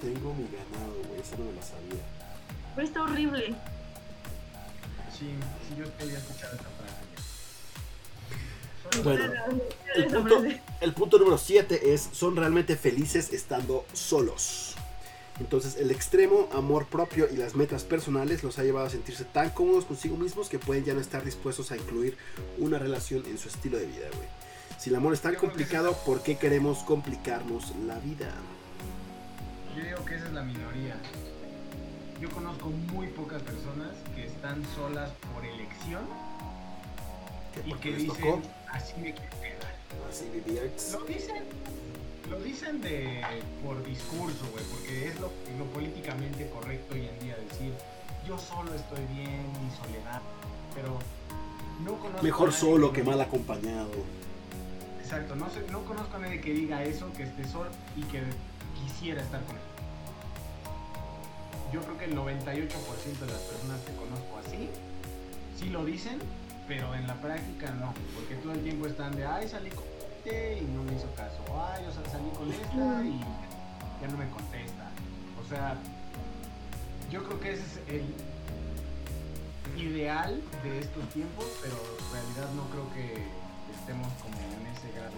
Tengo 0.01 0.33
mi 0.33 0.43
ganado, 0.45 0.93
güey. 1.07 1.21
Esa 1.21 1.37
no 1.37 1.45
me 1.45 1.53
la 1.53 1.61
sabía. 1.61 2.03
Pero 2.75 2.87
está 2.87 3.01
horrible. 3.03 3.47
Sí, 5.17 5.31
sí, 5.67 5.75
yo 5.77 5.97
quería 5.97 6.17
escuchar 6.17 6.51
frase. 6.51 6.76
Bueno, 9.03 9.33
el 9.95 10.07
punto, 10.07 10.43
el 10.81 10.93
punto 10.93 11.17
número 11.17 11.37
7 11.37 11.93
es, 11.93 12.09
son 12.11 12.35
realmente 12.35 12.75
felices 12.75 13.33
estando 13.33 13.85
solos. 13.93 14.75
Entonces 15.39 15.77
el 15.77 15.91
extremo 15.91 16.49
amor 16.51 16.87
propio 16.87 17.27
y 17.31 17.37
las 17.37 17.55
metas 17.55 17.83
personales 17.83 18.43
los 18.43 18.57
ha 18.57 18.63
llevado 18.63 18.87
a 18.87 18.89
sentirse 18.89 19.23
tan 19.23 19.51
cómodos 19.51 19.85
consigo 19.85 20.17
mismos 20.17 20.49
que 20.49 20.57
pueden 20.57 20.83
ya 20.83 20.93
no 20.93 20.99
estar 20.99 21.23
dispuestos 21.23 21.71
a 21.71 21.77
incluir 21.77 22.17
una 22.57 22.79
relación 22.79 23.23
en 23.27 23.37
su 23.37 23.47
estilo 23.47 23.77
de 23.77 23.85
vida, 23.85 24.07
güey. 24.15 24.27
Si 24.79 24.89
el 24.89 24.95
amor 24.95 25.13
es 25.13 25.21
tan 25.21 25.35
complicado, 25.35 25.93
¿por 26.05 26.21
qué 26.21 26.37
queremos 26.37 26.79
complicarnos 26.79 27.75
la 27.87 27.99
vida? 27.99 28.31
Yo 29.75 29.83
digo 29.83 30.05
que 30.05 30.15
esa 30.15 30.27
es 30.27 30.33
la 30.33 30.43
minoría. 30.43 30.95
Yo 32.19 32.29
conozco 32.29 32.69
muy 32.69 33.07
pocas 33.07 33.41
personas 33.43 33.89
que 34.15 34.25
están 34.25 34.63
solas 34.75 35.11
por 35.33 35.45
elección 35.45 36.01
¿Que 37.53 37.69
y 37.69 37.73
que 37.73 37.91
dicen, 37.91 38.07
tocó? 38.07 38.41
Así 38.77 38.93
me 39.01 39.13
quiero 39.13 39.29
quedar. 39.41 39.75
Así 40.09 40.25
vivía. 40.29 40.61
Lo 40.93 41.03
dicen, 41.05 41.43
lo 42.29 42.39
dicen 42.39 42.81
de 42.81 43.21
por 43.63 43.83
discurso, 43.85 44.45
güey, 44.51 44.63
porque 44.65 45.07
es 45.09 45.19
lo, 45.19 45.31
lo 45.57 45.65
políticamente 45.73 46.49
correcto 46.49 46.93
hoy 46.95 47.07
en 47.07 47.19
día 47.19 47.35
decir, 47.49 47.73
yo 48.27 48.37
solo 48.37 48.73
estoy 48.73 49.03
bien, 49.13 49.45
mi 49.63 49.69
soledad, 49.75 50.21
pero 50.75 50.99
no 51.83 51.93
conozco 51.99 52.23
Mejor 52.23 52.53
solo 52.53 52.91
que 52.93 53.03
no- 53.03 53.11
mal 53.11 53.21
acompañado. 53.21 53.91
Exacto, 55.01 55.35
no, 55.35 55.49
sé, 55.49 55.61
no 55.71 55.83
conozco 55.85 56.17
a 56.17 56.19
nadie 56.19 56.41
que 56.41 56.51
diga 56.53 56.83
eso, 56.83 57.11
que 57.13 57.23
esté 57.23 57.47
solo 57.47 57.69
y 57.95 58.03
que 58.03 58.21
quisiera 58.75 59.21
estar 59.21 59.41
con 59.45 59.55
él. 59.55 59.61
Yo 61.73 61.81
creo 61.81 61.97
que 61.97 62.05
el 62.05 62.15
98% 62.15 63.25
de 63.25 63.31
las 63.31 63.41
personas 63.41 63.81
que 63.81 63.93
conozco 63.95 64.37
así, 64.45 64.69
sí 65.57 65.69
lo 65.69 65.85
dicen, 65.85 66.19
pero 66.67 66.93
en 66.95 67.07
la 67.07 67.15
práctica 67.21 67.71
no, 67.71 67.93
porque 68.15 68.35
todo 68.35 68.53
el 68.53 68.63
tiempo 68.63 68.87
están 68.87 69.15
de, 69.15 69.25
ay, 69.25 69.47
salí 69.47 69.69
con 69.69 69.85
este 70.17 70.59
y 70.59 70.65
no 70.65 70.83
me 70.83 70.93
hizo 70.95 71.09
caso, 71.15 71.37
ay, 71.71 71.85
yo 71.85 71.91
sal- 71.93 72.11
salí 72.11 72.29
con 72.37 72.51
esta 72.51 73.03
y 73.05 73.19
ya 74.01 74.07
no 74.09 74.17
me 74.17 74.29
contesta. 74.29 74.89
O 75.43 75.49
sea, 75.49 75.77
yo 77.09 77.23
creo 77.23 77.39
que 77.39 77.53
ese 77.53 77.63
es 77.63 77.79
el 77.87 78.03
ideal 79.81 80.41
de 80.63 80.79
estos 80.79 81.07
tiempos, 81.09 81.45
pero 81.61 81.75
en 81.75 82.11
realidad 82.13 82.53
no 82.55 82.63
creo 82.69 82.93
que 82.93 83.23
estemos 83.79 84.11
como 84.21 84.35
en 84.37 84.67
ese 84.75 84.91
grado 84.91 85.15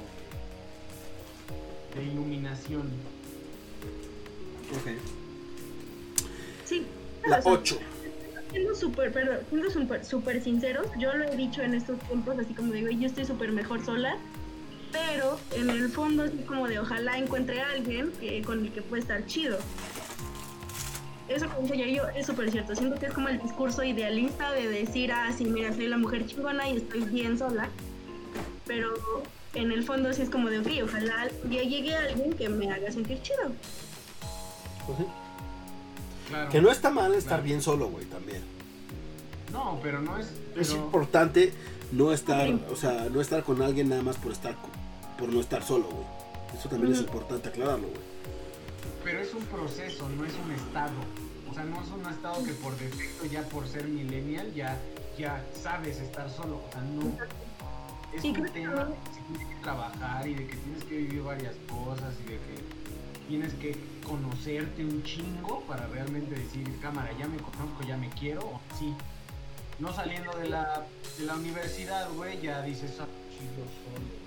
de, 1.96 2.04
iluminación. 2.04 2.92
Ok. 4.72 4.88
Sí. 6.66 6.86
La 7.26 7.40
o 7.40 7.42
sea, 7.42 7.52
8. 7.54 7.80
Siendo 8.52 8.74
súper, 8.74 9.12
perdón, 9.12 9.38
siendo 9.50 9.70
súper, 9.70 10.04
súper 10.04 10.44
sinceros, 10.44 10.88
yo 10.98 11.14
lo 11.14 11.26
he 11.26 11.36
dicho 11.36 11.62
en 11.62 11.76
estos 11.76 12.00
tiempos, 12.00 12.38
así 12.40 12.54
como 12.54 12.74
digo, 12.74 12.90
yo 12.90 13.08
estoy 13.08 13.26
súper 13.26 13.52
mejor 13.52 13.86
sola, 13.86 14.18
pero 14.92 15.40
en 15.56 15.70
el 15.70 15.90
fondo 15.90 16.24
así 16.24 16.38
como 16.40 16.68
de 16.68 16.80
ojalá 16.80 17.18
encuentre 17.20 17.62
a 17.62 17.70
alguien 17.70 18.12
con 18.44 18.66
el 18.66 18.72
que 18.72 18.82
pueda 18.82 19.02
estar 19.02 19.26
chido. 19.28 19.60
Eso 21.28 21.46
que 21.48 21.62
dice 21.62 21.78
Yayo 21.78 22.10
es 22.16 22.26
súper 22.26 22.50
cierto, 22.50 22.76
siento 22.76 23.00
que 23.00 23.06
es 23.06 23.14
como 23.14 23.30
el 23.30 23.40
discurso 23.40 23.84
idealista 23.84 24.52
de 24.52 24.68
decir, 24.68 25.12
ah, 25.12 25.32
sí, 25.38 25.46
mira, 25.46 25.72
soy 25.76 25.88
la 25.88 25.98
mujer 25.98 26.26
chingona 26.26 26.68
y 26.70 26.78
estoy 26.78 27.02
bien 27.02 27.38
sola, 27.38 27.70
pero 28.66 28.96
en 29.54 29.72
el 29.72 29.84
fondo 29.84 30.12
sí 30.12 30.24
es 30.24 30.30
como 30.32 30.50
de, 30.50 30.58
ok, 30.58 30.68
ojalá 30.86 31.28
ya 31.52 31.62
llegue 31.62 31.96
alguien 31.96 32.34
que 32.34 32.50
me 32.50 32.72
haga 32.72 32.92
sentir 32.92 33.22
chido. 33.22 33.52
Pues 34.88 34.98
sí. 34.98 35.06
Claro. 36.30 36.50
Que 36.50 36.62
no 36.62 36.72
está 36.72 36.90
mal 36.90 37.14
estar 37.14 37.30
Claro. 37.40 37.44
bien 37.44 37.62
solo, 37.62 37.90
güey, 37.90 38.06
también. 38.06 38.42
No, 39.52 39.80
pero 39.82 40.00
no 40.02 40.18
es. 40.18 40.32
Es 40.56 40.72
importante 40.72 41.52
no 41.92 42.12
estar, 42.14 42.48
o 42.72 42.76
sea, 42.76 43.08
no 43.12 43.20
estar 43.20 43.44
con 43.44 43.62
alguien 43.62 43.90
nada 43.90 44.02
más 44.04 44.18
por 44.18 44.32
estar 44.32 44.56
por 45.18 45.28
no 45.34 45.40
estar 45.42 45.64
solo, 45.64 45.86
güey. 45.88 46.06
Eso 46.58 46.70
también 46.70 46.94
es 46.94 47.00
importante 47.00 47.50
aclararlo, 47.50 47.88
güey. 47.88 48.02
Pero 49.04 49.20
es 49.22 49.34
un 49.34 49.44
proceso, 49.46 50.08
no 50.10 50.24
es 50.26 50.34
un 50.46 50.52
estado. 50.52 50.94
O 51.50 51.54
sea, 51.54 51.64
no 51.64 51.82
es 51.82 51.90
un 51.90 52.06
estado 52.12 52.44
que 52.44 52.52
por 52.54 52.78
defecto, 52.78 53.26
ya 53.26 53.42
por 53.44 53.68
ser 53.68 53.86
millennial, 53.88 54.54
ya, 54.54 54.78
ya 55.18 55.44
sabes 55.62 55.98
estar 56.00 56.30
solo. 56.30 56.58
O 56.68 56.72
sea, 56.72 56.82
no. 56.82 57.18
Es 58.16 58.22
Sí, 58.22 58.30
un 58.30 58.36
tema 58.52 58.76
también- 58.76 59.00
que 59.04 59.12
se 59.14 59.22
tiene 59.38 59.56
que 59.56 59.62
trabajar 59.62 60.28
y 60.28 60.34
de 60.36 60.48
que 60.48 60.56
tienes 60.58 60.84
que 60.84 60.98
vivir 60.98 61.22
varias 61.24 61.56
cosas 61.70 62.14
y 62.26 62.32
de 62.32 62.38
que 62.38 62.79
tienes 63.30 63.54
que 63.54 63.76
conocerte 64.04 64.84
un 64.84 65.04
chingo 65.04 65.62
para 65.68 65.86
realmente 65.88 66.34
decir, 66.34 66.68
cámara, 66.82 67.12
ya 67.18 67.28
me 67.28 67.38
conozco, 67.38 67.84
ya 67.88 67.96
me 67.96 68.10
quiero. 68.10 68.60
Sí. 68.78 68.94
No 69.78 69.94
saliendo 69.94 70.36
de 70.38 70.50
la, 70.50 70.84
de 71.18 71.26
la 71.26 71.36
universidad, 71.36 72.10
güey, 72.16 72.42
ya 72.42 72.64
dices, 72.64 72.98
ah, 73.00 73.06
yo 73.56 73.64
solo. 73.86 74.20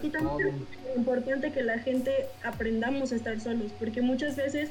Y 0.00 0.10
también 0.10 0.64
es 0.90 0.96
importante 0.96 1.52
que 1.52 1.62
la 1.64 1.80
gente 1.80 2.12
aprendamos 2.44 3.10
a 3.10 3.16
estar 3.16 3.40
solos, 3.40 3.72
porque 3.80 4.00
muchas 4.00 4.36
veces 4.36 4.70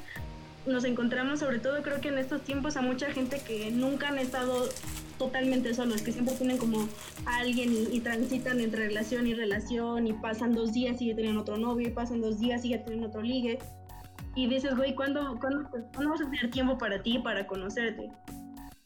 nos 0.68 0.84
encontramos, 0.86 1.40
sobre 1.40 1.60
todo 1.60 1.82
creo 1.82 2.02
que 2.02 2.10
en 2.10 2.18
estos 2.18 2.42
tiempos, 2.42 2.78
a 2.78 2.82
mucha 2.82 3.12
gente 3.12 3.42
que 3.46 3.72
nunca 3.72 4.10
han 4.10 4.18
estado 4.18 4.68
totalmente 5.18 5.74
solos, 5.74 6.02
que 6.02 6.12
siempre 6.12 6.36
tienen 6.36 6.58
como 6.58 6.88
a 7.26 7.38
alguien 7.38 7.74
y, 7.74 7.96
y 7.96 8.00
transitan 8.02 8.60
entre 8.60 8.88
relación 8.88 9.28
y 9.28 9.34
relación 9.34 10.08
y 10.08 10.14
pasan 10.14 10.54
dos 10.54 10.74
días 10.74 11.02
y 11.02 11.08
ya 11.08 11.16
tienen 11.16 11.38
otro 11.38 11.58
novio 11.58 11.88
y 11.88 11.92
pasan 11.92 12.22
dos 12.22 12.40
días 12.40 12.64
y 12.66 12.70
ya 12.70 12.84
tienen 12.84 13.04
otro 13.04 13.22
ligue. 13.22 13.60
Y 14.36 14.48
dices, 14.48 14.76
güey, 14.76 14.94
¿cuándo, 14.94 15.36
cuándo, 15.40 15.68
¿cuándo 15.96 16.12
vas 16.12 16.22
a 16.22 16.26
tener 16.26 16.52
tiempo 16.52 16.78
para 16.78 17.02
ti, 17.02 17.18
para 17.18 17.48
conocerte? 17.48 18.12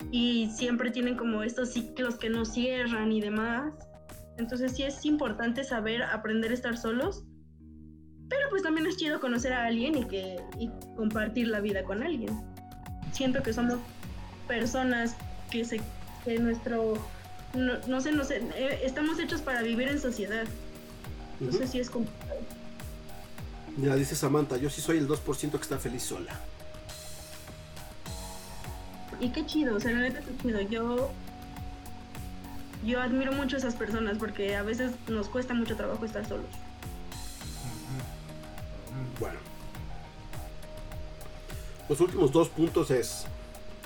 Y 0.10 0.50
siempre 0.50 0.92
tienen 0.92 1.18
como 1.18 1.44
estos 1.44 1.74
ciclos 1.74 2.16
que 2.16 2.30
no 2.30 2.46
cierran 2.46 3.12
y 3.12 3.20
demás. 3.20 3.74
Entonces 4.38 4.74
sí 4.74 4.84
es 4.84 5.06
importante 5.06 5.66
saber 5.66 6.04
aprender 6.04 6.52
a 6.52 6.54
estar 6.54 6.78
solos. 6.78 7.26
Pero 8.32 8.50
pues 8.50 8.64
también 8.64 8.88
es 8.88 8.96
chido 8.96 9.20
conocer 9.20 9.52
a 9.52 9.66
alguien 9.66 9.98
y, 9.98 10.06
que, 10.06 10.40
y 10.58 10.70
compartir 10.96 11.50
la 11.50 11.60
vida 11.60 11.84
con 11.84 12.02
alguien. 12.02 12.42
Siento 13.12 13.44
que 13.44 13.52
somos 13.52 13.78
personas 14.48 15.18
que 15.52 15.66
se 15.66 15.82
que 16.24 16.40
nuestro 16.40 16.94
no, 17.54 17.74
no 17.88 18.00
sé, 18.00 18.14
no 18.14 18.24
sé, 18.24 18.42
eh, 18.56 18.80
estamos 18.84 19.20
hechos 19.20 19.42
para 19.42 19.62
vivir 19.62 19.90
en 19.90 20.00
sociedad. 20.00 20.46
No 21.42 21.52
sé 21.52 21.68
si 21.68 21.82
es 21.82 21.90
complicado. 21.90 22.40
Mira, 23.76 23.96
dice 23.96 24.16
Samantha, 24.16 24.56
yo 24.56 24.70
sí 24.70 24.80
soy 24.80 24.98
el 24.98 25.10
2% 25.10 25.52
que 25.52 25.58
está 25.58 25.78
feliz 25.78 26.04
sola. 26.04 26.40
Y 29.20 29.30
qué 29.32 29.46
chido, 29.46 29.76
o 29.76 29.80
sea, 29.82 29.92
la 29.92 30.00
neta 30.00 30.22
qué 30.22 30.38
chido. 30.42 30.62
Yo 30.62 31.12
yo 32.86 33.02
admiro 33.02 33.34
mucho 33.34 33.58
a 33.58 33.60
esas 33.60 33.76
personas 33.76 34.18
porque 34.18 34.56
a 34.56 34.64
veces 34.64 34.94
nos 35.10 35.28
cuesta 35.28 35.54
mucho 35.54 35.76
trabajo 35.76 36.06
estar 36.06 36.26
solos. 36.26 36.48
Bueno. 39.22 39.38
Los 41.88 42.02
últimos 42.02 42.32
dos 42.32 42.50
puntos 42.50 42.90
es... 42.92 43.26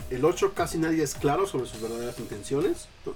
El 0.09 0.23
8 0.23 0.53
casi 0.53 0.77
nadie 0.77 1.03
es 1.03 1.13
claro 1.15 1.45
sobre 1.45 1.65
sus 1.65 1.81
verdaderas 1.81 2.19
intenciones. 2.19 2.87
No, 3.05 3.13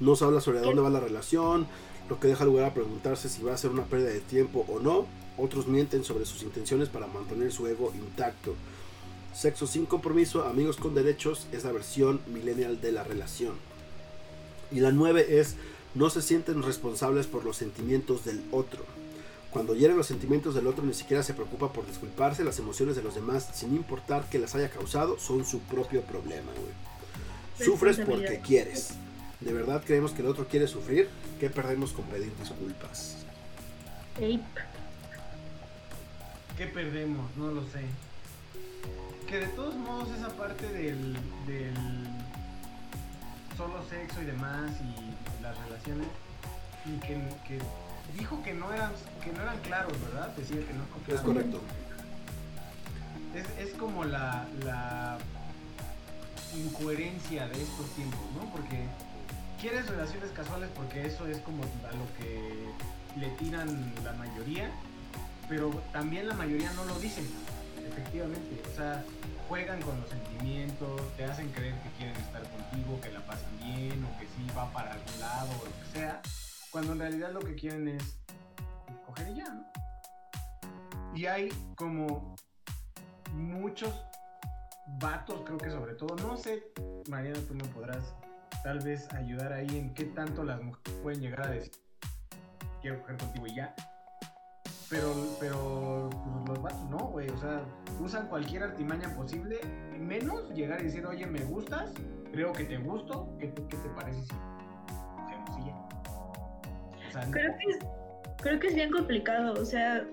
no 0.00 0.16
se 0.16 0.24
habla 0.24 0.40
sobre 0.40 0.60
dónde 0.60 0.82
va 0.82 0.90
la 0.90 1.00
relación, 1.00 1.66
lo 2.10 2.20
que 2.20 2.28
deja 2.28 2.44
lugar 2.44 2.66
a 2.66 2.74
preguntarse 2.74 3.28
si 3.28 3.42
va 3.42 3.54
a 3.54 3.56
ser 3.56 3.70
una 3.70 3.84
pérdida 3.84 4.10
de 4.10 4.20
tiempo 4.20 4.66
o 4.68 4.78
no. 4.80 5.06
Otros 5.38 5.68
mienten 5.68 6.04
sobre 6.04 6.26
sus 6.26 6.42
intenciones 6.42 6.88
para 6.88 7.06
mantener 7.06 7.52
su 7.52 7.66
ego 7.66 7.92
intacto. 7.94 8.54
Sexo 9.32 9.66
sin 9.66 9.86
compromiso, 9.86 10.44
amigos 10.44 10.76
con 10.76 10.94
derechos, 10.94 11.46
es 11.52 11.64
la 11.64 11.72
versión 11.72 12.20
millennial 12.26 12.80
de 12.80 12.92
la 12.92 13.04
relación. 13.04 13.54
Y 14.72 14.80
la 14.80 14.90
9 14.90 15.38
es, 15.38 15.54
no 15.94 16.10
se 16.10 16.20
sienten 16.20 16.62
responsables 16.62 17.26
por 17.26 17.44
los 17.44 17.56
sentimientos 17.56 18.24
del 18.24 18.42
otro. 18.50 18.84
Cuando 19.50 19.74
hieren 19.74 19.96
los 19.96 20.06
sentimientos 20.06 20.54
del 20.54 20.66
otro 20.66 20.84
ni 20.84 20.92
siquiera 20.92 21.22
se 21.22 21.32
preocupa 21.32 21.72
por 21.72 21.86
disculparse, 21.86 22.44
las 22.44 22.58
emociones 22.58 22.96
de 22.96 23.02
los 23.02 23.14
demás, 23.14 23.48
sin 23.54 23.74
importar 23.74 24.28
que 24.28 24.38
las 24.38 24.54
haya 24.54 24.68
causado, 24.68 25.18
son 25.18 25.46
su 25.46 25.60
propio 25.60 26.02
problema, 26.02 26.52
güey. 26.52 27.66
Sufres 27.66 27.98
porque 27.98 28.40
quieres. 28.40 28.90
¿De 29.40 29.52
verdad 29.52 29.82
creemos 29.84 30.12
que 30.12 30.22
el 30.22 30.28
otro 30.28 30.46
quiere 30.46 30.66
sufrir? 30.66 31.08
¿Qué 31.40 31.48
perdemos 31.48 31.92
con 31.92 32.04
pedir 32.06 32.32
disculpas? 32.38 33.16
¿Qué 36.56 36.66
perdemos? 36.66 37.24
No 37.36 37.52
lo 37.52 37.62
sé. 37.62 37.84
Que 39.26 39.40
de 39.40 39.46
todos 39.48 39.76
modos 39.76 40.08
esa 40.16 40.28
parte 40.30 40.68
del, 40.68 41.14
del 41.46 41.74
solo 43.56 43.82
sexo 43.88 44.22
y 44.22 44.24
demás 44.26 44.72
y 44.80 45.42
las 45.42 45.56
relaciones 45.64 46.08
y 46.84 46.98
que, 47.00 47.14
que 47.46 47.58
dijo 48.16 48.42
que 48.42 48.54
no 48.54 48.72
eran 48.72 48.92
que 49.22 49.32
no 49.32 49.42
eran 49.42 49.58
claros, 49.60 49.92
¿verdad? 50.00 50.28
Decía 50.36 50.60
que 50.66 50.74
no 50.74 51.14
Es 51.14 51.20
correcto. 51.20 51.60
Es, 53.34 53.68
es 53.68 53.74
como 53.74 54.04
la, 54.04 54.46
la 54.64 55.18
incoherencia 56.56 57.46
de 57.46 57.62
estos 57.62 57.86
tiempos, 57.94 58.20
¿no? 58.34 58.50
Porque 58.50 58.86
quieres 59.60 59.88
relaciones 59.88 60.30
casuales 60.30 60.70
porque 60.74 61.06
eso 61.06 61.26
es 61.26 61.38
como 61.38 61.62
a 61.64 61.92
lo 61.92 62.06
que 62.18 62.68
le 63.18 63.28
tiran 63.36 63.92
la 64.04 64.12
mayoría, 64.12 64.70
pero 65.48 65.70
también 65.92 66.28
la 66.28 66.34
mayoría 66.34 66.72
no 66.72 66.84
lo 66.84 66.98
dicen, 66.98 67.26
efectivamente. 67.86 68.62
O 68.72 68.76
sea, 68.76 69.04
juegan 69.48 69.80
con 69.82 70.00
los 70.00 70.08
sentimientos, 70.08 71.00
te 71.16 71.24
hacen 71.24 71.50
creer 71.50 71.74
que 71.82 71.90
quieren 71.98 72.16
estar 72.16 72.42
contigo, 72.42 73.00
que 73.00 73.10
la 73.10 73.20
pasan 73.20 73.50
bien 73.58 74.04
o 74.04 74.18
que 74.18 74.26
sí 74.26 74.46
va 74.56 74.70
para 74.72 74.92
algún 74.92 75.20
lado 75.20 75.50
o 75.50 75.64
lo 75.64 75.70
que 75.70 75.98
sea, 75.98 76.20
cuando 76.78 76.92
en 76.92 77.00
realidad 77.00 77.32
lo 77.32 77.40
que 77.40 77.56
quieren 77.56 77.88
es 77.88 78.20
coger 79.04 79.30
y 79.30 79.34
ya, 79.34 79.52
¿no? 79.52 79.64
Y 81.12 81.26
hay 81.26 81.48
como 81.74 82.36
muchos 83.34 83.92
vatos, 85.00 85.42
creo 85.44 85.58
que 85.58 85.70
sobre 85.72 85.94
todo, 85.94 86.14
no 86.24 86.36
sé, 86.36 86.72
Mariana, 87.08 87.40
tú 87.48 87.54
me 87.54 87.64
podrás 87.64 88.14
tal 88.62 88.78
vez 88.78 89.12
ayudar 89.12 89.52
ahí 89.52 89.66
en 89.76 89.92
qué 89.92 90.04
tanto 90.04 90.44
las 90.44 90.62
mujeres 90.62 91.00
pueden 91.02 91.20
llegar 91.20 91.48
a 91.48 91.50
decir 91.50 91.72
quiero 92.80 93.00
coger 93.00 93.16
contigo 93.16 93.46
y 93.48 93.56
ya. 93.56 93.74
Pero, 94.88 95.12
pero 95.40 96.08
pues, 96.10 96.48
los 96.48 96.62
vatos 96.62 96.90
no, 96.90 96.98
güey, 97.08 97.28
o 97.28 97.38
sea, 97.38 97.60
usan 97.98 98.28
cualquier 98.28 98.62
artimaña 98.62 99.12
posible, 99.16 99.58
menos 99.98 100.48
llegar 100.50 100.80
y 100.80 100.84
decir, 100.84 101.04
oye, 101.06 101.26
me 101.26 101.40
gustas, 101.40 101.92
creo 102.30 102.52
que 102.52 102.62
te 102.62 102.78
gusto, 102.78 103.36
¿qué, 103.40 103.48
te- 103.48 103.66
qué 103.66 103.76
te 103.78 103.88
parece 103.88 104.22
si? 104.22 104.34
Creo 107.30 107.56
que 107.56 107.70
es, 107.70 107.78
creo 108.42 108.60
que 108.60 108.68
es 108.68 108.74
bien 108.74 108.90
complicado, 108.90 109.54
o 109.60 109.64
sea, 109.64 110.04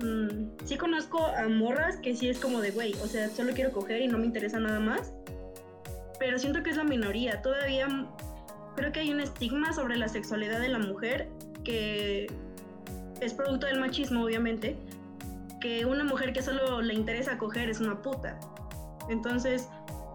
mm, 0.00 0.64
sí 0.64 0.76
conozco 0.76 1.24
a 1.24 1.48
morras 1.48 1.96
que 1.96 2.14
sí 2.14 2.28
es 2.28 2.38
como 2.38 2.60
de, 2.60 2.70
güey, 2.70 2.94
o 3.02 3.06
sea, 3.06 3.28
solo 3.28 3.52
quiero 3.52 3.72
coger 3.72 4.02
y 4.02 4.08
no 4.08 4.18
me 4.18 4.26
interesa 4.26 4.58
nada 4.60 4.80
más, 4.80 5.12
pero 6.18 6.38
siento 6.38 6.62
que 6.62 6.70
es 6.70 6.76
la 6.76 6.84
minoría, 6.84 7.42
todavía 7.42 7.88
creo 8.76 8.92
que 8.92 9.00
hay 9.00 9.10
un 9.10 9.20
estigma 9.20 9.72
sobre 9.72 9.96
la 9.96 10.08
sexualidad 10.08 10.60
de 10.60 10.68
la 10.68 10.78
mujer 10.78 11.28
que 11.64 12.26
es 13.20 13.34
producto 13.34 13.66
del 13.66 13.80
machismo, 13.80 14.24
obviamente, 14.24 14.76
que 15.60 15.84
una 15.86 16.04
mujer 16.04 16.32
que 16.32 16.42
solo 16.42 16.82
le 16.82 16.94
interesa 16.94 17.38
coger 17.38 17.70
es 17.70 17.80
una 17.80 18.00
puta. 18.02 18.38
Entonces, 19.08 19.68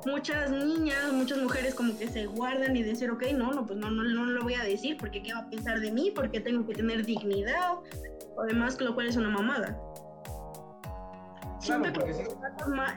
muchas 0.05 0.51
niñas, 0.51 1.11
muchas 1.13 1.37
mujeres 1.39 1.75
como 1.75 1.97
que 1.97 2.07
se 2.07 2.25
guardan 2.25 2.75
y 2.75 2.83
decir, 2.83 3.09
ok, 3.11 3.23
no, 3.35 3.51
no, 3.51 3.65
pues 3.65 3.77
no, 3.79 3.89
no, 3.91 4.03
no 4.03 4.25
lo 4.25 4.41
voy 4.43 4.55
a 4.55 4.63
decir 4.63 4.97
porque 4.97 5.21
qué 5.23 5.33
va 5.33 5.39
a 5.41 5.49
pensar 5.49 5.79
de 5.79 5.91
mí, 5.91 6.11
porque 6.13 6.39
tengo 6.39 6.65
que 6.65 6.73
tener 6.73 7.05
dignidad, 7.05 7.73
o 8.35 8.43
demás, 8.43 8.79
lo 8.81 8.93
cual 8.95 9.07
es 9.07 9.15
una 9.17 9.29
mamada. 9.29 9.77
Que 11.63 11.73
porque 11.93 12.13
sí. 12.13 12.23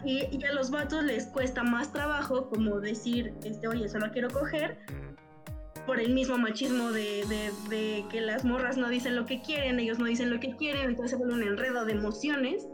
y, 0.05 0.39
y 0.39 0.45
a 0.45 0.53
los 0.55 0.71
vatos 0.71 1.05
les 1.05 1.27
cuesta 1.27 1.63
más 1.63 1.93
trabajo 1.93 2.49
como 2.49 2.81
decir, 2.81 3.35
este, 3.45 3.69
oye, 3.69 3.89
solo 3.89 4.11
quiero 4.11 4.31
coger, 4.31 4.79
por 5.87 6.01
el 6.01 6.15
mismo 6.15 6.39
machismo 6.39 6.91
de, 6.93 7.27
de- 7.29 7.53
de 7.69 8.05
que 8.11 8.23
las 8.23 8.43
morras 8.43 8.79
no 8.79 8.89
dicen 8.89 9.17
lo 9.17 9.27
que 9.27 9.43
quieren, 9.43 9.79
ellos 9.81 9.99
no 9.99 10.07
dicen 10.07 10.31
lo 10.31 10.41
que 10.41 10.57
quieren, 10.57 10.89
entonces 10.89 11.11
se 11.11 11.17
vuelve 11.17 11.35
un 11.35 11.43
enredo 11.43 11.85
de 11.85 11.93
emociones 11.93 12.67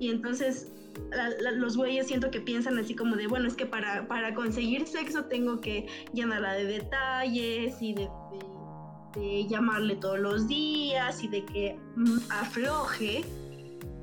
y 0.00 0.10
entonces 0.10 0.72
la- 1.10 1.30
la- 1.40 1.50
los 1.52 1.76
güeyes 1.76 2.06
siento 2.06 2.30
que 2.30 2.40
piensan 2.40 2.78
así 2.78 2.94
como 2.94 3.16
de, 3.16 3.26
bueno, 3.26 3.46
es 3.48 3.54
que 3.54 3.66
para, 3.66 4.06
para 4.08 4.34
conseguir 4.34 4.86
sexo 4.86 5.24
tengo 5.26 5.60
que 5.60 5.86
llenarla 6.12 6.54
de 6.54 6.64
detalles 6.66 7.80
y 7.80 7.94
de, 7.94 8.02
de- 8.02 9.20
de 9.20 9.46
llamarle 9.48 9.96
todos 9.96 10.18
los 10.18 10.46
días 10.46 11.22
y 11.24 11.28
de 11.28 11.44
que 11.46 11.78
mm, 11.96 12.18
afloje. 12.30 13.24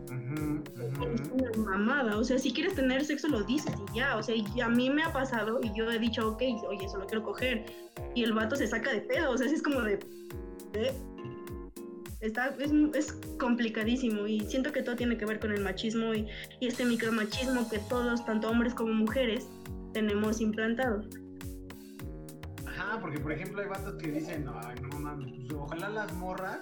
Es 0.10 1.30
una 1.32 1.52
mamada, 1.78 2.18
o 2.18 2.24
sea, 2.24 2.40
si 2.40 2.52
quieres 2.52 2.74
tener 2.76 3.04
sexo 3.06 3.28
lo 3.28 3.44
dices 3.44 3.74
y 3.94 3.98
ya, 3.98 4.18
o 4.18 4.24
sea, 4.24 4.36
y 4.36 4.62
a 4.62 4.68
mí 4.70 4.90
me 4.90 5.04
ha 5.04 5.12
pasado 5.14 5.60
y 5.62 5.72
yo 5.78 5.90
he 5.92 6.00
dicho, 6.00 6.28
ok, 6.30 6.42
oye, 6.68 6.88
solo 6.90 7.06
quiero 7.06 7.24
coger, 7.24 7.66
y 8.16 8.24
el 8.24 8.34
vato 8.34 8.56
se 8.56 8.66
saca 8.68 8.92
de 8.92 9.02
pedo, 9.02 9.32
o 9.32 9.38
sea, 9.38 9.48
es 9.48 9.62
como 9.62 9.82
de... 9.82 10.00
de- 10.72 10.94
Está, 12.24 12.56
es, 12.58 12.72
es 12.96 13.12
complicadísimo 13.38 14.26
y 14.28 14.40
siento 14.40 14.72
que 14.72 14.82
todo 14.82 14.96
tiene 14.96 15.18
que 15.18 15.26
ver 15.26 15.42
con 15.42 15.52
el 15.52 15.62
machismo 15.62 16.14
y, 16.14 16.26
y 16.62 16.68
este 16.68 16.86
micromachismo 16.86 17.70
que 17.70 17.80
todos, 17.80 18.26
tanto 18.26 18.50
hombres 18.50 18.74
como 18.74 18.94
mujeres, 18.94 19.50
tenemos 19.92 20.40
implantado. 20.40 21.04
Ajá, 22.66 22.98
porque 23.02 23.20
por 23.20 23.34
ejemplo 23.34 23.62
hay 23.62 23.68
vatos 23.68 23.96
que 24.02 24.10
dicen, 24.10 24.46
ay, 24.48 24.76
no 24.82 25.00
mames, 25.02 25.34
pues, 25.36 25.52
ojalá 25.52 25.90
las 25.90 26.14
morras 26.14 26.60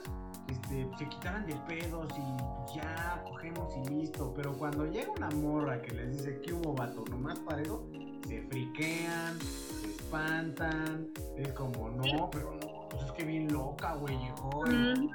este, 0.49 0.88
se 0.97 1.07
quitaran 1.07 1.45
de 1.45 1.55
pedos 1.67 2.11
y 2.17 2.41
pues, 2.41 2.73
ya 2.75 3.23
cogemos 3.27 3.71
y 3.85 3.89
listo. 3.93 4.33
Pero 4.35 4.53
cuando 4.53 4.88
llega 4.88 5.11
una 5.11 5.29
morra 5.29 5.79
que 5.83 5.93
les 5.93 6.17
dice, 6.17 6.41
¿qué 6.43 6.53
hubo 6.53 6.73
vato? 6.73 7.05
Nomás 7.11 7.38
para 7.38 7.61
eso, 7.61 7.88
se 8.27 8.41
friquean, 8.49 9.39
se 9.39 9.91
espantan, 9.91 11.07
es 11.38 11.53
como, 11.53 11.91
no, 11.91 12.31
pero 12.31 12.57
no, 12.59 12.80
pues 12.91 13.03
es 13.05 13.11
que 13.13 13.23
bien 13.23 13.51
loca, 13.51 13.95
güey, 13.95 14.18
llegó 14.18 14.63
y 14.68 15.09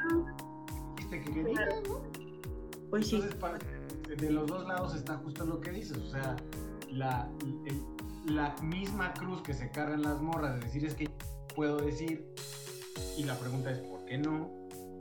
dijiste 0.96 1.22
que 1.22 1.30
querías, 1.32 1.82
¿no? 1.88 2.02
Pues 2.90 3.08
sí. 3.08 3.16
Entonces, 3.22 4.18
de 4.18 4.30
los 4.30 4.46
dos 4.46 4.66
lados 4.66 4.94
está 4.94 5.16
justo 5.18 5.44
lo 5.44 5.60
que 5.60 5.70
dices, 5.72 5.98
o 5.98 6.06
sea, 6.10 6.36
la, 6.90 7.28
el- 7.66 7.82
la 8.34 8.54
misma 8.62 9.12
cruz 9.14 9.42
que 9.42 9.54
se 9.54 9.70
cargan 9.70 10.02
las 10.02 10.20
morras, 10.20 10.54
de 10.54 10.60
decir 10.60 10.84
es 10.84 10.94
que 10.94 11.08
puedo 11.54 11.76
decir, 11.78 12.26
y 13.16 13.22
la 13.24 13.34
pregunta 13.38 13.70
es 13.70 13.78
¿por 13.78 14.04
qué 14.04 14.18
no? 14.18 14.50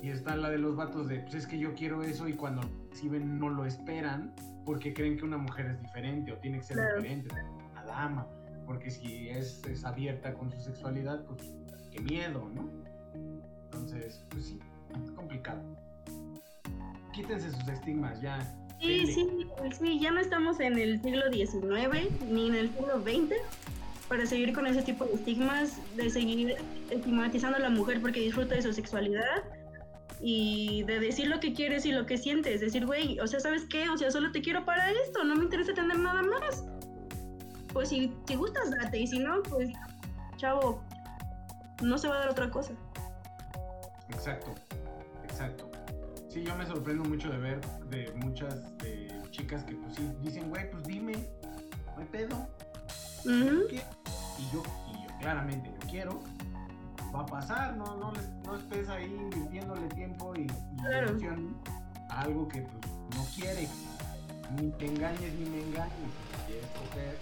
Y 0.02 0.10
está 0.10 0.36
la 0.36 0.50
de 0.50 0.58
los 0.60 0.76
vatos 0.76 1.08
de, 1.08 1.22
pues 1.22 1.34
es 1.36 1.48
que 1.48 1.58
yo 1.58 1.74
quiero 1.74 2.04
eso 2.04 2.28
y 2.28 2.34
cuando 2.34 2.62
reciben 2.92 3.40
no 3.40 3.50
lo 3.50 3.66
esperan 3.66 4.36
porque 4.66 4.94
creen 4.94 5.18
que 5.18 5.26
una 5.26 5.38
mujer 5.38 5.66
es 5.68 5.82
diferente 5.82 6.32
o 6.34 6.38
tiene 6.38 6.60
que 6.60 6.64
ser 6.66 6.78
Claro. 6.78 6.98
diferente, 7.02 7.36
una 7.72 7.84
dama. 7.86 8.28
Porque 8.66 8.90
si 8.90 9.30
es, 9.30 9.64
es 9.66 9.86
abierta 9.86 10.34
con 10.34 10.52
su 10.52 10.60
sexualidad, 10.60 11.24
pues 11.26 11.54
qué 11.92 12.02
miedo, 12.02 12.50
¿no? 12.54 12.70
Entonces, 13.66 14.24
pues 14.30 14.46
sí, 14.46 14.60
es 15.04 15.12
complicado. 15.12 15.62
Quítense 17.14 17.52
sus 17.52 17.68
estigmas 17.68 18.22
ya. 18.22 18.40
Sí, 18.82 19.08
sí, 19.08 19.48
sí, 19.80 20.00
ya 20.00 20.12
no 20.12 20.20
estamos 20.20 20.60
en 20.60 20.78
el 20.78 21.02
siglo 21.02 21.32
XIX 21.32 22.10
ni 22.30 22.48
en 22.50 22.56
el 22.56 22.70
siglo 22.70 23.02
XX 23.02 23.36
para 24.10 24.26
seguir 24.26 24.54
con 24.54 24.68
ese 24.68 24.82
tipo 24.82 25.06
de 25.06 25.14
estigmas, 25.14 25.80
de 25.96 26.10
seguir 26.10 26.56
estigmatizando 26.90 27.58
a 27.58 27.62
la 27.62 27.70
mujer 27.70 28.02
porque 28.02 28.20
disfruta 28.20 28.56
de 28.56 28.62
su 28.62 28.74
sexualidad 28.74 29.44
y 30.20 30.84
de 30.84 31.00
decir 31.00 31.28
lo 31.28 31.40
que 31.40 31.54
quieres 31.54 31.86
y 31.86 31.92
lo 31.92 32.06
que 32.06 32.18
sientes. 32.18 32.62
Decir, 32.62 32.86
güey, 32.86 33.20
o 33.20 33.28
sea, 33.28 33.40
¿sabes 33.40 33.66
qué? 33.70 33.90
O 33.90 33.98
sea, 33.98 34.12
solo 34.12 34.32
te 34.32 34.42
quiero 34.42 34.66
para 34.66 34.92
esto, 34.92 35.24
no 35.24 35.36
me 35.36 35.44
interesa 35.44 35.74
tener 35.74 35.98
nada 35.98 36.22
más. 36.22 36.66
Pues 37.76 37.90
si, 37.90 38.16
si 38.26 38.36
gustas, 38.36 38.72
date, 38.72 39.00
y 39.00 39.06
si 39.06 39.20
no, 39.20 39.44
pues, 39.44 39.70
chavo, 40.38 40.82
no 41.84 41.98
se 41.98 42.08
va 42.08 42.16
a 42.16 42.20
dar 42.20 42.30
otra 42.30 42.50
cosa. 42.50 42.72
Exacto, 44.08 44.56
exacto. 45.26 45.70
Sí, 46.30 46.42
yo 46.46 46.56
me 46.56 46.66
sorprendo 46.66 47.04
mucho 47.04 47.30
de 47.30 47.38
ver 47.38 47.60
de 47.90 48.14
muchas 48.14 48.78
de 48.78 49.12
chicas 49.32 49.66
que 49.66 49.76
pues 49.76 49.94
sí 49.96 50.10
dicen, 50.22 50.50
güey, 50.50 50.72
pues 50.72 50.84
dime, 50.86 51.12
no 51.98 52.02
hay 52.02 52.06
pedo. 52.08 52.48
Y 53.26 53.76
yo, 54.54 54.64
y 54.94 55.04
yo 55.04 55.18
claramente 55.20 55.70
yo 55.70 55.90
quiero, 55.90 56.20
va 57.14 57.24
a 57.24 57.26
pasar, 57.26 57.76
no, 57.76 57.98
no, 57.98 58.14
les- 58.14 58.30
no 58.46 58.56
estés 58.56 58.88
ahí 58.88 59.04
invirtiéndole 59.06 59.88
tiempo 59.90 60.34
y, 60.34 60.44
y 60.44 60.78
Claro. 60.78 61.18
a 62.10 62.22
algo 62.22 62.48
que 62.48 62.62
pues, 62.62 62.94
no 63.18 63.26
quieres. 63.36 63.70
Ni 64.52 64.72
te 64.72 64.86
engañes 64.86 65.34
ni 65.34 65.50
me 65.50 65.62
engañes. 65.62 65.92
Si 66.32 66.52
quieres 66.54 66.68
coger, 66.72 67.18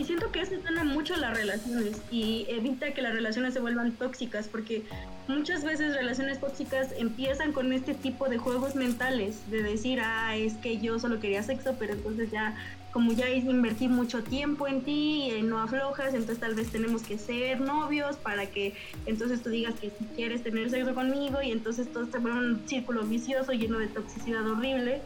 Y 0.00 0.04
siento 0.04 0.32
que 0.32 0.40
eso 0.40 0.54
sana 0.62 0.82
mucho 0.82 1.14
las 1.16 1.36
relaciones 1.36 2.00
y 2.10 2.46
evita 2.48 2.94
que 2.94 3.02
las 3.02 3.12
relaciones 3.12 3.52
se 3.52 3.60
vuelvan 3.60 3.92
tóxicas, 3.92 4.48
porque 4.48 4.82
muchas 5.28 5.62
veces 5.62 5.94
relaciones 5.94 6.40
tóxicas 6.40 6.88
empiezan 6.96 7.52
con 7.52 7.70
este 7.74 7.92
tipo 7.92 8.30
de 8.30 8.38
juegos 8.38 8.74
mentales, 8.74 9.50
de 9.50 9.62
decir, 9.62 10.00
ah, 10.00 10.36
es 10.36 10.54
que 10.54 10.78
yo 10.78 10.98
solo 10.98 11.20
quería 11.20 11.42
sexo, 11.42 11.76
pero 11.78 11.92
entonces 11.92 12.30
ya, 12.30 12.56
como 12.92 13.12
ya 13.12 13.28
invertí 13.28 13.88
mucho 13.88 14.22
tiempo 14.22 14.66
en 14.66 14.80
ti, 14.80 15.32
eh, 15.32 15.42
no 15.42 15.60
aflojas, 15.60 16.14
entonces 16.14 16.38
tal 16.38 16.54
vez 16.54 16.70
tenemos 16.70 17.02
que 17.02 17.18
ser 17.18 17.60
novios 17.60 18.16
para 18.16 18.46
que 18.46 18.72
entonces 19.04 19.42
tú 19.42 19.50
digas 19.50 19.74
que 19.78 19.90
si 19.90 20.04
quieres 20.16 20.42
tener 20.42 20.70
sexo 20.70 20.94
conmigo 20.94 21.42
y 21.42 21.50
entonces 21.50 21.92
todo 21.92 22.06
se 22.10 22.16
vuelve 22.16 22.38
un 22.38 22.62
círculo 22.66 23.02
vicioso 23.02 23.52
lleno 23.52 23.78
de 23.78 23.88
toxicidad 23.88 24.46
horrible. 24.46 25.02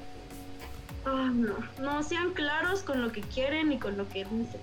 Ah, 1.06 1.31
no, 1.32 1.55
no 1.81 2.02
sean 2.02 2.32
claros 2.32 2.82
con 2.82 3.02
lo 3.02 3.12
que 3.12 3.20
quieren 3.20 3.72
y 3.72 3.78
con 3.78 3.97
lo 3.97 4.09
que 4.09 4.24
dicen. 4.24 4.60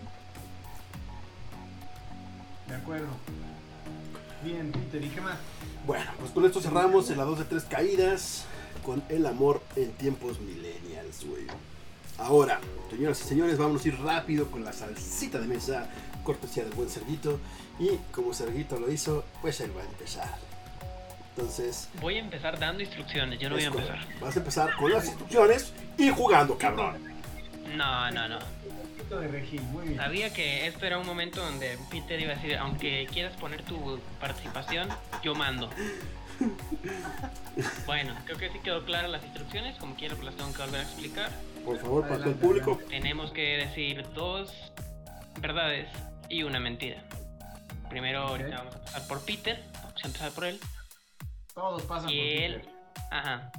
De 2.67 2.75
acuerdo. 2.75 3.07
Bien, 4.43 4.71
Peter, 4.71 5.03
¿y 5.03 5.09
qué 5.09 5.21
más? 5.21 5.37
Bueno, 5.85 6.09
pues 6.19 6.31
con 6.31 6.45
esto 6.45 6.61
cerramos 6.61 7.09
en 7.11 7.17
la 7.17 7.25
2 7.25 7.39
de 7.39 7.45
3 7.45 7.63
caídas 7.65 8.45
con 8.83 9.03
el 9.09 9.25
amor 9.25 9.61
en 9.75 9.91
tiempos 9.93 10.39
millennials, 10.39 11.25
güey. 11.25 11.45
Ahora, 12.17 12.59
señoras 12.89 13.21
y 13.21 13.23
señores, 13.27 13.57
vamos 13.57 13.83
a 13.83 13.87
ir 13.87 13.99
rápido 13.99 14.49
con 14.49 14.63
la 14.63 14.73
salsita 14.73 15.39
de 15.39 15.47
mesa, 15.47 15.87
cortesía 16.23 16.63
del 16.63 16.73
buen 16.73 16.89
Serguito. 16.89 17.39
Y 17.79 17.97
como 18.11 18.33
Serguito 18.33 18.79
lo 18.79 18.91
hizo, 18.91 19.23
pues 19.41 19.59
él 19.61 19.71
va 19.75 19.81
a 19.81 19.85
empezar. 19.85 20.50
Entonces, 21.35 21.87
Voy 22.01 22.17
a 22.17 22.19
empezar 22.19 22.59
dando 22.59 22.83
instrucciones, 22.83 23.39
yo 23.39 23.49
no 23.49 23.55
voy 23.55 23.63
a 23.63 23.67
empezar. 23.67 23.99
vas 24.19 24.35
a 24.35 24.39
empezar 24.39 24.75
con 24.75 24.91
las 24.91 25.05
instrucciones 25.05 25.73
y 25.97 26.09
jugando, 26.09 26.57
cabrón. 26.57 26.97
No, 27.75 28.11
no, 28.11 28.27
no. 28.27 28.39
Poquito 28.97 29.19
de 29.19 29.27
Regil, 29.29 29.61
muy 29.61 29.87
bien. 29.87 29.97
Sabía 29.97 30.33
que 30.33 30.67
esto 30.67 30.85
era 30.85 30.97
un 30.97 31.05
momento 31.07 31.41
donde 31.41 31.77
Peter 31.89 32.19
iba 32.19 32.33
a 32.33 32.35
decir, 32.35 32.57
aunque 32.57 33.07
quieras 33.11 33.33
poner 33.37 33.61
tu 33.63 33.99
participación, 34.19 34.89
yo 35.23 35.33
mando. 35.35 35.69
Bueno, 37.85 38.15
creo 38.25 38.37
que 38.37 38.49
sí 38.49 38.59
quedó 38.63 38.83
claras 38.85 39.11
las 39.11 39.23
instrucciones, 39.23 39.77
como 39.77 39.95
quiera 39.95 40.15
pues 40.15 40.25
las 40.25 40.35
tengo 40.35 40.51
que 40.53 40.61
volver 40.63 40.79
a 40.79 40.83
explicar. 40.83 41.29
Por 41.63 41.77
favor, 41.79 42.03
para 42.07 42.17
todo 42.17 42.29
el 42.29 42.35
público. 42.35 42.79
Tenemos 42.89 43.31
que 43.31 43.57
decir 43.57 44.03
dos 44.15 44.51
verdades 45.39 45.87
y 46.29 46.41
una 46.43 46.59
mentira. 46.59 47.03
Primero 47.89 48.21
ahorita 48.21 48.57
vamos 48.57 48.75
a 48.75 48.77
empezar 48.79 49.07
por 49.07 49.23
Peter, 49.25 49.63
vamos 49.83 50.03
a 50.03 50.07
empezar 50.07 50.31
por 50.31 50.45
él. 50.45 50.59
Todos 51.53 51.83
pasan 51.83 52.05
por 52.05 52.13
Y 52.13 52.37
él, 52.37 52.55
Peter. 52.61 52.69
ajá, 53.11 53.51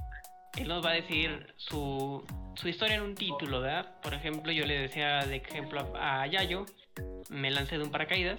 él 0.56 0.69
nos 0.69 0.85
va 0.85 0.90
a 0.90 0.94
decir 0.94 1.55
su, 1.56 2.24
su 2.55 2.69
historia 2.69 2.97
en 2.97 3.02
un 3.02 3.14
título, 3.14 3.60
¿verdad? 3.60 4.01
Por 4.02 4.14
ejemplo, 4.14 4.52
yo 4.52 4.66
le 4.66 4.78
decía 4.78 5.24
de 5.27 5.36
ejemplo 5.36 5.97
a, 5.97 6.23
a 6.23 6.27
Yayo, 6.27 6.66
me 7.28 7.51
lancé 7.51 7.78
de 7.78 7.85
un 7.85 7.90
paracaídas, 7.90 8.39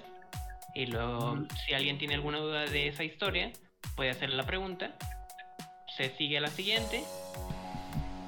y 0.76 0.88
luego 0.88 1.38
si 1.66 1.74
alguien 1.74 1.98
tiene 1.98 2.16
alguna 2.16 2.40
duda 2.40 2.66
de 2.66 2.88
esa 2.88 3.04
historia, 3.04 3.52
puede 3.96 4.10
hacerle 4.10 4.36
la 4.36 4.46
pregunta, 4.46 4.96
se 5.98 6.16
sigue 6.18 6.40
a 6.40 6.42
la 6.42 6.48
siguiente, 6.50 7.04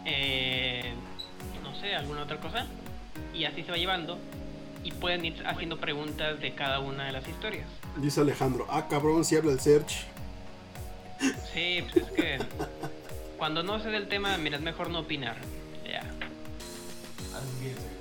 eh, 0.05 0.93
no 1.63 1.75
sé, 1.75 1.95
alguna 1.95 2.23
otra 2.23 2.37
cosa, 2.39 2.67
y 3.33 3.45
así 3.45 3.63
se 3.63 3.71
va 3.71 3.77
llevando, 3.77 4.19
y 4.83 4.91
pueden 4.91 5.25
ir 5.25 5.43
haciendo 5.47 5.79
preguntas 5.79 6.39
de 6.39 6.53
cada 6.53 6.79
una 6.79 7.05
de 7.05 7.11
las 7.11 7.27
historias. 7.27 7.67
Dice 7.97 8.21
Alejandro, 8.21 8.67
ah, 8.69 8.87
cabrón, 8.87 9.25
si 9.25 9.35
habla 9.35 9.51
el 9.51 9.59
Search. 9.59 10.05
Sí, 11.53 11.83
pues 11.91 12.07
es 12.07 12.11
que 12.11 12.39
cuando 13.37 13.63
no 13.63 13.79
sé 13.79 13.89
del 13.89 14.07
tema, 14.07 14.37
mira, 14.37 14.57
es 14.57 14.63
mejor 14.63 14.89
no 14.89 14.99
opinar. 14.99 15.37
Ya. 15.89 16.01
Así 17.35 17.69
es. 17.69 17.95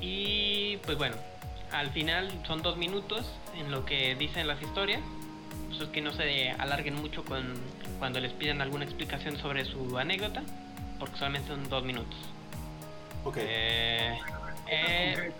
Y 0.00 0.76
pues 0.78 0.96
bueno, 0.98 1.16
al 1.72 1.90
final 1.90 2.30
son 2.46 2.62
dos 2.62 2.76
minutos 2.76 3.26
en 3.56 3.70
lo 3.70 3.84
que 3.84 4.14
dicen 4.14 4.46
las 4.46 4.60
historias. 4.62 5.00
Pues 5.68 5.80
es 5.82 5.88
que 5.88 6.00
no 6.00 6.12
se 6.12 6.50
alarguen 6.52 6.94
mucho 6.94 7.24
con 7.24 7.54
cuando 7.98 8.20
les 8.20 8.32
pidan 8.32 8.60
alguna 8.60 8.84
explicación 8.84 9.36
sobre 9.38 9.64
su 9.64 9.98
anécdota, 9.98 10.42
porque 10.98 11.18
solamente 11.18 11.48
son 11.48 11.68
dos 11.68 11.84
minutos. 11.84 12.16
Ok. 13.24 13.36
Eh, 13.40 14.18
eh. 14.70 15.32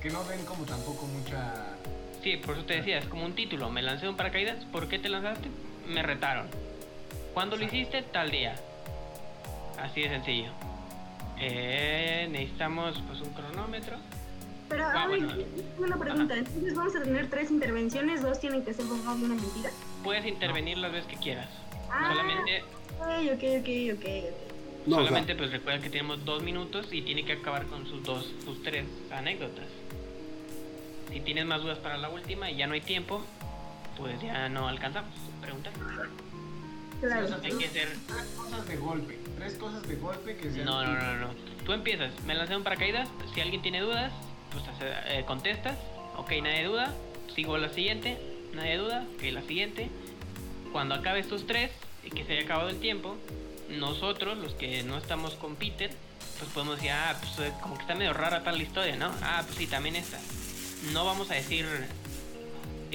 Que 0.00 0.10
no 0.10 0.22
den 0.24 0.44
como 0.44 0.64
tampoco 0.64 1.06
mucha. 1.06 1.54
sí, 2.22 2.36
por 2.36 2.56
eso 2.56 2.66
te 2.66 2.76
decía, 2.76 2.98
es 2.98 3.06
como 3.06 3.24
un 3.24 3.34
título. 3.34 3.70
Me 3.70 3.82
lancé 3.82 4.02
de 4.02 4.10
un 4.10 4.16
paracaídas. 4.16 4.64
¿Por 4.66 4.88
qué 4.88 4.98
te 4.98 5.08
lanzaste? 5.08 5.48
Me 5.88 6.02
retaron. 6.02 6.46
¿Cuándo 7.32 7.56
lo 7.56 7.64
hiciste? 7.64 8.02
Tal 8.02 8.30
día. 8.30 8.54
Así 9.80 10.02
de 10.02 10.08
sencillo. 10.08 10.50
Eh, 11.40 12.28
necesitamos 12.30 13.02
pues 13.06 13.20
un 13.20 13.30
cronómetro. 13.34 13.96
Pero, 14.68 14.84
Ah, 14.86 15.02
a 15.04 15.06
ver, 15.08 15.20
bueno. 15.20 15.44
una 15.78 15.96
pregunta. 15.98 16.36
Entonces 16.36 16.74
vamos 16.74 16.96
a 16.96 17.02
tener 17.02 17.28
tres 17.28 17.50
intervenciones, 17.50 18.22
dos 18.22 18.40
tienen 18.40 18.64
que 18.64 18.72
ser 18.72 18.86
verdad 18.86 19.16
y 19.18 19.24
una 19.24 19.34
mentira. 19.34 19.70
Puedes 20.02 20.24
intervenir 20.26 20.78
las 20.78 20.92
veces 20.92 21.06
que 21.08 21.16
quieras. 21.16 21.48
Ah, 21.90 22.10
Solamente, 22.12 22.62
ok, 22.98 23.34
ok, 23.34 23.44
ok, 23.60 23.98
ok. 23.98 24.34
No, 24.86 24.96
o 24.96 24.98
sea, 25.00 25.08
solamente 25.08 25.34
pues 25.34 25.50
recuerda 25.50 25.80
que 25.80 25.90
tenemos 25.90 26.24
dos 26.24 26.42
minutos 26.42 26.88
y 26.92 27.02
tiene 27.02 27.24
que 27.24 27.32
acabar 27.34 27.64
con 27.66 27.86
sus 27.86 28.02
dos, 28.04 28.30
sus 28.44 28.62
tres 28.62 28.84
anécdotas. 29.10 29.66
Si 31.12 31.20
tienes 31.20 31.46
más 31.46 31.62
dudas 31.62 31.78
para 31.78 31.96
la 31.98 32.08
última 32.10 32.50
y 32.50 32.56
ya 32.56 32.66
no 32.66 32.74
hay 32.74 32.80
tiempo, 32.80 33.22
pues 33.96 34.20
ya 34.22 34.48
no 34.48 34.68
alcanzamos. 34.68 35.10
Pregunta. 35.40 35.70
Claro. 35.72 36.10
Sí, 37.00 37.06
o 37.06 37.28
sea, 37.28 37.38
Hay 37.50 37.58
que 37.58 37.68
ser. 37.68 37.88
Tres 38.06 38.24
cosas 38.36 38.66
de 38.68 38.76
golpe. 38.76 39.18
Tres 39.36 39.54
cosas 39.54 39.82
de 39.88 39.96
golpe 39.96 40.36
que 40.36 40.50
sean. 40.52 40.64
No, 40.64 40.84
no, 40.84 40.94
no, 40.94 41.14
no. 41.16 41.34
Tú 41.64 41.72
empiezas. 41.72 42.10
Me 42.26 42.34
lancé 42.34 42.56
un 42.56 42.62
paracaídas. 42.62 43.08
Si 43.34 43.40
alguien 43.40 43.60
tiene 43.62 43.80
dudas, 43.80 44.12
pues 44.52 44.64
hace- 44.68 45.18
eh, 45.18 45.24
contestas. 45.26 45.76
Ok, 46.16 46.30
nadie 46.42 46.64
duda. 46.64 46.92
Sigo 47.34 47.58
la 47.58 47.68
siguiente. 47.68 48.18
Nadie 48.54 48.76
duda. 48.78 49.04
Ok, 49.16 49.22
la 49.32 49.42
siguiente. 49.42 49.90
Cuando 50.72 50.94
acabe 50.94 51.20
estos 51.20 51.46
tres 51.46 51.70
y 52.04 52.10
que 52.10 52.24
se 52.24 52.32
haya 52.34 52.42
acabado 52.44 52.68
el 52.70 52.80
tiempo, 52.80 53.16
nosotros, 53.68 54.38
los 54.38 54.54
que 54.54 54.82
no 54.82 54.96
estamos 54.98 55.34
con 55.34 55.56
Peter, 55.56 55.90
pues 56.38 56.50
podemos 56.52 56.76
decir, 56.76 56.90
ah, 56.92 57.16
pues 57.20 57.48
eh, 57.48 57.52
como 57.60 57.74
que 57.76 57.82
está 57.82 57.94
medio 57.94 58.12
rara 58.12 58.42
tal 58.44 58.56
la 58.56 58.62
historia, 58.62 58.96
¿no? 58.96 59.10
Ah, 59.22 59.42
pues 59.44 59.56
sí, 59.58 59.66
también 59.66 59.96
esta. 59.96 60.18
No 60.92 61.04
vamos 61.04 61.30
a 61.30 61.34
decir 61.34 61.66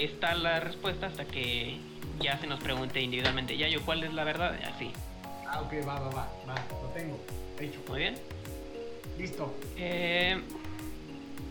esta 0.04 0.34
la 0.36 0.60
respuesta 0.60 1.08
hasta 1.08 1.26
que 1.26 1.78
ya 2.22 2.38
se 2.40 2.48
nos 2.48 2.60
pregunte 2.60 3.02
individualmente, 3.02 3.58
ya 3.58 3.68
yo, 3.68 3.82
¿cuál 3.86 4.04
es 4.04 4.14
la 4.14 4.24
verdad? 4.24 4.58
Así. 4.74 4.92
Ah, 5.48 5.62
ok, 5.62 5.74
va, 5.88 6.00
va, 6.00 6.10
va. 6.10 6.28
Va, 6.48 6.56
lo 6.82 6.90
tengo. 6.94 7.20
Hecho. 7.60 7.80
Muy 7.88 8.00
bien. 8.00 8.16
Listo. 9.18 9.54
Eh, 9.78 10.42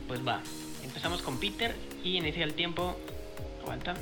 pues 0.06 0.26
va. 0.26 0.40
Empezamos 0.82 1.20
con 1.22 1.38
Peter 1.38 1.74
y 2.02 2.16
inicia 2.16 2.44
el 2.44 2.54
tiempo. 2.54 2.96
Aguanta. 3.62 3.94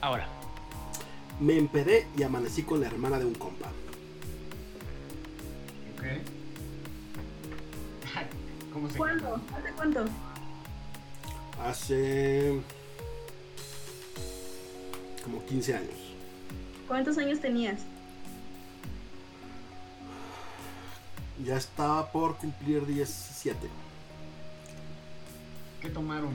Ahora. 0.00 0.26
me 1.38 1.56
empedé 1.56 2.06
y 2.16 2.22
amanecí 2.22 2.62
con 2.62 2.80
la 2.80 2.86
hermana 2.86 3.18
de 3.18 3.26
un 3.26 3.34
compa. 3.34 3.68
Ok. 5.94 6.04
¿Cómo 8.72 8.90
se 8.90 8.98
llama? 8.98 9.42
¿Hace 9.56 9.72
cuánto? 9.76 10.04
Hace 11.62 12.60
como 15.22 15.44
15 15.44 15.74
años. 15.74 15.94
¿Cuántos 16.88 17.18
años 17.18 17.40
tenías? 17.40 17.80
Ya 21.44 21.56
estaba 21.56 22.10
por 22.12 22.36
cumplir 22.36 22.84
17. 22.86 23.68
¿Qué 25.80 25.88
tomaron? 25.88 26.34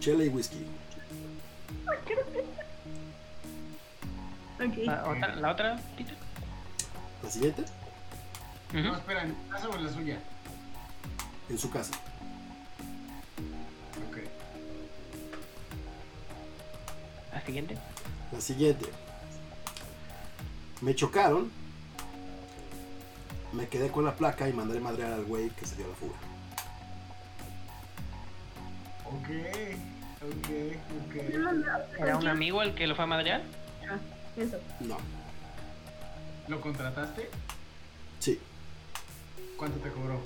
Chela 0.00 0.24
y 0.24 0.28
whisky. 0.28 0.64
Ok. 4.58 4.76
¿La 4.86 5.08
otra, 5.08 5.36
la 5.36 5.50
otra 5.52 5.76
Peter? 5.96 6.14
La 7.22 7.30
siguiente, 7.30 7.64
No, 8.72 8.96
espera, 8.96 9.22
¿en 9.24 9.34
tu 9.34 9.48
casa 9.50 9.68
o 9.68 9.74
en 9.76 9.84
la 9.84 9.92
suya? 9.92 10.18
en 11.48 11.58
su 11.58 11.70
casa. 11.70 11.92
La 17.36 17.42
siguiente. 17.44 17.76
La 18.32 18.40
siguiente. 18.40 18.86
Me 20.80 20.94
chocaron. 20.94 21.50
Me 23.52 23.68
quedé 23.68 23.90
con 23.90 24.06
la 24.06 24.14
placa 24.14 24.48
y 24.48 24.54
mandé 24.54 24.80
madrear 24.80 25.12
al 25.12 25.24
güey 25.26 25.50
que 25.50 25.66
se 25.66 25.76
dio 25.76 25.86
la 25.86 25.94
fuga. 25.94 26.16
Ok. 29.04 29.28
Ok, 30.22 30.48
ok. 31.08 32.00
¿Era 32.00 32.16
un 32.16 32.26
amigo 32.26 32.62
el 32.62 32.74
que 32.74 32.86
lo 32.86 32.94
fue 32.94 33.04
a 33.04 33.06
madrear? 33.06 33.42
Ah, 33.86 33.98
Eso. 34.38 34.58
No. 34.80 34.96
¿Lo 36.48 36.58
contrataste? 36.62 37.28
Sí. 38.18 38.40
¿Cuánto 39.58 39.78
te 39.80 39.90
cobró? 39.90 40.20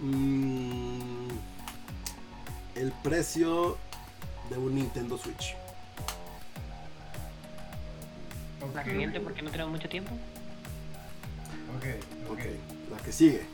Mm, 0.00 1.28
el 2.74 2.90
precio 3.04 3.78
de 4.50 4.58
un 4.58 4.74
Nintendo 4.74 5.16
Switch. 5.16 5.54
La 8.74 8.84
siguiente 8.84 9.20
porque 9.20 9.42
no 9.42 9.50
tenemos 9.50 9.72
mucho 9.72 9.88
tiempo. 9.88 10.12
Ok, 11.76 11.84
ok. 12.30 12.38
Ok. 12.38 12.44
La 12.90 12.96
que 12.98 13.12
sigue. 13.12 13.46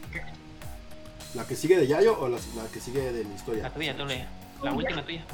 ¿La 1.35 1.47
que 1.47 1.55
sigue 1.55 1.77
de 1.77 1.87
Yayo 1.87 2.19
o 2.19 2.29
la, 2.29 2.39
la 2.57 2.67
que 2.73 2.81
sigue 2.81 3.13
de 3.13 3.23
mi 3.25 3.31
La 3.31 3.37
historia? 3.37 3.71
tuya, 3.71 3.97
tú 3.97 4.07
le- 4.07 4.27
La 4.63 4.73
última 4.73 5.05
tuya. 5.05 5.25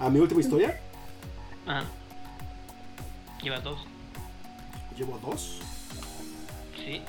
¿A 0.00 0.10
mi 0.10 0.18
última 0.18 0.40
historia? 0.40 0.78
Ajá. 1.66 1.84
Llevas 3.42 3.62
dos. 3.62 3.78
Llevo 4.96 5.18
dos. 5.18 5.60
Sí. 6.76 7.02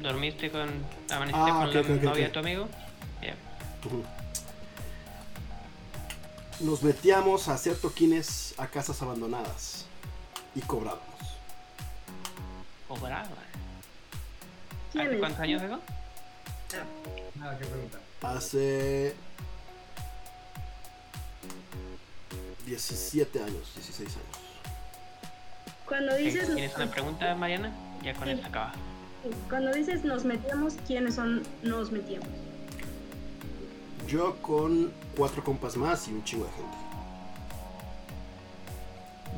¿Dormiste 0.00 0.50
con. 0.50 0.68
Amaneciste 1.10 1.50
Ah, 1.50 1.58
con 1.58 1.68
ok, 1.68 1.74
la 1.74 1.82
novia 2.10 2.24
de 2.26 2.30
tu 2.30 2.38
amigo? 2.38 2.68
Ujú. 3.84 4.02
Nos 6.60 6.82
metíamos 6.82 7.48
a 7.48 7.54
hacer 7.54 7.76
toquines 7.76 8.54
a 8.58 8.66
casas 8.66 9.00
abandonadas 9.02 9.84
y 10.54 10.60
cobrábamos. 10.60 11.04
Cobraba. 12.88 13.28
¿Quién 14.92 15.06
¿Hace 15.08 15.18
cuántos 15.18 15.40
años 15.40 15.62
eso? 15.62 15.78
Nada 17.36 17.58
que 17.58 17.64
preguntar. 17.66 18.00
Hace 18.22 19.14
17 22.66 23.40
años, 23.42 23.72
16 23.74 24.08
años. 24.08 24.26
Cuando 25.86 26.16
dices, 26.16 26.46
¿Tienes 26.54 26.74
una 26.76 26.90
pregunta, 26.90 27.34
Mariana? 27.34 27.72
Ya 28.02 28.14
con 28.14 28.24
Sí. 28.24 28.30
eso 28.32 28.46
acaba. 28.46 28.72
cuando 29.48 29.72
dices 29.72 30.04
nos 30.04 30.24
metíamos, 30.24 30.74
¿quiénes 30.86 31.14
son 31.14 31.42
nos 31.62 31.90
metíamos? 31.92 32.28
Yo 34.08 34.36
con 34.40 34.90
cuatro 35.16 35.44
compas 35.44 35.76
más 35.76 36.08
y 36.08 36.12
un 36.12 36.24
chingo 36.24 36.44
de 36.46 36.50
gente. 36.52 36.76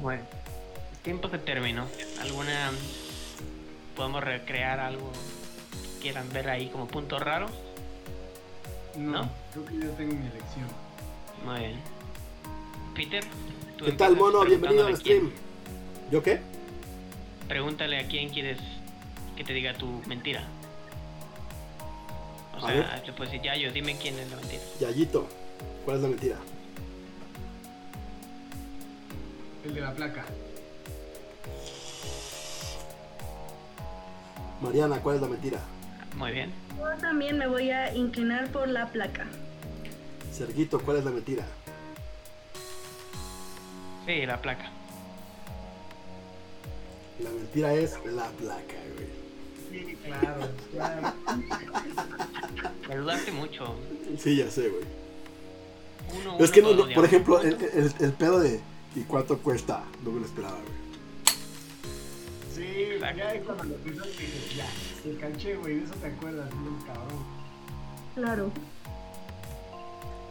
Bueno. 0.01 0.23
El 0.93 0.99
tiempo 0.99 1.29
se 1.29 1.39
terminó. 1.39 1.87
¿Alguna. 2.21 2.71
podemos 3.97 4.23
recrear 4.23 4.79
algo 4.81 5.11
que 5.97 6.03
quieran 6.03 6.33
ver 6.33 6.49
ahí 6.51 6.69
como 6.69 6.87
punto 6.87 7.19
raro? 7.19 7.49
No, 8.97 9.23
¿No? 9.23 9.31
creo 9.53 9.67
que 9.67 9.75
yo 9.87 9.91
tengo 9.93 10.15
mi 10.15 10.27
elección. 10.27 10.67
Muy 11.45 11.59
bien. 11.59 11.81
Peter, 12.95 13.25
tú 13.77 13.85
¿Qué 13.87 13.93
tal, 13.93 14.17
mono? 14.17 14.45
Bienvenido 14.45 14.87
al 14.87 14.95
preguntándole 14.95 14.95
a 14.95 15.03
quién. 15.03 15.33
stream. 15.33 16.11
¿Yo 16.13 16.23
qué? 16.23 16.41
Pregúntale 17.49 17.99
a 17.99 18.07
quién 18.09 18.29
quieres 18.29 18.59
que 19.37 19.43
te 19.45 19.53
diga 19.53 19.75
tu 19.75 20.03
mentira. 20.07 20.45
O 22.63 22.67
A 22.67 22.73
sea, 22.73 23.03
te 23.03 23.13
puedes 23.13 23.33
decir, 23.33 23.45
ya 23.45 23.57
yo, 23.57 23.73
dime 23.73 23.97
quién 23.97 24.19
es 24.19 24.31
la 24.31 24.37
mentira. 24.37 24.63
Yayito, 24.81 25.27
¿cuál 25.85 25.97
es 25.97 26.03
la 26.03 26.09
mentira? 26.09 26.37
El 29.65 29.75
de 29.75 29.81
la 29.81 29.93
placa. 29.93 30.25
Mariana, 34.61 35.01
¿cuál 35.01 35.17
es 35.17 35.23
la 35.23 35.29
mentira? 35.29 35.61
Muy 36.17 36.33
bien. 36.33 36.53
Yo 36.79 36.89
también 37.01 37.39
me 37.39 37.47
voy 37.47 37.71
a 37.71 37.95
inclinar 37.95 38.49
por 38.49 38.69
la 38.69 38.89
placa. 38.89 39.27
Serguito, 40.33 40.81
¿cuál 40.81 40.99
es 40.99 41.05
la 41.05 41.11
mentira? 41.11 41.47
Sí, 44.07 44.27
la 44.27 44.41
placa. 44.41 44.71
La 47.21 47.31
mentira 47.31 47.73
es 47.75 47.93
la 48.07 48.29
placa, 48.31 48.77
güey. 48.95 49.21
Sí, 49.71 49.97
claro, 50.05 50.49
claro. 50.73 51.15
Me 52.91 52.97
dudaste 52.97 53.33
mucho. 53.33 53.75
Sí, 54.19 54.37
ya 54.37 54.51
sé, 54.51 54.69
güey. 54.69 54.83
Uno, 56.21 56.35
Es 56.35 56.41
uno 56.41 56.53
que, 56.53 56.63
no, 56.63 56.75
no, 56.75 56.93
por 56.95 57.05
ejemplo, 57.05 57.41
el, 57.41 57.55
el- 57.55 57.95
el 58.01 58.13
pedo 58.13 58.41
de 58.41 58.61
¿y 58.97 59.01
cuánto 59.03 59.39
cuesta? 59.39 59.85
No 60.05 60.11
me 60.11 60.21
lo 60.21 60.27
esperaba, 60.27 60.57
güey. 60.59 60.81
Sí, 62.55 62.63
Exacto. 62.95 63.19
ya 63.19 63.41
cuando 63.43 63.65
lo 63.65 63.77
dije, 64.05 64.57
ya, 64.57 64.67
te 65.05 65.17
canché, 65.19 65.55
güey, 65.57 65.77
de 65.77 65.85
eso 65.85 65.95
te 65.95 66.07
acuerdas, 66.09 66.51
no, 66.55 66.85
cabrón. 66.85 67.25
Claro. 68.17 68.51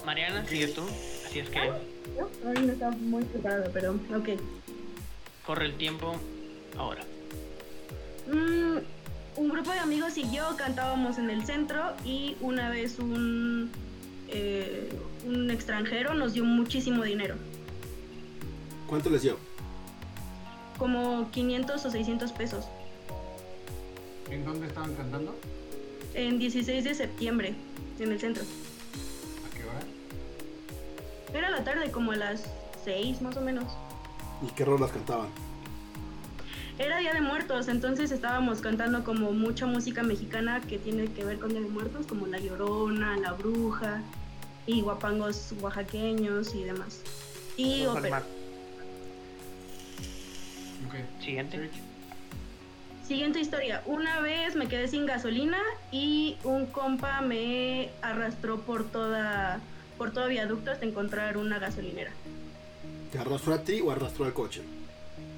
Mariana, 0.06 0.45
sigues 0.45 0.73
tú. 0.73 0.81
Así 1.26 1.40
es 1.40 1.49
que 1.49 1.60
¿No? 1.68 2.27
Ay, 2.45 2.65
no 2.65 2.73
estaba 2.73 2.91
muy 2.98 3.23
preparada, 3.23 3.69
pero 3.72 3.91
ok. 3.94 4.30
corre 5.45 5.65
el 5.68 5.77
tiempo 5.77 6.15
ahora. 6.77 7.03
Mm, 8.27 8.77
un 9.40 9.48
grupo 9.49 9.72
de 9.72 9.80
amigos 9.80 10.18
y 10.18 10.30
yo 10.36 10.56
cantábamos 10.57 11.18
en 11.18 11.30
el 11.30 11.45
centro 11.45 11.94
y 12.03 12.36
una 12.41 12.70
vez 12.70 12.99
un, 12.99 13.72
eh, 14.28 14.91
un 15.26 15.49
extranjero 15.49 16.14
nos 16.14 16.34
dio 16.34 16.44
muchísimo 16.44 17.03
dinero, 17.03 17.36
¿Cuánto 18.88 19.10
les 19.10 19.22
dio? 19.22 19.38
como 20.78 21.30
500 21.32 21.86
o 21.86 21.90
600 21.91 22.32
pesos, 22.34 22.66
¿En 24.30 24.44
dónde 24.45 24.68
estaban 24.68 24.94
cantando? 24.95 25.34
en 26.14 26.38
16 26.38 26.84
de 26.84 26.94
septiembre 26.95 27.53
en 27.99 28.11
el 28.11 28.20
centro. 28.20 28.44
¿A 28.44 29.56
qué 29.56 29.64
hora? 29.64 29.80
Era 31.38 31.49
la 31.49 31.64
tarde, 31.64 31.91
como 31.91 32.11
a 32.11 32.16
las 32.16 32.44
6 32.84 33.22
más 33.22 33.38
o 33.38 33.41
menos. 33.41 33.66
¿Y 34.41 34.52
qué 34.53 34.66
rolas 34.66 34.91
cantaban? 34.91 35.28
Era 36.80 36.97
Día 36.99 37.14
de 37.14 37.19
Muertos, 37.19 37.68
entonces 37.68 38.10
estábamos 38.10 38.61
cantando 38.61 39.03
como 39.03 39.34
mucha 39.34 39.65
música 39.65 40.01
mexicana 40.01 40.61
que 40.61 40.77
tiene 40.77 41.11
que 41.11 41.26
ver 41.26 41.38
con 41.38 41.49
Día 41.49 41.60
de 41.60 41.68
Muertos, 41.68 42.07
como 42.07 42.26
La 42.26 42.39
Llorona, 42.39 43.18
La 43.18 43.34
Bruja 43.34 44.01
y 44.65 44.80
guapangos 44.80 45.53
oaxaqueños 45.60 46.56
y 46.56 46.64
demás. 46.64 47.01
Y 47.57 47.85
ópera. 47.85 48.10
mar. 48.10 48.23
Ok. 50.88 51.22
Siguiente. 51.22 51.69
Siguiente 53.06 53.41
historia. 53.41 53.84
Una 53.85 54.22
vez 54.22 54.56
me 54.56 54.69
quedé 54.69 54.88
sin 54.88 55.06
gasolina 55.06 55.60
y 55.91 56.38
un 56.45 56.65
compa 56.65 57.19
me 57.19 57.89
arrastró 58.01 58.61
por 58.61 58.85
toda 58.85 59.60
por 59.97 60.11
todo 60.11 60.30
viaducto 60.30 60.72
hasta 60.72 60.85
encontrar 60.85 61.35
una 61.35 61.60
gasolinera. 61.60 62.11
¿Te 63.11 63.19
arrastró 63.19 63.56
a 63.56 63.64
ti 63.64 63.81
o 63.81 63.91
arrastró 63.91 64.23
al 64.23 64.34
coche? 64.34 64.61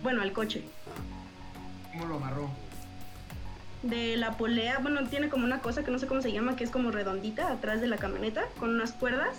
Bueno, 0.03 0.21
al 0.21 0.33
coche. 0.33 0.63
¿Cómo 1.91 2.05
lo 2.05 2.15
amarró? 2.15 2.49
De 3.83 4.15
la 4.15 4.37
polea, 4.37 4.77
bueno, 4.79 5.07
tiene 5.07 5.29
como 5.29 5.43
una 5.45 5.59
cosa 5.61 5.83
que 5.83 5.91
no 5.91 5.97
sé 5.99 6.07
cómo 6.07 6.21
se 6.21 6.31
llama, 6.31 6.55
que 6.55 6.63
es 6.63 6.69
como 6.69 6.91
redondita 6.91 7.51
atrás 7.51 7.81
de 7.81 7.87
la 7.87 7.97
camioneta, 7.97 8.45
con 8.59 8.69
unas 8.69 8.91
cuerdas, 8.91 9.35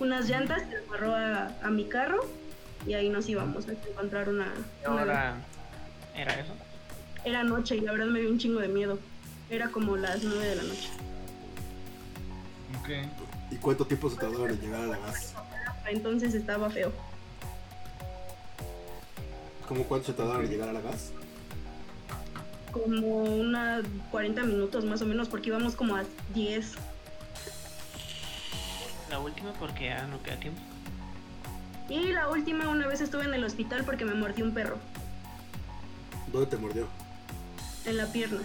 unas 0.00 0.28
llantas, 0.28 0.62
que 0.64 0.76
amarró 0.86 1.14
a, 1.14 1.50
a 1.62 1.70
mi 1.70 1.88
carro 1.88 2.24
y 2.86 2.92
ahí 2.94 3.08
nos 3.08 3.28
íbamos 3.28 3.66
a 3.68 3.72
encontrar 3.72 4.28
una... 4.28 4.52
¿Qué 4.82 4.88
una- 4.90 5.02
hora 5.02 5.34
era 6.14 6.34
eso? 6.38 6.52
Era 7.24 7.42
noche 7.42 7.76
y 7.76 7.80
la 7.80 7.92
verdad 7.92 8.06
me 8.06 8.20
dio 8.20 8.30
un 8.30 8.38
chingo 8.38 8.60
de 8.60 8.68
miedo. 8.68 8.98
Era 9.50 9.70
como 9.70 9.96
las 9.96 10.22
nueve 10.22 10.44
de 10.46 10.56
la 10.56 10.62
noche. 10.62 10.90
Ok. 12.80 12.88
¿Y 13.50 13.56
cuánto 13.56 13.86
tiempo 13.86 14.10
se 14.10 14.16
tardaron 14.16 14.50
en 14.50 14.60
llegar 14.60 14.82
a 14.82 14.86
la 14.86 14.98
gas? 14.98 15.34
Entonces 15.86 16.34
estaba 16.34 16.68
feo. 16.70 16.92
¿Cómo 19.66 19.84
cuánto 19.84 20.06
se 20.08 20.12
tardaron 20.12 20.44
en 20.44 20.50
llegar 20.50 20.68
a 20.68 20.72
la 20.72 20.80
gas? 20.80 21.12
Como 22.82 23.24
unas 23.24 23.84
40 24.10 24.42
minutos 24.44 24.84
más 24.84 25.00
o 25.02 25.06
menos, 25.06 25.28
porque 25.28 25.48
íbamos 25.48 25.74
como 25.74 25.96
a 25.96 26.04
10. 26.34 26.72
La 29.10 29.18
última 29.18 29.52
porque 29.54 29.86
ya 29.86 30.06
no 30.06 30.22
queda 30.22 30.36
tiempo. 30.36 30.60
Y 31.88 32.08
la 32.12 32.28
última, 32.28 32.68
una 32.68 32.86
vez 32.88 33.00
estuve 33.00 33.24
en 33.24 33.34
el 33.34 33.44
hospital 33.44 33.84
porque 33.84 34.04
me 34.04 34.14
mordió 34.14 34.44
un 34.44 34.52
perro 34.52 34.76
¿Dónde 36.32 36.50
te 36.50 36.56
mordió? 36.56 36.88
en 37.84 37.96
la 37.96 38.06
pierna. 38.06 38.40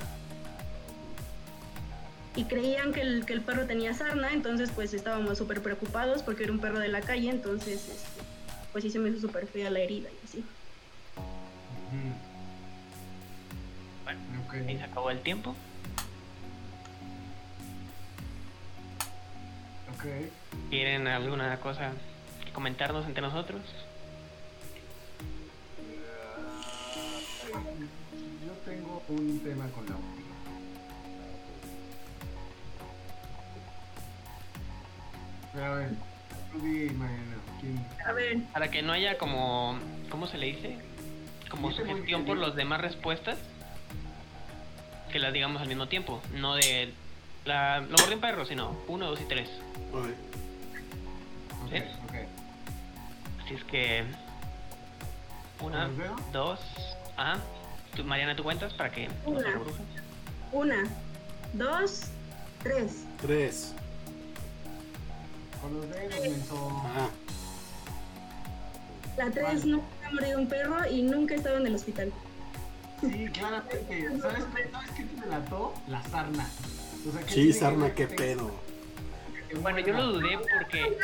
Y 2.35 2.43
creían 2.45 2.93
que 2.93 3.01
el, 3.01 3.25
que 3.25 3.33
el 3.33 3.41
perro 3.41 3.65
tenía 3.65 3.93
sarna, 3.95 4.31
entonces 4.31 4.69
pues 4.73 4.93
estábamos 4.93 5.37
súper 5.39 5.61
preocupados 5.63 6.21
porque 6.23 6.43
era 6.43 6.53
un 6.53 6.59
perro 6.59 6.77
de 6.79 6.87
la 6.87 7.01
calle, 7.01 7.29
entonces 7.29 7.89
este, 7.89 8.21
pues 8.71 8.83
sí 8.83 8.91
se 8.91 8.99
me 8.99 9.09
hizo 9.09 9.19
súper 9.19 9.47
fea 9.47 9.69
la 9.71 9.79
herida 9.79 10.09
y 10.09 10.25
así. 10.25 10.37
Ujú. 11.17 12.30
Bueno, 14.52 14.64
Ok. 14.65 14.69
ahí 14.69 14.78
se 14.78 14.84
acabó 14.84 15.11
el 15.11 15.22
tiempo. 15.22 15.56
Ok. 19.95 20.06
¿Quieren 20.69 21.07
alguna 21.07 21.57
cosa 21.60 21.91
que 22.45 22.52
comentarnos 22.52 23.06
entre 23.06 23.22
nosotros? 23.22 23.61
Yo 28.45 28.53
tengo 28.65 29.03
un 29.10 29.40
tema 29.44 29.68
con 29.69 29.86
la 29.86 29.95
última. 29.95 30.36
Pero 35.53 35.65
a 35.65 35.76
ver. 35.76 35.90
A 38.06 38.11
ver, 38.14 38.38
Para 38.52 38.69
que 38.72 38.82
no 38.82 38.91
haya 38.91 39.18
como, 39.18 39.78
¿cómo 40.10 40.28
se 40.28 40.38
le 40.38 40.48
dice? 40.48 40.78
Como 41.49 41.72
sugestión 41.72 42.26
por 42.26 42.38
los 42.38 42.56
demás 42.56 42.82
respuestas. 42.82 43.38
Que 45.11 45.19
las 45.19 45.33
digamos 45.33 45.61
al 45.61 45.67
mismo 45.67 45.88
tiempo. 45.88 46.21
No 46.35 46.55
de 46.55 46.93
la, 47.45 47.81
lo 47.81 47.97
mordió 47.97 48.15
un 48.15 48.21
perro, 48.21 48.45
sino 48.45 48.77
uno, 48.88 49.07
dos 49.09 49.19
y 49.19 49.25
tres. 49.25 49.49
Ok. 49.91 50.05
Ok, 51.65 51.71
¿Sí? 51.71 51.77
ok. 52.05 53.43
Así 53.43 53.53
es 53.55 53.63
que... 53.65 54.03
Una, 55.59 55.89
dos... 56.31 56.59
Ajá. 57.17 57.38
Tú, 57.95 58.03
Mariana, 58.05 58.35
¿tú 58.35 58.43
cuentas 58.43 58.73
para 58.73 58.89
que 58.89 59.09
Una. 59.25 59.59
una, 60.53 60.83
dos, 61.53 62.03
tres. 62.63 63.03
Tres. 63.21 63.73
Con 65.61 65.75
los 65.75 65.89
dedos. 65.89 66.38
Ah, 66.95 67.09
La 69.17 69.29
tres 69.29 69.65
nunca 69.65 69.85
ha 70.07 70.11
mordido 70.11 70.39
un 70.39 70.47
perro 70.47 70.89
y 70.89 71.01
nunca 71.03 71.33
he 71.33 71.38
estado 71.38 71.57
en 71.57 71.67
el 71.67 71.75
hospital. 71.75 72.13
Sí, 73.02 73.30
claramente. 73.34 74.07
¿Sabes, 74.22 74.44
¿Sabes 74.72 74.91
qué 74.95 75.03
te 75.03 75.22
delató? 75.22 75.73
La 75.88 76.03
sarna. 76.03 76.48
O 77.07 77.11
sea, 77.11 77.22
¿qué 77.26 77.34
sí, 77.34 77.53
Sarna, 77.53 77.94
qué 77.95 78.07
pedo. 78.07 78.52
Bueno, 79.61 79.80
yo 79.80 79.94
lo 79.94 80.06
dudé 80.14 80.38
porque... 80.38 80.98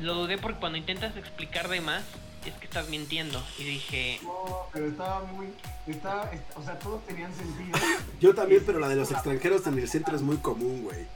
Lo 0.00 0.14
dudé 0.14 0.38
porque 0.38 0.58
cuando 0.58 0.78
intentas 0.78 1.16
explicar 1.16 1.68
de 1.68 1.80
más, 1.80 2.02
es 2.46 2.52
que 2.54 2.64
estás 2.66 2.88
mintiendo. 2.88 3.42
Y 3.58 3.64
dije, 3.64 4.20
No, 4.22 4.66
pero 4.72 4.86
estaba 4.86 5.22
muy. 5.24 5.48
Estaba, 5.86 6.30
est- 6.32 6.56
o 6.56 6.62
sea, 6.62 6.78
todos 6.78 7.04
tenían 7.06 7.32
sentido. 7.34 7.78
Yo 8.20 8.34
también, 8.34 8.62
pero 8.66 8.78
la 8.80 8.88
de 8.88 8.96
los 8.96 9.10
extranjeros 9.10 9.66
en 9.66 9.78
el 9.78 9.88
centro 9.88 10.16
es 10.16 10.22
muy 10.22 10.36
común, 10.38 10.82
güey. 10.82 11.06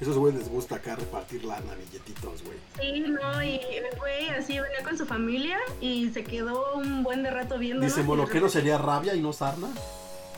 Esos 0.00 0.16
güeyes 0.16 0.38
les 0.38 0.48
gusta 0.48 0.76
acá 0.76 0.94
repartir 0.94 1.44
lana, 1.44 1.74
billetitos, 1.74 2.44
güey. 2.44 2.56
Sí, 2.80 3.00
no, 3.00 3.42
y 3.42 3.56
el 3.56 3.98
güey 3.98 4.28
así 4.28 4.52
venía 4.60 4.82
con 4.84 4.96
su 4.96 5.06
familia 5.06 5.58
y 5.80 6.10
se 6.10 6.22
quedó 6.22 6.74
un 6.74 7.02
buen 7.02 7.24
de 7.24 7.30
rato 7.30 7.58
viendo. 7.58 7.84
Dice 7.84 8.04
Molo, 8.04 8.28
¿qué 8.28 8.40
no 8.40 8.48
sería 8.48 8.78
rabia 8.78 9.14
y 9.16 9.20
no 9.20 9.32
sarna? 9.32 9.68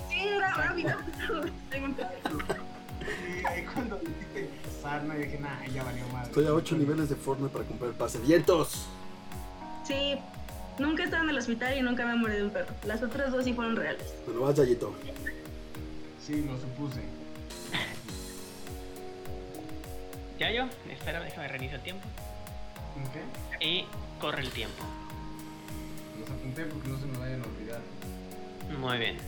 Sí, 0.08 0.18
era 0.18 0.50
rápido. 0.54 0.96
Y 3.42 3.46
ahí 3.46 3.64
cuando 3.72 3.96
dijiste 3.96 4.50
sarna, 4.80 5.14
dije, 5.14 5.38
nah, 5.38 5.66
ya 5.66 5.84
valió 5.84 6.06
más. 6.08 6.28
Estoy 6.28 6.46
a 6.46 6.54
8 6.54 6.76
niveles 6.76 7.10
de 7.10 7.16
Fortnite 7.16 7.52
para 7.52 7.64
comprar 7.66 7.90
el 7.90 7.96
pase. 7.96 8.18
¡Vientos! 8.20 8.86
sí, 9.84 10.16
nunca 10.78 11.02
he 11.02 11.04
estado 11.06 11.24
en 11.24 11.30
el 11.30 11.38
hospital 11.38 11.76
y 11.76 11.82
nunca 11.82 12.06
me 12.06 12.12
ha 12.12 12.16
mordido 12.16 12.44
un 12.46 12.50
perro. 12.50 12.74
Las 12.86 13.02
otras 13.02 13.32
dos 13.32 13.44
sí 13.44 13.52
fueron 13.52 13.76
reales. 13.76 14.04
Bueno, 14.26 14.42
vas, 14.42 14.54
Yayito. 14.54 14.94
Sí, 16.24 16.44
lo 16.46 16.58
supuse. 16.58 17.02
Ya 20.40 20.50
yo, 20.50 20.64
espera, 20.90 21.20
déjame 21.20 21.48
reiniciar 21.48 21.80
el 21.80 21.84
tiempo. 21.84 22.08
¿Ok? 22.96 23.62
Y 23.62 23.84
corre 24.18 24.40
el 24.40 24.50
tiempo. 24.50 24.82
Los 26.18 26.30
apunté 26.30 26.64
porque 26.64 26.88
no 26.88 26.98
se 26.98 27.06
me 27.06 27.18
vayan 27.18 27.42
a 27.42 27.44
olvidar. 27.44 27.80
Muy 28.78 28.98
bien. 28.98 29.18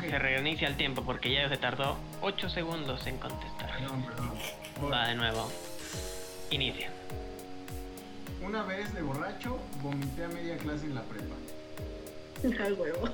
Se 0.00 0.18
reinicia 0.18 0.66
el 0.66 0.76
tiempo 0.76 1.02
porque 1.02 1.32
ya 1.32 1.48
se 1.48 1.56
tardó 1.56 1.96
8 2.20 2.48
segundos 2.48 3.06
en 3.06 3.16
contestar. 3.18 3.70
Perdón, 3.78 4.04
perdón. 4.04 4.92
Va 4.92 5.06
de 5.06 5.14
nuevo. 5.14 5.50
Inicia. 6.50 6.90
Una 8.42 8.64
vez 8.64 8.92
de 8.92 9.02
borracho, 9.02 9.58
vomité 9.82 10.24
a 10.24 10.28
media 10.28 10.56
clase 10.58 10.84
en 10.86 10.96
la 10.96 11.02
prepa. 11.02 11.34
Al 12.64 12.72
huevo. 12.74 13.08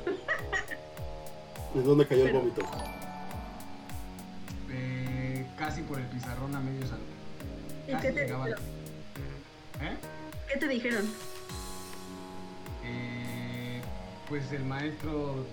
¿En 1.75 1.85
dónde 1.85 2.07
cayó 2.07 2.27
el 2.27 2.33
vómito? 2.33 2.63
Eh, 4.71 5.20
casi 5.61 5.83
por 5.83 5.99
el 5.99 6.07
pizarrón 6.07 6.57
a 6.57 6.61
medio 6.61 6.87
salto. 6.87 7.05
¿Y 7.87 7.95
qué 8.01 8.13
te 8.13 8.25
llegaba. 8.25 8.47
dijeron? 8.47 8.65
¿Eh? 9.83 9.97
¿Qué 10.51 10.59
te 10.59 10.69
dijeron? 10.69 11.05
Eh, 12.83 13.83
pues 14.27 14.51
el 14.53 14.65
maestro 14.65 15.45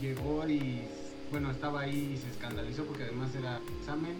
llegó 0.00 0.48
y 0.48 0.88
bueno 1.30 1.50
estaba 1.50 1.82
ahí 1.82 2.14
y 2.14 2.16
se 2.16 2.30
escandalizó 2.30 2.84
porque 2.86 3.04
además 3.04 3.34
era 3.34 3.60
examen 3.78 4.16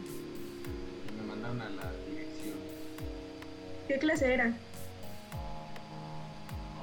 y 1.09 1.21
me 1.21 1.27
mandaron 1.27 1.62
a 1.62 1.71
la 1.71 1.91
dirección. 2.07 2.57
¿Qué 3.89 3.99
clase 3.99 4.35
era? 4.35 4.45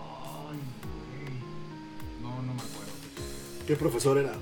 Ay, 0.02 0.60
güey. 0.82 2.24
No, 2.24 2.42
no 2.42 2.54
me 2.56 2.62
acuerdo. 2.62 2.92
¿Qué 3.68 3.76
profesor 3.76 4.18
era? 4.18 4.34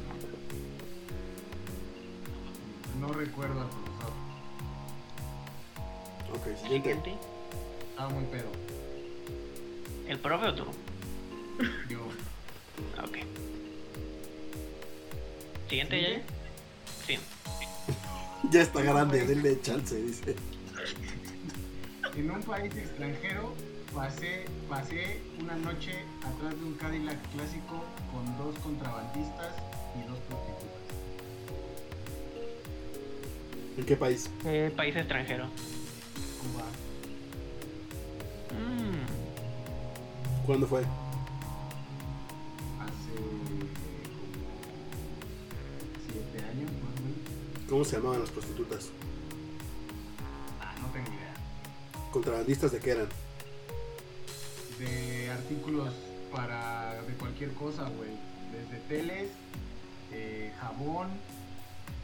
No 3.02 3.10
recuerdo 3.10 3.60
al 3.60 3.68
profesor. 3.68 3.85
Ok, 6.36 6.44
siguiente. 6.62 6.90
Siguiente. 6.90 7.14
Estaba 7.92 8.10
muy 8.10 8.26
pedo. 8.26 8.50
¿El 10.08 10.20
profe 10.20 10.48
o 10.48 10.56
tú? 10.56 10.66
Yo. 11.90 12.00
Ok. 13.02 13.18
Siguiente, 15.70 16.02
ya. 16.02 16.22
Sí. 17.08 17.20
Ya 18.52 18.62
está 18.62 18.82
grande, 18.82 19.26
denle 19.26 19.60
chance, 19.62 19.96
dice. 19.96 20.36
En 22.16 22.32
un 22.32 22.44
país 22.44 22.76
extranjero 22.76 23.54
pasé, 23.94 24.46
pasé 24.70 25.22
una 25.40 25.56
noche 25.56 25.94
atrás 26.20 26.60
de 26.60 26.66
un 26.66 26.74
Cadillac 26.76 27.18
clásico 27.34 27.84
con 28.12 28.38
dos 28.38 28.58
contrabandistas 28.60 29.56
y 29.96 30.08
dos 30.08 30.20
prostitutas. 30.20 30.66
¿En 33.78 33.86
qué 33.86 33.96
país? 33.96 34.30
Eh, 34.46 34.72
país 34.76 34.96
extranjero. 34.96 35.48
Cuba. 36.46 36.66
Mm, 38.60 40.46
¿Cuándo 40.46 40.68
fue? 40.68 40.82
hace 40.82 40.88
como 43.16 43.66
siete 46.06 46.38
años 46.46 46.70
más 46.72 47.00
o 47.00 47.02
menos. 47.02 47.18
¿Cómo 47.70 47.84
se 47.84 47.96
llamaban 47.98 48.20
las 48.20 48.30
prostitutas? 48.30 48.90
Ah, 50.62 50.76
no 50.82 50.88
tengo 50.90 51.08
idea. 51.08 51.34
¿Contrabandistas 52.12 52.72
de 52.72 52.80
qué 52.80 52.92
eran? 52.92 53.08
De 54.80 55.32
artículos 55.32 55.92
para 56.32 57.02
de 57.02 57.14
cualquier 57.14 57.54
cosa, 57.54 57.90
güey. 57.90 58.12
Desde 58.52 58.80
teles, 58.88 59.30
eh, 60.12 60.52
jabón, 60.60 61.08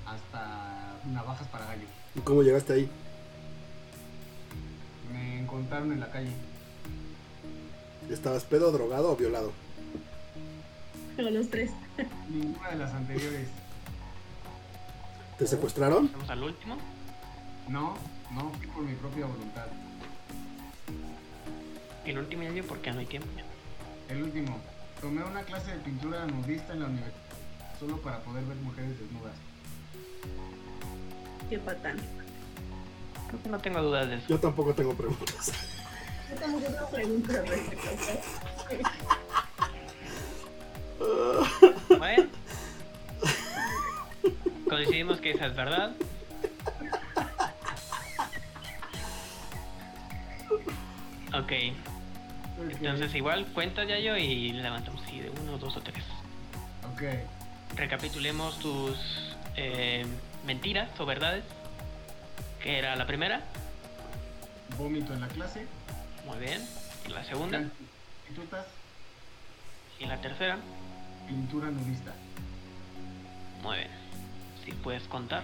hasta 0.05 0.97
navajas 1.07 1.47
para 1.49 1.65
gallo. 1.65 1.85
¿Y 2.15 2.19
cómo 2.21 2.41
llegaste 2.43 2.73
ahí? 2.73 2.89
En 5.71 6.01
la 6.01 6.11
calle. 6.11 6.31
¿Estabas 8.09 8.43
pedo, 8.43 8.73
drogado 8.73 9.13
o 9.13 9.15
violado? 9.15 9.53
A 11.17 11.21
los 11.21 11.49
tres. 11.49 11.71
Ninguna 12.29 12.71
de 12.71 12.75
las 12.75 12.93
anteriores. 12.93 13.47
¿Te 15.39 15.47
secuestraron? 15.47 16.11
Vamos 16.11 16.29
al 16.29 16.43
último. 16.43 16.77
No, 17.69 17.95
no, 18.31 18.51
fui 18.51 18.67
por 18.67 18.83
mi 18.83 18.95
propia 18.95 19.25
voluntad. 19.25 19.67
El 22.05 22.17
último 22.17 22.43
ya 22.43 22.63
porque 22.63 22.91
no 22.91 22.99
hay 22.99 23.05
tiempo. 23.05 23.29
El 24.09 24.23
último. 24.23 24.59
Tomé 24.99 25.23
una 25.23 25.41
clase 25.43 25.71
de 25.71 25.77
pintura 25.77 26.25
nudista 26.25 26.73
en 26.73 26.81
la 26.81 26.87
universidad 26.87 27.21
solo 27.79 27.97
para 28.01 28.19
poder 28.19 28.43
ver 28.43 28.57
mujeres 28.57 28.99
desnudas. 28.99 29.35
Qué 31.49 31.57
patán. 31.59 31.97
Creo 33.31 33.43
que 33.43 33.49
no 33.49 33.59
tengo 33.59 33.81
dudas 33.81 34.09
de 34.09 34.15
eso. 34.15 34.25
Yo 34.27 34.39
tampoco 34.39 34.73
tengo 34.75 34.93
preguntas. 34.93 35.51
Yo 36.29 36.35
tampoco 36.35 36.65
tengo 36.65 36.89
preguntas. 36.89 37.43
Bueno. 41.97 42.27
Coincidimos 44.69 45.19
que 45.19 45.31
esa 45.31 45.47
es 45.47 45.55
verdad. 45.55 45.95
Entonces 52.81 53.15
igual 53.15 53.45
cuenta 53.53 53.83
ya 53.83 53.99
yo 53.99 54.17
y 54.17 54.51
levantamos 54.53 55.01
así 55.03 55.19
de 55.19 55.29
uno, 55.29 55.57
dos 55.57 55.77
o 55.77 55.81
tres. 55.81 56.03
Ok. 56.93 57.03
Recapitulemos 57.75 58.59
tus 58.59 59.35
eh, 59.55 60.05
mentiras 60.45 60.89
o 60.99 61.05
verdades. 61.05 61.43
Que 62.63 62.77
era 62.77 62.95
la 62.95 63.07
primera. 63.07 63.41
Vómito 64.77 65.13
en 65.13 65.21
la 65.21 65.27
clase. 65.27 65.65
Muy 66.25 66.37
bien. 66.37 66.61
Y 67.07 67.09
la 67.11 67.23
segunda. 67.23 67.59
Prostitutas. 68.25 68.65
Y 69.99 70.05
la 70.05 70.21
tercera. 70.21 70.57
Pintura 71.27 71.71
nudista. 71.71 72.13
Muy 73.63 73.77
bien. 73.77 73.89
Si 74.63 74.71
puedes 74.73 75.03
contar. 75.03 75.43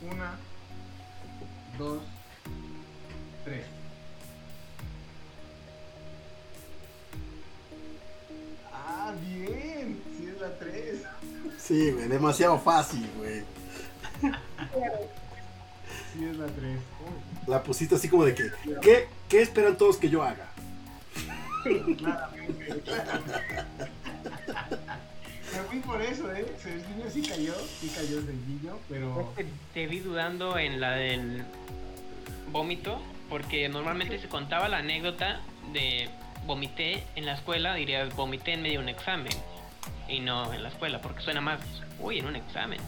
Una, 0.00 0.36
dos, 1.76 2.02
tres. 3.44 3.66
Ah, 8.72 9.12
bien. 9.20 10.00
Sí 10.16 10.28
es 10.28 10.40
la 10.40 10.58
tres. 10.58 11.02
Sí, 11.58 11.90
güey, 11.90 12.08
demasiado 12.08 12.58
fácil, 12.58 13.10
güey. 13.16 13.42
Sí 16.12 16.24
es 16.24 16.36
la 16.36 16.46
tres. 16.46 16.78
La 17.46 17.62
pusiste 17.62 17.94
así 17.94 18.08
como 18.08 18.24
de 18.24 18.34
que, 18.34 18.50
¿qué, 18.82 19.08
qué 19.28 19.42
esperan 19.42 19.76
todos 19.76 19.96
que 19.96 20.08
yo 20.08 20.22
haga? 20.22 20.48
Claramente. 21.62 22.82
Me 25.50 25.62
fui 25.64 25.78
por 25.80 26.02
eso, 26.02 26.32
¿eh? 26.32 26.46
Serginho 26.62 27.10
sí 27.10 27.22
cayó, 27.22 27.54
sí 27.80 27.90
cayó 27.94 28.20
Serginho, 28.20 28.78
pero... 28.88 29.32
Te 29.72 29.86
vi 29.86 30.00
dudando 30.00 30.58
en 30.58 30.80
la 30.80 30.92
del 30.92 31.42
vómito. 32.52 33.00
Porque 33.28 33.68
normalmente 33.68 34.18
se 34.18 34.28
contaba 34.28 34.68
la 34.68 34.78
anécdota 34.78 35.40
de 35.72 36.08
vomité 36.46 37.04
en 37.14 37.26
la 37.26 37.34
escuela. 37.34 37.74
Dirías 37.74 38.14
vomité 38.16 38.54
en 38.54 38.62
medio 38.62 38.78
de 38.78 38.84
un 38.84 38.88
examen. 38.88 39.32
Y 40.08 40.20
no 40.20 40.52
en 40.52 40.62
la 40.62 40.70
escuela. 40.70 41.02
Porque 41.02 41.20
suena 41.20 41.40
más, 41.40 41.60
uy, 42.00 42.18
en 42.18 42.26
un 42.26 42.36
examen. 42.36 42.80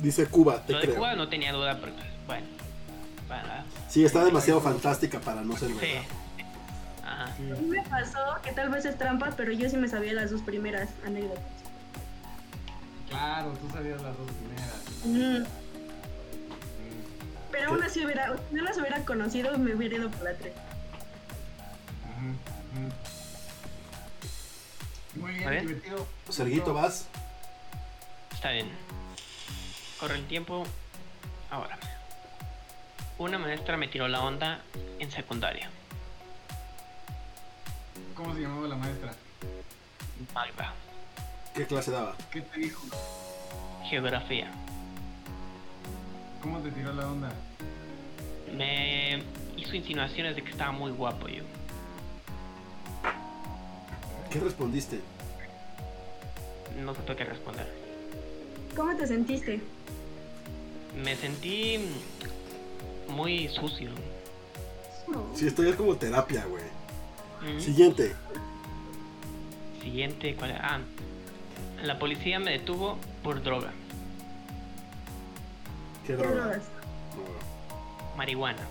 Dice 0.00 0.26
Cuba, 0.26 0.62
te 0.64 0.72
Lo 0.72 0.80
de. 0.80 0.88
Cuba 0.94 1.16
no 1.16 1.28
tenía 1.28 1.52
duda. 1.52 1.78
Porque, 1.80 2.02
bueno. 2.28 2.46
Para, 3.26 3.64
Sí, 3.88 4.04
está 4.04 4.24
demasiado 4.24 4.60
fantástica 4.60 5.18
para 5.20 5.42
no 5.42 5.56
ser 5.56 5.70
sí. 5.70 5.74
verdad. 5.74 6.02
Ajá. 7.04 7.24
A 7.24 7.38
mí 7.38 7.66
me 7.68 7.82
pasó 7.82 8.20
que 8.42 8.52
tal 8.52 8.68
vez 8.68 8.84
es 8.84 8.96
trampa, 8.96 9.32
pero 9.36 9.50
yo 9.52 9.68
sí 9.68 9.76
me 9.76 9.88
sabía 9.88 10.12
las 10.12 10.30
dos 10.30 10.42
primeras 10.42 10.90
anécdotas. 11.04 11.42
Claro, 13.08 13.52
tú 13.54 13.68
sabías 13.70 14.00
las 14.02 14.16
dos 14.16 14.26
primeras. 14.30 15.44
Mm. 15.44 15.46
Pero 17.50 17.70
aún 17.70 17.82
así 17.82 18.04
hubiera, 18.04 18.36
si 18.48 18.54
no 18.54 18.62
las 18.62 18.76
hubiera 18.78 19.04
conocido, 19.04 19.58
me 19.58 19.74
hubiera 19.74 19.96
ido 19.96 20.10
por 20.10 20.22
la 20.22 20.34
tres. 20.34 20.52
Muy 25.14 25.32
bien, 25.32 25.66
divertido. 25.66 26.06
Serguito, 26.28 26.74
vas. 26.74 27.06
Está 28.34 28.50
bien. 28.52 28.68
Corre 29.98 30.16
el 30.16 30.26
tiempo. 30.26 30.64
Una 33.18 33.36
maestra 33.36 33.76
me 33.76 33.88
tiró 33.88 34.06
la 34.06 34.22
onda 34.22 34.60
en 35.00 35.10
secundaria. 35.10 35.68
¿Cómo 38.14 38.32
se 38.32 38.42
llamaba 38.42 38.68
la 38.68 38.76
maestra? 38.76 39.12
Magda. 40.32 40.72
¿Qué 41.52 41.66
clase 41.66 41.90
daba? 41.90 42.14
¿Qué 42.30 42.42
te 42.42 42.60
dijo? 42.60 42.80
Geografía. 43.90 44.52
¿Cómo 46.40 46.60
te 46.60 46.70
tiró 46.70 46.92
la 46.92 47.08
onda? 47.08 47.32
Me 48.56 49.20
hizo 49.56 49.74
insinuaciones 49.74 50.36
de 50.36 50.42
que 50.42 50.50
estaba 50.50 50.70
muy 50.70 50.92
guapo 50.92 51.26
yo. 51.26 51.42
¿Qué 54.30 54.38
respondiste? 54.38 55.00
No 56.76 56.92
te 56.94 57.16
que 57.16 57.24
responder. 57.24 57.66
¿Cómo 58.76 58.96
te 58.96 59.08
sentiste? 59.08 59.60
Me 61.02 61.16
sentí 61.16 61.80
muy 63.08 63.48
sucio. 63.48 63.90
Sí, 65.34 65.46
esto 65.46 65.62
ya 65.62 65.70
es 65.70 65.76
como 65.76 65.96
terapia, 65.96 66.44
güey. 66.46 66.64
Mm. 67.56 67.60
Siguiente. 67.60 68.14
Siguiente, 69.82 70.34
¿cuál? 70.36 70.52
Ah, 70.60 70.80
la 71.82 71.98
policía 71.98 72.38
me 72.38 72.50
detuvo 72.52 72.98
por 73.22 73.42
droga, 73.42 73.70
¿Qué 76.06 76.08
¿Qué 76.08 76.16
droga? 76.16 76.34
drogas? 76.34 76.62
marihuana. 78.16 78.66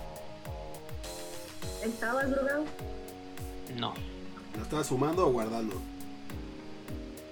¿Estabas 1.83 2.29
drogado? 2.29 2.65
No, 3.77 3.93
¿La 4.55 4.63
estabas 4.63 4.87
fumando 4.87 5.27
o 5.27 5.31
guardando? 5.31 5.75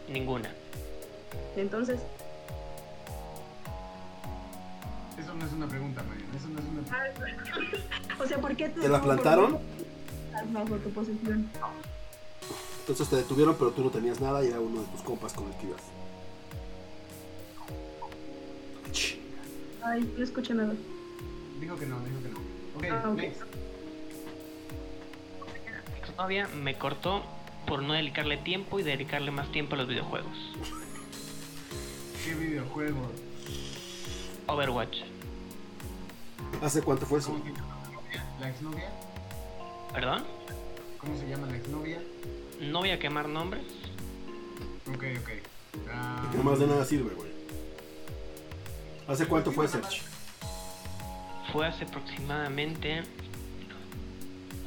ninguna. 0.07 0.49
Entonces, 1.57 1.99
o 8.19 8.25
sea, 8.27 8.37
¿por 8.39 8.55
qué 8.55 8.69
¿Te 8.69 8.87
la 8.89 9.01
plantaron? 9.01 9.59
Bajo 10.51 10.75
tu 10.77 10.89
posición. 10.91 11.49
Entonces 12.81 13.09
te 13.09 13.15
detuvieron, 13.17 13.55
pero 13.57 13.71
tú 13.71 13.83
no 13.83 13.89
tenías 13.89 14.19
nada 14.21 14.43
y 14.43 14.49
era 14.49 14.59
uno 14.59 14.81
de 14.81 14.87
tus 14.89 15.01
compas 15.01 15.33
con 15.33 15.47
el 15.47 15.57
que 15.57 15.67
ibas. 15.67 15.81
Ch. 18.91 19.17
Ay, 19.83 20.13
no 20.17 20.23
escucho 20.23 20.53
nada. 20.53 20.73
Dijo 21.59 21.75
que 21.77 21.85
no, 21.85 21.99
dijo 22.01 22.21
que 22.21 22.29
no. 22.29 22.39
Ok, 22.75 22.85
Ah, 23.05 23.09
ok. 23.09 23.15
next. 23.17 23.41
Mi 25.93 25.99
exnovia 25.99 26.47
me 26.47 26.77
cortó 26.77 27.23
por 27.65 27.81
no 27.81 27.93
dedicarle 27.93 28.37
tiempo 28.37 28.79
y 28.79 28.83
dedicarle 28.83 29.31
más 29.31 29.51
tiempo 29.51 29.75
a 29.75 29.77
los 29.79 29.87
videojuegos. 29.87 30.37
¿Qué 32.23 32.35
videojuego? 32.35 32.99
Overwatch. 34.47 34.97
¿Hace 36.61 36.81
cuánto 36.81 37.05
fue 37.05 37.19
eso? 37.19 37.29
¿Cómo 37.31 37.43
se 37.43 37.51
llama 37.51 37.75
la 37.81 37.91
novia? 37.91 38.25
¿La 38.39 38.49
exnovia? 38.49 38.89
¿Perdón? 39.93 40.23
¿Cómo 40.99 41.17
se 41.17 41.27
llama 41.27 41.47
la 41.47 41.57
exnovia? 41.57 42.01
No 42.61 42.79
voy 42.79 42.89
a 42.91 42.99
quemar 42.99 43.27
nombres. 43.29 43.63
Ok, 44.87 45.03
ok. 45.21 45.29
Ah, 45.91 46.29
Que 46.31 46.37
más 46.39 46.59
de 46.59 46.67
nada 46.67 46.85
sirve, 46.85 47.13
güey. 47.15 47.31
¿Hace 49.07 49.27
cuánto 49.27 49.51
fue, 49.51 49.67
Serge? 49.67 50.01
Fue 51.51 51.67
hace 51.67 51.83
aproximadamente 51.85 53.03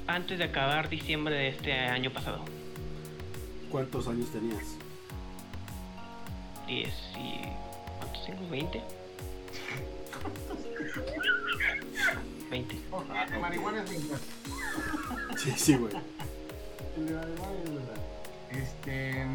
antes 0.06 0.38
de 0.38 0.44
acabar 0.44 0.88
diciembre 0.88 1.34
de 1.34 1.48
este 1.48 1.72
año 1.72 2.12
pasado. 2.12 2.44
¿Cuántos 3.70 4.06
años 4.08 4.30
tenías? 4.30 4.64
10 6.66 6.88
y... 7.16 7.40
¿Cuántos 7.98 8.24
tengo? 8.26 8.48
¿20? 12.50 12.50
20. 12.50 12.78
ok, 12.90 13.04
el 13.24 13.30
de 13.30 13.38
marihuana 13.38 13.82
es 13.82 13.90
bien 13.90 14.02
Sí, 15.36 15.52
sí, 15.56 15.76
güey. 15.76 15.92
El 16.96 17.06
de 17.06 17.14
marihuana 17.14 17.52
es 17.64 17.74
verdad. 17.74 17.98
Este. 18.50 19.26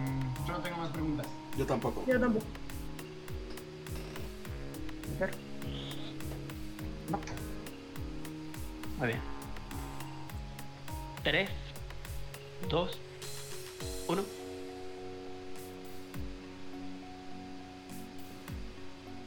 Yo 0.48 0.54
no 0.54 0.60
tengo 0.60 0.78
más 0.78 0.90
preguntas. 0.90 1.28
Yo 1.58 1.66
tampoco. 1.66 2.04
Yo 2.08 2.20
tampoco. 2.20 2.46
Muy 8.98 9.08
bien. 9.08 9.20
3, 11.24 11.50
2, 12.70 12.98
1. 14.08 14.24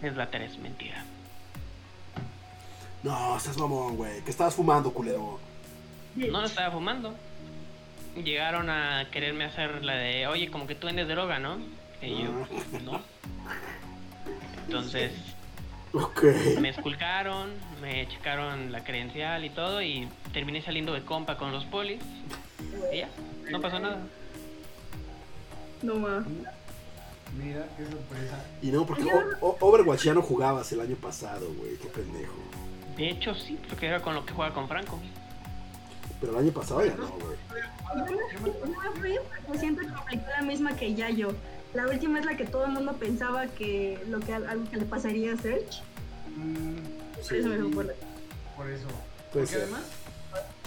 Es 0.03 0.17
la 0.17 0.31
3, 0.31 0.59
mentira. 0.59 1.05
No, 3.07 3.37
estás 3.37 3.57
mamón, 3.57 3.97
güey. 3.97 4.21
¿Qué 4.25 4.31
estabas 4.31 4.55
fumando, 4.57 4.93
culero? 4.93 5.39
No 6.17 6.41
lo 6.41 6.47
estaba 6.47 6.73
fumando. 6.73 7.15
Llegaron 8.17 8.69
a 8.69 9.07
quererme 9.13 9.45
hacer 9.45 9.85
la 9.85 9.95
de, 9.95 10.27
oye, 10.27 10.51
como 10.51 10.67
que 10.67 10.75
tú 10.75 10.89
vendes 10.89 11.07
droga, 11.07 11.39
¿no? 11.39 11.59
Y 12.03 12.25
yo, 12.25 12.31
no. 12.85 13.01
Entonces 14.67 15.13
me 16.61 16.69
esculcaron, 16.71 17.51
me 17.81 18.09
checaron 18.09 18.73
la 18.73 18.83
credencial 18.83 19.45
y 19.45 19.51
todo 19.51 19.81
y 19.83 20.09
terminé 20.33 20.61
saliendo 20.63 20.93
de 20.93 21.03
compa 21.05 21.37
con 21.39 21.53
los 21.53 21.65
polis. 21.67 22.01
Y 22.93 22.99
ya, 22.99 23.09
no 23.51 23.61
pasó 23.61 23.79
nada. 23.79 24.01
No 25.83 25.95
ma. 25.95 26.25
Mira, 27.39 27.67
qué 27.77 27.85
sorpresa. 27.85 28.45
Y 28.63 28.67
no, 28.73 28.85
porque 28.85 29.05
O- 29.41 29.47
O- 29.49 29.57
Overwatch 29.61 30.05
ya 30.05 30.15
no 30.15 30.23
jugabas 30.23 30.73
el 30.73 30.81
año 30.81 30.97
pasado, 30.97 31.47
güey. 31.57 31.77
Qué 31.77 31.87
pendejo. 31.89 32.35
De 32.97 33.11
hecho, 33.11 33.35
sí, 33.35 33.59
porque 33.69 33.87
era 33.87 34.01
con 34.01 34.15
lo 34.15 34.25
que 34.25 34.33
juega 34.33 34.55
con 34.55 34.69
Franco. 34.69 34.99
Pero 36.21 36.33
el 36.33 36.39
año 36.39 36.53
pasado 36.53 36.85
ya 36.85 36.95
no, 36.95 37.09
güey. 37.09 37.37
Yo 38.09 38.67
me 38.67 39.01
fui 39.01 39.15
porque 39.47 39.59
siento 39.59 39.83
que 39.83 39.89
aplicó 39.89 40.25
la 40.37 40.43
misma 40.43 40.77
que 40.77 40.95
ya 40.95 41.11
yo. 41.11 41.29
La 41.75 41.87
última 41.87 42.19
es 42.19 42.25
la 42.25 42.37
que 42.37 42.47
todo 42.47 42.65
el 42.65 42.73
mundo 42.73 42.95
pensaba 42.95 43.47
que 43.49 44.03
lo 44.09 44.21
que 44.21 44.33
algo 44.33 44.69
que 44.71 44.77
le 44.79 44.85
pasaría 44.87 45.35
a 45.35 45.37
Serge. 45.37 45.83
Mm, 46.37 46.77
Por 47.23 47.37
eso 47.37 47.49
me 47.49 47.85
por 48.57 48.71
eso. 48.71 48.87
Porque 49.33 49.55
además, 49.55 49.83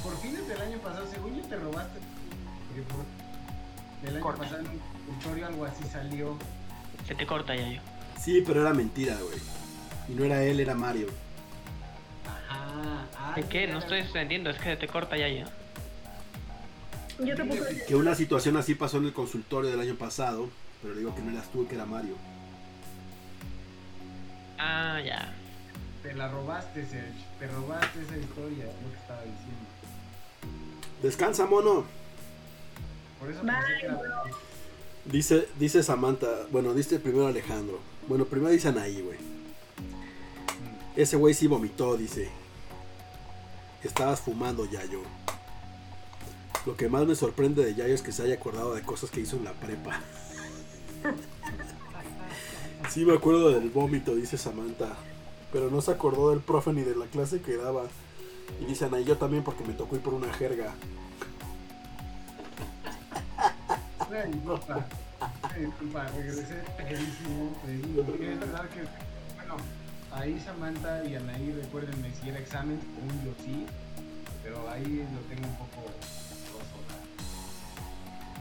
por 0.03 0.15
fines 0.21 0.47
del 0.47 0.61
año 0.61 0.77
pasado, 0.77 1.07
según 1.11 1.35
yo 1.35 1.43
te 1.47 1.55
robaste. 1.55 1.99
Porque 2.67 2.81
por, 2.93 3.05
del 4.03 4.15
año 4.15 4.23
Corta. 4.23 4.43
pasado 4.43 4.61
en 4.61 4.67
un 4.67 5.19
tutorial 5.19 5.51
algo 5.51 5.65
así 5.65 5.83
salió. 5.91 6.37
Se 7.07 7.15
te 7.15 7.25
corta 7.25 7.55
ya 7.55 7.67
yo. 7.67 7.81
Sí, 8.21 8.43
pero 8.45 8.61
era 8.61 8.73
mentira, 8.73 9.17
güey. 9.19 9.39
Y 10.09 10.13
no 10.13 10.25
era 10.25 10.43
él, 10.43 10.59
era 10.59 10.75
Mario. 10.75 11.07
¿De 13.35 13.43
qué? 13.43 13.67
ya, 13.67 13.73
No 13.73 13.79
ya. 13.79 13.85
estoy 13.85 13.99
entendiendo, 13.99 14.49
es 14.49 14.57
que 14.59 14.75
te 14.75 14.87
corta 14.87 15.17
ya 15.17 15.27
yo. 15.27 15.45
Yo 17.25 17.35
tampoco. 17.35 17.61
Que 17.87 17.95
una 17.95 18.15
situación 18.15 18.55
así 18.57 18.75
pasó 18.75 18.97
en 18.97 19.05
el 19.05 19.13
consultorio 19.13 19.69
del 19.69 19.79
año 19.79 19.95
pasado, 19.95 20.49
pero 20.81 20.95
digo 20.95 21.13
que 21.15 21.21
no 21.21 21.31
eras 21.31 21.51
tú, 21.51 21.67
que 21.67 21.75
era 21.75 21.85
Mario. 21.85 22.15
Ah, 24.57 24.99
ya. 25.05 25.33
Te 26.03 26.13
la 26.13 26.29
robaste, 26.29 26.85
Serge. 26.85 27.11
Te 27.39 27.47
robaste 27.47 28.01
esa 28.01 28.17
historia, 28.17 28.65
es 28.65 28.73
lo 28.83 28.91
que 28.91 28.97
estaba 28.97 29.21
diciendo. 29.21 29.65
Descansa, 31.03 31.45
mono. 31.45 31.85
Por 33.19 33.29
eso 33.29 33.41
Bye, 33.43 33.51
pensé 33.53 33.79
que 33.81 33.85
era. 33.85 34.21
Dice, 35.05 35.47
dice 35.57 35.83
Samantha, 35.83 36.27
bueno, 36.51 36.73
dice 36.73 36.99
primero 36.99 37.27
Alejandro. 37.27 37.79
Bueno, 38.07 38.25
primero 38.25 38.51
dice 38.51 38.67
Anaí, 38.69 39.01
güey. 39.01 39.17
Ese 40.95 41.17
güey 41.17 41.33
sí 41.33 41.47
vomitó, 41.47 41.97
dice. 41.97 42.29
Estabas 43.83 44.21
fumando, 44.21 44.65
Yayo. 44.65 45.01
Lo 46.65 46.75
que 46.75 46.89
más 46.89 47.05
me 47.05 47.15
sorprende 47.15 47.63
de 47.63 47.75
Yayo 47.75 47.93
es 47.93 48.01
que 48.01 48.11
se 48.11 48.23
haya 48.23 48.35
acordado 48.35 48.75
de 48.75 48.81
cosas 48.81 49.09
que 49.09 49.21
hizo 49.21 49.37
en 49.37 49.45
la 49.45 49.53
prepa. 49.53 50.01
Sí 52.89 53.05
me 53.05 53.13
acuerdo 53.13 53.51
del 53.51 53.69
vómito, 53.69 54.15
dice 54.15 54.37
Samantha. 54.37 54.95
Pero 55.51 55.69
no 55.69 55.79
se 55.81 55.91
acordó 55.91 56.31
del 56.31 56.39
profe 56.39 56.73
ni 56.73 56.81
de 56.81 56.95
la 56.95 57.05
clase 57.05 57.41
que 57.41 57.55
daba. 57.55 57.83
Y 58.59 58.65
dice 58.65 58.85
Anaí, 58.85 59.03
yo 59.03 59.17
también 59.17 59.43
porque 59.43 59.63
me 59.63 59.73
tocó 59.73 59.95
ir 59.95 60.01
por 60.01 60.13
una 60.15 60.33
jerga. 60.33 60.73
Bueno, 69.35 69.57
ahí 70.13 70.39
Samantha 70.39 71.03
y 71.05 71.15
Anaí, 71.15 71.51
recuérdenme 71.51 72.11
si 72.13 72.29
era 72.29 72.39
examen, 72.39 72.79
según 72.95 73.25
yo 73.25 73.33
sí, 73.43 73.65
pero 74.43 74.69
ahí 74.69 75.07
lo 75.13 75.19
tengo 75.33 75.47
un 75.47 75.55
poco 75.55 75.81
roso. 76.53 76.79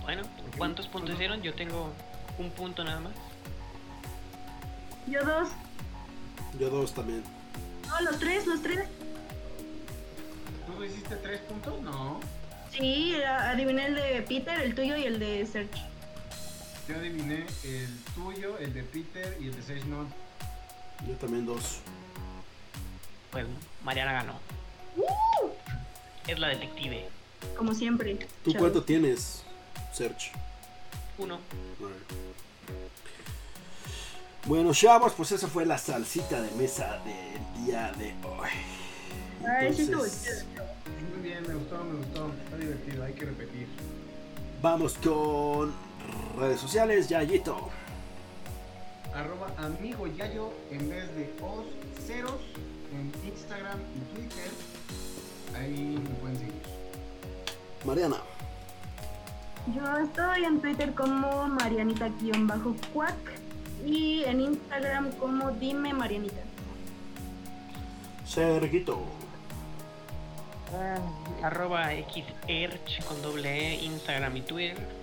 Bueno, 0.03 0.23
¿cuántos 0.57 0.86
puntos 0.86 1.15
hicieron? 1.15 1.43
Yo 1.43 1.55
tengo 1.55 1.93
un 2.39 2.51
punto 2.51 2.85
nada 2.85 3.01
más. 3.01 3.12
Yo 5.07 5.24
dos. 5.24 5.49
Yo 6.59 6.70
dos 6.70 6.95
también. 6.95 7.23
No, 7.86 8.01
los 8.03 8.19
tres, 8.19 8.47
los 8.47 8.62
tres. 8.62 8.86
¿Tú 10.66 10.85
hiciste 10.85 11.16
tres 11.16 11.40
puntos? 11.40 11.81
No. 11.82 12.20
Sí, 12.70 13.15
adiviné 13.23 13.86
el 13.86 13.95
de 13.95 14.23
Peter, 14.23 14.61
el 14.61 14.74
tuyo 14.74 14.97
y 14.97 15.05
el 15.05 15.19
de 15.19 15.45
Serge. 15.47 15.82
Yo 16.89 16.97
adiviné 16.97 17.47
el 17.65 17.99
tuyo, 18.15 18.59
el 18.59 18.73
de 18.73 18.82
Peter 18.82 19.36
y 19.40 19.49
el 19.49 19.57
de 19.57 19.62
Sage 19.62 19.85
Note. 19.86 20.15
Yo 21.06 21.14
también 21.14 21.46
dos. 21.46 21.80
Pues 23.30 23.46
Mariana 23.84 24.12
ganó. 24.12 24.34
Es 26.26 26.38
la 26.38 26.48
detective. 26.48 27.08
Como 27.56 27.74
siempre. 27.74 28.18
¿Tú 28.44 28.54
cuánto 28.54 28.82
tienes, 28.82 29.44
Search? 29.92 30.32
Uno. 31.18 31.38
Bueno, 34.44 34.72
chavos, 34.72 35.12
pues 35.14 35.32
esa 35.32 35.46
fue 35.46 35.66
la 35.66 35.78
salsita 35.78 36.40
de 36.40 36.50
mesa 36.52 37.00
del 37.04 37.64
día 37.64 37.92
de 37.98 38.14
hoy. 38.26 38.48
Ay, 39.46 39.74
sí 39.74 39.82
estuvo 39.82 40.04
Entonces. 40.04 40.46
Muy 41.14 41.28
bien, 41.28 41.42
me 41.46 41.54
gustó, 41.54 41.84
me 41.84 41.96
gustó. 41.98 42.30
Está 42.44 42.56
divertido, 42.56 43.04
hay 43.04 43.12
que 43.12 43.24
repetir. 43.26 43.66
vamos 44.62 44.94
con 45.04 45.72
redes 46.38 46.60
sociales, 46.60 47.08
Yayito. 47.08 47.68
Arroba 49.19 49.49
amigo 49.57 50.07
Yayo 50.07 50.53
en 50.70 50.89
vez 50.90 51.12
de 51.16 51.35
os 51.43 51.66
ceros 52.07 52.40
en 52.93 53.11
Instagram 53.28 53.81
y 53.97 54.15
Twitter. 54.15 54.51
Ahí 55.57 55.99
me 56.01 56.11
pueden 56.20 56.39
seguir. 56.39 56.62
Mariana. 57.85 58.19
Yo 59.74 59.99
estoy 59.99 60.45
en 60.45 60.61
Twitter 60.61 60.95
como 60.95 61.49
Marianita-Cuac 61.49 63.16
y 63.85 64.23
en 64.23 64.40
Instagram 64.40 65.11
como 65.12 65.51
Dime 65.51 65.93
Marianita. 65.93 66.43
Serguito. 68.24 69.03
Arroba 71.43 71.89
xerch 71.90 73.05
con 73.05 73.20
doble 73.20 73.73
E, 73.73 73.85
Instagram 73.85 74.36
y 74.36 74.43
Twitter. 74.43 74.97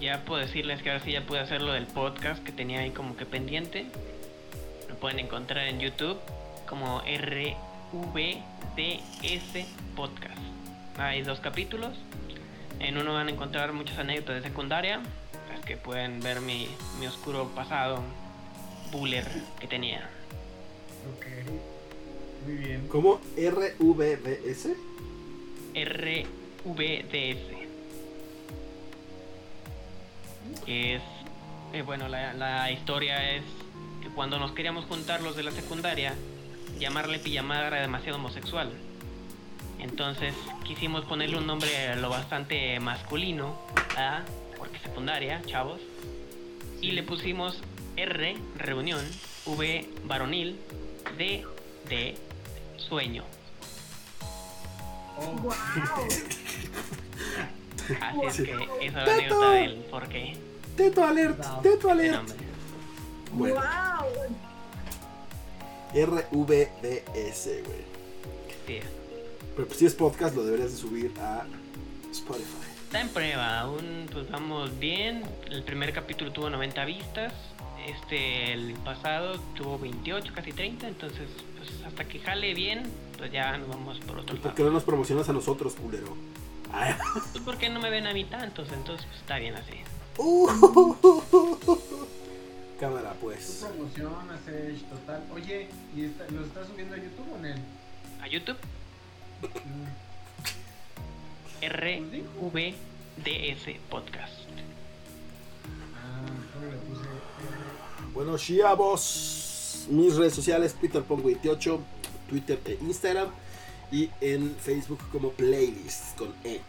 Ya 0.00 0.24
puedo 0.24 0.40
decirles 0.40 0.82
que 0.82 0.90
ahora 0.90 1.04
sí 1.04 1.12
ya 1.12 1.22
pude 1.26 1.40
hacer 1.40 1.60
lo 1.60 1.72
del 1.72 1.86
podcast 1.86 2.42
que 2.44 2.52
tenía 2.52 2.80
ahí 2.80 2.90
como 2.90 3.16
que 3.16 3.26
pendiente. 3.26 3.86
Lo 4.88 4.94
pueden 4.96 5.18
encontrar 5.18 5.66
en 5.66 5.80
YouTube 5.80 6.18
como 6.68 7.00
RVDS 7.00 7.56
Podcast. 9.96 10.38
Hay 10.98 11.22
dos 11.22 11.40
capítulos. 11.40 11.96
En 12.78 12.96
uno 12.96 13.12
van 13.14 13.26
a 13.26 13.30
encontrar 13.30 13.72
muchas 13.72 13.98
anécdotas 13.98 14.36
de 14.36 14.48
secundaria. 14.48 15.00
Las 15.52 15.64
que 15.64 15.76
pueden 15.76 16.20
ver 16.20 16.40
mi, 16.40 16.68
mi 17.00 17.06
oscuro 17.08 17.48
pasado 17.56 18.00
buller 18.92 19.26
que 19.60 19.66
tenía. 19.66 20.08
Ok. 21.16 21.26
Muy 22.46 22.54
bien. 22.54 22.86
¿Cómo? 22.88 23.20
RVBS. 23.36 24.68
RVDS. 25.74 27.57
Que 30.64 30.96
es, 30.96 31.02
eh, 31.72 31.82
bueno, 31.82 32.08
la, 32.08 32.34
la 32.34 32.70
historia 32.70 33.32
es 33.34 33.42
que 34.02 34.08
cuando 34.08 34.38
nos 34.38 34.52
queríamos 34.52 34.84
juntar 34.86 35.22
los 35.22 35.36
de 35.36 35.42
la 35.42 35.50
secundaria, 35.50 36.14
llamarle 36.78 37.18
pijamada 37.18 37.66
era 37.68 37.80
demasiado 37.80 38.18
homosexual. 38.18 38.70
Entonces 39.78 40.34
quisimos 40.64 41.04
ponerle 41.04 41.38
un 41.38 41.46
nombre 41.46 41.96
lo 41.96 42.10
bastante 42.10 42.78
masculino, 42.80 43.58
¿verdad? 43.88 44.24
porque 44.58 44.78
secundaria, 44.80 45.40
chavos. 45.46 45.80
Y 46.80 46.92
le 46.92 47.02
pusimos 47.02 47.60
R, 47.96 48.36
reunión, 48.56 49.04
V, 49.46 49.88
varonil, 50.04 50.58
D, 51.16 51.44
de 51.88 52.16
sueño. 52.76 53.24
Oh, 55.16 55.32
¡Wow! 55.42 55.54
Así 58.00 58.42
es 58.42 58.48
que 58.48 58.52
esa 58.52 58.82
es 58.82 58.92
la 58.94 59.14
anécdota 59.14 59.50
del 59.52 59.74
por 59.90 60.08
qué 60.08 60.36
Teto 60.76 61.04
alert, 61.04 61.40
teto 61.62 61.90
ese 61.90 61.90
alert. 61.90 62.30
Bueno, 63.32 63.54
¡Wow! 63.56 64.36
RVBS, 65.94 67.46
güey. 67.64 67.88
Sí, 68.66 68.80
Pero 69.56 69.66
pues 69.66 69.78
si 69.78 69.86
es 69.86 69.94
podcast, 69.94 70.36
lo 70.36 70.44
deberías 70.44 70.70
de 70.72 70.76
subir 70.76 71.12
a 71.20 71.44
Spotify. 72.12 72.44
está 72.84 73.00
en 73.00 73.08
prueba, 73.08 73.60
aún 73.60 74.06
pues 74.12 74.30
vamos 74.30 74.78
bien. 74.78 75.22
El 75.50 75.62
primer 75.64 75.92
capítulo 75.92 76.30
tuvo 76.32 76.50
90 76.50 76.84
vistas. 76.84 77.32
Este, 77.86 78.52
el 78.52 78.74
pasado 78.84 79.38
tuvo 79.56 79.78
28, 79.78 80.32
casi 80.34 80.52
30. 80.52 80.88
Entonces, 80.88 81.28
pues 81.56 81.70
hasta 81.86 82.04
que 82.04 82.18
jale 82.18 82.52
bien, 82.54 82.82
pues 83.16 83.32
ya 83.32 83.56
nos 83.56 83.68
vamos 83.68 83.98
por 84.00 84.18
otro 84.18 84.34
¿Y 84.36 84.38
por 84.38 84.46
lado. 84.46 84.56
qué 84.56 84.62
no 84.62 84.70
nos 84.70 84.84
promocionas 84.84 85.28
a 85.28 85.32
nosotros, 85.32 85.74
culero? 85.74 86.14
Pues 86.70 87.44
porque 87.44 87.68
no 87.68 87.80
me 87.80 87.90
ven 87.90 88.06
a 88.06 88.12
mí 88.12 88.24
tantos, 88.24 88.68
entonces 88.72 89.06
pues 89.06 89.18
está 89.20 89.38
bien 89.38 89.54
así. 89.56 89.72
Cámara, 92.80 93.10
¿Qué 93.12 93.18
pues. 93.20 93.64
promoción 93.66 94.30
haces 94.30 94.82
total? 94.88 95.22
Oye, 95.34 95.68
¿y 95.96 96.04
está, 96.04 96.24
¿los 96.30 96.46
estás 96.46 96.68
subiendo 96.68 96.94
a 96.94 96.98
YouTube 96.98 97.32
o 97.32 97.36
en 97.38 97.46
el? 97.46 97.58
A 98.22 98.28
YouTube, 98.28 98.56
Mm, 99.40 99.86
RVDS 101.64 103.66
Podcast. 103.88 104.32
Ah, 105.94 106.26
¿cómo 106.54 106.66
le 106.70 106.76
puse? 106.78 107.06
Bueno, 108.14 108.36
chavos. 108.36 109.86
Mis 109.90 110.16
redes 110.16 110.34
sociales, 110.34 110.74
PeterPong28, 110.80 111.78
Twitter 112.28 112.60
e 112.66 112.78
Instagram. 112.82 113.28
Y 113.90 114.10
en 114.20 114.54
Facebook 114.56 115.00
como 115.10 115.30
Playlists, 115.30 116.14
con 116.16 116.34
E. 116.44 116.60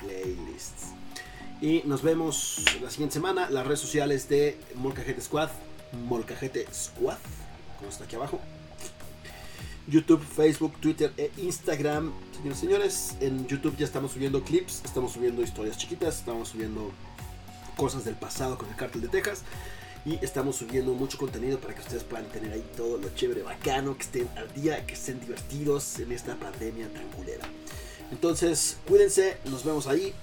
Playlists. 0.00 0.92
Y 1.60 1.82
nos 1.84 2.02
vemos 2.02 2.64
la 2.80 2.90
siguiente 2.90 3.14
semana. 3.14 3.50
Las 3.50 3.66
redes 3.66 3.80
sociales 3.80 4.28
de 4.28 4.58
Molcajete 4.76 5.20
Squad. 5.20 5.50
Molcajete 6.06 6.66
Squad. 6.72 7.18
Como 7.78 7.90
está 7.90 8.04
aquí 8.04 8.16
abajo. 8.16 8.40
YouTube, 9.88 10.22
Facebook, 10.22 10.74
Twitter 10.80 11.12
e 11.16 11.30
Instagram. 11.38 12.12
Señores 12.36 12.58
señores, 12.58 13.16
en 13.20 13.46
YouTube 13.48 13.76
ya 13.76 13.86
estamos 13.86 14.12
subiendo 14.12 14.44
clips, 14.44 14.82
estamos 14.84 15.12
subiendo 15.12 15.42
historias 15.42 15.78
chiquitas, 15.78 16.18
estamos 16.18 16.50
subiendo 16.50 16.92
cosas 17.76 18.04
del 18.04 18.14
pasado 18.14 18.58
con 18.58 18.68
el 18.68 18.76
cártel 18.76 19.00
de 19.00 19.08
Texas. 19.08 19.42
Y 20.04 20.24
estamos 20.24 20.56
subiendo 20.56 20.92
mucho 20.94 21.18
contenido 21.18 21.58
para 21.58 21.74
que 21.74 21.80
ustedes 21.80 22.04
puedan 22.04 22.26
tener 22.26 22.52
ahí 22.52 22.64
todo 22.76 22.98
lo 22.98 23.08
chévere, 23.14 23.42
bacano, 23.42 23.96
que 23.96 24.04
estén 24.04 24.28
al 24.36 24.52
día, 24.54 24.86
que 24.86 24.94
estén 24.94 25.20
divertidos 25.20 25.98
en 25.98 26.12
esta 26.12 26.34
pandemia 26.36 26.88
tan 26.92 27.06
culera. 27.08 27.46
Entonces, 28.10 28.78
cuídense, 28.86 29.36
nos 29.44 29.64
vemos 29.64 29.86
ahí. 29.86 30.14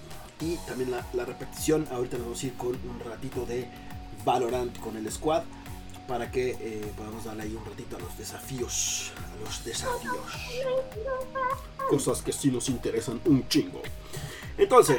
Y 0.42 0.56
también 0.68 0.92
la, 0.92 1.06
la 1.14 1.26
repetición. 1.26 1.88
Ahorita 1.92 2.18
nos 2.18 2.26
vamos 2.26 2.44
a 2.44 2.46
ir 2.48 2.54
con 2.56 2.70
un 2.70 3.00
ratito 3.06 3.46
de 3.46 3.68
Valorant 4.24 4.78
con 4.80 4.98
el 4.98 5.12
squad. 5.12 5.44
Para 6.08 6.30
que 6.30 6.52
eh, 6.60 6.92
podamos 6.96 7.24
darle 7.26 7.44
ahí 7.44 7.56
un 7.56 7.66
ratito 7.66 7.96
a 7.96 8.00
los 8.00 8.16
desafíos. 8.18 9.12
A 9.18 9.44
los 9.44 9.64
desafíos. 9.66 10.18
Cosas 11.90 12.22
que 12.22 12.32
sí 12.32 12.52
nos 12.52 12.70
interesan 12.70 13.20
un 13.26 13.48
chingo. 13.48 13.82
Entonces, 14.58 14.98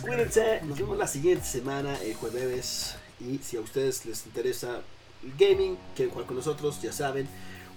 cuídense. 0.00 0.60
Nos 0.62 0.78
vemos 0.78 0.96
la 0.96 1.06
siguiente 1.06 1.44
semana, 1.44 2.00
el 2.02 2.14
jueves. 2.14 2.96
Y 3.20 3.38
si 3.38 3.56
a 3.56 3.60
ustedes 3.60 4.04
les 4.06 4.26
interesa 4.26 4.82
el 5.22 5.32
gaming, 5.38 5.76
quieren 5.94 6.12
jugar 6.12 6.26
con 6.26 6.36
nosotros, 6.36 6.80
ya 6.82 6.92
saben, 6.92 7.28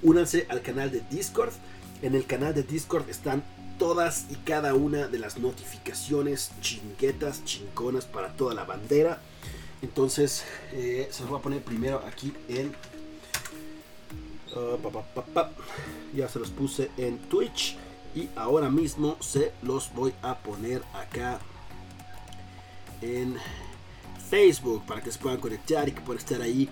únanse 0.03 0.45
al 0.49 0.61
canal 0.61 0.91
de 0.91 1.01
Discord. 1.09 1.53
En 2.01 2.15
el 2.15 2.25
canal 2.25 2.53
de 2.53 2.63
Discord 2.63 3.09
están 3.09 3.43
todas 3.77 4.25
y 4.29 4.35
cada 4.35 4.73
una 4.73 5.07
de 5.07 5.19
las 5.19 5.37
notificaciones 5.37 6.51
chinguetas, 6.61 7.43
chingonas 7.45 8.05
para 8.05 8.33
toda 8.33 8.53
la 8.53 8.65
bandera. 8.65 9.21
Entonces, 9.81 10.43
eh, 10.73 11.07
se 11.11 11.21
los 11.21 11.29
voy 11.29 11.39
a 11.39 11.41
poner 11.41 11.63
primero 11.63 12.03
aquí 12.05 12.33
en. 12.49 12.75
uh. 14.55 14.77
Ya 16.13 16.27
se 16.27 16.39
los 16.39 16.49
puse 16.49 16.91
en 16.97 17.17
Twitch. 17.29 17.77
Y 18.15 18.27
ahora 18.35 18.69
mismo 18.69 19.17
se 19.21 19.53
los 19.61 19.93
voy 19.93 20.13
a 20.21 20.37
poner 20.39 20.81
acá 20.93 21.39
en 23.01 23.37
Facebook 24.30 24.85
para 24.85 25.01
que 25.01 25.11
se 25.11 25.19
puedan 25.19 25.39
conectar 25.39 25.88
y 25.88 25.91
que 25.91 26.01
puedan 26.01 26.19
estar 26.19 26.41
ahí 26.41 26.69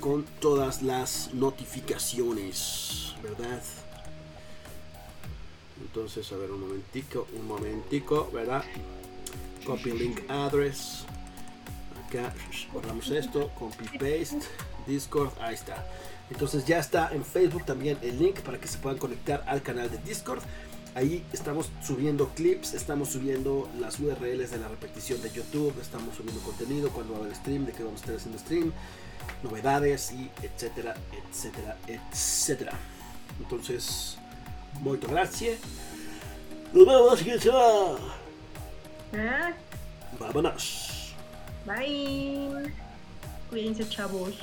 con 0.00 0.24
todas 0.40 0.82
las 0.82 1.32
notificaciones, 1.34 3.14
¿verdad? 3.22 3.62
Entonces, 5.80 6.32
a 6.32 6.36
ver, 6.36 6.50
un 6.50 6.60
momentico, 6.60 7.26
un 7.38 7.46
momentico, 7.46 8.30
¿verdad? 8.32 8.64
Copy 9.66 9.92
link 9.92 10.20
address. 10.28 11.04
Acá 12.06 12.32
borramos 12.72 13.10
esto, 13.10 13.50
copy 13.58 13.84
paste, 13.98 14.40
Discord, 14.86 15.30
ahí 15.40 15.54
está. 15.54 15.86
Entonces 16.30 16.64
ya 16.64 16.78
está 16.78 17.10
en 17.12 17.24
Facebook 17.24 17.64
también 17.64 17.98
el 18.02 18.18
link 18.18 18.40
para 18.40 18.58
que 18.58 18.66
se 18.66 18.78
puedan 18.78 18.98
conectar 18.98 19.44
al 19.46 19.62
canal 19.62 19.90
de 19.90 19.98
Discord. 19.98 20.42
Ahí 20.94 21.24
estamos 21.32 21.70
subiendo 21.82 22.28
clips, 22.30 22.74
estamos 22.74 23.08
subiendo 23.08 23.68
las 23.80 23.98
URLs 23.98 24.50
de 24.50 24.58
la 24.58 24.68
repetición 24.68 25.22
de 25.22 25.30
YouTube, 25.30 25.74
estamos 25.80 26.14
subiendo 26.14 26.40
contenido 26.42 26.90
cuando 26.90 27.14
va 27.14 27.20
a 27.20 27.22
haber 27.22 27.34
stream, 27.34 27.64
de 27.64 27.72
que 27.72 27.82
vamos 27.82 28.00
a 28.00 28.04
estar 28.04 28.16
haciendo 28.16 28.38
stream, 28.38 28.72
novedades 29.42 30.12
y 30.12 30.30
etcétera, 30.42 30.94
etcétera, 31.30 31.78
etcétera. 31.86 32.72
Entonces, 33.40 34.18
muchas 34.80 35.10
gracias. 35.10 35.58
Nos 36.74 36.86
vemos 36.86 37.24
la. 37.24 37.98
Ah, 39.14 39.52
Vámonos. 40.18 41.14
bye. 41.66 42.70
Cuídense, 43.48 43.88
chavos. 43.88 44.34